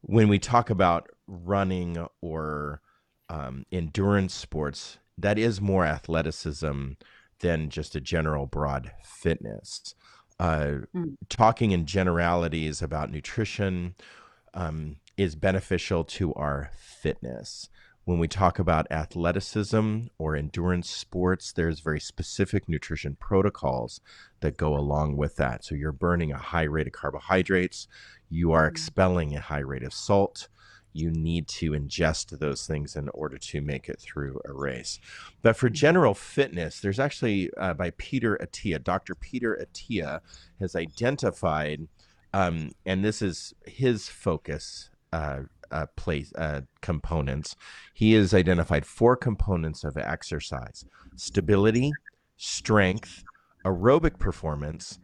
when 0.00 0.28
we 0.28 0.38
talk 0.38 0.70
about 0.70 1.08
running 1.28 2.04
or 2.20 2.80
um, 3.28 3.64
endurance 3.70 4.34
sports, 4.34 4.98
that 5.16 5.38
is 5.38 5.60
more 5.60 5.84
athleticism 5.84 6.92
than 7.40 7.70
just 7.70 7.94
a 7.94 8.00
general 8.00 8.46
broad 8.46 8.90
fitness. 9.04 9.94
Uh, 10.40 10.78
mm. 10.94 11.16
Talking 11.28 11.72
in 11.72 11.86
generalities 11.86 12.80
about 12.80 13.10
nutrition 13.10 13.94
um, 14.54 14.96
is 15.16 15.34
beneficial 15.34 16.04
to 16.04 16.32
our 16.34 16.70
fitness. 16.76 17.68
When 18.04 18.18
we 18.18 18.28
talk 18.28 18.58
about 18.58 18.90
athleticism 18.90 20.06
or 20.16 20.34
endurance 20.34 20.88
sports, 20.88 21.52
there's 21.52 21.80
very 21.80 22.00
specific 22.00 22.66
nutrition 22.66 23.16
protocols 23.20 24.00
that 24.40 24.56
go 24.56 24.74
along 24.74 25.16
with 25.18 25.36
that. 25.36 25.64
So 25.64 25.74
you're 25.74 25.92
burning 25.92 26.32
a 26.32 26.38
high 26.38 26.62
rate 26.62 26.86
of 26.86 26.94
carbohydrates, 26.94 27.86
you 28.30 28.52
are 28.52 28.66
mm. 28.66 28.70
expelling 28.70 29.36
a 29.36 29.40
high 29.40 29.58
rate 29.58 29.82
of 29.82 29.92
salt, 29.92 30.48
you 30.92 31.10
need 31.10 31.48
to 31.48 31.72
ingest 31.72 32.38
those 32.38 32.66
things 32.66 32.96
in 32.96 33.08
order 33.10 33.38
to 33.38 33.60
make 33.60 33.88
it 33.88 34.00
through 34.00 34.40
a 34.44 34.52
race. 34.52 34.98
But 35.42 35.56
for 35.56 35.68
general 35.68 36.14
fitness, 36.14 36.80
there's 36.80 36.98
actually 36.98 37.50
uh, 37.56 37.74
by 37.74 37.90
Peter 37.90 38.38
Attia, 38.42 38.82
Dr. 38.82 39.14
Peter 39.14 39.58
Attia 39.60 40.20
has 40.60 40.74
identified, 40.74 41.88
um, 42.32 42.72
and 42.84 43.04
this 43.04 43.22
is 43.22 43.54
his 43.66 44.08
focus. 44.08 44.90
Uh, 45.12 45.40
uh, 45.70 45.86
place 45.96 46.32
uh, 46.36 46.62
components. 46.80 47.54
He 47.92 48.14
has 48.14 48.32
identified 48.32 48.86
four 48.86 49.16
components 49.16 49.84
of 49.84 49.96
exercise: 49.96 50.84
stability, 51.16 51.92
strength, 52.36 53.22
aerobic 53.64 54.18
performance, 54.18 54.98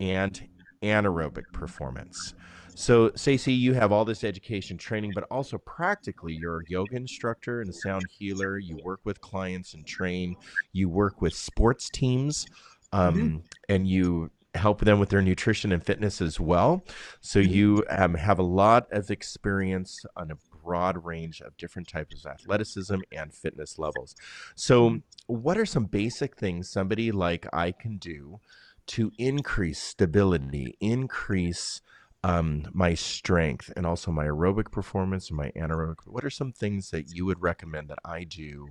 and 0.00 0.48
anaerobic 0.82 1.52
performance. 1.52 2.34
So, 2.78 3.10
Stacey, 3.16 3.54
you 3.54 3.74
have 3.74 3.90
all 3.90 4.04
this 4.04 4.22
education 4.22 4.78
training, 4.78 5.10
but 5.12 5.24
also 5.32 5.58
practically, 5.58 6.38
you're 6.40 6.60
a 6.60 6.64
yoga 6.68 6.94
instructor 6.94 7.60
and 7.60 7.68
a 7.68 7.72
sound 7.72 8.04
healer. 8.08 8.56
You 8.56 8.78
work 8.84 9.00
with 9.02 9.20
clients 9.20 9.74
and 9.74 9.84
train. 9.84 10.36
You 10.72 10.88
work 10.88 11.20
with 11.20 11.34
sports 11.34 11.90
teams, 11.90 12.46
um, 12.92 13.14
mm-hmm. 13.16 13.36
and 13.68 13.88
you 13.88 14.30
help 14.54 14.82
them 14.82 15.00
with 15.00 15.08
their 15.08 15.22
nutrition 15.22 15.72
and 15.72 15.84
fitness 15.84 16.22
as 16.22 16.38
well. 16.38 16.84
So, 17.20 17.40
mm-hmm. 17.40 17.52
you 17.52 17.84
um, 17.90 18.14
have 18.14 18.38
a 18.38 18.44
lot 18.44 18.86
of 18.92 19.10
experience 19.10 20.04
on 20.14 20.30
a 20.30 20.36
broad 20.62 21.04
range 21.04 21.40
of 21.40 21.56
different 21.56 21.88
types 21.88 22.24
of 22.24 22.30
athleticism 22.30 22.98
and 23.10 23.34
fitness 23.34 23.76
levels. 23.80 24.14
So, 24.54 24.90
mm-hmm. 24.90 25.34
what 25.34 25.58
are 25.58 25.66
some 25.66 25.86
basic 25.86 26.36
things 26.36 26.70
somebody 26.70 27.10
like 27.10 27.44
I 27.52 27.72
can 27.72 27.96
do 27.96 28.38
to 28.86 29.10
increase 29.18 29.82
stability, 29.82 30.76
increase 30.80 31.82
um, 32.24 32.64
my 32.72 32.94
strength 32.94 33.72
and 33.76 33.86
also 33.86 34.10
my 34.10 34.24
aerobic 34.26 34.70
performance 34.72 35.28
and 35.28 35.36
my 35.36 35.50
anaerobic. 35.56 35.98
What 36.06 36.24
are 36.24 36.30
some 36.30 36.52
things 36.52 36.90
that 36.90 37.14
you 37.14 37.24
would 37.26 37.40
recommend 37.40 37.88
that 37.90 38.00
I 38.04 38.24
do 38.24 38.68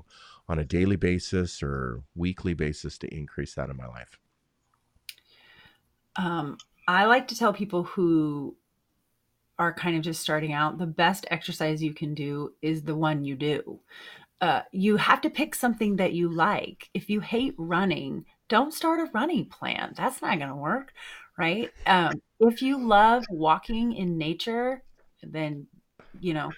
on 0.49 0.59
a 0.59 0.65
daily 0.65 0.95
basis 0.95 1.63
or 1.63 2.03
weekly 2.15 2.53
basis 2.53 2.97
to 2.99 3.13
increase 3.13 3.55
that 3.55 3.69
in 3.69 3.77
my 3.77 3.87
life? 3.87 4.19
Um, 6.17 6.57
I 6.87 7.05
like 7.05 7.27
to 7.29 7.37
tell 7.37 7.53
people 7.53 7.83
who 7.83 8.55
are 9.59 9.73
kind 9.73 9.95
of 9.95 10.03
just 10.03 10.21
starting 10.21 10.53
out 10.53 10.77
the 10.77 10.85
best 10.85 11.25
exercise 11.31 11.81
you 11.81 11.93
can 11.93 12.13
do 12.13 12.53
is 12.61 12.83
the 12.83 12.95
one 12.95 13.23
you 13.23 13.35
do. 13.35 13.79
Uh, 14.39 14.61
you 14.71 14.97
have 14.97 15.21
to 15.21 15.29
pick 15.29 15.55
something 15.55 15.95
that 15.95 16.13
you 16.13 16.29
like. 16.29 16.89
If 16.93 17.09
you 17.09 17.21
hate 17.21 17.55
running, 17.57 18.25
don't 18.49 18.73
start 18.73 18.99
a 18.99 19.09
running 19.13 19.45
plan. 19.45 19.93
That's 19.95 20.21
not 20.21 20.37
going 20.37 20.49
to 20.49 20.55
work, 20.55 20.93
right? 21.37 21.71
Um, 21.85 22.21
if 22.39 22.61
you 22.61 22.79
love 22.79 23.25
walking 23.29 23.93
in 23.93 24.17
nature, 24.17 24.83
then 25.23 25.67
you 26.19 26.33
know 26.33 26.51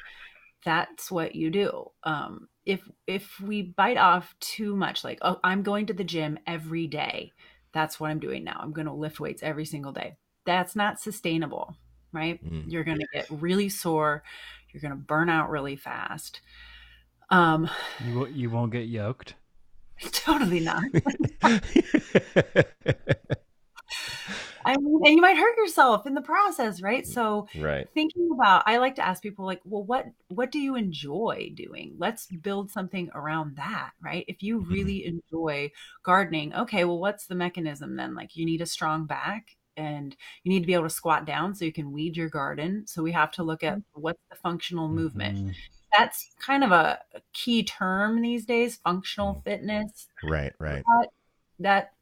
that's 0.65 1.11
what 1.11 1.35
you 1.35 1.49
do. 1.49 1.91
Um, 2.03 2.47
if 2.65 2.81
if 3.07 3.39
we 3.39 3.61
bite 3.61 3.97
off 3.97 4.35
too 4.39 4.75
much, 4.75 5.03
like 5.03 5.19
oh, 5.21 5.39
I'm 5.43 5.63
going 5.63 5.85
to 5.87 5.93
the 5.93 6.03
gym 6.03 6.39
every 6.47 6.87
day, 6.87 7.31
that's 7.73 7.99
what 7.99 8.11
I'm 8.11 8.19
doing 8.19 8.43
now. 8.43 8.59
I'm 8.61 8.73
going 8.73 8.87
to 8.87 8.93
lift 8.93 9.19
weights 9.19 9.43
every 9.43 9.65
single 9.65 9.91
day. 9.91 10.17
That's 10.45 10.75
not 10.75 10.99
sustainable, 10.99 11.75
right? 12.11 12.43
Mm. 12.43 12.63
You're 12.67 12.83
going 12.83 12.99
to 12.99 13.07
get 13.13 13.27
really 13.29 13.69
sore. 13.69 14.23
You're 14.71 14.81
going 14.81 14.91
to 14.91 14.97
burn 14.97 15.29
out 15.29 15.49
really 15.49 15.75
fast. 15.75 16.41
Um, 17.29 17.69
you 18.05 18.27
you 18.27 18.49
won't 18.49 18.71
get 18.71 18.87
yoked. 18.87 19.35
Totally 20.11 20.61
not. 20.61 20.83
I 24.65 24.77
mean, 24.77 24.99
and 25.05 25.15
you 25.15 25.21
might 25.21 25.37
hurt 25.37 25.57
yourself 25.57 26.05
in 26.05 26.13
the 26.13 26.21
process, 26.21 26.81
right? 26.81 27.05
So, 27.05 27.47
right. 27.57 27.87
thinking 27.93 28.29
about, 28.33 28.63
I 28.65 28.77
like 28.77 28.95
to 28.95 29.05
ask 29.05 29.21
people, 29.21 29.45
like, 29.45 29.61
well, 29.63 29.83
what 29.83 30.05
what 30.27 30.51
do 30.51 30.59
you 30.59 30.75
enjoy 30.75 31.51
doing? 31.55 31.95
Let's 31.97 32.27
build 32.27 32.71
something 32.71 33.09
around 33.13 33.57
that, 33.57 33.91
right? 34.01 34.25
If 34.27 34.43
you 34.43 34.59
mm-hmm. 34.59 34.73
really 34.73 35.05
enjoy 35.05 35.71
gardening, 36.03 36.53
okay, 36.53 36.85
well, 36.85 36.99
what's 36.99 37.27
the 37.27 37.35
mechanism 37.35 37.95
then? 37.95 38.15
Like, 38.15 38.35
you 38.35 38.45
need 38.45 38.61
a 38.61 38.65
strong 38.65 39.05
back, 39.05 39.57
and 39.77 40.15
you 40.43 40.51
need 40.51 40.61
to 40.61 40.67
be 40.67 40.73
able 40.73 40.83
to 40.83 40.89
squat 40.89 41.25
down 41.25 41.55
so 41.55 41.65
you 41.65 41.73
can 41.73 41.91
weed 41.91 42.17
your 42.17 42.29
garden. 42.29 42.85
So 42.87 43.01
we 43.01 43.11
have 43.13 43.31
to 43.33 43.43
look 43.43 43.63
at 43.63 43.77
mm-hmm. 43.77 44.01
what's 44.01 44.21
the 44.29 44.35
functional 44.35 44.89
movement. 44.89 45.37
Mm-hmm. 45.37 45.51
That's 45.97 46.29
kind 46.39 46.63
of 46.63 46.71
a 46.71 46.99
key 47.33 47.63
term 47.63 48.21
these 48.21 48.45
days, 48.45 48.75
functional 48.75 49.33
mm. 49.33 49.43
fitness. 49.43 50.07
Right, 50.23 50.53
right. 50.59 50.83
That, 50.85 51.07
that 51.57 51.93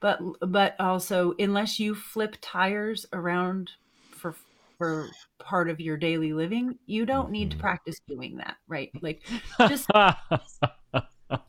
but 0.00 0.20
but 0.40 0.74
also 0.80 1.34
unless 1.38 1.78
you 1.80 1.94
flip 1.94 2.36
tires 2.40 3.06
around 3.12 3.70
for 4.10 4.34
for 4.78 5.08
part 5.38 5.70
of 5.70 5.80
your 5.80 5.96
daily 5.96 6.32
living 6.32 6.78
you 6.86 7.06
don't 7.06 7.30
need 7.30 7.50
to 7.50 7.56
mm-hmm. 7.56 7.62
practice 7.62 8.00
doing 8.08 8.36
that 8.36 8.56
right 8.68 8.90
like 9.02 9.22
just 9.68 9.88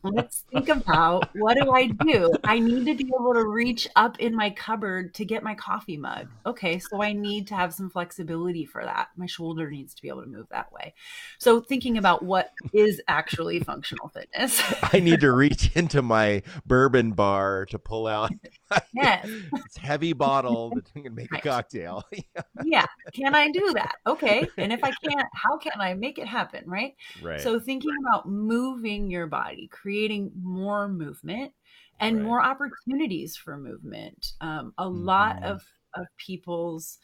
Let's 0.03 0.45
think 0.51 0.69
about 0.69 1.29
what 1.35 1.57
do 1.57 1.71
I 1.71 1.87
do? 1.87 2.33
I 2.43 2.59
need 2.59 2.85
to 2.85 2.95
be 2.95 3.11
able 3.13 3.33
to 3.33 3.45
reach 3.45 3.87
up 3.95 4.19
in 4.19 4.35
my 4.35 4.49
cupboard 4.49 5.13
to 5.15 5.25
get 5.25 5.43
my 5.43 5.55
coffee 5.55 5.97
mug. 5.97 6.29
Okay, 6.45 6.79
so 6.79 7.01
I 7.01 7.13
need 7.13 7.47
to 7.47 7.55
have 7.55 7.73
some 7.73 7.89
flexibility 7.89 8.65
for 8.65 8.83
that. 8.83 9.09
My 9.15 9.25
shoulder 9.25 9.69
needs 9.69 9.93
to 9.95 10.01
be 10.01 10.09
able 10.09 10.23
to 10.23 10.29
move 10.29 10.47
that 10.49 10.71
way. 10.71 10.93
So 11.37 11.61
thinking 11.61 11.97
about 11.97 12.23
what 12.23 12.51
is 12.73 13.01
actually 13.07 13.59
functional 13.59 14.09
fitness. 14.09 14.61
I 14.93 14.99
need 14.99 15.21
to 15.21 15.31
reach 15.31 15.75
into 15.75 16.01
my 16.01 16.41
bourbon 16.65 17.11
bar 17.11 17.65
to 17.67 17.79
pull 17.79 18.07
out 18.07 18.31
yes. 18.93 19.27
it's 19.53 19.77
heavy 19.77 20.13
bottle 20.13 20.71
that 20.71 20.91
can 20.93 21.13
make 21.13 21.31
right. 21.31 21.39
a 21.39 21.47
cocktail. 21.47 22.03
yeah. 22.63 22.85
Can 23.13 23.35
I 23.35 23.49
do 23.49 23.73
that? 23.73 23.95
Okay. 24.05 24.47
And 24.57 24.73
if 24.73 24.83
I 24.83 24.91
can't, 25.03 25.27
how 25.33 25.57
can 25.57 25.73
I 25.79 25.93
make 25.93 26.17
it 26.19 26.27
happen? 26.27 26.63
Right. 26.65 26.95
Right. 27.21 27.41
So 27.41 27.59
thinking 27.59 27.91
about 28.01 28.27
moving 28.27 29.09
your 29.09 29.27
body, 29.27 29.67
creating 29.71 30.31
more 30.41 30.87
movement 30.87 31.53
and 31.99 32.17
right. 32.17 32.25
more 32.25 32.43
opportunities 32.43 33.35
for 33.35 33.57
movement. 33.57 34.33
Um, 34.41 34.73
a 34.77 34.85
mm-hmm. 34.85 35.05
lot 35.05 35.43
of, 35.43 35.63
of 35.95 36.05
people's 36.17 36.99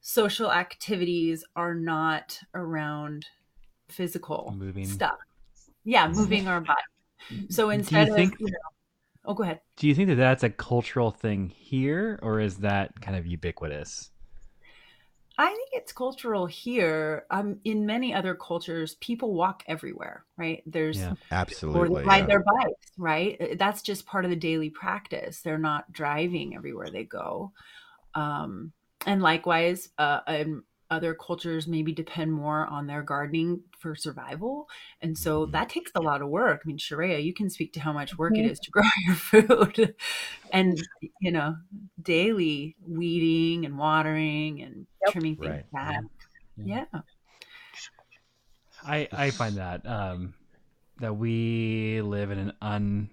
social 0.00 0.52
activities 0.52 1.44
are 1.54 1.74
not 1.74 2.38
around 2.54 3.26
physical 3.88 4.54
moving. 4.56 4.86
stuff. 4.86 5.18
Yeah. 5.84 6.08
Moving 6.08 6.48
our 6.48 6.60
body. 6.60 6.80
So 7.50 7.70
instead 7.70 8.08
of, 8.08 8.18
you 8.18 8.46
know, 8.46 8.70
Oh, 9.24 9.34
go 9.34 9.44
ahead. 9.44 9.60
Do 9.76 9.86
you 9.86 9.94
think 9.94 10.08
that 10.08 10.16
that's 10.16 10.42
a 10.42 10.50
cultural 10.50 11.10
thing 11.10 11.48
here, 11.48 12.18
or 12.22 12.40
is 12.40 12.58
that 12.58 13.00
kind 13.00 13.16
of 13.16 13.26
ubiquitous? 13.26 14.10
I 15.38 15.48
think 15.48 15.70
it's 15.72 15.92
cultural 15.92 16.46
here. 16.46 17.24
Um, 17.30 17.58
in 17.64 17.86
many 17.86 18.12
other 18.12 18.34
cultures, 18.34 18.96
people 18.96 19.32
walk 19.32 19.62
everywhere, 19.66 20.24
right? 20.36 20.62
There's 20.66 20.98
Yeah. 20.98 21.14
Absolutely. 21.30 22.02
they 22.02 22.06
ride 22.06 22.18
yeah. 22.18 22.26
their 22.26 22.44
bikes, 22.44 22.92
right? 22.98 23.40
Uh, 23.40 23.46
That's 23.56 23.82
just 23.82 24.04
part 24.04 24.24
of 24.24 24.30
the 24.30 24.36
daily 24.36 24.70
practice. 24.70 25.40
They're 25.40 25.56
not 25.58 25.90
driving 25.90 26.54
everywhere 26.54 26.90
they 26.90 27.04
go. 27.04 27.52
Um, 28.14 28.72
and 29.06 29.22
likewise, 29.22 29.88
uh, 29.98 30.20
in 30.28 30.62
other 30.92 31.14
cultures 31.14 31.66
maybe 31.66 31.92
depend 31.92 32.32
more 32.32 32.66
on 32.66 32.86
their 32.86 33.02
gardening 33.02 33.62
for 33.78 33.94
survival. 33.96 34.68
And 35.00 35.16
so 35.18 35.46
Mhm. 35.46 35.52
that 35.52 35.68
takes 35.68 35.90
a 35.94 36.00
lot 36.00 36.22
of 36.22 36.28
work. 36.28 36.62
I 36.64 36.66
mean, 36.68 36.78
Sharia, 36.78 37.18
you 37.18 37.34
can 37.34 37.50
speak 37.50 37.72
to 37.74 37.80
how 37.80 37.92
much 37.92 38.18
work 38.18 38.38
it 38.38 38.42
Mhm. 38.42 38.50
is 38.50 38.60
to 38.60 38.70
grow 38.72 38.82
your 39.06 39.14
food 39.16 39.94
and, 40.52 40.78
you 41.20 41.32
know, 41.32 41.56
daily 42.00 42.76
weeding 42.86 43.64
and 43.66 43.78
watering 43.78 44.62
and 44.62 44.86
Yep. 45.04 45.12
trimming 45.12 45.36
things 45.36 45.46
Right. 45.46 45.64
back. 45.72 46.00
Yeah. 46.56 46.84
Yeah. 46.92 47.00
I 48.84 49.08
I 49.12 49.30
find 49.30 49.56
that 49.56 49.86
um, 49.86 50.34
that 51.00 51.14
we 51.14 52.00
live 52.02 52.30
in 52.30 52.52
an 52.62 53.08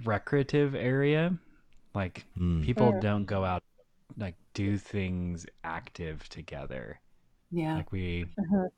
unrecreative 0.00 0.74
area. 0.74 1.36
Like 1.94 2.24
Mm. 2.38 2.62
people 2.64 2.92
Mm. 2.92 3.00
don't 3.00 3.24
go 3.24 3.44
out 3.44 3.62
like 4.16 4.36
do 4.58 4.76
things 4.76 5.46
active 5.62 6.28
together. 6.28 7.00
Yeah. 7.52 7.76
Like 7.76 7.92
we, 7.92 8.24
Mhm. 8.38 8.68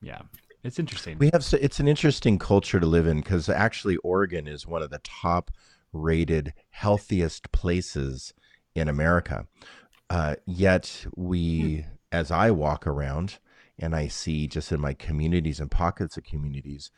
yeah, 0.00 0.22
it's 0.64 0.78
interesting. 0.80 1.18
We 1.18 1.26
have 1.32 1.42
s- 1.42 1.52
it's 1.54 1.78
an 1.78 1.86
interesting 1.86 2.36
culture 2.38 2.80
to 2.80 2.86
live 2.86 3.06
in 3.06 3.18
because 3.20 3.48
actually 3.48 3.96
Oregon 3.98 4.48
is 4.48 4.66
one 4.66 4.82
of 4.82 4.90
the 4.90 4.98
top 5.04 5.52
rated 5.92 6.52
healthiest 6.70 7.52
places 7.52 8.34
in 8.74 8.88
America. 8.88 9.46
Uh, 10.10 10.34
yet 10.46 11.06
we, 11.16 11.86
as 12.10 12.30
I 12.32 12.50
walk 12.50 12.84
around 12.86 13.38
and 13.78 13.94
I 13.94 14.08
see 14.08 14.48
just 14.48 14.72
in 14.72 14.80
my 14.80 14.94
communities 14.94 15.60
and 15.60 15.70
pockets 15.70 16.16
of 16.16 16.24
communities, 16.24 16.90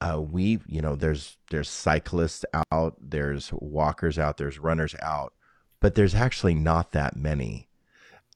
uh, 0.00 0.20
we 0.20 0.58
you 0.66 0.82
know 0.82 0.96
there's 0.96 1.38
there's 1.50 1.70
cyclists 1.70 2.44
out, 2.72 2.96
there's 3.00 3.52
walkers 3.52 4.18
out, 4.18 4.36
there's 4.36 4.58
runners 4.58 4.94
out, 5.00 5.32
but 5.80 5.94
there's 5.94 6.14
actually 6.14 6.54
not 6.54 6.92
that 6.92 7.16
many. 7.16 7.68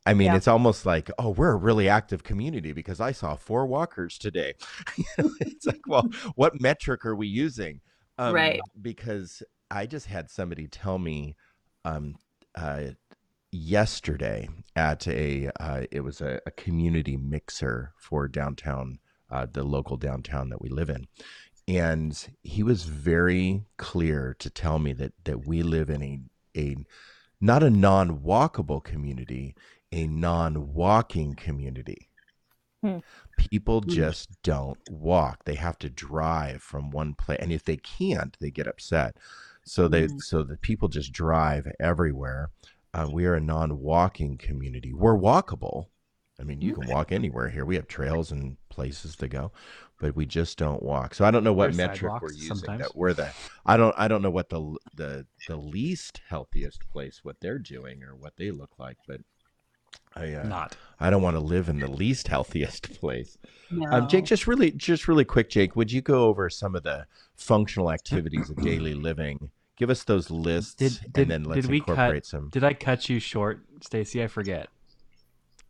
I 0.07 0.15
mean, 0.15 0.29
Yeah. 0.29 0.37
it's 0.37 0.49
almost 0.49 0.87
like, 0.87 1.11
oh, 1.19 1.31
we're 1.31 1.53
a 1.53 1.57
really 1.57 1.89
active 1.89 2.25
community 2.25 2.73
because 2.73 3.01
I 3.01 3.13
saw 3.13 3.37
four 3.37 3.67
walkers 3.67 4.19
today. 4.19 4.55
It's 5.19 5.67
like, 5.67 5.87
well, 5.87 6.09
what 6.37 6.61
metric 6.61 7.05
are 7.05 7.15
we 7.15 7.27
using? 7.27 7.81
Um, 8.19 8.35
Right. 8.35 8.61
Because 8.81 9.43
I 9.71 9.87
just 9.87 10.07
had 10.07 10.31
somebody 10.31 10.67
tell 10.69 10.99
me 10.99 11.37
um, 11.85 12.17
uh, 12.55 12.93
yesterday 13.53 14.49
at 14.75 15.07
a, 15.07 15.51
uh, 15.61 15.83
it 15.91 16.01
was 16.01 16.21
a, 16.21 16.41
a 16.47 16.51
community 16.51 17.17
mixer 17.17 17.93
for 17.99 18.27
downtown, 18.29 18.99
uh, 19.31 19.47
the 19.53 19.65
local 19.65 19.97
downtown 19.97 20.49
that 20.51 20.63
we 20.63 20.69
live 20.69 20.89
in. 20.91 21.07
And 21.69 22.29
he 22.43 22.63
was 22.63 22.85
very 22.85 23.65
clear 23.77 24.35
to 24.41 24.51
tell 24.51 24.79
me 24.79 24.93
that 24.95 25.13
that 25.25 25.47
we 25.47 25.63
live 25.63 25.89
in 25.89 26.03
a 26.03 26.19
a 26.57 26.77
not 27.41 27.63
a 27.63 27.71
non-walkable 27.71 28.83
community, 28.85 29.55
a 29.93 30.07
non-walking 30.07 31.35
community. 31.37 32.09
Hmm. 32.83 32.99
People 33.37 33.81
Hmm. 33.85 33.89
just 33.91 34.31
don't 34.43 34.79
walk. 34.87 35.45
They 35.45 35.55
have 35.55 35.79
to 35.79 35.91
drive 35.91 36.63
from 36.63 36.91
one 36.91 37.15
place, 37.15 37.39
and 37.41 37.53
if 37.53 37.65
they 37.65 37.77
can't, 37.79 38.37
they 38.41 38.51
get 38.51 38.67
upset. 38.67 39.17
So 39.65 39.89
they 39.89 40.09
Hmm. 40.09 40.19
so 40.19 40.43
the 40.43 40.57
people 40.59 40.89
just 40.89 41.13
drive 41.13 41.67
everywhere. 41.81 42.51
Uh, 42.93 43.09
we 43.11 43.25
are 43.27 43.35
a 43.35 43.41
non-walking 43.41 44.37
community. 44.39 44.93
We're 44.93 45.17
walkable. 45.17 45.87
I 46.41 46.45
mean, 46.45 46.61
you 46.61 46.73
can 46.73 46.87
walk 46.87 47.13
anywhere 47.13 47.49
here. 47.51 47.65
We 47.65 47.77
have 47.77 47.87
trails 47.89 48.33
and 48.33 48.57
places 48.71 49.17
to 49.17 49.29
go, 49.29 49.53
but 50.01 50.17
we 50.17 50.27
just 50.27 50.59
don't 50.59 50.83
walk. 50.83 51.15
So 51.15 51.25
I 51.25 51.31
don't 51.31 51.45
know 51.45 51.53
what 51.53 51.67
There's 51.67 51.77
metric 51.77 52.21
we're 52.21 52.33
using 52.33 52.57
sometimes. 52.57 52.81
that 52.81 52.97
we're 52.97 53.13
the. 53.13 53.29
I 53.67 53.77
don't. 53.77 53.95
I 53.97 54.09
don't 54.09 54.23
know 54.23 54.31
what 54.31 54.49
the 54.49 54.77
the 54.97 55.27
the 55.47 55.57
least 55.57 56.21
healthiest 56.29 56.89
place 56.91 57.21
what 57.23 57.37
they're 57.41 57.59
doing 57.59 58.03
or 58.03 58.17
what 58.17 58.33
they 58.37 58.51
look 58.51 58.71
like, 58.79 58.97
but 59.07 59.21
I 60.17 60.35
uh, 60.35 60.43
Not. 60.45 60.77
I 60.99 61.11
don't 61.11 61.23
want 61.23 61.37
to 61.37 61.41
live 61.41 61.69
in 61.69 61.79
the 61.79 61.91
least 61.91 62.29
healthiest 62.29 62.99
place. 63.01 63.39
No. 63.71 63.89
Um, 63.91 64.09
Jake, 64.09 64.25
just 64.25 64.47
really, 64.47 64.71
just 64.73 65.07
really 65.07 65.25
quick, 65.25 65.51
Jake, 65.51 65.77
would 65.77 65.93
you 65.93 66.01
go 66.01 66.25
over 66.25 66.49
some 66.51 66.75
of 66.75 66.83
the 66.83 67.07
functional 67.37 67.93
activities 67.93 68.51
of 68.51 68.57
daily 68.57 68.95
living? 69.09 69.51
Give 69.77 69.91
us 69.91 70.05
those 70.05 70.31
lists, 70.31 70.75
Did- 70.75 71.01
did- 71.13 71.23
and 71.23 71.31
then 71.31 71.45
let's 71.45 71.63
did 71.63 71.71
we 71.71 71.81
cut- 71.81 71.91
incorporate 71.91 72.27
some. 72.27 72.49
Did 72.51 72.65
I 72.65 72.75
cut 72.75 73.09
you 73.09 73.19
short, 73.21 73.61
Stacy? 73.83 74.23
I 74.23 74.27
forget. 74.27 74.69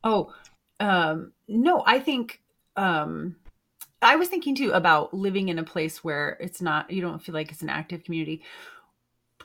Oh, 0.02 0.32
um, 0.80 1.32
no, 1.46 1.82
I 1.86 1.98
think 1.98 2.40
um, 2.76 3.36
I 4.02 4.16
was 4.16 4.28
thinking 4.28 4.54
too 4.54 4.72
about 4.72 5.12
living 5.12 5.48
in 5.48 5.58
a 5.58 5.64
place 5.64 6.02
where 6.02 6.36
it's 6.40 6.62
not, 6.62 6.90
you 6.90 7.02
don't 7.02 7.22
feel 7.22 7.34
like 7.34 7.50
it's 7.52 7.62
an 7.62 7.68
active 7.68 8.04
community. 8.04 8.42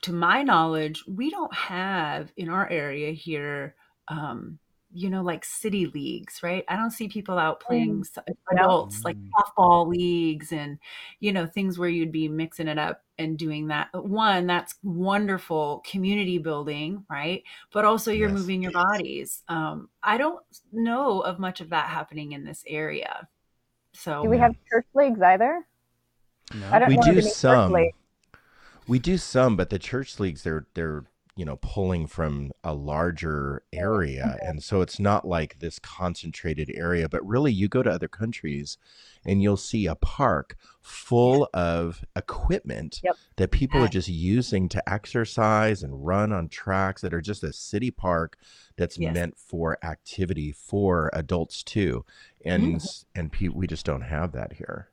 To 0.02 0.14
my 0.14 0.44
knowledge, 0.44 1.04
we 1.08 1.30
don't 1.32 1.54
have 1.54 2.32
in 2.38 2.50
our 2.50 2.70
area 2.70 3.12
here, 3.12 3.76
um, 4.08 4.60
you 4.94 5.10
know, 5.10 5.24
like 5.24 5.44
city 5.46 5.88
leagues, 5.88 6.44
right? 6.44 6.64
I 6.68 6.76
don't 6.76 6.92
see 6.92 7.08
people 7.08 7.38
out 7.40 7.60
playing 7.60 8.06
adults 8.52 9.04
like 9.04 9.18
Mm. 9.18 9.36
softball 9.38 9.88
leagues 9.88 10.52
and, 10.52 10.80
you 11.20 11.32
know, 11.34 11.48
things 11.48 11.80
where 11.80 11.90
you'd 11.90 12.12
be 12.12 12.28
mixing 12.30 12.68
it 12.68 12.78
up 12.78 13.04
and 13.18 13.38
doing 13.38 13.68
that. 13.68 13.90
One, 13.94 14.48
that's 14.48 14.76
wonderful 14.84 15.82
community 15.86 16.38
building, 16.38 17.06
right? 17.10 17.44
but 17.74 17.86
also 17.86 18.12
you're 18.12 18.30
Yes. 18.30 18.30
moving 18.30 18.62
your 18.62 18.72
bodies. 18.72 19.44
Um, 19.48 19.90
I 20.04 20.18
don't 20.18 20.46
know 20.72 21.22
of 21.22 21.40
much 21.40 21.62
of 21.62 21.70
that 21.70 21.90
happening 21.90 22.34
in 22.34 22.44
this 22.46 22.64
area. 22.68 23.28
So 23.96 24.24
Do 24.24 24.30
we 24.30 24.38
have 24.38 24.54
church 24.70 24.86
leagues 24.94 25.22
either? 25.22 25.66
No. 26.54 26.70
I 26.72 26.80
don't 26.80 26.90
we 26.90 26.96
know 26.98 27.02
do 27.04 27.10
of 27.12 27.18
any 27.18 27.26
church 27.26 27.34
some. 27.34 27.72
leagues. 27.72 27.98
We 28.88 29.00
do 29.00 29.18
some, 29.18 29.56
but 29.56 29.70
the 29.70 29.80
church 29.80 30.20
leagues 30.20 30.44
they're 30.44 30.68
they're 30.74 31.06
you 31.36 31.44
know 31.44 31.58
pulling 31.58 32.08
from 32.08 32.52
a 32.64 32.74
larger 32.74 33.64
area, 33.74 34.38
and 34.42 34.64
so 34.64 34.82
it's 34.82 35.00
not 35.00 35.28
like 35.28 35.60
this 35.60 35.80
concentrated 35.80 36.72
area. 36.74 37.10
But 37.10 37.26
really, 37.28 37.52
you 37.52 37.68
go 37.68 37.84
to 37.84 37.90
other 37.90 38.08
countries, 38.08 38.78
and 39.26 39.42
you'll 39.44 39.58
see 39.58 39.86
a 39.86 39.96
park 39.96 40.56
full 40.82 41.50
of 41.54 42.06
equipment 42.16 43.02
Yep. 43.04 43.16
that 43.36 43.52
people 43.52 43.84
are 43.84 43.88
just 43.90 44.08
using 44.08 44.70
to 44.70 44.90
exercise 44.90 45.84
and 45.84 46.06
run 46.06 46.32
on 46.32 46.48
tracks 46.48 47.02
that 47.02 47.14
are 47.14 47.22
just 47.22 47.44
a 47.44 47.52
city 47.52 47.92
park 47.92 48.38
that's 48.78 48.98
Yes. 48.98 49.14
meant 49.14 49.38
for 49.38 49.78
activity 49.84 50.52
for 50.54 51.10
adults 51.12 51.64
too, 51.64 52.06
and 52.46 52.76
mm-hmm. 52.78 53.20
and 53.20 53.32
pe- 53.32 53.50
we 53.50 53.68
just 53.68 53.86
don't 53.86 54.02
have 54.02 54.32
that 54.32 54.54
here. 54.54 54.90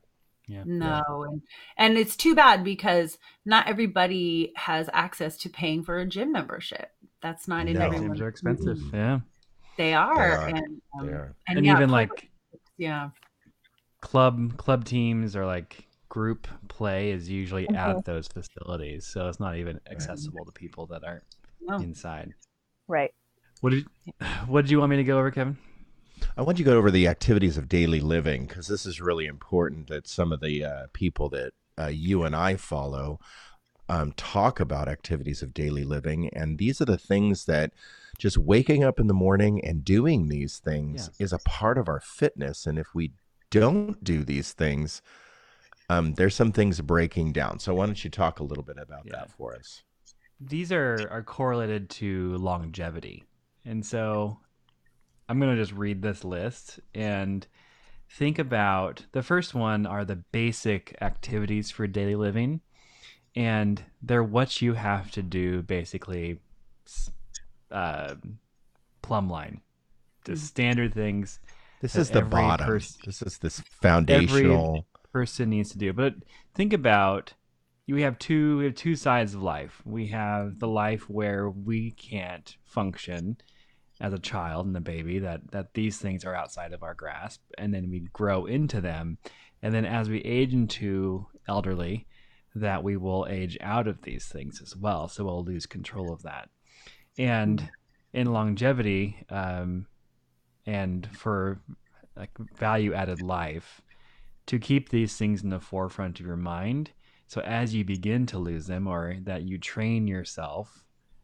Yeah. 0.47 0.63
no, 0.65 1.25
and, 1.29 1.41
and 1.77 1.97
it's 1.97 2.15
too 2.17 2.35
bad 2.35 2.63
because 2.65 3.17
not 3.45 3.67
everybody 3.67 4.51
has 4.57 4.89
access 4.91 5.37
to 5.37 5.49
paying 5.49 5.83
for 5.83 5.99
a 5.99 6.05
gym 6.05 6.31
membership. 6.33 6.89
That's 7.21 7.47
not 7.47 7.67
in 7.67 7.75
No. 7.75 7.85
everyone's 7.85 8.19
Gyms 8.19 8.21
are 8.23 8.27
expensive. 8.27 8.77
Mhm. 8.77 8.93
Yeah. 8.93 9.19
They 9.77 9.93
are, 9.93 10.13
are. 10.37 10.47
and 10.49 10.81
um, 10.99 11.07
They 11.07 11.13
are. 11.13 11.35
And, 11.47 11.65
yeah, 11.65 11.71
even 11.77 11.89
public- 11.89 12.11
like 12.11 12.29
yeah, 12.77 13.09
club 14.01 14.57
club 14.57 14.83
teams 14.85 15.35
or 15.35 15.45
like 15.45 15.87
group 16.09 16.47
play 16.67 17.11
is 17.11 17.29
usually 17.29 17.65
Mhm. 17.67 17.77
at 17.77 18.05
those 18.05 18.27
facilities, 18.27 19.07
so 19.07 19.27
it's 19.29 19.39
not 19.39 19.55
even 19.57 19.79
accessible 19.89 20.45
to 20.45 20.51
people 20.51 20.85
that 20.87 21.03
aren't 21.03 21.23
no. 21.61 21.77
inside. 21.77 22.33
Right. 22.87 23.13
What 23.61 23.69
did 23.71 23.85
What 24.47 24.63
did 24.63 24.71
you 24.71 24.79
want 24.79 24.89
me 24.89 24.97
to 24.97 25.03
go 25.03 25.17
over, 25.17 25.31
Kevin? 25.31 25.57
I 26.35 26.41
want 26.41 26.57
you 26.57 26.65
to 26.65 26.71
go 26.71 26.77
over 26.77 26.89
the 26.89 27.07
activities 27.07 27.57
of 27.57 27.69
daily 27.69 27.99
living 27.99 28.47
because 28.47 28.67
this 28.67 28.85
is 28.85 28.99
really 28.99 29.27
important 29.27 29.87
that 29.89 30.07
some 30.07 30.31
of 30.31 30.39
the 30.41 30.63
uh, 30.65 30.87
people 30.93 31.29
that 31.29 31.53
uh, 31.79 31.87
you 31.87 32.23
and 32.23 32.35
I 32.35 32.55
follow 32.55 33.19
um, 33.87 34.13
talk 34.13 34.59
about 34.59 34.87
activities 34.87 35.43
of 35.43 35.53
daily 35.53 35.83
living. 35.83 36.29
And 36.29 36.57
these 36.57 36.81
are 36.81 36.85
the 36.85 36.97
things 36.97 37.45
that 37.45 37.73
just 38.17 38.37
waking 38.37 38.83
up 38.83 38.99
in 38.99 39.07
the 39.07 39.13
morning 39.13 39.63
and 39.63 39.85
doing 39.85 40.27
these 40.27 40.57
things 40.59 41.09
Yeah. 41.19 41.25
is 41.25 41.33
a 41.33 41.39
part 41.39 41.77
of 41.77 41.87
our 41.87 41.99
fitness. 41.99 42.65
And 42.65 42.79
if 42.79 42.95
we 42.95 43.11
don't 43.51 44.03
do 44.03 44.23
these 44.23 44.53
things, 44.53 45.01
um, 45.89 46.15
there's 46.15 46.35
some 46.35 46.51
things 46.51 46.81
breaking 46.81 47.33
down. 47.33 47.59
So 47.59 47.75
why 47.75 47.85
don't 47.85 48.03
you 48.03 48.09
talk 48.09 48.39
a 48.39 48.43
little 48.43 48.63
bit 48.63 48.77
about 48.79 49.05
Yeah. 49.05 49.17
that 49.17 49.31
for 49.31 49.55
us? 49.55 49.83
These 50.39 50.71
are 50.71 51.07
are 51.11 51.23
correlated 51.23 51.89
to 51.91 52.35
longevity, 52.37 53.23
and 53.63 53.85
so 53.85 54.39
I'm 55.29 55.39
gonna 55.39 55.55
just 55.55 55.71
read 55.73 56.01
this 56.01 56.23
list 56.23 56.79
and 56.93 57.45
think 58.09 58.37
about 58.39 59.05
the 59.11 59.23
first 59.23 59.53
one 59.55 59.85
are 59.85 60.05
the 60.05 60.17
basic 60.17 60.95
activities 61.01 61.71
for 61.71 61.87
daily 61.87 62.15
living, 62.15 62.61
and 63.35 63.81
they're 64.01 64.23
what 64.23 64.61
you 64.61 64.73
have 64.73 65.11
to 65.11 65.21
do 65.23 65.61
basically. 65.61 66.39
s- 66.85 67.09
Uh, 67.71 68.15
plumb 69.01 69.27
line, 69.29 69.61
the 70.25 70.35
standard 70.35 70.93
things 70.93 71.39
This 71.81 71.95
is 71.95 72.11
the 72.11 72.21
bottom. 72.21 72.67
pers- 72.67 72.97
this 73.03 73.21
is 73.23 73.39
this 73.39 73.59
foundational. 73.61 74.85
person 75.11 75.49
needs 75.49 75.71
to 75.71 75.77
do. 75.77 75.91
But 75.93 76.15
think 76.53 76.71
about 76.73 77.33
we 77.87 78.01
have 78.03 78.17
two 78.19 78.57
we 78.59 78.65
have 78.65 78.75
two 78.75 78.95
sides 78.95 79.33
of 79.33 79.41
life. 79.41 79.81
We 79.85 80.07
have 80.07 80.59
the 80.59 80.67
life 80.67 81.09
where 81.09 81.49
we 81.49 81.91
can't 81.91 82.55
function 82.63 83.37
as 84.03 84.13
a 84.13 84.19
child 84.19 84.67
and 84.67 84.75
a 84.75 84.81
baby 84.81 85.17
that 85.19 85.39
that 85.51 85.73
these 85.73 85.97
things 85.97 86.25
are 86.25 86.35
outside 86.35 86.73
of 86.73 86.83
our 86.83 86.93
grasp 86.93 87.41
and 87.57 87.73
then 87.73 87.89
we 87.89 88.01
grow 88.11 88.45
into 88.45 88.81
them. 88.81 89.17
And 89.61 89.73
then 89.73 89.85
as 89.85 90.09
we 90.09 90.19
age 90.19 90.53
into 90.53 91.25
elderly 91.47 92.05
that 92.55 92.83
we 92.83 92.97
will 92.97 93.25
age 93.29 93.57
out 93.61 93.87
of 93.87 94.01
these 94.03 94.25
things 94.25 94.61
as 94.61 94.75
well. 94.75 95.07
So 95.07 95.23
we'll 95.23 95.43
lose 95.43 95.65
control 95.65 96.13
of 96.13 96.21
that. 96.23 96.49
And 97.17 97.67
in 98.11 98.31
longevity 98.31 99.25
um, 99.29 99.87
and 100.65 101.07
for 101.15 101.61
like 102.15 102.29
value 102.55 102.93
added 102.93 103.21
life 103.21 103.81
to 104.47 104.59
keep 104.59 104.89
these 104.89 105.15
things 105.15 105.43
in 105.43 105.49
the 105.49 105.59
forefront 105.59 106.19
of 106.19 106.25
your 106.25 106.35
mind 106.35 106.91
so 107.27 107.41
as 107.41 107.73
you 107.73 107.83
begin 107.83 108.25
to 108.27 108.37
lose 108.37 108.67
them 108.67 108.87
or 108.87 109.15
that 109.23 109.43
you 109.43 109.57
train 109.57 110.05
yourself 110.05 110.83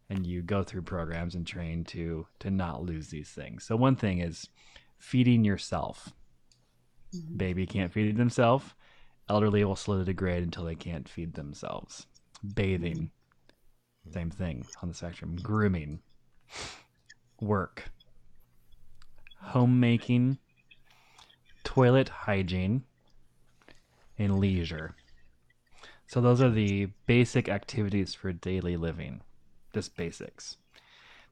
and 0.09 0.25
you 0.25 0.41
go 0.41 0.63
through 0.63 0.81
programs 0.81 1.35
and 1.35 1.45
train 1.45 1.83
to 1.85 2.25
to 2.39 2.49
not 2.49 2.83
lose 2.83 3.09
these 3.09 3.29
things. 3.29 3.63
So 3.63 3.75
one 3.75 3.95
thing 3.95 4.19
is 4.19 4.49
feeding 4.97 5.45
yourself. 5.45 6.11
Mm-hmm. 7.15 7.37
Baby 7.37 7.65
can't 7.65 7.93
feed 7.93 8.17
themselves. 8.17 8.73
Elderly 9.29 9.63
will 9.63 9.75
slowly 9.75 10.05
degrade 10.05 10.43
until 10.43 10.65
they 10.65 10.75
can't 10.75 11.07
feed 11.07 11.33
themselves. 11.33 12.07
Bathing, 12.55 13.11
mm-hmm. 14.07 14.11
same 14.11 14.31
thing 14.31 14.65
on 14.81 14.89
the 14.89 14.95
spectrum. 14.95 15.37
Grooming, 15.41 15.99
work, 17.39 17.91
homemaking, 19.41 20.39
toilet 21.63 22.09
hygiene, 22.09 22.83
and 24.17 24.39
leisure. 24.39 24.95
So 26.07 26.21
those 26.21 26.41
are 26.41 26.49
the 26.49 26.87
basic 27.05 27.49
activities 27.49 28.15
for 28.15 28.33
daily 28.33 28.75
living 28.75 29.21
just 29.73 29.95
basics. 29.95 30.57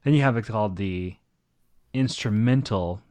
Then 0.04 0.14
you 0.14 0.22
have 0.22 0.36
it 0.36 0.46
called 0.46 0.76
the 0.76 1.16
instrumental 1.92 3.02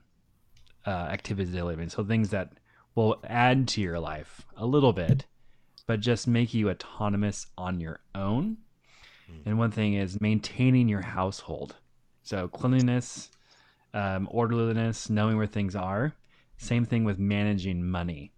uh, 0.86 0.90
activities 0.90 1.54
of 1.56 1.66
living. 1.66 1.90
So 1.90 2.04
things 2.04 2.30
that 2.30 2.54
will 2.96 3.22
add 3.26 3.68
to 3.70 3.82
your 3.82 4.00
life 4.00 4.46
a 4.56 4.66
little 4.66 4.94
bit, 4.94 5.26
but 5.86 6.00
just 6.00 6.28
make 6.28 6.54
you 6.54 6.70
autonomous 6.70 7.48
on 7.58 7.80
your 7.80 8.00
own. 8.16 8.58
Mm. 9.32 9.42
And 9.46 9.60
one 9.60 9.72
thing 9.72 9.94
is 9.94 10.22
maintaining 10.22 10.88
your 10.88 11.02
household. 11.02 11.76
So 12.24 12.48
cleanliness, 12.48 13.30
um, 13.94 14.28
orderliness, 14.32 15.10
knowing 15.10 15.38
where 15.38 15.48
things 15.48 15.76
are. 15.76 16.14
Same 16.58 16.86
thing 16.86 17.04
with 17.04 17.20
managing 17.20 17.86
money, 17.86 18.32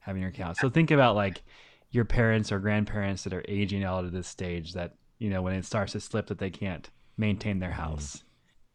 having 0.00 0.20
your 0.22 0.30
account. 0.30 0.58
So 0.58 0.68
think 0.68 0.90
about 0.90 1.16
like 1.16 1.42
your 1.90 2.04
parents 2.04 2.52
or 2.52 2.58
grandparents 2.58 3.24
that 3.24 3.32
are 3.32 3.44
aging 3.48 3.82
out 3.82 4.04
at 4.04 4.12
this 4.12 4.28
stage 4.28 4.74
that 4.74 4.94
you 5.20 5.30
know, 5.30 5.42
when 5.42 5.54
it 5.54 5.64
starts 5.64 5.92
to 5.92 6.00
slip 6.00 6.26
that 6.26 6.38
they 6.38 6.50
can't 6.50 6.90
maintain 7.16 7.60
their 7.60 7.70
mm-hmm. 7.70 7.80
house 7.80 8.16
mm. 8.16 8.22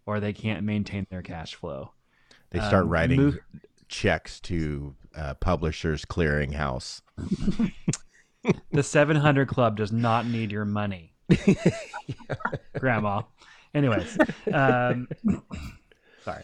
or 0.05 0.21
they 0.21 0.31
can't 0.31 0.63
maintain 0.63 1.05
their 1.09 1.21
cash 1.21 1.55
flow. 1.55 1.91
They 2.51 2.59
start 2.59 2.83
um, 2.83 2.89
writing 2.89 3.19
move... 3.19 3.39
checks 3.89 4.39
to 4.41 4.95
uh, 5.17 5.33
Publishers 5.33 6.05
Clearinghouse. 6.05 7.01
the 8.71 8.83
700 8.83 9.47
Club 9.49 9.75
does 9.75 9.91
not 9.91 10.25
need 10.25 10.51
your 10.51 10.63
money, 10.63 11.13
Grandma. 12.79 13.23
Anyways, 13.73 14.17
um, 14.53 15.09
sorry. 16.23 16.43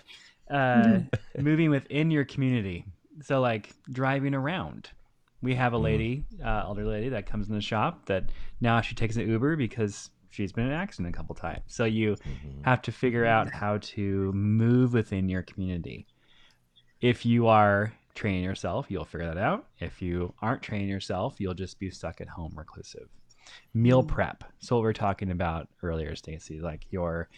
Uh, 0.49 0.99
moving 1.37 1.69
within 1.69 2.11
your 2.11 2.25
community. 2.25 2.83
So, 3.21 3.39
like 3.39 3.69
driving 3.89 4.33
around 4.33 4.89
we 5.41 5.55
have 5.55 5.73
a 5.73 5.75
mm-hmm. 5.75 5.85
lady, 5.85 6.23
uh, 6.43 6.63
elder 6.65 6.85
lady, 6.85 7.09
that 7.09 7.25
comes 7.25 7.49
in 7.49 7.55
the 7.55 7.61
shop 7.61 8.05
that 8.05 8.31
now 8.59 8.81
she 8.81 8.95
takes 8.95 9.15
an 9.15 9.27
Uber 9.27 9.55
because 9.55 10.09
she's 10.29 10.51
been 10.51 10.65
in 10.65 10.71
an 10.71 10.79
accident 10.79 11.13
a 11.13 11.17
couple 11.17 11.35
times. 11.35 11.61
So 11.67 11.85
you 11.85 12.15
mm-hmm. 12.15 12.63
have 12.63 12.81
to 12.83 12.91
figure 12.91 13.25
out 13.25 13.51
how 13.51 13.77
to 13.79 14.31
move 14.33 14.93
within 14.93 15.29
your 15.29 15.43
community. 15.43 16.07
If 17.01 17.25
you 17.25 17.47
are 17.47 17.93
training 18.13 18.43
yourself, 18.43 18.87
you'll 18.89 19.05
figure 19.05 19.27
that 19.27 19.37
out. 19.37 19.67
If 19.79 20.01
you 20.01 20.33
aren't 20.41 20.61
training 20.61 20.89
yourself, 20.89 21.39
you'll 21.39 21.53
just 21.53 21.79
be 21.79 21.89
stuck 21.89 22.21
at 22.21 22.27
home 22.27 22.53
reclusive. 22.55 23.09
Meal 23.73 24.03
mm-hmm. 24.03 24.13
prep. 24.13 24.43
So 24.59 24.75
what 24.75 24.83
we 24.83 24.89
are 24.89 24.93
talking 24.93 25.31
about 25.31 25.67
earlier, 25.81 26.15
Stacy, 26.15 26.59
like 26.59 26.85
your 26.91 27.29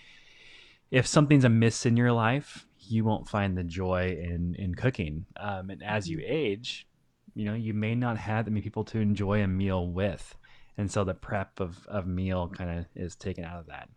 if 0.92 1.08
something's 1.08 1.44
amiss 1.44 1.88
in 1.88 1.98
your 1.98 2.12
life, 2.12 2.68
you 2.78 3.04
won't 3.04 3.28
find 3.28 3.58
the 3.58 3.64
joy 3.64 4.16
in 4.22 4.56
in 4.60 4.76
cooking. 4.76 5.26
Um, 5.38 5.72
and 5.72 5.82
as 5.82 6.08
you 6.08 6.22
age, 6.24 6.88
you 7.36 7.46
know 7.46 7.54
you 7.54 7.74
may 7.74 7.96
not 7.96 8.18
have 8.18 8.46
that 8.46 8.52
many 8.52 8.62
people 8.62 8.84
to 8.86 9.00
enjoy 9.00 9.44
a 9.44 9.48
meal 9.48 9.88
with. 9.88 10.36
And 10.76 10.92
so 10.92 11.04
the 11.04 11.14
prep 11.14 11.60
of, 11.60 11.86
of 11.88 12.08
meal 12.08 12.50
kind 12.50 12.80
of 12.80 12.86
is 12.96 13.16
taken 13.16 13.44
out 13.44 13.60
of 13.60 13.68
that. 13.68 13.90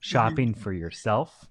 Shopping 0.00 0.54
for 0.54 0.72
yourself 0.72 1.46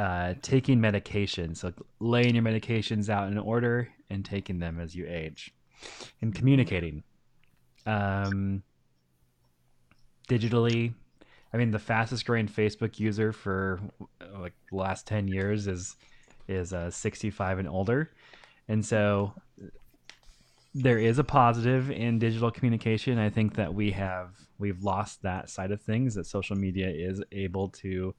uh, 0.00 0.34
taking 0.40 0.78
medications. 0.78 1.58
So 1.58 1.72
laying 1.98 2.34
your 2.34 2.44
medications 2.44 3.08
out 3.10 3.30
in 3.30 3.36
order 3.36 3.88
and 4.08 4.24
taking 4.24 4.58
them 4.58 4.80
as 4.80 4.94
you 4.94 5.06
age. 5.06 5.52
And 6.22 6.34
communicating 6.34 7.02
um, 7.86 8.62
digitally. 10.28 10.94
I 11.52 11.56
mean 11.56 11.70
the 11.70 11.78
fastest 11.78 12.24
growing 12.24 12.46
facebook 12.46 12.98
user 12.98 13.32
for 13.32 13.80
like 14.38 14.54
the 14.70 14.76
last 14.76 15.06
10 15.06 15.26
years 15.26 15.66
is 15.66 15.96
is 16.48 16.72
uh, 16.72 16.90
65 16.90 17.58
and 17.58 17.68
older. 17.68 18.10
And 18.68 18.84
so 18.84 19.34
there 20.74 20.98
is 20.98 21.18
a 21.18 21.24
positive 21.24 21.90
in 21.90 22.18
digital 22.18 22.50
communication. 22.50 23.18
I 23.18 23.30
think 23.30 23.56
that 23.56 23.74
we 23.74 23.90
have 23.92 24.36
we've 24.58 24.82
lost 24.82 25.22
that 25.22 25.50
side 25.50 25.72
of 25.72 25.80
things. 25.82 26.14
That 26.14 26.26
social 26.26 26.56
media 26.56 26.88
is 26.88 27.22
able 27.32 27.68
to 27.70 28.14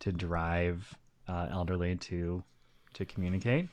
to 0.00 0.12
drive 0.12 0.96
uh, 1.28 1.48
elderly 1.50 1.96
to 1.96 2.42
to 2.94 3.04
communicate. 3.04 3.68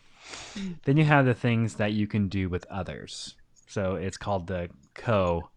Mm. 0.55 0.76
Then 0.84 0.97
you 0.97 1.03
have 1.03 1.26
the 1.26 1.34
things 1.34 1.76
that 1.76 1.93
you 1.93 2.07
can 2.07 2.30
do 2.30 2.49
with 2.49 2.65
others. 2.69 3.36
So 3.67 3.95
it's 3.95 4.17
called 4.17 4.47
the 4.47 4.69
co 4.93 5.49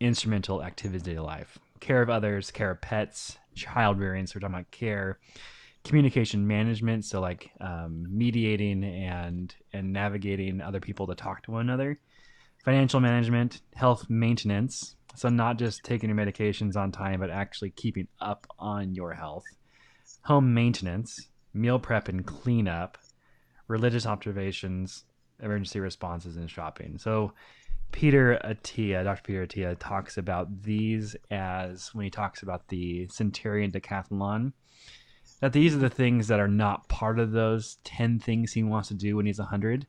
instrumental 0.00 0.62
activity 0.62 1.18
life. 1.18 1.58
Care 1.80 2.02
of 2.02 2.10
others, 2.10 2.50
care 2.50 2.70
of 2.70 2.80
pets, 2.80 3.38
child 3.54 3.98
rearing. 3.98 4.26
So 4.26 4.34
we're 4.36 4.40
talking 4.40 4.54
about 4.54 4.70
care 4.70 5.18
communication 5.86 6.44
management 6.46 7.04
so 7.04 7.20
like 7.20 7.50
um, 7.60 8.06
mediating 8.10 8.82
and 8.84 9.54
and 9.72 9.92
navigating 9.92 10.60
other 10.60 10.80
people 10.80 11.06
to 11.06 11.14
talk 11.14 11.42
to 11.44 11.52
one 11.52 11.62
another. 11.62 11.98
Financial 12.64 12.98
management 12.98 13.62
health 13.74 14.06
maintenance 14.10 14.96
so 15.14 15.28
not 15.28 15.58
just 15.58 15.84
taking 15.84 16.10
your 16.10 16.18
medications 16.18 16.76
on 16.76 16.90
time 16.90 17.20
but 17.20 17.30
actually 17.30 17.70
keeping 17.70 18.08
up 18.20 18.46
on 18.58 18.94
your 18.94 19.12
health. 19.14 19.44
Home 20.22 20.52
maintenance 20.52 21.28
meal 21.54 21.78
prep 21.78 22.08
and 22.08 22.26
cleanup 22.26 22.98
religious 23.68 24.06
observations 24.06 25.04
emergency 25.40 25.78
responses 25.78 26.36
and 26.36 26.50
shopping. 26.50 26.98
So 26.98 27.32
Peter 27.92 28.40
Attia 28.44 29.04
dr 29.04 29.22
Peter 29.22 29.46
Attia 29.46 29.76
talks 29.78 30.16
about 30.16 30.62
these 30.62 31.14
as 31.30 31.90
when 31.94 32.04
he 32.04 32.10
talks 32.10 32.42
about 32.42 32.66
the 32.68 33.06
centenarian 33.06 33.70
decathlon 33.70 34.52
that 35.40 35.52
these 35.52 35.74
are 35.74 35.78
the 35.78 35.90
things 35.90 36.28
that 36.28 36.40
are 36.40 36.48
not 36.48 36.88
part 36.88 37.18
of 37.18 37.32
those 37.32 37.76
10 37.84 38.18
things 38.18 38.52
he 38.52 38.62
wants 38.62 38.88
to 38.88 38.94
do 38.94 39.16
when 39.16 39.26
he's 39.26 39.38
100 39.38 39.86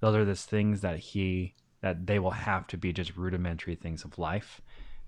those 0.00 0.14
are 0.14 0.24
the 0.24 0.34
things 0.34 0.80
that 0.80 0.98
he 0.98 1.54
that 1.80 2.06
they 2.06 2.18
will 2.18 2.32
have 2.32 2.66
to 2.66 2.76
be 2.76 2.92
just 2.92 3.16
rudimentary 3.16 3.74
things 3.74 4.04
of 4.04 4.18
life 4.18 4.60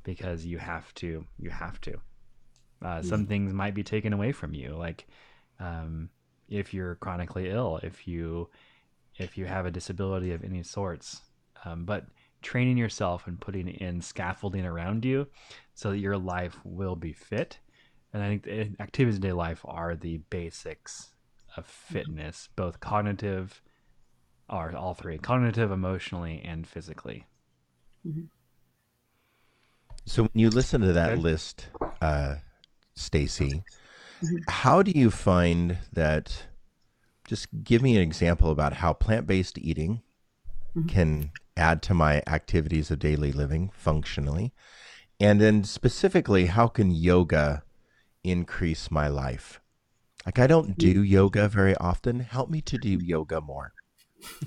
because 0.04 0.46
you 0.46 0.58
have 0.58 0.92
to 0.94 1.24
you 1.38 1.50
have 1.50 1.80
to. 1.80 2.00
Uh, 2.82 3.02
some 3.02 3.26
things 3.26 3.52
might 3.52 3.74
be 3.74 3.82
taken 3.82 4.14
away 4.14 4.32
from 4.32 4.54
you 4.54 4.74
like 4.74 5.06
um, 5.58 6.08
if 6.48 6.72
you're 6.72 6.94
chronically 6.94 7.50
ill 7.50 7.78
if 7.82 8.08
you 8.08 8.48
if 9.18 9.36
you 9.36 9.44
have 9.44 9.66
a 9.66 9.70
disability 9.70 10.32
of 10.32 10.42
any 10.42 10.62
sorts 10.62 11.20
um, 11.66 11.84
but 11.84 12.06
training 12.40 12.78
yourself 12.78 13.26
and 13.26 13.38
putting 13.38 13.68
in 13.68 14.00
scaffolding 14.00 14.64
around 14.64 15.04
you 15.04 15.26
so 15.74 15.90
that 15.90 15.98
your 15.98 16.16
life 16.16 16.58
will 16.64 16.96
be 16.96 17.12
fit 17.12 17.58
and 18.12 18.22
I 18.22 18.38
think 18.38 18.80
activities 18.80 19.16
of 19.16 19.22
day 19.22 19.32
life 19.32 19.60
are 19.64 19.94
the 19.94 20.18
basics 20.30 21.10
of 21.56 21.66
fitness, 21.66 22.48
both 22.56 22.80
cognitive, 22.80 23.62
or 24.48 24.74
all 24.76 24.94
three 24.94 25.18
cognitive, 25.18 25.70
emotionally, 25.70 26.42
and 26.44 26.66
physically. 26.66 27.26
Mm-hmm. 28.06 28.24
So 30.06 30.22
when 30.22 30.30
you 30.34 30.50
listen 30.50 30.80
to 30.80 30.92
that 30.92 31.18
list, 31.18 31.68
uh, 32.00 32.36
Stacy, 32.94 33.62
mm-hmm. 34.22 34.36
how 34.48 34.82
do 34.82 34.90
you 34.92 35.10
find 35.10 35.78
that? 35.92 36.46
Just 37.28 37.46
give 37.62 37.80
me 37.80 37.94
an 37.94 38.02
example 38.02 38.50
about 38.50 38.72
how 38.72 38.92
plant 38.92 39.24
based 39.24 39.56
eating 39.56 40.02
mm-hmm. 40.76 40.88
can 40.88 41.30
add 41.56 41.80
to 41.82 41.94
my 41.94 42.22
activities 42.26 42.90
of 42.90 42.98
daily 42.98 43.30
living 43.30 43.70
functionally. 43.72 44.52
And 45.20 45.40
then 45.40 45.62
specifically, 45.62 46.46
how 46.46 46.66
can 46.66 46.90
yoga 46.90 47.62
increase 48.24 48.90
my 48.90 49.08
life. 49.08 49.60
Like 50.26 50.38
I 50.38 50.46
don't 50.46 50.76
do 50.76 51.02
yoga 51.02 51.48
very 51.48 51.74
often. 51.76 52.20
Help 52.20 52.50
me 52.50 52.60
to 52.62 52.78
do 52.78 52.98
yoga 53.02 53.40
more. 53.40 53.72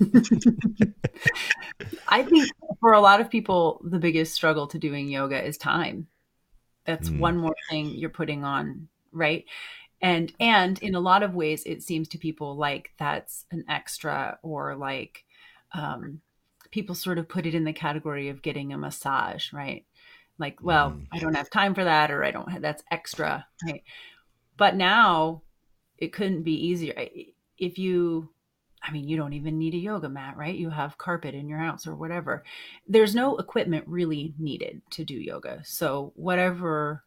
I 2.08 2.22
think 2.22 2.48
for 2.78 2.92
a 2.92 3.00
lot 3.00 3.20
of 3.20 3.28
people, 3.28 3.80
the 3.84 3.98
biggest 3.98 4.34
struggle 4.34 4.68
to 4.68 4.78
doing 4.78 5.08
yoga 5.08 5.44
is 5.44 5.58
time. 5.58 6.06
That's 6.84 7.08
mm. 7.08 7.18
one 7.18 7.36
more 7.38 7.56
thing 7.70 7.86
you're 7.86 8.10
putting 8.10 8.44
on, 8.44 8.88
right? 9.10 9.44
and 10.04 10.34
and 10.38 10.78
in 10.82 10.94
a 10.94 11.00
lot 11.00 11.22
of 11.22 11.34
ways 11.34 11.62
it 11.64 11.82
seems 11.82 12.08
to 12.08 12.18
people 12.18 12.56
like 12.56 12.92
that's 12.98 13.46
an 13.50 13.64
extra 13.68 14.38
or 14.42 14.76
like 14.76 15.24
um, 15.72 16.20
people 16.70 16.94
sort 16.94 17.18
of 17.18 17.26
put 17.26 17.46
it 17.46 17.54
in 17.54 17.64
the 17.64 17.72
category 17.72 18.28
of 18.28 18.42
getting 18.42 18.72
a 18.72 18.78
massage 18.78 19.52
right 19.52 19.86
like 20.38 20.58
well 20.62 20.90
mm. 20.90 21.06
i 21.12 21.18
don't 21.18 21.36
have 21.36 21.50
time 21.50 21.74
for 21.74 21.84
that 21.84 22.10
or 22.10 22.24
i 22.24 22.30
don't 22.30 22.50
have 22.50 22.62
that's 22.62 22.82
extra 22.90 23.46
right 23.64 23.82
but 24.56 24.76
now 24.76 25.42
it 25.98 26.12
couldn't 26.12 26.42
be 26.42 26.66
easier 26.66 26.94
if 27.58 27.78
you 27.78 28.28
I 28.86 28.90
mean, 28.90 29.08
you 29.08 29.16
don't 29.16 29.32
even 29.32 29.58
need 29.58 29.74
a 29.74 29.78
yoga 29.78 30.10
mat, 30.10 30.36
right? 30.36 30.54
You 30.54 30.68
have 30.68 30.98
carpet 30.98 31.34
in 31.34 31.48
your 31.48 31.58
house 31.58 31.86
or 31.86 31.96
whatever. 31.96 32.44
There's 32.86 33.14
no 33.14 33.38
equipment 33.38 33.84
really 33.88 34.34
needed 34.38 34.82
to 34.90 35.04
do 35.04 35.14
yoga. 35.14 35.62
So 35.64 36.12
whatever 36.16 37.02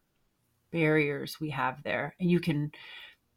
barriers 0.72 1.40
we 1.40 1.52
have 1.52 1.84
there, 1.84 2.16
and 2.20 2.32
you 2.32 2.40
can 2.40 2.72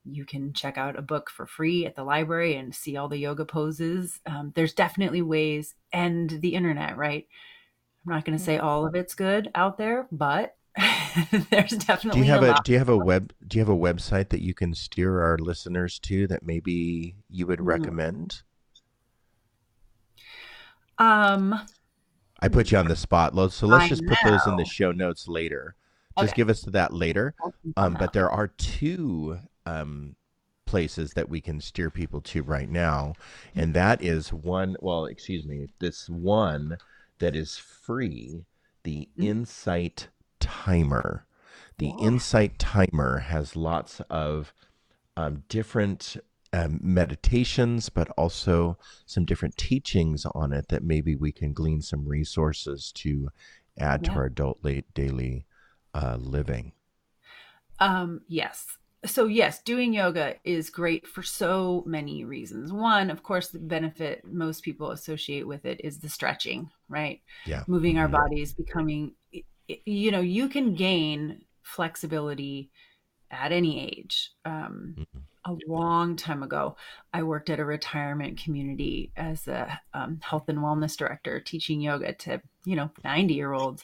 you 0.06 0.24
can 0.24 0.54
check 0.54 0.78
out 0.78 0.98
a 0.98 1.02
book 1.02 1.28
for 1.28 1.46
free 1.46 1.84
at 1.84 1.94
the 1.94 2.02
library 2.02 2.56
and 2.56 2.74
see 2.74 2.96
all 2.96 3.08
the 3.08 3.18
yoga 3.18 3.44
poses. 3.44 4.18
Um, 4.24 4.52
there's 4.54 4.72
definitely 4.72 5.20
ways, 5.20 5.74
and 5.92 6.30
the 6.30 6.54
internet, 6.54 6.96
right? 6.96 7.28
I'm 8.06 8.14
not 8.14 8.24
going 8.24 8.38
to 8.38 8.42
say 8.42 8.58
all 8.58 8.86
of 8.86 8.94
it's 8.94 9.14
good 9.14 9.50
out 9.54 9.76
there, 9.76 10.08
but 10.10 10.56
there's 11.50 11.72
definitely. 11.72 12.20
Do 12.20 12.26
you 12.26 12.32
have 12.32 12.42
a, 12.42 12.52
a 12.52 12.56
do 12.64 12.72
you 12.72 12.78
have 12.78 12.88
a 12.88 12.96
web 12.96 13.32
do 13.46 13.58
you 13.58 13.60
have 13.60 13.68
a 13.68 13.76
website 13.76 14.30
that 14.30 14.42
you 14.42 14.54
can 14.54 14.74
steer 14.74 15.22
our 15.22 15.36
listeners 15.38 15.98
to 16.00 16.26
that 16.28 16.42
maybe 16.42 17.16
you 17.28 17.46
would 17.46 17.58
mm-hmm. 17.58 17.68
recommend? 17.68 18.42
Um, 20.98 21.58
I 22.40 22.48
put 22.48 22.70
you 22.70 22.78
on 22.78 22.88
the 22.88 22.96
spot, 22.96 23.32
so 23.52 23.66
let's 23.66 23.84
I 23.84 23.88
just 23.88 24.02
know. 24.02 24.14
put 24.14 24.30
those 24.30 24.46
in 24.46 24.56
the 24.56 24.64
show 24.64 24.92
notes 24.92 25.26
later. 25.28 25.74
Just 26.18 26.32
okay. 26.32 26.36
give 26.36 26.50
us 26.50 26.60
to 26.62 26.70
that 26.70 26.92
later. 26.92 27.34
Um, 27.76 27.96
but 27.98 28.12
there 28.12 28.30
are 28.30 28.48
two 28.48 29.38
um, 29.64 30.16
places 30.66 31.12
that 31.14 31.28
we 31.28 31.40
can 31.40 31.60
steer 31.60 31.88
people 31.88 32.20
to 32.22 32.42
right 32.42 32.68
now, 32.68 33.14
and 33.54 33.72
that 33.74 34.02
is 34.02 34.32
one. 34.32 34.76
Well, 34.80 35.06
excuse 35.06 35.46
me, 35.46 35.68
this 35.78 36.08
one 36.08 36.76
that 37.20 37.36
is 37.36 37.56
free, 37.56 38.44
the 38.82 39.08
mm-hmm. 39.12 39.22
Insight 39.22 40.08
timer. 40.40 41.26
The 41.78 41.92
Insight 42.00 42.58
timer 42.58 43.20
has 43.20 43.56
lots 43.56 44.00
of 44.10 44.52
um, 45.16 45.44
different 45.48 46.16
um, 46.52 46.78
meditations, 46.82 47.88
but 47.88 48.10
also 48.10 48.76
some 49.06 49.24
different 49.24 49.56
teachings 49.56 50.26
on 50.34 50.52
it 50.52 50.68
that 50.68 50.82
maybe 50.82 51.14
we 51.14 51.32
can 51.32 51.52
glean 51.52 51.80
some 51.80 52.06
resources 52.06 52.92
to 52.96 53.30
add 53.78 54.02
yeah. 54.02 54.12
to 54.12 54.18
our 54.18 54.24
adult 54.26 54.60
daily 54.94 55.46
uh, 55.94 56.16
living. 56.18 56.72
Um, 57.78 58.20
yes. 58.28 58.66
So, 59.06 59.26
yes, 59.26 59.62
doing 59.62 59.94
yoga 59.94 60.34
is 60.44 60.68
great 60.68 61.06
for 61.06 61.22
so 61.22 61.82
many 61.86 62.24
reasons. 62.24 62.70
One, 62.70 63.10
of 63.10 63.22
course, 63.22 63.48
the 63.48 63.58
benefit 63.58 64.22
most 64.24 64.62
people 64.62 64.90
associate 64.90 65.46
with 65.46 65.64
it 65.64 65.80
is 65.82 65.98
the 65.98 66.08
stretching, 66.08 66.70
right? 66.88 67.22
Yeah. 67.46 67.64
Moving 67.66 67.98
our 67.98 68.06
mm-hmm. 68.06 68.16
bodies, 68.16 68.52
becoming 68.52 69.14
you 69.84 70.10
know, 70.10 70.20
you 70.20 70.48
can 70.48 70.74
gain 70.74 71.42
flexibility 71.62 72.70
at 73.30 73.52
any 73.52 73.80
age. 73.80 74.32
Um, 74.44 74.94
mm-hmm. 74.98 75.18
A 75.46 75.56
long 75.66 76.16
time 76.16 76.42
ago, 76.42 76.76
I 77.14 77.22
worked 77.22 77.48
at 77.48 77.60
a 77.60 77.64
retirement 77.64 78.38
community 78.38 79.10
as 79.16 79.48
a 79.48 79.80
um, 79.94 80.20
health 80.22 80.48
and 80.48 80.58
wellness 80.58 80.98
director, 80.98 81.40
teaching 81.40 81.80
yoga 81.80 82.12
to 82.12 82.42
you 82.66 82.76
know 82.76 82.90
90 83.04 83.32
year 83.32 83.54
olds, 83.54 83.82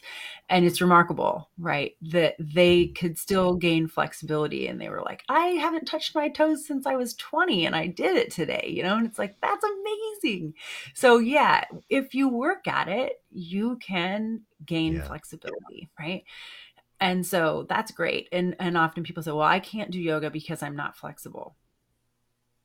and 0.49 0.65
it's 0.65 0.81
remarkable, 0.81 1.49
right? 1.57 1.95
That 2.03 2.35
they 2.37 2.83
mm-hmm. 2.83 2.93
could 2.93 3.17
still 3.17 3.55
gain 3.55 3.87
flexibility, 3.87 4.67
and 4.67 4.79
they 4.79 4.89
were 4.89 5.01
like, 5.01 5.23
"I 5.29 5.47
haven't 5.47 5.85
touched 5.85 6.13
my 6.13 6.29
toes 6.29 6.67
since 6.67 6.85
I 6.85 6.95
was 6.95 7.15
20, 7.15 7.65
and 7.65 7.75
I 7.75 7.87
did 7.87 8.15
it 8.15 8.31
today," 8.31 8.71
you 8.71 8.83
know, 8.83 8.95
and 8.95 9.07
it's 9.07 9.17
like 9.17 9.41
that's 9.41 9.65
amazing. 9.65 10.53
So 10.93 11.17
yeah, 11.17 11.63
if 11.89 12.13
you 12.13 12.29
work 12.29 12.67
at 12.67 12.87
it, 12.87 13.19
you 13.31 13.77
can 13.77 14.41
gain 14.63 14.93
yeah. 14.93 15.07
flexibility, 15.07 15.89
right? 15.99 16.23
And 16.99 17.25
so 17.25 17.65
that's 17.69 17.91
great. 17.91 18.27
And 18.31 18.55
and 18.59 18.77
often 18.77 19.03
people 19.03 19.23
say 19.23 19.31
well 19.31 19.41
i 19.41 19.59
can't 19.59 19.91
do 19.91 19.99
yoga 19.99 20.29
because 20.29 20.63
i'm 20.63 20.75
not 20.75 20.95
flexible. 20.95 21.55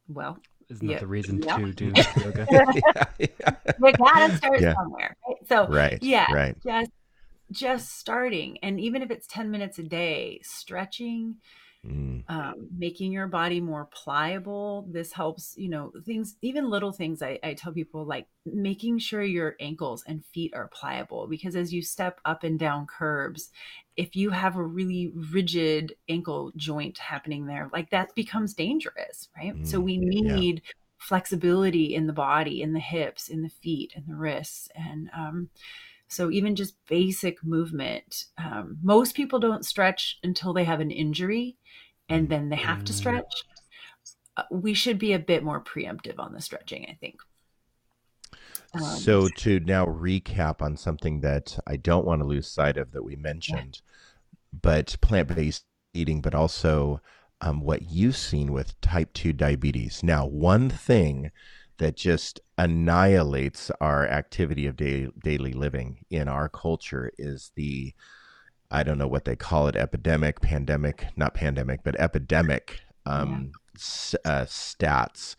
Well 0.08 0.38
isn't 0.70 0.88
yeah, 0.88 0.94
that 0.94 1.00
the 1.00 1.06
reason 1.06 1.42
yeah. 1.42 1.56
to 1.56 1.72
do 1.72 1.86
yoga? 2.16 2.46
Yeah, 2.50 3.04
yeah. 3.18 3.54
you 3.82 3.92
gotta 3.92 4.36
start 4.36 4.60
somewhere 4.60 5.16
right? 5.28 5.48
so 5.48 5.66
right 5.68 5.98
yeah 6.02 6.32
right. 6.32 6.56
just 6.64 6.90
just 7.52 7.98
starting. 7.98 8.58
And 8.62 8.80
even 8.80 9.02
if 9.02 9.10
it's 9.10 9.26
10 9.26 9.50
minutes 9.50 9.78
a 9.78 9.82
day 9.82 10.40
stretching 10.42 11.36
mm. 11.86 12.22
um, 12.28 12.68
making 12.76 13.12
your 13.12 13.26
body 13.26 13.60
more 13.60 13.86
pliable. 13.86 14.86
This 14.90 15.12
helps, 15.12 15.54
you 15.56 15.68
know, 15.68 15.92
things, 16.04 16.36
even 16.42 16.70
little 16.70 16.92
things 16.92 17.22
I, 17.22 17.38
I 17.42 17.54
tell 17.54 17.72
people 17.72 18.04
like 18.04 18.26
making 18.44 18.98
sure 18.98 19.22
your 19.22 19.56
ankles 19.60 20.04
and 20.06 20.24
feet 20.24 20.52
are 20.54 20.68
pliable 20.68 21.26
because 21.26 21.56
as 21.56 21.72
you 21.72 21.82
step 21.82 22.20
up 22.24 22.44
and 22.44 22.58
down 22.58 22.86
curbs, 22.86 23.50
if 23.96 24.16
you 24.16 24.30
have 24.30 24.56
a 24.56 24.62
really 24.62 25.12
rigid 25.14 25.94
ankle 26.08 26.52
joint 26.56 26.98
happening 26.98 27.46
there, 27.46 27.68
like 27.72 27.90
that 27.90 28.14
becomes 28.14 28.54
dangerous, 28.54 29.28
right? 29.36 29.54
Mm. 29.54 29.66
So 29.66 29.80
we 29.80 29.96
need. 29.98 30.62
Yeah. 30.64 30.70
flexibility 30.98 31.96
in 31.96 32.06
the 32.06 32.12
body 32.12 32.62
in 32.62 32.74
the 32.74 32.78
hips 32.78 33.28
in 33.28 33.42
the 33.42 33.48
feet 33.48 33.92
and 33.96 34.04
the 34.06 34.14
wrists 34.14 34.68
and 34.76 35.10
um, 35.12 35.48
so 36.12 36.30
even 36.30 36.54
just 36.54 36.74
basic 36.88 37.42
movement. 37.42 38.26
Um, 38.38 38.78
most 38.82 39.14
people 39.14 39.38
don't 39.38 39.64
stretch 39.64 40.18
until 40.22 40.52
they 40.52 40.64
have 40.64 40.80
an 40.80 40.90
injury 40.90 41.56
and 42.08 42.28
then 42.28 42.50
they 42.50 42.56
have 42.56 42.84
to 42.84 42.92
mm. 42.92 42.96
stretch. 42.96 43.44
Uh, 44.36 44.42
we 44.50 44.74
should 44.74 44.98
be 44.98 45.12
a 45.12 45.18
bit 45.18 45.42
more 45.42 45.62
preemptive 45.62 46.18
on 46.18 46.32
the 46.32 46.40
stretching, 46.40 46.86
I 46.88 46.96
think. 47.00 47.20
Um, 48.74 48.82
so 48.82 49.28
to 49.28 49.60
now 49.60 49.86
recap 49.86 50.62
on 50.62 50.76
something 50.76 51.20
that 51.20 51.58
I 51.66 51.76
don't 51.76 52.06
want 52.06 52.20
to 52.22 52.26
lose 52.26 52.48
sight 52.48 52.76
of 52.76 52.92
that 52.92 53.04
we 53.04 53.16
mentioned, 53.16 53.80
yeah. 53.82 54.58
but 54.62 54.96
plant-based 55.00 55.64
eating, 55.94 56.20
but 56.20 56.34
also 56.34 57.00
um, 57.40 57.60
what 57.60 57.90
you've 57.90 58.16
seen 58.16 58.52
with 58.52 58.80
type 58.80 59.12
2 59.12 59.32
diabetes. 59.32 60.02
Now, 60.02 60.26
one 60.26 60.70
thing 60.70 61.30
that 61.82 61.96
just 61.96 62.38
annihilates 62.58 63.68
our 63.80 64.06
activity 64.06 64.68
of 64.68 64.76
day, 64.76 65.08
daily 65.24 65.52
living 65.52 65.98
in 66.10 66.28
our 66.28 66.48
culture 66.48 67.10
is 67.18 67.50
the 67.56 67.92
I 68.70 68.84
don't 68.84 68.98
know 68.98 69.08
what 69.08 69.24
they 69.24 69.34
call 69.34 69.66
it 69.66 69.74
epidemic, 69.74 70.40
pandemic, 70.40 71.06
not 71.16 71.34
pandemic, 71.34 71.80
but 71.82 71.98
epidemic 71.98 72.80
um, 73.04 73.50
yeah. 73.52 73.58
s- 73.74 74.14
uh, 74.24 74.44
stats 74.44 75.34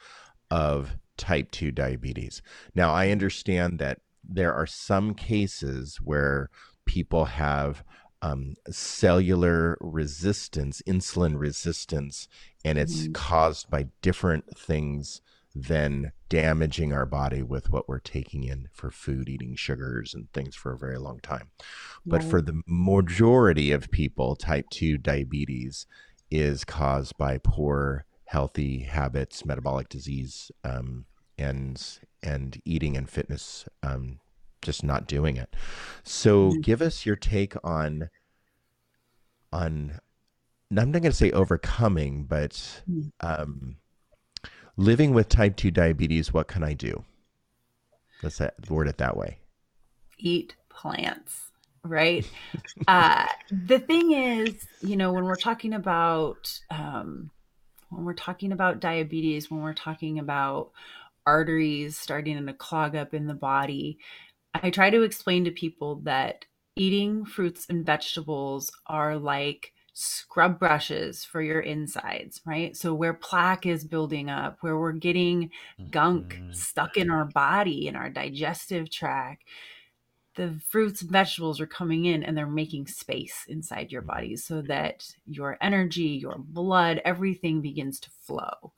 of 0.51 0.97
type 1.15 1.49
2 1.51 1.71
diabetes. 1.71 2.41
Now, 2.75 2.93
I 2.93 3.09
understand 3.09 3.79
that 3.79 4.01
there 4.21 4.53
are 4.53 4.67
some 4.67 5.15
cases 5.15 5.97
where 6.03 6.49
people 6.85 7.25
have 7.25 7.85
um, 8.21 8.55
cellular 8.69 9.77
resistance, 9.79 10.81
insulin 10.85 11.39
resistance, 11.39 12.27
and 12.65 12.77
it's 12.77 13.03
mm-hmm. 13.03 13.13
caused 13.13 13.69
by 13.69 13.87
different 14.01 14.57
things 14.57 15.21
than 15.55 16.11
damaging 16.29 16.91
our 16.91 17.05
body 17.05 17.43
with 17.43 17.71
what 17.71 17.87
we're 17.87 17.99
taking 17.99 18.43
in 18.43 18.67
for 18.73 18.89
food, 18.89 19.29
eating 19.29 19.55
sugars 19.55 20.13
and 20.13 20.31
things 20.33 20.55
for 20.55 20.73
a 20.73 20.77
very 20.77 20.97
long 20.97 21.19
time. 21.19 21.49
But 22.05 22.21
right. 22.21 22.29
for 22.29 22.41
the 22.41 22.61
majority 22.65 23.71
of 23.71 23.91
people, 23.91 24.35
type 24.35 24.69
2 24.71 24.97
diabetes 24.97 25.85
is 26.31 26.63
caused 26.63 27.17
by 27.17 27.37
poor 27.37 28.05
healthy 28.25 28.79
habits, 28.79 29.45
metabolic 29.45 29.89
disease, 29.89 30.51
um, 30.63 31.05
and 31.37 31.99
and 32.23 32.59
eating 32.65 32.97
and 32.97 33.09
fitness, 33.09 33.65
um, 33.83 34.19
just 34.61 34.83
not 34.83 35.07
doing 35.07 35.37
it. 35.37 35.55
So, 36.03 36.49
mm-hmm. 36.49 36.61
give 36.61 36.81
us 36.81 37.05
your 37.05 37.15
take 37.15 37.53
on 37.63 38.09
on. 39.51 39.99
I'm 40.71 40.91
not 40.91 41.03
going 41.03 41.11
to 41.11 41.13
say 41.13 41.29
overcoming, 41.29 42.23
but 42.23 42.81
mm. 42.89 43.11
um, 43.19 43.75
living 44.77 45.13
with 45.13 45.29
type 45.29 45.55
2 45.55 45.71
diabetes, 45.71 46.33
what 46.33 46.47
can 46.47 46.63
I 46.63 46.73
do? 46.73 47.03
Let's 48.21 48.41
word 48.69 48.87
it 48.87 48.97
that 48.97 49.17
way. 49.17 49.39
Eat 50.17 50.55
plants, 50.69 51.51
right? 51.83 52.25
uh, 52.87 53.27
the 53.51 53.79
thing 53.79 54.11
is, 54.11 54.65
you 54.81 54.95
know, 54.95 55.11
when 55.11 55.25
we're 55.25 55.35
talking 55.35 55.73
about 55.73 56.59
um, 56.69 57.29
when 57.89 58.05
we're 58.05 58.13
talking 58.13 58.51
about 58.51 58.79
diabetes, 58.79 59.51
when 59.51 59.61
we're 59.61 59.73
talking 59.73 60.19
about 60.19 60.71
arteries 61.25 61.97
starting 61.97 62.45
to 62.45 62.53
clog 62.53 62.95
up 62.95 63.13
in 63.13 63.27
the 63.27 63.33
body, 63.33 63.99
I 64.53 64.69
try 64.69 64.89
to 64.89 65.03
explain 65.03 65.45
to 65.45 65.51
people 65.51 65.97
that 66.03 66.45
eating 66.75 67.25
fruits 67.25 67.65
and 67.69 67.85
vegetables 67.85 68.71
are 68.87 69.17
like 69.17 69.73
scrub 69.93 70.59
brushes 70.59 71.23
for 71.23 71.41
your 71.41 71.59
insides, 71.59 72.41
right? 72.45 72.75
So 72.75 72.93
where 72.93 73.13
plaque 73.13 73.65
is 73.65 73.85
building 73.85 74.29
up, 74.29 74.57
where 74.61 74.77
we're 74.77 74.91
getting 74.91 75.51
gunk 75.91 76.33
mm-hmm. 76.33 76.51
stuck 76.51 76.97
in 76.97 77.11
our 77.11 77.25
body, 77.25 77.87
in 77.87 77.95
our 77.95 78.09
digestive 78.09 78.89
tract, 78.89 79.43
the 80.35 80.59
fruits 80.67 81.03
and 81.03 81.11
vegetables 81.11 81.61
are 81.61 81.67
coming 81.67 82.05
in 82.05 82.23
and 82.23 82.35
they're 82.35 82.47
making 82.47 82.87
space 82.87 83.45
inside 83.47 83.91
your 83.91 84.01
body 84.01 84.35
so 84.35 84.63
that 84.63 85.05
your 85.27 85.57
energy, 85.61 86.19
your 86.21 86.37
blood, 86.39 86.99
everything 87.05 87.61
begins 87.61 87.99
to 87.99 88.09
flow. 88.09 88.73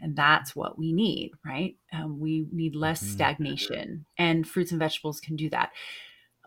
And 0.00 0.14
that's 0.14 0.54
what 0.54 0.78
we 0.78 0.92
need, 0.92 1.32
right? 1.44 1.76
Um, 1.92 2.20
we 2.20 2.46
need 2.52 2.76
less 2.76 3.02
mm-hmm. 3.02 3.12
stagnation, 3.12 4.06
and 4.18 4.46
fruits 4.46 4.70
and 4.70 4.78
vegetables 4.78 5.20
can 5.20 5.34
do 5.34 5.50
that. 5.50 5.70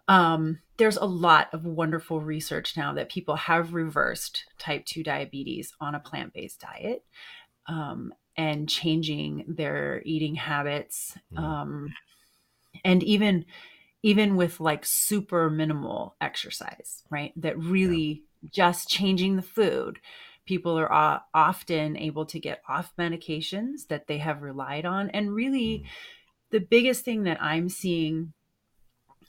Um, 0.08 0.60
there's 0.78 0.98
a 0.98 1.06
lot 1.06 1.54
of 1.54 1.66
wonderful 1.66 2.20
research 2.20 2.76
now 2.76 2.94
that 2.94 3.10
people 3.10 3.36
have 3.36 3.74
reversed 3.74 4.46
type 4.58 4.86
2 4.86 5.04
diabetes 5.04 5.74
on 5.80 5.96
a 5.96 6.00
plant 6.00 6.34
based 6.34 6.62
diet 6.62 7.04
um, 7.68 8.14
and 8.36 8.68
changing 8.68 9.46
their 9.48 10.02
eating 10.06 10.36
habits. 10.36 11.18
Mm-hmm. 11.34 11.44
Um, 11.44 11.94
and 12.84 13.04
even 13.04 13.46
even 14.06 14.36
with 14.36 14.60
like 14.60 14.86
super 14.86 15.50
minimal 15.50 16.16
exercise, 16.20 17.04
right? 17.10 17.32
That 17.38 17.58
really 17.58 18.24
yeah. 18.42 18.50
just 18.52 18.90
changing 18.90 19.38
the 19.38 19.42
food, 19.42 20.00
people 20.46 20.78
are 20.78 21.22
often 21.34 21.98
able 21.98 22.26
to 22.26 22.40
get 22.40 22.62
off 22.68 22.94
medications 23.00 23.88
that 23.88 24.08
they 24.08 24.18
have 24.18 24.42
relied 24.42 24.86
on. 24.86 25.10
And 25.12 25.34
really, 25.34 25.80
mm. 25.80 25.86
the 26.52 26.60
biggest 26.60 27.06
thing 27.06 27.24
that 27.24 27.42
I'm 27.42 27.70
seeing 27.70 28.34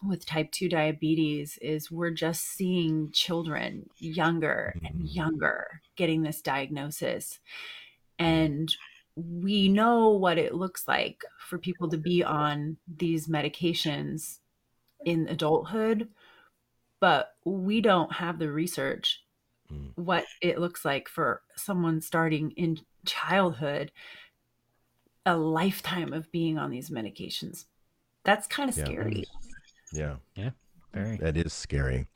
with 0.09 0.27
type 0.27 0.51
2 0.53 0.69
diabetes 0.69 1.59
is 1.61 1.91
we're 1.91 2.11
just 2.11 2.45
seeing 2.45 3.11
children 3.13 3.89
younger 3.99 4.75
and 4.85 4.97
mm-hmm. 4.97 5.07
younger 5.07 5.81
getting 5.97 6.23
this 6.23 6.41
diagnosis. 6.41 7.39
And 8.19 8.75
we 9.17 9.69
know 9.69 10.09
what 10.09 10.39
it 10.39 10.55
looks 10.55 10.87
like 10.89 11.23
for 11.39 11.59
people 11.59 11.89
to 11.91 11.97
be 11.97 12.23
on 12.23 12.77
these 12.87 13.29
medications 13.29 14.39
in 15.05 15.29
adulthood, 15.29 16.09
but 17.01 17.35
we 17.45 17.81
don't 17.81 18.13
have 18.15 18.39
the 18.39 18.51
research 18.51 19.23
mm. 19.73 19.91
what 19.97 20.25
it 20.41 20.59
looks 20.59 20.85
like 20.85 21.09
for 21.09 21.43
someone 21.57 22.01
starting 22.01 22.51
in 22.53 22.79
childhood 23.05 23.93
a 25.27 25.37
lifetime 25.37 26.13
of 26.13 26.31
being 26.33 26.59
on 26.59 26.71
these 26.71 26.91
medications. 26.91 27.65
That's 28.25 28.47
kind 28.47 28.69
of 28.69 28.77
yeah, 28.77 28.85
scary. 28.85 29.25
Yeah. 29.95 30.17
Yeah. 30.35 30.51
Very. 30.93 31.17
That 31.17 31.37
is 31.37 31.53
scary. 31.53 32.09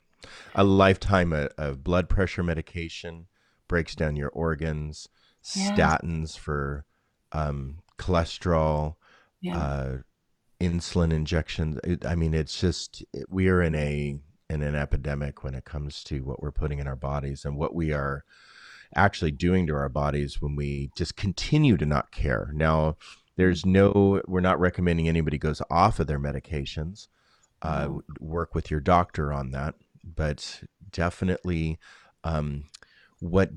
A 0.55 0.63
lifetime 0.63 1.33
of, 1.33 1.49
of 1.57 1.83
blood 1.83 2.09
pressure 2.09 2.43
medication 2.43 3.27
breaks 3.67 3.95
down 3.95 4.15
your 4.15 4.29
organs, 4.29 5.07
yeah. 5.55 5.75
statins 5.75 6.37
for 6.37 6.85
um, 7.31 7.79
cholesterol, 7.97 8.95
yeah. 9.41 9.57
uh, 9.57 9.97
insulin 10.59 11.13
injections. 11.13 11.79
It, 11.83 12.05
I 12.05 12.15
mean, 12.15 12.33
it's 12.33 12.59
just 12.59 13.03
we 13.29 13.47
are 13.47 13.61
in 13.61 13.75
a 13.75 14.19
in 14.49 14.61
an 14.61 14.75
epidemic 14.75 15.43
when 15.43 15.53
it 15.53 15.63
comes 15.63 16.03
to 16.05 16.21
what 16.21 16.41
we're 16.41 16.51
putting 16.51 16.79
in 16.79 16.87
our 16.87 16.95
bodies 16.95 17.45
and 17.45 17.55
what 17.55 17.75
we 17.75 17.93
are 17.93 18.23
actually 18.95 19.31
doing 19.31 19.67
to 19.67 19.75
our 19.75 19.89
bodies 19.89 20.41
when 20.41 20.55
we 20.55 20.89
just 20.95 21.15
continue 21.15 21.77
to 21.77 21.85
not 21.85 22.11
care. 22.11 22.51
Now, 22.53 22.97
there's 23.37 23.65
no, 23.65 24.21
we're 24.27 24.39
not 24.41 24.59
recommending 24.59 25.07
anybody 25.07 25.37
goes 25.37 25.61
off 25.69 25.99
of 25.99 26.07
their 26.07 26.19
medications. 26.19 27.07
Uh, 27.61 27.89
work 28.19 28.55
with 28.55 28.71
your 28.71 28.79
doctor 28.79 29.33
on 29.33 29.51
that, 29.51 29.75
but 30.03 30.63
definitely, 30.91 31.77
um, 32.23 32.63
what 33.19 33.51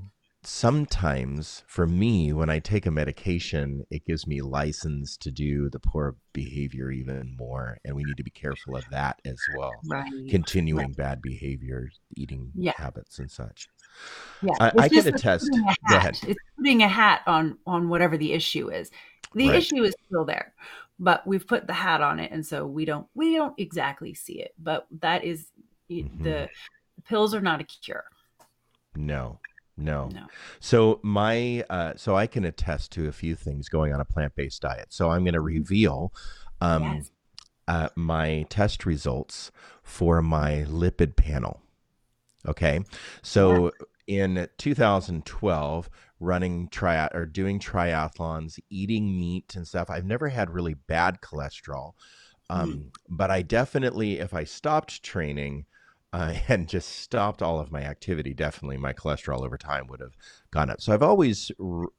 sometimes 0.45 1.63
for 1.67 1.87
me 1.87 2.33
when 2.33 2.49
i 2.49 2.59
take 2.59 2.85
a 2.85 2.91
medication 2.91 3.85
it 3.89 4.05
gives 4.05 4.27
me 4.27 4.41
license 4.41 5.15
to 5.15 5.31
do 5.31 5.69
the 5.69 5.79
poor 5.79 6.15
behavior 6.33 6.91
even 6.91 7.35
more 7.39 7.77
and 7.85 7.95
we 7.95 8.03
need 8.03 8.17
to 8.17 8.23
be 8.23 8.31
careful 8.31 8.75
of 8.75 8.83
that 8.91 9.21
as 9.25 9.37
well 9.55 9.71
right. 9.87 10.11
continuing 10.29 10.87
right. 10.87 10.95
bad 10.97 11.21
behavior 11.21 11.89
eating 12.17 12.51
yeah. 12.55 12.73
habits 12.75 13.19
and 13.19 13.31
such 13.31 13.69
yeah 14.41 14.53
i, 14.59 14.71
I 14.77 14.89
can 14.89 15.07
attest 15.07 15.49
go 15.89 15.95
ahead 15.95 16.17
it's 16.27 16.39
putting 16.57 16.83
a 16.83 16.89
hat 16.89 17.21
on 17.25 17.57
on 17.65 17.87
whatever 17.87 18.17
the 18.17 18.33
issue 18.33 18.69
is 18.69 18.91
the 19.33 19.47
right. 19.47 19.57
issue 19.57 19.81
is 19.83 19.95
still 20.07 20.25
there 20.25 20.53
but 20.99 21.25
we've 21.25 21.47
put 21.47 21.67
the 21.67 21.73
hat 21.73 22.01
on 22.01 22.19
it 22.19 22.31
and 22.31 22.45
so 22.45 22.65
we 22.65 22.85
don't 22.85 23.07
we 23.13 23.35
don't 23.35 23.53
exactly 23.57 24.13
see 24.13 24.39
it 24.39 24.53
but 24.57 24.87
that 24.99 25.23
is 25.23 25.47
mm-hmm. 25.89 26.23
the 26.23 26.49
pills 27.05 27.33
are 27.33 27.41
not 27.41 27.61
a 27.61 27.63
cure 27.63 28.05
no 28.95 29.39
no. 29.77 30.09
no. 30.13 30.27
So 30.59 30.99
my 31.03 31.63
uh, 31.69 31.93
so 31.95 32.15
I 32.15 32.27
can 32.27 32.45
attest 32.45 32.91
to 32.93 33.07
a 33.07 33.11
few 33.11 33.35
things 33.35 33.69
going 33.69 33.93
on 33.93 33.99
a 33.99 34.05
plant 34.05 34.35
based 34.35 34.61
diet. 34.61 34.87
So 34.89 35.09
I'm 35.09 35.23
going 35.23 35.33
to 35.33 35.39
mm-hmm. 35.39 35.47
reveal 35.47 36.13
um, 36.61 36.83
yes. 36.83 37.11
uh, 37.67 37.89
my 37.95 38.45
test 38.49 38.85
results 38.85 39.51
for 39.81 40.21
my 40.21 40.65
lipid 40.69 41.15
panel. 41.15 41.61
Okay, 42.47 42.81
so 43.21 43.71
yeah. 44.07 44.23
in 44.23 44.49
2012, 44.57 45.89
running 46.23 46.69
tri 46.69 47.07
or 47.13 47.25
doing 47.25 47.59
triathlons, 47.59 48.59
eating 48.69 49.19
meat 49.19 49.55
and 49.55 49.67
stuff, 49.67 49.89
I've 49.89 50.05
never 50.05 50.29
had 50.29 50.49
really 50.49 50.73
bad 50.73 51.21
cholesterol. 51.21 51.93
Um, 52.49 52.73
mm. 52.73 52.89
But 53.09 53.31
I 53.31 53.41
definitely, 53.41 54.19
if 54.19 54.33
I 54.33 54.43
stopped 54.43 55.03
training, 55.03 55.65
uh, 56.13 56.35
and 56.47 56.69
just 56.69 56.89
stopped 56.89 57.41
all 57.41 57.59
of 57.59 57.71
my 57.71 57.81
activity, 57.81 58.35
definitely 58.35 58.77
my 58.77 58.93
cholesterol 58.93 59.43
over 59.43 59.57
time 59.57 59.87
would 59.87 59.99
have 59.99 60.15
gone 60.51 60.69
up. 60.69 60.79
So 60.79 60.93
I've 60.93 61.01
always 61.01 61.51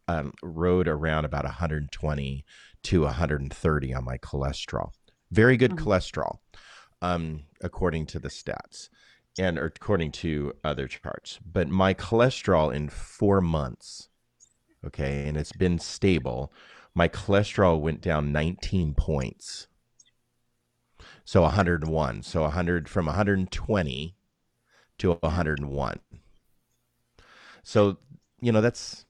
um, 0.07 0.33
rode 0.41 0.87
around 0.87 1.25
about 1.25 1.43
120 1.43 2.45
to 2.85 3.03
130 3.03 3.95
on 3.95 4.05
my 4.05 4.17
cholesterol. 4.19 4.93
Very 5.33 5.57
good 5.57 5.73
mm-hmm. 5.73 5.89
cholesterol, 5.89 6.39
um, 7.03 7.43
according 7.61 8.07
to 8.07 8.21
the 8.21 8.29
stats 8.29 8.89
and 9.37 9.59
according 9.59 10.13
to 10.13 10.53
other 10.63 10.87
charts. 10.87 11.41
But 11.45 11.69
my 11.69 11.93
cholesterol 11.93 12.73
in 12.73 12.89
four 12.89 13.41
months, 13.41 14.11
okay, 14.87 15.27
and 15.27 15.37
it's 15.37 15.53
been 15.53 15.79
stable, 15.79 16.53
my 16.95 17.09
cholesterol 17.09 17.81
went 17.81 18.01
down 18.01 18.33
19 18.33 18.95
points 18.95 19.67
so 21.25 21.43
101. 21.43 22.23
So 22.23 22.43
100 22.43 22.89
from 22.89 23.07
120 23.07 24.15
to 24.99 25.13
101. 25.13 26.01
So, 27.63 27.99
you 28.41 28.53
know, 28.53 28.61
that's 28.61 29.07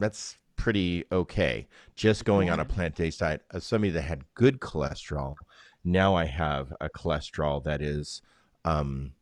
that's 0.00 0.36
pretty 0.56 1.04
okay. 1.12 1.68
Just 1.94 2.24
going 2.24 2.50
on 2.50 2.60
a 2.60 2.64
plant-based 2.64 3.20
diet, 3.20 3.42
as 3.52 3.64
somebody 3.64 3.92
that 3.92 4.02
had 4.02 4.24
good 4.34 4.60
cholesterol, 4.60 5.36
now 5.84 6.16
I 6.16 6.24
have 6.24 6.72
a 6.80 6.88
cholesterol 6.88 7.62
that 7.64 7.80
is 7.80 8.20
um 8.64 9.12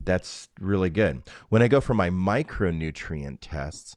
that's 0.00 0.48
really 0.58 0.90
good. 0.90 1.22
When 1.50 1.60
I 1.60 1.68
go 1.68 1.80
for 1.80 1.92
my 1.92 2.08
micronutrient 2.08 3.38
tests, 3.42 3.94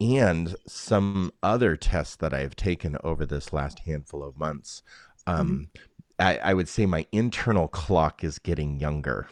and 0.00 0.56
some 0.66 1.32
other 1.42 1.76
tests 1.76 2.16
that 2.16 2.34
I've 2.34 2.56
taken 2.56 2.96
over 3.02 3.24
this 3.24 3.52
last 3.52 3.80
handful 3.80 4.22
of 4.22 4.38
months, 4.38 4.82
um, 5.26 5.48
mm-hmm. 5.48 5.82
I, 6.18 6.38
I 6.38 6.54
would 6.54 6.68
say 6.68 6.86
my 6.86 7.06
internal 7.12 7.68
clock 7.68 8.22
is 8.22 8.38
getting 8.38 8.78
younger. 8.78 9.28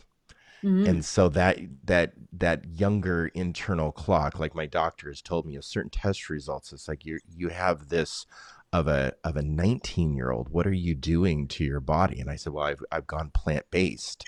Mm-hmm. 0.63 0.87
And 0.87 1.05
so 1.05 1.29
that 1.31 1.59
that 1.85 2.15
that 2.33 2.65
younger 2.65 3.27
internal 3.35 3.93
clock, 3.93 4.39
like 4.39 4.55
my 4.55 4.65
doctor 4.65 5.09
has 5.09 5.21
told 5.21 5.45
me 5.45 5.57
of 5.57 5.65
certain 5.65 5.91
test 5.91 6.31
results, 6.31 6.73
it's 6.73 6.89
like 6.89 7.05
you 7.05 7.19
you 7.29 7.49
have 7.51 7.89
this 7.89 8.25
of 8.73 8.89
a 8.89 9.13
of 9.23 9.37
a 9.37 9.43
19 9.43 10.15
year 10.15 10.31
old. 10.31 10.49
What 10.49 10.67
are 10.67 10.73
you 10.73 10.95
doing 10.95 11.49
to 11.49 11.65
your 11.65 11.81
body? 11.81 12.19
And 12.19 12.31
I 12.31 12.37
said, 12.37 12.55
well, 12.55 12.65
I've 12.65 12.83
I've 12.91 13.07
gone 13.07 13.31
plant 13.31 13.67
based, 13.71 14.25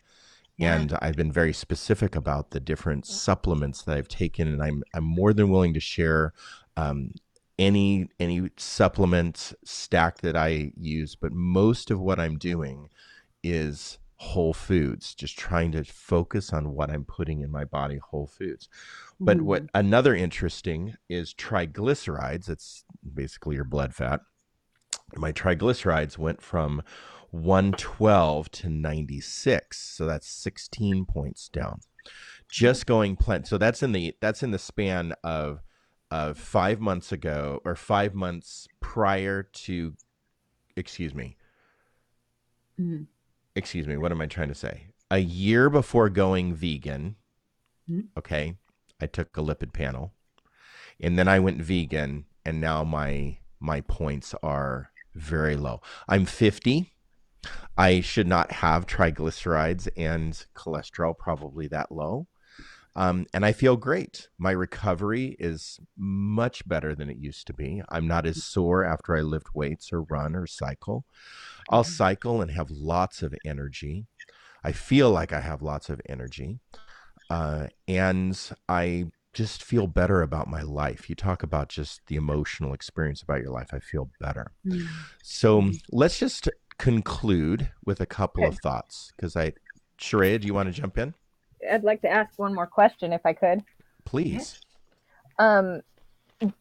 yeah. 0.56 0.76
and 0.76 0.98
I've 1.02 1.16
been 1.16 1.32
very 1.32 1.52
specific 1.52 2.16
about 2.16 2.50
the 2.50 2.60
different 2.60 3.06
supplements 3.06 3.82
that 3.82 3.96
I've 3.96 4.08
taken, 4.08 4.48
and 4.48 4.62
I'm 4.62 4.82
I'm 4.94 5.04
more 5.04 5.32
than 5.32 5.50
willing 5.50 5.74
to 5.74 5.80
share 5.80 6.32
um, 6.76 7.12
any 7.58 8.08
any 8.18 8.50
supplement 8.56 9.52
stack 9.64 10.18
that 10.18 10.36
I 10.36 10.72
use, 10.76 11.14
but 11.14 11.32
most 11.32 11.90
of 11.90 12.00
what 12.00 12.18
I'm 12.18 12.38
doing 12.38 12.88
is 13.42 13.98
whole 14.18 14.54
foods, 14.54 15.14
just 15.14 15.38
trying 15.38 15.72
to 15.72 15.84
focus 15.84 16.52
on 16.52 16.72
what 16.72 16.90
I'm 16.90 17.04
putting 17.04 17.42
in 17.42 17.50
my 17.50 17.64
body, 17.64 17.98
whole 17.98 18.26
foods. 18.26 18.68
But 19.20 19.38
mm-hmm. 19.38 19.46
what 19.46 19.62
another 19.74 20.14
interesting 20.14 20.94
is 21.08 21.34
triglycerides, 21.34 22.48
it's 22.48 22.84
basically 23.14 23.56
your 23.56 23.64
blood 23.64 23.94
fat. 23.94 24.20
My 25.14 25.32
triglycerides 25.32 26.18
went 26.18 26.42
from 26.42 26.82
112 27.30 28.50
to 28.50 28.68
96, 28.68 29.78
so 29.78 30.06
that's 30.06 30.28
16 30.28 31.04
points 31.06 31.48
down. 31.48 31.80
Just 32.48 32.86
going 32.86 33.16
plant. 33.16 33.46
So 33.46 33.58
that's 33.58 33.82
in 33.82 33.92
the 33.92 34.14
that's 34.20 34.42
in 34.42 34.52
the 34.52 34.58
span 34.58 35.14
of 35.24 35.60
of 36.10 36.38
five 36.38 36.80
months 36.80 37.10
ago 37.10 37.60
or 37.64 37.74
five 37.74 38.14
months 38.14 38.68
prior 38.80 39.42
to, 39.42 39.94
excuse 40.76 41.14
me. 41.14 41.36
Mm-hmm. 42.80 43.04
Excuse 43.56 43.86
me. 43.86 43.96
What 43.96 44.12
am 44.12 44.20
I 44.20 44.26
trying 44.26 44.48
to 44.48 44.54
say? 44.54 44.88
A 45.10 45.18
year 45.18 45.68
before 45.70 46.08
going 46.08 46.54
vegan, 46.54 47.16
mm-hmm. 47.90 48.06
okay, 48.18 48.56
I 49.00 49.06
took 49.06 49.36
a 49.36 49.40
lipid 49.40 49.72
panel, 49.72 50.12
and 51.00 51.18
then 51.18 51.28
I 51.28 51.38
went 51.40 51.62
vegan, 51.62 52.26
and 52.44 52.60
now 52.60 52.84
my 52.84 53.38
my 53.58 53.80
points 53.80 54.34
are 54.42 54.90
very 55.14 55.56
low. 55.56 55.80
I'm 56.08 56.26
50. 56.26 56.92
I 57.76 58.00
should 58.00 58.26
not 58.26 58.52
have 58.52 58.86
triglycerides 58.86 59.88
and 59.96 60.32
cholesterol 60.54 61.16
probably 61.16 61.68
that 61.68 61.92
low. 61.92 62.26
Um, 62.96 63.26
and 63.34 63.44
I 63.44 63.52
feel 63.52 63.76
great. 63.76 64.28
My 64.38 64.52
recovery 64.52 65.36
is 65.38 65.78
much 65.98 66.66
better 66.66 66.94
than 66.94 67.10
it 67.10 67.18
used 67.18 67.46
to 67.48 67.52
be. 67.52 67.82
I'm 67.90 68.08
not 68.08 68.24
as 68.24 68.42
sore 68.42 68.84
after 68.84 69.14
I 69.14 69.20
lift 69.20 69.54
weights 69.54 69.92
or 69.92 70.02
run 70.02 70.34
or 70.34 70.46
cycle. 70.46 71.04
I'll 71.68 71.84
mm-hmm. 71.84 71.92
cycle 71.92 72.40
and 72.40 72.50
have 72.50 72.70
lots 72.70 73.22
of 73.22 73.34
energy. 73.44 74.06
I 74.64 74.72
feel 74.72 75.10
like 75.10 75.34
I 75.34 75.40
have 75.40 75.60
lots 75.60 75.90
of 75.90 76.00
energy. 76.08 76.58
Uh, 77.28 77.66
and 77.86 78.50
I 78.66 79.06
just 79.34 79.62
feel 79.62 79.86
better 79.86 80.22
about 80.22 80.48
my 80.48 80.62
life. 80.62 81.10
You 81.10 81.16
talk 81.16 81.42
about 81.42 81.68
just 81.68 82.00
the 82.06 82.16
emotional 82.16 82.72
experience 82.72 83.20
about 83.20 83.42
your 83.42 83.50
life. 83.50 83.74
I 83.74 83.80
feel 83.80 84.10
better. 84.20 84.52
Mm-hmm. 84.66 84.86
So 85.22 85.70
let's 85.92 86.18
just 86.18 86.48
conclude 86.78 87.70
with 87.84 88.00
a 88.00 88.06
couple 88.06 88.44
of 88.44 88.58
thoughts 88.58 89.12
because 89.16 89.36
I, 89.36 89.52
Sharaya, 89.98 90.40
do 90.40 90.46
you 90.46 90.54
want 90.54 90.72
to 90.72 90.80
jump 90.80 90.98
in? 90.98 91.14
I'd 91.70 91.84
like 91.84 92.02
to 92.02 92.08
ask 92.08 92.38
one 92.38 92.54
more 92.54 92.66
question 92.66 93.12
if 93.12 93.24
I 93.24 93.32
could. 93.32 93.62
Please. 94.04 94.60
Um, 95.38 95.82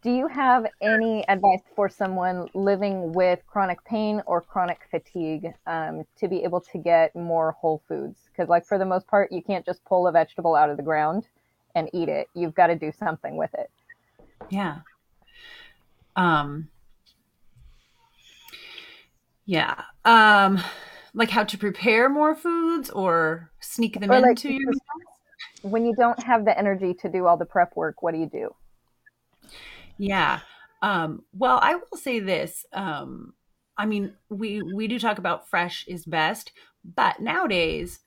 do 0.02 0.10
you 0.10 0.28
have 0.28 0.66
any 0.82 1.28
advice 1.28 1.62
for 1.76 1.90
someone 1.90 2.48
living 2.54 3.12
with 3.12 3.46
chronic 3.46 3.84
pain 3.84 4.22
or 4.26 4.40
chronic 4.40 4.80
fatigue 4.90 5.54
um, 5.68 6.06
to 6.18 6.30
be 6.30 6.44
able 6.44 6.62
to 6.62 6.78
get 6.78 7.14
more 7.14 7.52
whole 7.52 7.82
foods? 7.88 8.22
Because, 8.32 8.48
like, 8.48 8.66
for 8.66 8.78
the 8.78 8.86
most 8.86 9.06
part, 9.08 9.34
you 9.34 9.42
can't 9.42 9.66
just 9.66 9.84
pull 9.84 10.08
a 10.08 10.12
vegetable 10.14 10.56
out 10.56 10.70
of 10.70 10.78
the 10.78 10.84
ground 10.84 11.28
and 11.76 11.90
eat 11.94 12.08
it. 12.08 12.30
You've 12.34 12.56
got 12.56 12.68
to 12.68 12.76
do 12.76 12.92
something 12.98 13.36
with 13.36 13.54
it. 13.54 13.70
Yeah. 14.50 14.80
Um, 16.16 16.70
yeah. 19.46 19.84
Um, 20.04 20.62
like 21.16 21.30
how 21.30 21.44
to 21.46 21.58
prepare 21.58 22.10
more 22.10 22.36
foods 22.36 22.90
or 22.92 23.50
sneak 23.60 24.00
them 24.00 24.12
or 24.12 24.20
like 24.20 24.32
into 24.32 24.54
your 24.54 24.72
when 25.64 25.86
you 25.86 25.96
don't 25.96 26.22
have 26.22 26.46
the 26.46 26.56
energy 26.58 26.94
to 26.94 27.10
do 27.10 27.26
all 27.26 27.38
the 27.38 27.46
prep 27.46 27.76
work 27.76 28.04
what 28.04 28.14
do 28.14 28.20
you 28.20 28.30
do 28.30 28.54
yeah 29.98 30.40
um, 30.82 31.24
well 31.34 31.60
i 31.64 31.76
will 31.76 31.98
say 31.98 32.20
this 32.20 32.66
um, 32.74 33.34
i 33.78 33.86
mean 33.86 34.14
we 34.30 34.62
we 34.62 34.88
do 34.88 35.00
talk 35.00 35.18
about 35.18 35.50
fresh 35.50 35.86
is 35.88 36.06
best 36.06 36.52
but 36.84 37.20
nowadays 37.20 38.02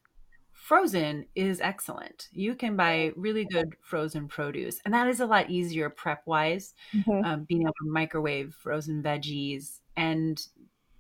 frozen 0.53 1.25
is 1.35 1.61
excellent 1.61 2.29
you 2.31 2.55
can 2.55 2.77
buy 2.77 3.11
really 3.17 3.47
good 3.47 3.75
frozen 3.81 4.29
produce 4.29 4.81
and 4.85 4.93
that 4.93 5.09
is 5.09 5.21
a 5.21 5.27
lot 5.27 5.49
easier 5.49 5.89
prep 5.89 6.23
wise 6.27 6.75
mm-hmm. 6.95 7.25
um, 7.25 7.45
being 7.45 7.63
able 7.63 7.73
to 7.73 7.91
microwave 7.91 8.55
frozen 8.61 9.03
veggies 9.03 9.79
and 9.97 10.47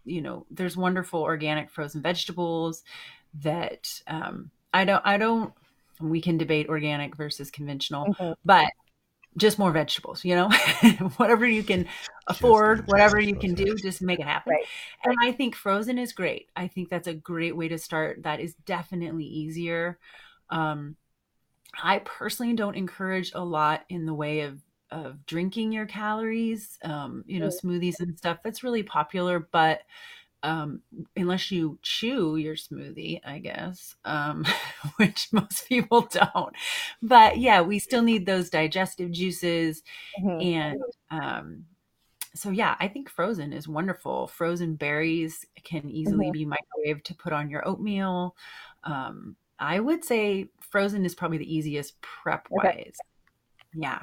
you 0.08 0.22
know 0.22 0.46
there's 0.50 0.76
wonderful 0.76 1.20
organic 1.20 1.70
frozen 1.70 2.02
vegetables 2.02 2.82
that 3.34 4.00
um, 4.06 4.50
i 4.72 4.84
don't 4.84 5.02
i 5.04 5.16
don't 5.16 5.52
we 6.00 6.20
can 6.20 6.38
debate 6.38 6.68
organic 6.68 7.16
versus 7.16 7.50
conventional 7.50 8.06
mm-hmm. 8.06 8.32
but 8.44 8.70
just 9.36 9.58
more 9.58 9.70
vegetables 9.70 10.24
you 10.24 10.34
know? 10.34 10.50
Whatever 11.16 11.46
you 11.46 11.62
can 11.62 11.86
afford 12.26 12.86
whatever 12.88 13.18
you 13.20 13.34
can 13.34 13.54
do 13.54 13.74
just 13.74 14.02
make 14.02 14.20
it 14.20 14.26
happen. 14.26 14.52
Right. 14.52 14.64
and 15.04 15.14
i 15.22 15.32
think 15.32 15.54
frozen 15.54 15.98
is 15.98 16.12
great. 16.12 16.48
I 16.54 16.68
think 16.68 16.90
that's 16.90 17.08
a 17.08 17.14
great 17.14 17.56
way 17.56 17.68
to 17.68 17.78
start. 17.78 18.22
That 18.24 18.40
is 18.40 18.54
definitely 18.66 19.24
easier. 19.24 19.98
Um, 20.50 20.96
i 21.82 22.00
personally 22.00 22.54
don't 22.54 22.76
encourage 22.76 23.32
a 23.34 23.44
lot 23.44 23.84
in 23.88 24.06
the 24.06 24.14
way 24.14 24.40
of 24.40 24.58
of 24.90 25.26
drinking 25.26 25.72
your 25.72 25.86
calories, 25.86 26.78
um, 26.82 27.24
you 27.26 27.40
know, 27.40 27.48
smoothies 27.48 28.00
and 28.00 28.16
stuff. 28.16 28.38
That's 28.42 28.62
really 28.64 28.82
popular, 28.82 29.38
but 29.38 29.82
um, 30.42 30.82
unless 31.16 31.50
you 31.50 31.78
chew 31.82 32.36
your 32.36 32.54
smoothie, 32.54 33.20
I 33.24 33.38
guess, 33.38 33.96
um, 34.04 34.46
which 34.96 35.28
most 35.32 35.68
people 35.68 36.02
don't. 36.10 36.54
But 37.02 37.38
yeah, 37.38 37.60
we 37.60 37.78
still 37.78 38.02
need 38.02 38.24
those 38.24 38.50
digestive 38.50 39.10
juices. 39.10 39.82
Mm-hmm. 40.22 40.40
And 40.40 40.82
um, 41.10 41.64
so, 42.34 42.50
yeah, 42.50 42.76
I 42.78 42.88
think 42.88 43.10
frozen 43.10 43.52
is 43.52 43.66
wonderful. 43.66 44.28
Frozen 44.28 44.76
berries 44.76 45.44
can 45.64 45.90
easily 45.90 46.26
mm-hmm. 46.26 46.32
be 46.32 46.46
microwaved 46.46 47.04
to 47.04 47.14
put 47.14 47.32
on 47.32 47.50
your 47.50 47.66
oatmeal. 47.66 48.36
Um, 48.84 49.36
I 49.58 49.80
would 49.80 50.04
say 50.04 50.46
frozen 50.60 51.04
is 51.04 51.16
probably 51.16 51.38
the 51.38 51.52
easiest 51.52 52.00
prep 52.00 52.46
wise. 52.50 52.64
Okay. 52.64 52.92
Yeah 53.74 53.98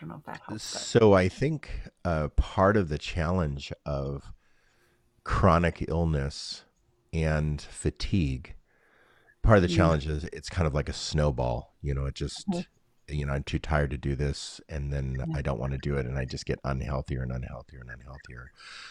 don't 0.00 0.08
know 0.08 0.16
if 0.16 0.24
that 0.24 0.40
helps. 0.46 0.62
So 0.64 1.12
I 1.12 1.28
think 1.28 1.70
uh, 2.04 2.28
part 2.28 2.76
of 2.76 2.88
the 2.88 2.98
challenge 2.98 3.72
of 3.84 4.32
chronic 5.24 5.84
illness 5.88 6.64
and 7.12 7.60
fatigue, 7.60 8.54
part 9.42 9.58
of 9.58 9.62
the 9.62 9.68
challenge 9.68 10.06
is 10.06 10.24
it's 10.32 10.48
kind 10.48 10.66
of 10.66 10.74
like 10.74 10.88
a 10.88 10.94
snowball. 10.94 11.74
You 11.82 11.94
know, 11.94 12.06
it 12.06 12.14
just, 12.14 12.48
mm-hmm. 12.48 13.14
you 13.14 13.26
know, 13.26 13.34
I'm 13.34 13.44
too 13.44 13.58
tired 13.58 13.90
to 13.90 13.98
do 13.98 14.14
this, 14.14 14.60
and 14.68 14.92
then 14.92 15.16
mm-hmm. 15.16 15.36
I 15.36 15.42
don't 15.42 15.60
want 15.60 15.72
to 15.72 15.78
do 15.78 15.96
it, 15.96 16.06
and 16.06 16.18
I 16.18 16.24
just 16.24 16.46
get 16.46 16.62
unhealthier 16.62 17.22
and 17.22 17.32
unhealthier 17.32 17.80
and 17.80 17.90
unhealthier. 17.90 18.46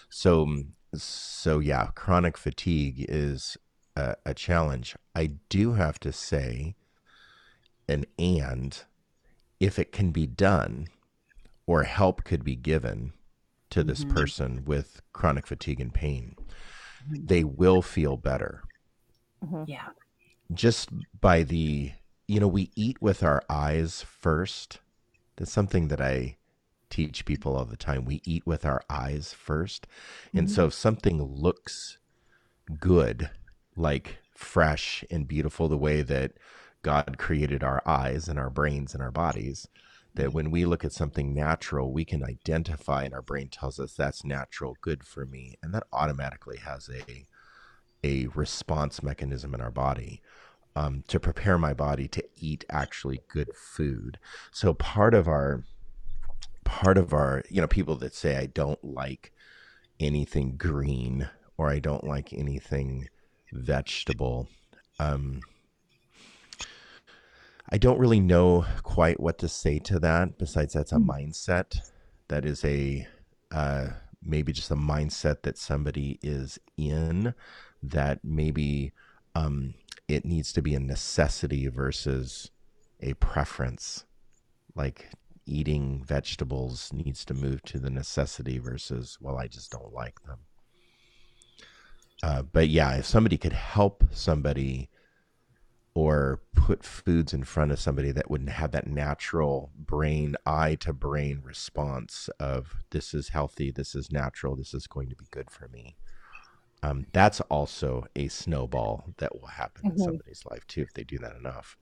So, 0.09 0.63
so 0.95 1.59
yeah, 1.59 1.87
chronic 1.95 2.37
fatigue 2.37 3.05
is 3.09 3.57
a, 3.95 4.15
a 4.25 4.33
challenge. 4.33 4.95
I 5.15 5.31
do 5.49 5.73
have 5.73 5.99
to 6.01 6.11
say, 6.13 6.75
an 7.87 8.05
and 8.19 8.83
if 9.59 9.79
it 9.79 9.91
can 9.91 10.11
be 10.11 10.27
done 10.27 10.87
or 11.69 11.83
help 11.83 12.23
could 12.23 12.43
be 12.43 12.55
given 12.55 13.13
to 13.69 13.83
this 13.83 14.03
mm-hmm. 14.03 14.15
person 14.15 14.63
with 14.65 15.03
chronic 15.13 15.45
fatigue 15.45 15.79
and 15.79 15.93
pain, 15.93 16.35
mm-hmm. 17.05 17.27
they 17.27 17.43
will 17.43 17.83
feel 17.83 18.17
better. 18.17 18.63
Mm-hmm. 19.45 19.65
Yeah. 19.67 19.89
Just 20.51 20.89
by 21.21 21.43
the, 21.43 21.91
you 22.27 22.39
know, 22.39 22.47
we 22.47 22.71
eat 22.75 22.99
with 23.03 23.21
our 23.21 23.43
eyes 23.47 24.01
first. 24.01 24.79
That's 25.35 25.51
something 25.51 25.89
that 25.89 26.01
I 26.01 26.37
teach 26.89 27.23
people 27.23 27.55
all 27.55 27.65
the 27.65 27.77
time. 27.77 28.03
We 28.03 28.23
eat 28.25 28.47
with 28.47 28.65
our 28.65 28.81
eyes 28.89 29.33
first. 29.33 29.85
And 30.33 30.49
so 30.49 30.63
mm-hmm. 30.63 30.67
if 30.69 30.73
something 30.73 31.21
looks 31.21 31.99
good, 32.79 33.29
like 33.75 34.17
fresh 34.33 35.05
and 35.11 35.27
beautiful, 35.27 35.67
the 35.67 35.77
way 35.77 36.01
that 36.01 36.31
God 36.81 37.19
created 37.19 37.63
our 37.63 37.83
eyes 37.85 38.27
and 38.27 38.39
our 38.39 38.49
brains 38.49 38.95
and 38.95 39.03
our 39.03 39.11
bodies, 39.11 39.67
that 40.19 40.33
when 40.33 40.51
we 40.51 40.65
look 40.65 40.83
at 40.83 40.91
something 40.91 41.33
natural, 41.33 41.93
we 41.93 42.03
can 42.03 42.25
identify, 42.25 43.03
and 43.03 43.13
our 43.13 43.21
brain 43.21 43.47
tells 43.47 43.79
us 43.79 43.93
that's 43.93 44.25
natural, 44.25 44.75
good 44.81 45.05
for 45.05 45.25
me, 45.25 45.55
and 45.63 45.73
that 45.73 45.83
automatically 45.93 46.57
has 46.57 46.89
a 46.89 47.25
a 48.03 48.27
response 48.35 49.01
mechanism 49.01 49.53
in 49.53 49.61
our 49.61 49.71
body 49.71 50.21
um, 50.75 51.03
to 51.07 51.21
prepare 51.21 51.57
my 51.57 51.73
body 51.73 52.07
to 52.09 52.23
eat 52.35 52.65
actually 52.69 53.21
good 53.29 53.55
food. 53.55 54.19
So 54.51 54.73
part 54.73 55.13
of 55.13 55.29
our 55.29 55.63
part 56.65 56.97
of 56.97 57.13
our 57.13 57.41
you 57.49 57.61
know 57.61 57.67
people 57.67 57.95
that 57.95 58.13
say 58.13 58.35
I 58.35 58.47
don't 58.47 58.83
like 58.83 59.31
anything 60.01 60.57
green 60.57 61.29
or 61.57 61.69
I 61.69 61.79
don't 61.79 62.03
like 62.03 62.33
anything 62.33 63.07
vegetable. 63.53 64.49
Um, 64.99 65.39
I 67.71 67.77
don't 67.77 67.99
really 67.99 68.19
know 68.19 68.65
quite 68.83 69.19
what 69.19 69.37
to 69.39 69.47
say 69.47 69.79
to 69.79 69.99
that. 69.99 70.37
Besides, 70.37 70.73
that's 70.73 70.91
a 70.91 70.95
mm-hmm. 70.95 71.11
mindset. 71.11 71.79
That 72.27 72.45
is 72.45 72.65
a 72.65 73.07
uh, 73.51 73.87
maybe 74.23 74.51
just 74.51 74.71
a 74.71 74.75
mindset 74.75 75.43
that 75.43 75.57
somebody 75.57 76.19
is 76.23 76.59
in. 76.77 77.33
That 77.81 78.19
maybe 78.23 78.91
um, 79.35 79.75
it 80.07 80.25
needs 80.25 80.51
to 80.53 80.61
be 80.61 80.73
a 80.73 80.79
necessity 80.79 81.67
versus 81.67 82.49
a 83.01 83.13
preference. 83.15 84.05
Like 84.75 85.09
eating 85.45 86.03
vegetables 86.03 86.91
needs 86.93 87.23
to 87.25 87.33
move 87.33 87.63
to 87.63 87.79
the 87.79 87.89
necessity 87.89 88.57
versus 88.57 89.17
well, 89.21 89.37
I 89.37 89.47
just 89.47 89.71
don't 89.71 89.93
like 89.93 90.21
them. 90.23 90.39
Uh, 92.21 92.41
but 92.41 92.67
yeah, 92.67 92.95
if 92.95 93.05
somebody 93.05 93.37
could 93.37 93.53
help 93.53 94.03
somebody 94.11 94.89
put 96.69 96.83
foods 96.83 97.33
in 97.33 97.43
front 97.43 97.71
of 97.71 97.79
somebody 97.79 98.11
that 98.11 98.29
wouldn't 98.29 98.51
have 98.51 98.69
that 98.69 98.85
natural 98.85 99.71
brain 99.75 100.35
eye 100.45 100.75
to 100.75 100.93
brain 100.93 101.41
response 101.43 102.29
of 102.39 102.75
this 102.91 103.11
is 103.11 103.29
healthy 103.29 103.71
this 103.71 103.95
is 103.95 104.11
natural 104.11 104.55
this 104.55 104.75
is 104.75 104.85
going 104.85 105.09
to 105.09 105.15
be 105.15 105.25
good 105.31 105.49
for 105.49 105.67
me. 105.69 105.95
Um, 106.83 107.07
that's 107.11 107.41
also 107.41 108.05
a 108.15 108.27
snowball 108.27 109.03
that 109.17 109.33
will 109.33 109.47
happen 109.47 109.81
mm-hmm. 109.81 109.97
in 109.97 110.03
somebody's 110.03 110.43
life 110.45 110.67
too 110.67 110.81
if 110.81 110.93
they 110.93 111.03
do 111.03 111.17
that 111.17 111.35
enough. 111.35 111.75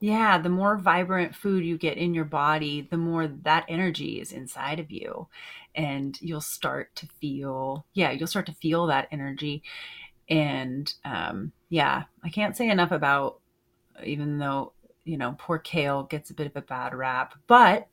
Yeah 0.00 0.36
the 0.36 0.48
more 0.48 0.76
vibrant 0.76 1.36
food 1.36 1.64
you 1.64 1.78
get 1.78 1.96
in 1.96 2.12
your 2.12 2.24
body 2.24 2.88
the 2.90 2.96
more 2.96 3.28
that 3.28 3.66
energy 3.68 4.20
is 4.20 4.32
inside 4.32 4.80
of 4.80 4.90
you 4.90 5.28
and 5.76 6.20
you'll 6.20 6.40
start 6.40 6.92
to 6.96 7.06
feel 7.20 7.86
yeah 7.94 8.10
you'll 8.10 8.26
start 8.26 8.46
to 8.46 8.54
feel 8.54 8.88
that 8.88 9.06
energy. 9.12 9.62
And 10.28 10.92
um, 11.04 11.52
yeah, 11.68 12.04
I 12.24 12.30
can't 12.30 12.56
say 12.56 12.68
enough 12.68 12.90
about, 12.90 13.41
even 14.04 14.38
though, 14.38 14.72
you 15.04 15.16
know, 15.16 15.34
poor 15.38 15.58
kale 15.58 16.04
gets 16.04 16.30
a 16.30 16.34
bit 16.34 16.46
of 16.46 16.56
a 16.56 16.62
bad 16.62 16.94
rap, 16.94 17.34
but 17.46 17.88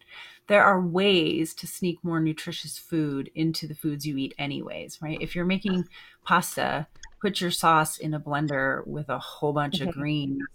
there 0.48 0.64
are 0.64 0.82
ways 0.82 1.54
to 1.56 1.68
sneak 1.68 2.04
more 2.04 2.20
nutritious 2.20 2.78
food 2.78 3.30
into 3.36 3.68
the 3.68 3.76
foods 3.76 4.06
you 4.06 4.18
eat 4.18 4.34
anyways, 4.38 5.00
right? 5.02 5.18
If 5.22 5.36
you're 5.36 5.46
making 5.46 5.88
pasta, 6.24 6.88
put 7.22 7.42
your 7.42 7.52
sauce 7.52 7.98
in 7.98 8.14
a 8.14 8.20
blender 8.20 8.86
with 8.88 9.10
a 9.10 9.20
whole 9.20 9.54
bunch 9.54 9.80
Mhm. 9.80 9.90
of 9.90 9.96
greens 9.96 10.48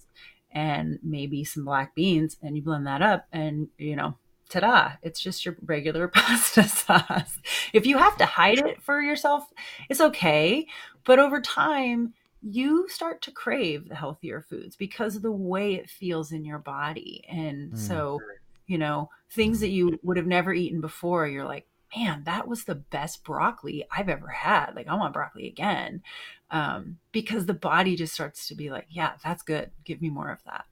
and 0.51 0.98
maybe 1.02 1.44
some 1.44 1.64
black 1.64 1.94
beans, 1.94 2.36
and 2.43 2.56
you 2.56 2.62
blend 2.62 2.86
that 2.86 3.02
up, 3.02 3.26
and 3.32 3.68
you 3.76 3.97
know, 3.97 4.16
ta-da! 4.48 4.93
It's 5.02 5.20
just 5.20 5.44
your 5.44 5.56
regular 5.64 6.06
pasta 6.14 6.62
sauce. 6.68 7.39
If 7.72 7.86
you 7.86 7.98
have 7.98 8.16
to 8.18 8.26
hide 8.26 8.59
it 8.59 8.81
for 8.82 9.01
yourself, 9.01 9.52
it's 9.89 10.01
okay. 10.01 10.66
But 11.05 11.18
over 11.18 11.40
time, 11.40 12.14
you 12.47 12.87
start 12.89 13.23
to 13.23 13.31
crave 13.33 13.89
the 13.89 13.95
healthier 13.95 14.43
foods 14.43 14.77
because 14.77 15.16
of 15.16 15.23
the 15.23 15.33
way 15.33 15.75
it 15.75 15.89
feels 15.89 16.31
in 16.31 16.45
your 16.45 16.59
body. 16.59 17.25
And 17.29 17.73
Mm. 17.73 17.79
so, 17.79 18.21
you 18.66 18.77
know, 18.79 19.11
things 19.31 19.61
that 19.61 19.71
you 19.71 19.99
would 20.03 20.16
have 20.19 20.27
never 20.27 20.53
eaten 20.53 20.81
before, 20.81 21.27
you're 21.27 21.47
like, 21.47 21.66
man, 21.97 22.23
that 22.25 22.47
was 22.47 22.65
the 22.65 22.75
best 22.75 23.25
broccoli 23.25 23.87
I've 23.91 24.09
ever 24.09 24.29
had. 24.29 24.75
Like, 24.75 24.89
I 24.89 24.95
want 24.95 25.15
broccoli 25.15 25.47
again. 25.47 26.03
Um, 26.51 26.99
because 27.12 27.47
the 27.47 27.55
body 27.55 27.97
just 27.97 28.12
starts 28.12 28.49
to 28.49 28.55
be 28.55 28.71
like, 28.71 28.87
yeah, 28.91 29.12
that's 29.23 29.43
good. 29.43 29.71
Give 29.85 30.03
me 30.03 30.11
more 30.11 30.31
of 30.31 30.43
that. 30.45 30.66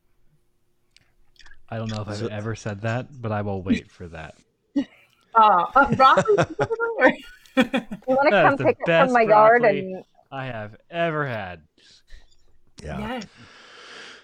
I 1.70 1.78
don't 1.78 1.88
know 1.88 2.02
if 2.02 2.08
I've 2.08 2.28
ever 2.28 2.54
said 2.54 2.82
that, 2.82 3.22
but 3.22 3.32
I 3.32 3.40
will 3.40 3.62
wait 3.62 3.90
for 3.90 4.06
that. 4.08 4.34
Oh, 5.34 5.66
uh, 5.74 5.90
broccoli 5.94 6.36
You 7.56 8.14
want 8.16 8.28
to 8.28 8.42
come 8.42 8.58
pick 8.58 8.76
it 8.78 8.86
best 8.86 9.06
from 9.06 9.12
my 9.14 9.22
yard 9.22 9.62
and 9.62 10.04
I 10.32 10.46
have 10.46 10.76
ever 10.90 11.26
had. 11.26 11.62
Yeah. 12.82 12.98
yeah. 12.98 13.22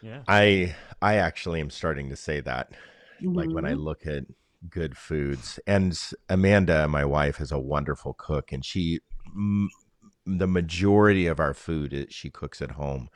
Yeah. 0.03 0.23
I 0.27 0.75
I 1.03 1.17
actually 1.17 1.61
am 1.61 1.71
starting 1.71 2.09
to 2.11 2.17
say 2.17 2.41
that. 2.41 2.73
Like 3.23 3.51
when 3.51 3.65
I 3.65 3.73
Mhm. 3.75 3.85
look 3.85 4.07
at 4.07 4.25
good 4.71 4.97
foods, 4.97 5.59
and 5.67 5.99
Amanda, 6.29 6.89
my 6.89 7.05
wife, 7.05 7.41
is 7.41 7.53
a 7.53 7.59
wonderful 7.59 8.15
cook, 8.15 8.53
and 8.53 8.65
she 8.65 9.01
m- 9.27 9.69
the 10.27 10.47
majority 10.47 11.27
of 11.27 11.41
our 11.41 11.55
food 11.55 11.93
is, 11.93 12.07
she 12.13 12.31
cooks 12.31 12.61
at 12.63 12.73
home, 12.73 13.09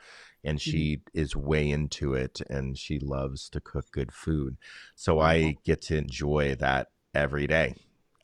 and 0.43 0.59
she 0.61 1.01
is 1.13 1.35
way 1.35 1.69
into 1.69 2.13
it, 2.13 2.41
and 2.49 2.77
she 2.77 2.99
loves 2.99 3.49
to 3.49 3.59
cook 3.61 3.85
good 3.91 4.11
food. 4.13 4.57
So 4.95 5.19
I 5.19 5.57
get 5.63 5.81
to 5.83 5.97
enjoy 5.97 6.55
that 6.55 6.87
every 7.13 7.47
day, 7.47 7.75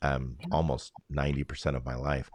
um, 0.02 0.36
almost 0.50 0.92
ninety 1.08 1.44
percent 1.44 1.76
of 1.76 1.84
my 1.84 1.94
life. 1.96 2.30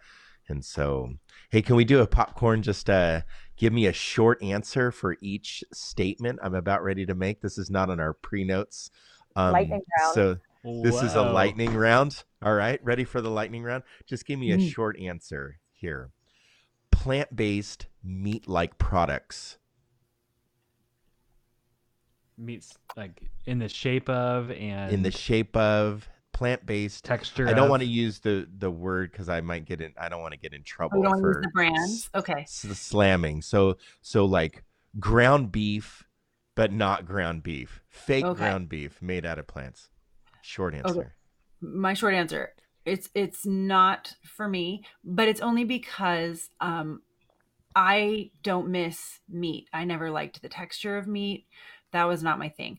And 0.48 0.64
so, 0.64 1.14
hey, 1.50 1.62
can 1.62 1.76
we 1.76 1.86
do 1.86 2.02
a 2.02 2.08
popcorn? 2.08 2.62
Just 2.62 2.90
uh, 2.90 3.22
give 3.58 3.74
me 3.74 3.88
a 3.88 3.94
short 3.94 4.42
answer 4.44 4.92
for 4.92 5.18
each 5.22 5.64
statement 5.74 6.40
I'm 6.44 6.54
about 6.56 6.84
ready 6.84 7.06
to 7.06 7.16
make. 7.16 7.42
This 7.42 7.58
is 7.58 7.70
not 7.70 7.90
on 7.90 8.00
our 8.00 8.14
pre 8.14 8.44
notes. 8.44 8.92
Um, 9.36 9.54
Lightning 9.54 9.82
round. 10.00 10.14
So 10.14 10.38
this 10.64 11.02
is 11.02 11.16
a 11.16 11.22
lightning 11.24 11.76
round. 11.76 12.24
All 12.42 12.54
right, 12.54 12.80
ready 12.84 13.04
for 13.04 13.22
the 13.22 13.30
lightning 13.30 13.64
round? 13.64 13.84
Just 14.08 14.26
give 14.26 14.40
me 14.40 14.52
a 14.52 14.58
Mm. 14.58 14.72
short 14.72 15.00
answer 15.00 15.60
here. 15.74 16.12
Plant 16.92 17.36
based 17.36 17.88
meat 18.04 18.48
like 18.48 18.78
products. 18.78 19.58
meats 22.38 22.78
like 22.98 23.30
in 23.46 23.60
the 23.60 23.70
shape 23.70 24.10
of 24.10 24.52
and 24.52 24.94
in 24.94 25.04
the 25.04 25.12
shape 25.12 25.56
of 25.56 26.10
plant 26.36 26.66
based. 26.66 27.06
texture. 27.06 27.48
I 27.48 27.54
don't 27.54 27.66
of. 27.66 27.70
want 27.70 27.82
to 27.82 27.88
use 27.88 28.20
the 28.20 28.48
the 28.58 28.70
word 28.70 29.12
because 29.12 29.30
I 29.30 29.42
might 29.42 29.66
get 29.66 29.82
in. 29.82 29.94
I 30.00 30.10
don't 30.10 30.22
want 30.22 30.34
to 30.34 30.40
get 30.40 30.54
in 30.54 30.64
trouble 30.64 31.00
We 31.00 31.04
don't 31.08 31.20
for 31.20 31.30
use 31.30 31.44
the 31.44 31.50
brands. 31.50 32.10
Okay. 32.14 32.42
s- 32.42 32.66
slamming. 32.80 33.42
So 33.42 33.78
so 34.02 34.26
like 34.26 34.64
ground 35.00 35.52
beef, 35.52 36.04
but 36.56 36.72
not 36.72 37.06
ground 37.06 37.44
beef. 37.44 37.82
Fake 37.90 38.26
Okay. 38.26 38.38
ground 38.38 38.70
beef 38.70 39.02
made 39.02 39.26
out 39.26 39.40
of 39.40 39.48
plants. 39.48 39.90
Short 40.42 40.76
answer. 40.76 41.16
my 41.62 41.94
short 41.96 42.14
answer 42.14 42.54
it's 42.86 43.10
it's 43.16 43.46
not 43.48 44.14
for 44.24 44.48
me 44.48 44.84
but 45.04 45.28
it's 45.28 45.42
only 45.42 45.64
because 45.64 46.52
um 46.62 47.02
i 47.76 48.30
don't 48.44 48.68
miss 48.70 49.20
meat 49.28 49.68
i 49.74 49.84
never 49.84 50.12
liked 50.12 50.40
the 50.44 50.50
texture 50.50 50.98
of 50.98 51.08
meat 51.08 51.48
that 51.92 52.04
was 52.04 52.22
not 52.22 52.38
my 52.38 52.50
thing 52.50 52.78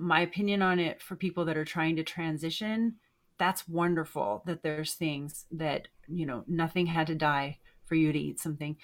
my 0.00 0.20
opinion 0.22 0.62
on 0.62 0.80
it 0.80 1.02
for 1.02 1.16
people 1.16 1.44
that 1.46 1.58
are 1.58 1.64
trying 1.64 1.96
to 1.96 2.04
transition 2.04 2.96
that's 3.38 3.68
wonderful 3.68 4.42
that 4.46 4.62
there's 4.62 4.94
things 4.94 5.46
that 5.52 5.88
you 6.08 6.26
know 6.26 6.44
nothing 6.48 6.86
had 6.86 7.06
to 7.06 7.14
die 7.14 7.58
for 7.86 7.94
you 7.96 8.12
to 8.12 8.18
eat 8.18 8.40
something 8.40 8.76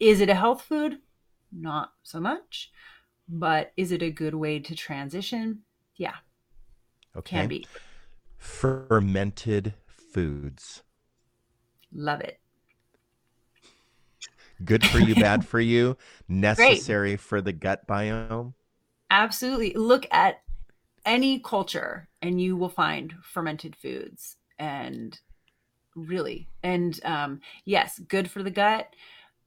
is 0.00 0.20
it 0.20 0.30
a 0.30 0.34
health 0.34 0.62
food 0.62 0.98
not 1.52 1.92
so 2.02 2.20
much 2.20 2.72
but 3.28 3.72
is 3.76 3.92
it 3.92 4.02
a 4.02 4.10
good 4.10 4.34
way 4.34 4.58
to 4.58 4.74
transition 4.74 5.60
yeah 5.96 6.16
Okay. 7.16 7.38
can 7.38 7.48
be 7.48 7.70
Fermented 8.38 9.74
foods. 9.86 10.82
love 11.92 12.20
it 12.20 12.40
Good 14.64 14.84
for 14.84 15.00
you, 15.00 15.16
bad 15.16 15.44
for 15.44 15.60
you. 15.60 15.96
Necessary 16.28 17.16
for 17.16 17.40
the 17.40 17.52
gut 17.52 17.86
biome. 17.88 18.54
Absolutely. 19.10 19.72
Look 19.74 20.06
at 20.10 20.40
any 21.08 21.38
culture 21.40 22.06
and 22.20 22.40
you 22.40 22.54
will 22.54 22.68
find 22.68 23.14
fermented 23.22 23.74
foods 23.74 24.36
and 24.58 25.18
really 25.94 26.48
and 26.62 27.00
um 27.04 27.40
yes, 27.64 27.98
good 27.98 28.30
for 28.30 28.42
the 28.42 28.50
gut. 28.50 28.94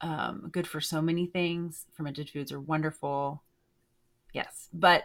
Um 0.01 0.49
good 0.51 0.67
for 0.67 0.81
so 0.81 1.01
many 1.01 1.27
things. 1.27 1.85
Fermented 1.93 2.29
foods 2.29 2.51
are 2.51 2.59
wonderful. 2.59 3.43
Yes. 4.33 4.69
But 4.73 5.03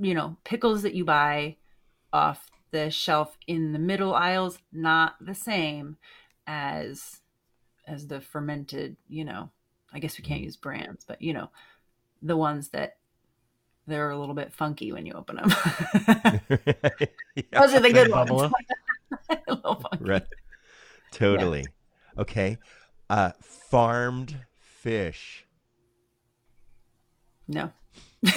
you 0.00 0.14
know, 0.14 0.38
pickles 0.44 0.82
that 0.82 0.94
you 0.94 1.04
buy 1.04 1.56
off 2.12 2.50
the 2.70 2.90
shelf 2.90 3.36
in 3.46 3.72
the 3.72 3.78
middle 3.78 4.14
aisles 4.14 4.58
not 4.72 5.14
the 5.20 5.34
same 5.34 5.98
as 6.46 7.20
as 7.86 8.08
the 8.08 8.20
fermented, 8.20 8.96
you 9.08 9.24
know. 9.24 9.50
I 9.92 10.00
guess 10.00 10.18
we 10.18 10.24
can't 10.24 10.40
use 10.40 10.56
brands, 10.56 11.04
but 11.04 11.22
you 11.22 11.32
know, 11.34 11.50
the 12.22 12.36
ones 12.36 12.70
that 12.70 12.96
they're 13.86 14.10
a 14.10 14.18
little 14.18 14.34
bit 14.34 14.52
funky 14.52 14.92
when 14.92 15.06
you 15.06 15.12
open 15.12 15.36
them. 15.36 15.50
Yeah, 17.36 17.42
Those 17.60 17.74
are 17.74 17.80
the 17.80 17.92
good 17.92 18.10
ones. 18.10 18.30
A 19.30 19.54
little 19.54 19.76
funky. 19.76 20.04
right. 20.04 20.26
Totally. 21.12 21.64
Okay. 22.18 22.58
Uh, 23.08 23.30
farmed 23.40 24.36
fish. 24.58 25.44
No. 27.46 27.70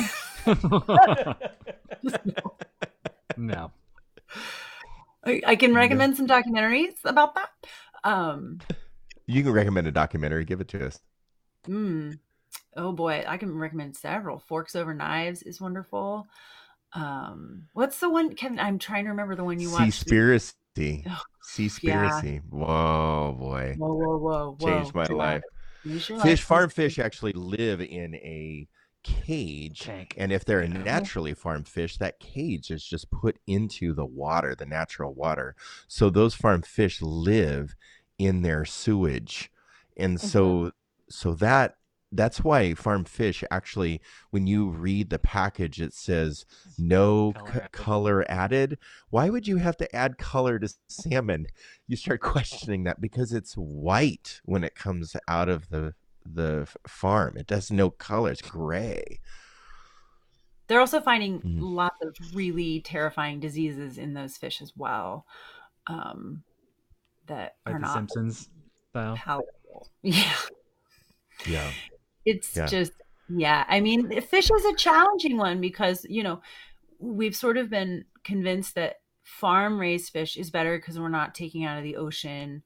no. 3.37 3.71
I, 5.23 5.41
I 5.45 5.55
can 5.55 5.73
recommend 5.73 6.17
some 6.17 6.27
documentaries 6.27 6.93
about 7.05 7.35
that. 7.35 7.49
Um, 8.03 8.59
You 9.25 9.43
can 9.43 9.53
recommend 9.53 9.87
a 9.87 9.91
documentary. 9.91 10.45
Give 10.45 10.61
it 10.61 10.67
to 10.69 10.85
us. 10.87 10.99
mm, 11.67 12.19
oh 12.75 12.91
boy, 12.91 13.23
I 13.27 13.37
can 13.37 13.57
recommend 13.57 13.95
several. 13.95 14.39
Forks 14.39 14.75
Over 14.75 14.93
Knives 14.93 15.41
is 15.43 15.61
wonderful. 15.61 16.27
Um, 16.93 17.63
what's 17.73 17.99
the 17.99 18.09
one, 18.09 18.35
Kevin? 18.35 18.59
I'm 18.59 18.79
trying 18.79 19.05
to 19.05 19.11
remember 19.11 19.35
the 19.35 19.43
one 19.43 19.59
you 19.59 19.69
watched. 19.71 20.05
Seaspiracy. 20.07 21.03
Oh, 21.07 21.21
Seaspiracy. 21.43 22.41
Whoa, 22.49 23.35
boy. 23.37 23.75
Whoa, 23.77 23.93
whoa, 23.93 24.17
whoa, 24.17 24.55
whoa. 24.59 24.65
Changed 24.65 24.95
my 24.95 25.07
Yeah. 25.09 25.15
life. 25.15 25.43
Fish, 25.83 26.09
life. 26.09 26.41
farm 26.41 26.69
fish 26.69 26.99
actually 26.99 27.33
live 27.33 27.81
in 27.81 28.15
a 28.15 28.67
cage. 29.03 29.81
Tank. 29.81 30.15
And 30.17 30.31
if 30.31 30.43
they're 30.45 30.63
Yeah. 30.63 30.83
naturally 30.83 31.33
farmed 31.33 31.67
fish, 31.67 31.97
that 31.97 32.19
cage 32.19 32.71
is 32.71 32.83
just 32.83 33.09
put 33.11 33.37
into 33.47 33.93
the 33.93 34.05
water, 34.05 34.55
the 34.55 34.65
natural 34.65 35.13
water. 35.13 35.55
So 35.87 36.09
those 36.09 36.33
farmed 36.33 36.65
fish 36.65 37.01
live 37.01 37.75
in 38.17 38.41
their 38.41 38.65
sewage. 38.65 39.51
And 39.95 40.19
so 40.19 40.71
so 41.09 41.33
that 41.35 41.77
that's 42.11 42.41
why 42.43 42.73
farm 42.73 43.03
fish 43.03 43.43
actually 43.51 43.99
when 44.31 44.47
you 44.47 44.69
read 44.69 45.09
the 45.09 45.19
package 45.19 45.81
it 45.81 45.93
says 45.93 46.45
no 46.77 47.33
Color 47.33 47.51
c- 47.51 47.59
added. 47.59 47.71
color 47.73 48.25
added 48.31 48.77
why 49.09 49.29
would 49.29 49.45
you 49.47 49.57
have 49.57 49.75
to 49.75 49.93
add 49.95 50.17
color 50.17 50.57
to 50.57 50.69
salmon 50.87 51.47
you 51.85 51.97
start 51.97 52.21
questioning 52.33 52.85
that 52.85 53.01
because 53.01 53.33
it's 53.33 53.55
white 53.55 54.39
when 54.45 54.63
it 54.63 54.73
comes 54.73 55.15
out 55.27 55.49
of 55.49 55.67
the 55.69 55.93
the 56.25 56.67
farm 56.87 57.35
it 57.35 57.45
does 57.47 57.71
no 57.71 57.89
color 57.89 58.31
it's 58.31 58.41
gray 58.41 59.19
They're 60.67 60.79
also 60.81 60.99
finding 61.01 61.39
Mhm. 61.41 61.57
lots 61.61 62.01
of 62.01 62.15
really 62.33 62.81
terrifying 62.81 63.39
diseases 63.39 63.97
in 63.97 64.13
those 64.13 64.35
fish 64.37 64.61
as 64.61 64.73
well. 64.75 65.25
Um, 65.87 66.43
that 67.27 67.55
Like 67.65 67.75
are 67.75 67.79
the 67.79 67.85
not 67.85 67.93
Simpsons 67.93 68.49
style. 68.91 69.15
palatable. 69.15 69.89
Yeah. 70.01 70.33
yeah 71.45 71.71
It's 72.27 72.55
Yeah. 72.55 72.65
just, 72.65 72.91
yeah. 73.29 73.65
I 73.69 73.79
mean, 73.79 74.21
fish 74.21 74.51
is 74.51 74.65
a 74.65 74.75
challenging 74.75 75.37
one 75.37 75.61
because, 75.61 76.05
you 76.09 76.23
know, 76.23 76.41
we've 76.99 77.35
sort 77.35 77.57
of 77.57 77.69
been 77.69 78.05
convinced 78.23 78.75
that 78.75 78.97
farm 79.23 79.79
raised 79.79 80.11
fish 80.11 80.35
is 80.35 80.51
better 80.51 80.77
because 80.77 80.99
we're 80.99 81.09
not 81.09 81.33
taking 81.33 81.63
out 81.63 81.77
of 81.77 81.83
the 81.83 81.95
ocean. 81.95 82.63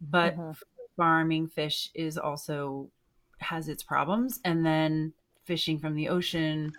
But 0.00 0.36
Mhm. 0.36 0.56
farming 0.96 1.48
fish 1.48 1.90
is 1.94 2.16
also 2.16 2.90
has 3.38 3.68
its 3.68 3.82
problems. 3.82 4.40
And 4.44 4.64
then 4.64 5.12
fishing 5.44 5.78
from 5.78 5.94
the 5.94 6.08
ocean, 6.08 6.72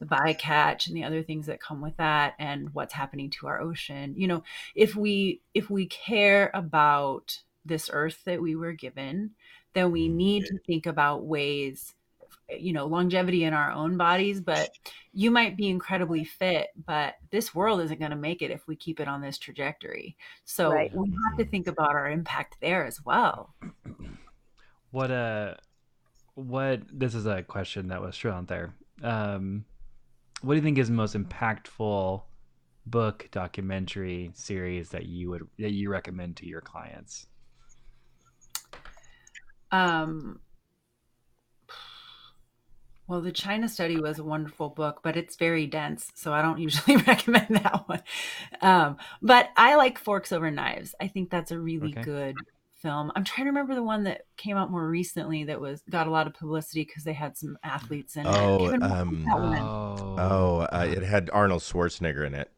the 0.00 0.06
bycatch 0.06 0.88
and 0.88 0.96
the 0.96 1.04
other 1.04 1.22
things 1.22 1.46
that 1.46 1.60
come 1.60 1.80
with 1.80 1.96
that 1.98 2.34
and 2.38 2.72
what's 2.74 2.94
happening 2.94 3.30
to 3.30 3.46
our 3.46 3.60
ocean. 3.60 4.14
You 4.16 4.26
know, 4.26 4.42
if 4.74 4.96
we 4.96 5.40
if 5.54 5.70
we 5.70 5.86
care 5.86 6.50
about 6.54 7.42
this 7.64 7.90
earth 7.92 8.24
that 8.24 8.40
we 8.40 8.56
were 8.56 8.72
given, 8.72 9.32
then 9.74 9.92
we 9.92 10.08
need 10.08 10.46
to 10.46 10.58
think 10.66 10.86
about 10.86 11.24
ways 11.24 11.94
you 12.58 12.72
know 12.72 12.86
longevity 12.86 13.44
in 13.44 13.54
our 13.54 13.70
own 13.70 13.96
bodies 13.96 14.40
but 14.40 14.70
you 15.12 15.30
might 15.30 15.56
be 15.56 15.68
incredibly 15.68 16.24
fit 16.24 16.68
but 16.86 17.14
this 17.30 17.54
world 17.54 17.80
isn't 17.80 18.00
going 18.00 18.10
to 18.10 18.16
make 18.16 18.42
it 18.42 18.50
if 18.50 18.66
we 18.66 18.74
keep 18.74 18.98
it 19.00 19.06
on 19.08 19.20
this 19.20 19.38
trajectory 19.38 20.16
so 20.44 20.70
Right. 20.70 20.90
we 20.94 21.08
have 21.28 21.38
to 21.38 21.44
think 21.50 21.68
about 21.68 21.90
our 21.94 22.10
impact 22.10 22.56
there 22.60 22.84
as 22.84 23.04
well 23.04 23.54
What 24.90 25.10
uh 25.10 25.54
what 26.34 26.82
this 26.92 27.14
is 27.14 27.26
a 27.26 27.42
question 27.42 27.88
that 27.88 28.02
was 28.02 28.16
thrown 28.18 28.34
out 28.34 28.48
there. 28.48 28.74
Um 29.02 29.66
what 30.42 30.54
do 30.54 30.56
you 30.58 30.62
think 30.62 30.78
is 30.78 30.88
the 30.88 30.94
most 30.94 31.16
impactful 31.16 32.22
book, 32.86 33.28
documentary, 33.32 34.32
series 34.34 34.90
that 34.90 35.06
you 35.06 35.30
would 35.30 35.48
that 35.58 35.72
you 35.72 35.90
recommend 35.90 36.36
to 36.38 36.46
your 36.46 36.62
clients? 36.62 37.26
Um 39.72 40.40
well 43.06 43.20
the 43.20 43.32
china 43.32 43.68
study 43.68 43.98
was 43.98 44.18
a 44.18 44.24
wonderful 44.24 44.68
book 44.68 45.00
but 45.02 45.16
it's 45.16 45.36
very 45.36 45.66
dense 45.66 46.10
so 46.14 46.32
i 46.32 46.42
don't 46.42 46.58
usually 46.66 46.96
recommend 47.06 47.46
that 47.50 47.82
one 47.88 48.02
um 48.62 48.96
but 49.22 49.48
i 49.56 49.74
like 49.76 49.98
forks 49.98 50.32
over 50.32 50.50
knives 50.50 50.94
i 51.00 51.06
think 51.08 51.30
that's 51.30 51.50
a 51.50 51.58
really 51.58 51.92
Okay. 51.92 52.02
good 52.02 52.36
film 52.82 53.12
i'm 53.14 53.24
trying 53.24 53.44
to 53.44 53.50
remember 53.50 53.74
the 53.74 53.82
one 53.82 54.04
that 54.04 54.22
came 54.38 54.56
out 54.56 54.70
more 54.70 54.88
recently 54.88 55.44
that 55.44 55.60
was 55.60 55.82
got 55.90 56.06
a 56.06 56.10
lot 56.10 56.26
of 56.26 56.32
publicity 56.34 56.82
because 56.84 57.04
they 57.04 57.12
had 57.12 57.36
some 57.36 57.58
athletes 57.62 58.16
in 58.16 58.24
it 58.26 58.34
Oh, 58.34 58.70
can't 58.70 58.82
um. 58.82 59.26
Oh. 59.30 60.16
Oh, 60.18 60.60
uh, 60.72 60.86
it 60.88 61.02
had 61.02 61.28
Arnold 61.30 61.60
Schwarzenegger 61.60 62.26
in 62.26 62.34
it. 62.34 62.50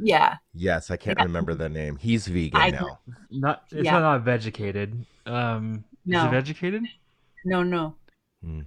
yeah 0.00 0.36
Yes, 0.52 0.92
I 0.92 0.96
can't 0.96 1.18
Yeah. 1.18 1.24
remember 1.24 1.54
the 1.56 1.68
name. 1.68 1.96
He's 1.96 2.28
vegan 2.28 2.60
I- 2.60 2.70
now. 2.70 3.00
Not 3.32 3.64
it's 3.72 3.84
Yeah. 3.84 3.98
not 3.98 4.22
vegucated. 4.24 5.06
Um 5.26 5.84
No. 6.06 6.20
is 6.20 6.26
it 6.26 6.30
vegucated? 6.30 6.82
no 7.44 7.62
no 7.62 7.94
hmm. 8.42 8.60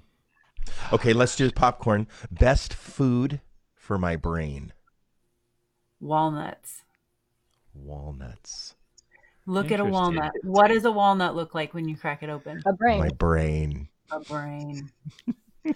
Okay, 0.92 1.14
let's 1.14 1.36
do 1.36 1.50
popcorn. 1.52 2.08
Best 2.30 2.74
food 2.74 3.40
for 3.76 3.98
my 3.98 4.16
brain. 4.18 4.74
walnuts 6.00 6.84
Walnuts. 7.74 8.76
look 9.46 9.72
at 9.72 9.80
a 9.80 9.86
walnut 9.86 10.32
what 10.44 10.68
does 10.68 10.84
a 10.86 10.92
walnut 10.92 11.36
look 11.36 11.54
like 11.56 11.74
when 11.74 11.88
you 11.88 11.96
crack 11.96 12.22
it 12.24 12.30
open 12.30 12.62
A 12.66 12.74
brain. 12.74 13.00
My 13.00 13.10
brain. 13.10 13.88
a 14.12 14.20
brain 14.20 14.90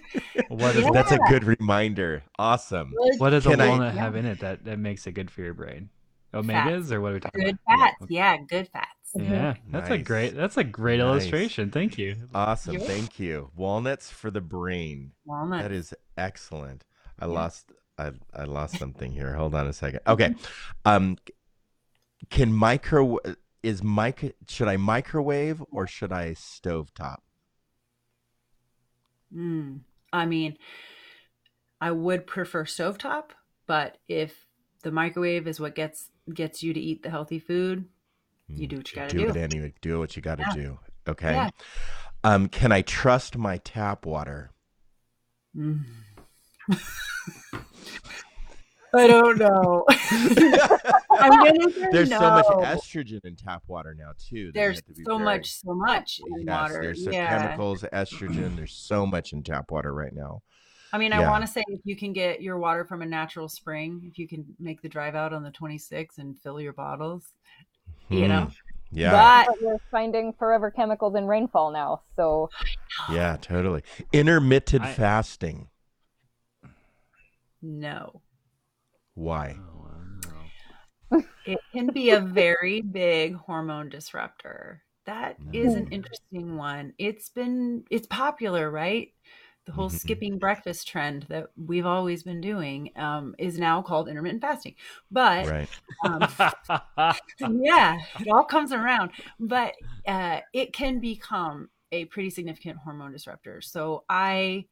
What 0.47 0.75
is 0.77 0.83
Yeah. 0.85 0.91
That's 0.93 1.11
a 1.11 1.19
good 1.29 1.43
reminder. 1.43 2.23
Awesome. 2.39 2.93
what 3.17 3.31
does 3.31 3.45
a 3.45 3.49
Can 3.51 3.61
I- 3.61 3.67
walnut 3.69 3.93
have 3.95 4.15
in 4.15 4.25
it 4.25 4.39
that, 4.39 4.63
that 4.65 4.79
makes 4.79 5.05
it 5.07 5.11
good 5.13 5.29
for 5.29 5.41
your 5.41 5.53
brain? 5.53 5.89
Omegas 6.33 6.91
or 6.91 7.01
what 7.01 7.11
are 7.11 7.15
we 7.15 7.19
talking 7.19 7.43
good 7.43 7.57
about? 7.67 7.91
Good 7.99 8.07
fats 8.07 8.11
yeah 8.11 8.37
good 8.47 8.67
fats 8.69 9.00
Yeah, 9.13 9.55
that's 9.69 9.89
a 9.89 9.97
great 9.97 10.35
that's 10.35 10.57
a 10.57 10.63
great 10.63 10.99
Nice. 10.99 11.05
illustration. 11.05 11.69
Thank 11.71 11.97
you. 11.97 12.29
Awesome. 12.33 12.75
Yeah. 12.75 12.79
Thank 12.79 13.19
you. 13.19 13.51
Walnuts 13.55 14.09
for 14.09 14.31
the 14.31 14.41
brain. 14.41 15.11
walnuts 15.25 15.63
That 15.63 15.71
is 15.71 15.93
excellent. 16.17 16.85
I 17.19 17.25
Yeah. 17.25 17.31
lost 17.33 17.71
I 17.97 18.11
I 18.33 18.43
lost 18.45 18.77
something 18.77 19.11
here. 19.11 19.33
Hold 19.35 19.53
on 19.55 19.67
a 19.67 19.73
second. 19.73 19.99
Okay. 20.07 20.33
Um 20.85 21.17
can 22.29 22.53
micro 22.53 23.17
is 23.63 23.83
mic 23.83 24.35
should 24.47 24.67
I 24.69 24.77
microwave 24.77 25.61
or 25.71 25.87
should 25.87 26.11
I 26.13 26.31
stovetop? 26.31 27.17
Mm, 29.35 29.81
I 30.11 30.25
mean, 30.25 30.57
I 31.79 31.91
would 31.91 32.27
prefer 32.27 32.65
stovetop, 32.65 33.31
but 33.65 33.97
if 34.07 34.45
the 34.83 34.91
microwave 34.91 35.47
is 35.47 35.59
what 35.59 35.75
gets 35.75 36.09
gets 36.33 36.63
you 36.63 36.73
to 36.73 36.79
eat 36.79 37.03
the 37.03 37.09
healthy 37.09 37.39
food, 37.39 37.85
you 38.55 38.67
do 38.67 38.77
what 38.77 38.91
you 38.91 38.95
gotta 38.95 39.17
do. 39.17 39.23
do. 39.25 39.29
it 39.29 39.37
anyway. 39.37 39.73
Do 39.81 39.99
what 39.99 40.15
you 40.15 40.21
got 40.21 40.35
to 40.39 40.43
Yeah. 40.49 40.53
do. 40.63 40.79
Okay. 41.07 41.33
Yeah. 41.33 41.49
Um, 42.23 42.47
can 42.49 42.71
I 42.71 42.81
trust 42.81 43.37
my 43.37 43.57
tap 43.57 44.05
water? 44.05 44.51
Mm. 45.55 45.83
I 48.93 49.07
don't 49.07 49.37
know. 49.37 49.85
I'm 49.89 51.45
gonna 51.45 51.71
say 51.71 51.87
There's 51.91 52.09
so 52.09 52.19
much 52.19 52.45
estrogen 52.45 53.23
in 53.23 53.37
tap 53.37 53.63
water 53.67 53.95
now 53.97 54.11
too. 54.17 54.51
There's 54.53 54.81
so 55.05 55.15
very- 55.17 55.23
much, 55.23 55.51
so 55.53 55.73
much 55.73 56.19
in 56.25 56.45
Yes, 56.45 56.61
water. 56.69 56.81
there's 56.81 57.05
the 57.05 57.13
yeah. 57.13 57.37
chemicals, 57.41 57.85
estrogen. 57.93 58.55
There's 58.57 58.73
so 58.73 59.05
much 59.05 59.31
in 59.31 59.43
tap 59.43 59.71
water 59.71 59.93
right 59.93 60.13
now. 60.13 60.41
I 60.93 60.97
mean, 60.97 61.13
I 61.13 61.21
Yeah. 61.21 61.29
want 61.29 61.45
to 61.45 61.47
say 61.51 61.63
if 61.69 61.79
you 61.85 61.95
can 61.95 62.11
get 62.11 62.41
your 62.41 62.57
water 62.59 62.83
from 62.83 63.01
a 63.01 63.05
natural 63.05 63.47
spring, 63.47 64.01
if 64.11 64.17
you 64.19 64.27
can 64.27 64.45
make 64.59 64.81
the 64.81 64.89
drive 64.89 65.15
out 65.15 65.31
on 65.31 65.41
the 65.41 65.51
26 65.51 66.17
and 66.17 66.37
fill 66.39 66.59
your 66.59 66.73
bottles, 66.73 67.31
you 68.11 68.27
know. 68.27 68.41
Mm, 68.47 68.55
Yeah. 68.91 69.11
But 69.11 69.47
But 69.47 69.61
we're 69.61 69.77
finding 69.89 70.33
forever 70.33 70.69
chemicals 70.71 71.15
in 71.15 71.25
rainfall 71.25 71.71
now. 71.71 72.01
So 72.15 72.49
yeah, 73.11 73.37
totally. 73.41 73.83
Intermittent 74.11 74.83
I- 74.83 74.93
fasting. 74.93 75.69
no. 77.61 78.21
Why? 79.13 79.57
It 81.45 81.59
can 81.73 81.87
be 81.87 82.11
a 82.11 82.19
very 82.21 82.81
big 82.81 83.35
hormone 83.35 83.89
disruptor. 83.89 84.81
That 85.05 85.35
is 85.51 85.73
an 85.75 85.87
Mm. 85.87 85.93
interesting 85.93 86.55
one. 86.55 86.93
It's 86.97 87.29
been 87.29 87.83
it's 87.89 88.07
popular, 88.07 88.69
right? 88.71 89.09
The 89.65 89.71
whole 89.73 89.89
Mhm. 89.89 89.97
skipping 89.99 90.39
breakfast 90.39 90.87
trend 90.87 91.27
that 91.29 91.47
we've 91.55 91.85
always 91.85 92.23
been 92.23 92.41
doing 92.41 92.91
um, 92.95 93.35
is 93.37 93.59
now 93.59 93.81
called 93.81 94.09
intermittent 94.09 94.41
fasting. 94.41 94.75
But 95.11 95.47
Right. 95.47 95.69
um, 96.03 96.27
yeah, 97.39 97.99
it 98.19 98.27
all 98.31 98.45
comes 98.45 98.71
around. 98.71 99.11
But 99.39 99.73
uh, 100.07 100.41
it 100.53 100.73
can 100.73 100.99
become 100.99 101.69
a 101.91 102.05
pretty 102.05 102.29
significant 102.29 102.77
hormone 102.79 103.11
disruptor. 103.11 103.61
So 103.61 104.05
I, 104.09 104.65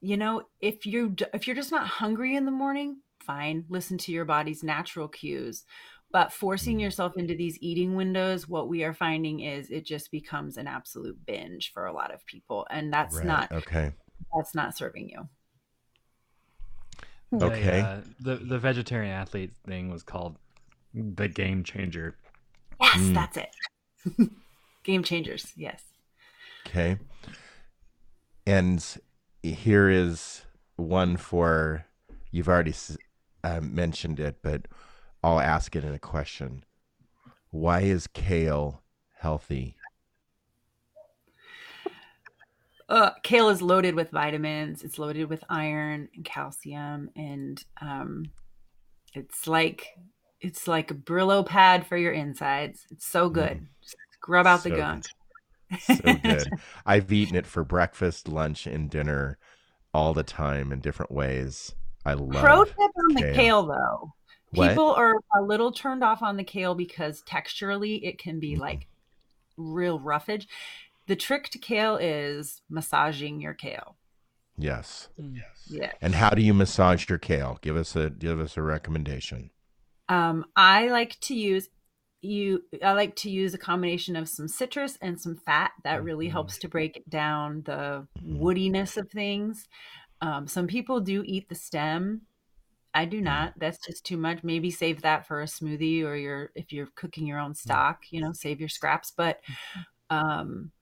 you 0.00 0.16
know, 0.16 0.42
if 0.60 0.86
you 0.86 1.14
if 1.34 1.46
you're 1.46 1.56
just 1.56 1.72
not 1.72 1.86
hungry 1.86 2.36
in 2.36 2.44
the 2.44 2.50
morning, 2.50 3.02
fine, 3.20 3.64
listen 3.68 3.98
to 3.98 4.12
your 4.12 4.24
body's 4.24 4.62
natural 4.62 5.08
cues. 5.08 5.64
But 6.12 6.32
forcing 6.32 6.80
yourself 6.80 7.16
into 7.16 7.36
these 7.36 7.56
eating 7.60 7.94
windows, 7.94 8.48
what 8.48 8.68
we 8.68 8.82
are 8.82 8.92
finding 8.92 9.40
is 9.40 9.70
it 9.70 9.84
just 9.86 10.10
becomes 10.10 10.56
an 10.56 10.66
absolute 10.66 11.16
binge 11.24 11.72
for 11.72 11.86
a 11.86 11.92
lot 11.92 12.12
of 12.12 12.26
people, 12.26 12.66
and 12.70 12.92
that's 12.92 13.16
right. 13.16 13.26
not 13.26 13.52
okay. 13.52 13.92
that's 14.34 14.54
not 14.54 14.76
serving 14.76 15.08
you. 15.08 15.28
The, 17.32 17.46
Okay. 17.46 17.80
uh, 17.80 18.00
the 18.18 18.36
the 18.36 18.58
vegetarian 18.58 19.12
athlete 19.12 19.52
thing 19.64 19.88
was 19.88 20.02
called 20.02 20.36
the 20.92 21.28
game 21.28 21.62
changer. 21.62 22.16
Yes, 22.80 22.96
Mm. 22.98 23.14
that's 23.14 23.36
it. 23.36 23.50
Game 24.82 25.02
changers. 25.02 25.52
Yes. 25.56 25.82
Okay. 26.66 26.96
And 28.46 28.84
here 29.42 29.88
is 29.90 30.42
one 30.76 31.18
for 31.18 31.84
you've 32.30 32.48
already 32.48 32.70
s- 32.70 32.96
uh, 33.44 33.60
mentioned 33.60 34.18
it, 34.18 34.38
but 34.42 34.66
I'll 35.22 35.40
ask 35.40 35.76
it 35.76 35.84
in 35.84 35.94
a 35.94 35.98
question. 35.98 36.64
Why 37.50 37.80
is 37.80 38.06
kale 38.06 38.82
healthy? 39.18 39.76
Uh, 42.88 43.10
kale 43.22 43.48
is 43.50 43.62
loaded 43.62 43.94
with 43.94 44.10
vitamins. 44.10 44.82
It's 44.82 44.98
loaded 44.98 45.28
with 45.28 45.44
iron 45.48 46.08
and 46.14 46.24
calcium, 46.24 47.10
and 47.14 47.62
um, 47.80 48.24
it's 49.14 49.46
like 49.46 49.86
it's 50.40 50.66
like 50.66 50.90
a 50.90 50.94
Brillo 50.94 51.46
pad 51.46 51.86
for 51.86 51.96
your 51.96 52.12
insides. 52.12 52.86
It's 52.90 53.06
so 53.06 53.28
good. 53.28 53.66
Just 53.82 53.96
scrub 54.14 54.46
out 54.46 54.64
the 54.64 54.70
So 54.70 54.76
gunk. 54.76 55.06
So 55.78 56.14
good. 56.24 56.54
I've 56.84 57.12
eaten 57.12 57.36
it 57.36 57.46
for 57.46 57.62
breakfast, 57.64 58.28
lunch, 58.28 58.66
and 58.66 58.90
dinner 58.90 59.38
all 59.94 60.14
the 60.14 60.22
time 60.24 60.72
in 60.72 60.80
different 60.80 61.12
ways. 61.12 61.74
I 62.04 62.14
love 62.14 62.32
Pro 62.40 62.64
tip 62.64 62.76
on 62.78 63.14
the 63.14 63.22
kale. 63.22 63.34
kale, 63.34 63.66
though. 63.66 64.14
What? 64.52 64.68
People 64.70 64.92
are 64.94 65.14
a 65.36 65.42
little 65.42 65.70
turned 65.72 66.02
off 66.02 66.22
on 66.22 66.36
the 66.36 66.44
kale 66.44 66.74
because 66.74 67.22
texturally 67.22 68.00
it 68.02 68.18
can 68.18 68.40
be 68.40 68.56
Mhm. 68.56 68.60
like 68.60 68.88
real 69.56 70.00
roughage. 70.00 70.48
The 71.06 71.16
trick 71.16 71.48
to 71.50 71.58
kale 71.58 71.96
is 71.96 72.62
massaging 72.68 73.40
your 73.40 73.54
kale. 73.54 73.96
Yes. 74.56 75.08
Yeah. 75.68 75.92
And 76.02 76.14
how 76.14 76.30
do 76.30 76.42
you 76.42 76.52
massage 76.52 77.08
your 77.08 77.18
kale? 77.18 77.58
Give 77.62 77.76
us 77.76 77.96
a 77.96 78.10
give 78.10 78.38
us 78.40 78.56
a 78.56 78.62
recommendation. 78.62 79.50
Um, 80.08 80.44
I 80.56 80.88
like 80.88 81.18
to 81.20 81.34
use 81.34 81.68
you. 82.20 82.64
I 82.82 82.92
like 82.92 83.16
to 83.16 83.30
use 83.30 83.54
a 83.54 83.58
combination 83.58 84.16
of 84.16 84.28
some 84.28 84.48
citrus 84.48 84.98
and 85.00 85.18
some 85.20 85.36
fat. 85.36 85.72
That 85.84 86.02
really 86.04 86.26
Mhm. 86.28 86.32
helps 86.32 86.58
to 86.58 86.68
break 86.68 87.02
down 87.08 87.62
the 87.62 88.06
Mhm. 88.18 88.38
woodiness 88.40 88.96
of 88.98 89.10
things. 89.10 89.68
Um, 90.20 90.46
some 90.46 90.66
people 90.66 91.00
do 91.00 91.22
eat 91.24 91.48
the 91.48 91.54
stem. 91.54 92.26
I 92.94 93.04
Mm-hmm. 93.04 93.10
do 93.10 93.20
not. 93.20 93.54
That's 93.56 93.78
just 93.86 94.04
too 94.04 94.16
much. 94.16 94.42
Maybe 94.42 94.70
save 94.70 95.02
that 95.02 95.26
for 95.26 95.42
a 95.42 95.46
smoothie 95.46 96.04
or 96.04 96.16
your 96.16 96.50
if 96.54 96.72
you're 96.72 96.88
cooking 96.96 97.26
your 97.26 97.38
own 97.38 97.54
stock. 97.54 98.04
You 98.10 98.20
know, 98.20 98.32
save 98.32 98.60
your 98.60 98.68
scraps. 98.68 99.12
But 99.16 99.40
um, 100.10 100.72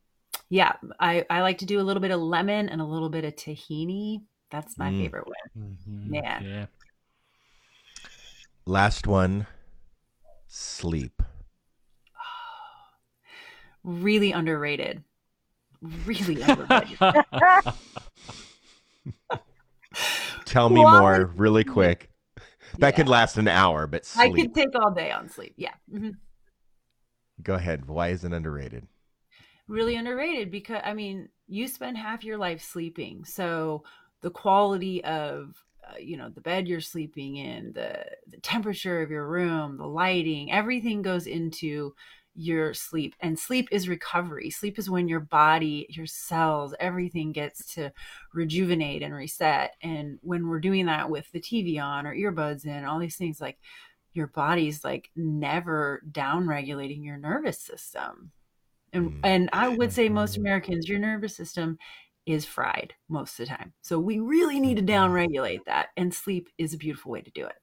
yeah, 0.51 0.75
I 1.01 1.25
I 1.31 1.43
like 1.43 1.59
to 1.59 1.67
do 1.67 1.81
a 1.81 1.83
little 1.85 2.01
bit 2.01 2.11
of 2.11 2.21
lemon 2.21 2.69
and 2.69 2.81
a 2.81 2.85
little 2.85 3.11
bit 3.11 3.25
of 3.25 3.37
tahini. 3.37 4.23
That's 4.51 4.79
my 4.79 4.91
Mm. 4.91 4.99
favorite 4.99 5.27
way. 5.27 5.35
Mhm. 5.59 6.15
Yeah. 6.15 6.43
Yeah. 6.43 6.67
Last 8.67 9.07
one. 9.07 9.47
Sleep. 10.47 11.23
Really 13.85 14.33
underrated. 14.33 15.05
really 15.81 16.43
underrated. 16.43 16.99
Tell 20.49 20.71
me 20.71 20.83
more, 20.85 21.27
really 21.37 21.65
quick. 21.65 22.11
That 22.81 22.93
Yeah. 22.93 22.97
could 22.97 23.09
last 23.09 23.37
an 23.37 23.49
hour, 23.49 23.87
but 23.87 24.05
I 24.15 24.29
sleep. 24.29 24.35
could 24.37 24.55
take 24.55 24.75
all 24.75 24.93
day 24.93 25.11
on 25.11 25.29
sleep. 25.29 25.55
Yeah. 25.57 25.75
Mhm. 25.93 26.17
Go 27.43 27.55
ahead. 27.55 27.87
Why 27.89 28.09
is 28.11 28.25
it 28.25 28.33
underrated? 28.33 28.87
really 29.67 29.97
underrated 29.97 30.51
because 30.51 30.81
I 30.85 30.95
mean, 30.95 31.29
you 31.47 31.69
spend 31.69 31.97
half 31.99 32.25
your 32.25 32.39
life 32.39 32.63
sleeping. 32.63 33.25
So 33.25 33.85
the 34.23 34.31
quality 34.31 35.05
of 35.05 35.63
uh, 35.89 35.97
you 35.99 36.17
know 36.17 36.29
the 36.31 36.41
bed 36.41 36.69
you're 36.69 36.81
sleeping 36.81 37.37
in, 37.37 37.73
the 37.73 38.05
the 38.27 38.39
temperature 38.41 39.03
of 39.03 39.11
your 39.11 39.27
room, 39.27 39.77
the 39.77 39.87
lighting, 39.87 40.51
everything 40.53 41.03
goes 41.03 41.27
into 41.27 41.95
your 42.39 42.73
sleep. 42.75 43.15
And 43.21 43.39
sleep 43.39 43.69
is 43.73 43.89
recovery. 43.89 44.51
Sleep 44.51 44.79
is 44.79 44.89
when 44.89 45.09
your 45.09 45.21
body, 45.21 45.87
your 45.91 46.07
cells, 46.07 46.75
everything 46.81 47.33
gets 47.33 47.75
to 47.75 47.93
rejuvenate 48.33 49.03
and 49.03 49.15
reset. 49.15 49.75
And 49.83 50.19
when 50.23 50.47
we're 50.49 50.61
doing 50.61 50.87
that 50.87 51.11
with 51.11 51.31
the 51.33 51.41
TV 51.41 51.83
on 51.83 52.07
or 52.07 52.15
earbuds 52.15 52.65
in, 52.65 52.85
all 52.85 52.99
these 52.99 53.17
things 53.17 53.41
like 53.41 53.59
your 54.15 54.29
body's 54.29 54.85
like 54.85 55.11
never 55.17 56.03
down 56.13 56.47
regulating 56.49 57.03
your 57.03 57.19
nervous 57.19 57.61
system 57.61 58.33
and 58.93 59.13
Mm. 59.13 59.21
and 59.25 59.51
I 59.53 59.69
would 59.69 59.93
say 59.93 60.09
most 60.09 60.37
Americans, 60.37 60.89
your 60.89 60.99
nervous 60.99 61.37
system 61.37 61.79
is 62.27 62.45
fried 62.45 62.95
most 63.09 63.39
of 63.41 63.47
the 63.49 63.55
time. 63.57 63.73
So 63.83 63.99
we 63.99 64.19
really 64.21 64.61
need 64.61 64.77
to 64.77 64.83
down 64.83 65.13
regulate 65.13 65.65
that, 65.67 65.89
and 65.97 66.13
sleep 66.13 66.49
is 66.59 66.75
a 66.75 66.79
beautiful 66.79 67.13
way 67.13 67.23
to 67.23 67.31
do 67.31 67.47
it. 67.47 67.57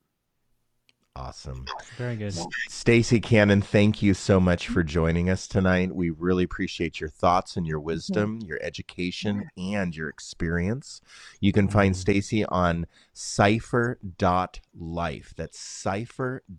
Awesome. 1.18 1.66
Very 1.98 2.18
good. 2.18 2.36
Stacy 2.68 3.22
Cannon, 3.22 3.62
thank 3.62 4.02
you 4.02 4.14
so 4.14 4.38
much 4.42 4.68
for 4.68 4.84
joining 4.84 5.30
us 5.30 5.48
tonight. 5.48 5.96
We 5.96 6.10
really 6.10 6.44
appreciate 6.44 7.00
your 7.00 7.10
thoughts 7.10 7.56
and 7.56 7.66
your 7.66 7.80
wisdom, 7.80 8.42
your 8.46 8.60
education, 8.62 9.50
and 9.58 9.96
your 9.96 10.10
experience. 10.10 11.00
You 11.40 11.54
can 11.54 11.70
find 11.70 11.96
Stacy 11.96 12.44
on 12.44 12.86
cipher.life. 13.14 14.14
That's 15.38 15.58
cipher.life. 15.58 16.50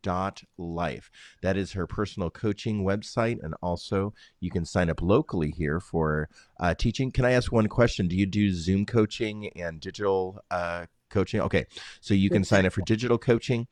That 1.42 1.56
is 1.58 1.72
her 1.72 1.86
personal 1.86 2.30
coaching 2.30 2.82
website. 2.82 3.42
And 3.42 3.54
also, 3.62 4.14
you 4.40 4.50
can 4.50 4.64
sign 4.64 4.88
up 4.88 5.02
locally 5.02 5.50
here 5.50 5.80
for 5.80 6.30
uh, 6.58 6.72
teaching. 6.74 7.12
Can 7.12 7.26
I 7.26 7.32
ask 7.32 7.52
one 7.52 7.68
question? 7.68 8.08
Do 8.08 8.16
you 8.16 8.24
do 8.24 8.50
Zoom 8.54 8.86
coaching 8.86 9.50
and 9.54 9.80
digital 9.80 10.42
uh, 10.50 10.86
coaching? 11.10 11.42
Okay. 11.42 11.66
So 12.00 12.14
you 12.14 12.30
can 12.30 12.42
sign 12.42 12.64
up 12.64 12.72
for 12.72 12.80
digital 12.82 13.18
coaching. 13.18 13.66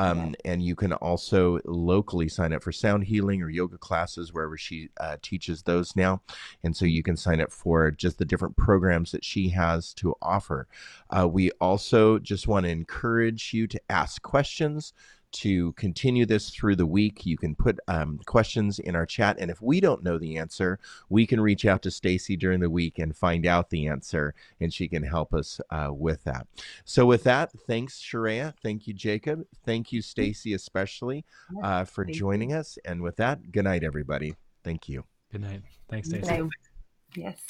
Um, 0.00 0.34
and 0.46 0.62
you 0.62 0.74
can 0.74 0.94
also 0.94 1.60
locally 1.66 2.28
sign 2.28 2.54
up 2.54 2.62
for 2.62 2.72
sound 2.72 3.04
healing 3.04 3.42
or 3.42 3.50
yoga 3.50 3.76
classes 3.76 4.32
wherever 4.32 4.56
she 4.56 4.88
uh, 4.98 5.16
teaches 5.20 5.62
those 5.62 5.94
now. 5.94 6.22
And 6.64 6.74
so 6.74 6.86
you 6.86 7.02
can 7.02 7.16
sign 7.16 7.40
up 7.40 7.52
for 7.52 7.90
just 7.90 8.18
the 8.18 8.24
different 8.24 8.56
programs 8.56 9.12
that 9.12 9.24
she 9.24 9.50
has 9.50 9.92
to 9.94 10.14
offer. 10.22 10.68
Uh, 11.10 11.28
we 11.28 11.50
also 11.60 12.18
just 12.18 12.48
want 12.48 12.64
to 12.64 12.70
encourage 12.72 13.52
you 13.52 13.66
to 13.66 13.80
ask 13.90 14.22
questions. 14.22 14.94
To 15.32 15.72
continue 15.74 16.26
this 16.26 16.50
through 16.50 16.76
the 16.76 16.86
week, 16.86 17.24
you 17.24 17.36
can 17.36 17.54
put 17.54 17.78
um, 17.86 18.18
questions 18.26 18.78
in 18.80 18.96
our 18.96 19.06
chat, 19.06 19.36
and 19.38 19.50
if 19.50 19.62
we 19.62 19.80
don't 19.80 20.02
know 20.02 20.18
the 20.18 20.36
answer, 20.38 20.78
we 21.08 21.26
can 21.26 21.40
reach 21.40 21.64
out 21.64 21.82
to 21.82 21.90
Stacy 21.90 22.36
during 22.36 22.60
the 22.60 22.68
week 22.68 22.98
and 22.98 23.16
find 23.16 23.46
out 23.46 23.70
the 23.70 23.86
answer, 23.86 24.34
and 24.60 24.72
she 24.72 24.88
can 24.88 25.02
help 25.02 25.32
us 25.32 25.60
uh, 25.70 25.88
with 25.92 26.24
that. 26.24 26.46
So 26.84 27.06
with 27.06 27.22
that, 27.24 27.52
thanks 27.66 27.98
Sharia, 28.00 28.54
thank 28.62 28.86
you 28.86 28.94
Jacob, 28.94 29.44
thank 29.64 29.92
you 29.92 30.02
Stacy 30.02 30.54
especially 30.54 31.24
uh, 31.62 31.84
for 31.84 32.04
thank 32.04 32.16
joining 32.16 32.52
us. 32.52 32.78
And 32.84 33.00
with 33.00 33.16
that, 33.16 33.52
good 33.52 33.64
night 33.64 33.84
everybody. 33.84 34.34
Thank 34.64 34.88
you. 34.88 35.04
Good 35.30 35.42
night. 35.42 35.62
Thanks, 35.88 36.08
Stacy. 36.08 36.48
Yes. 37.16 37.40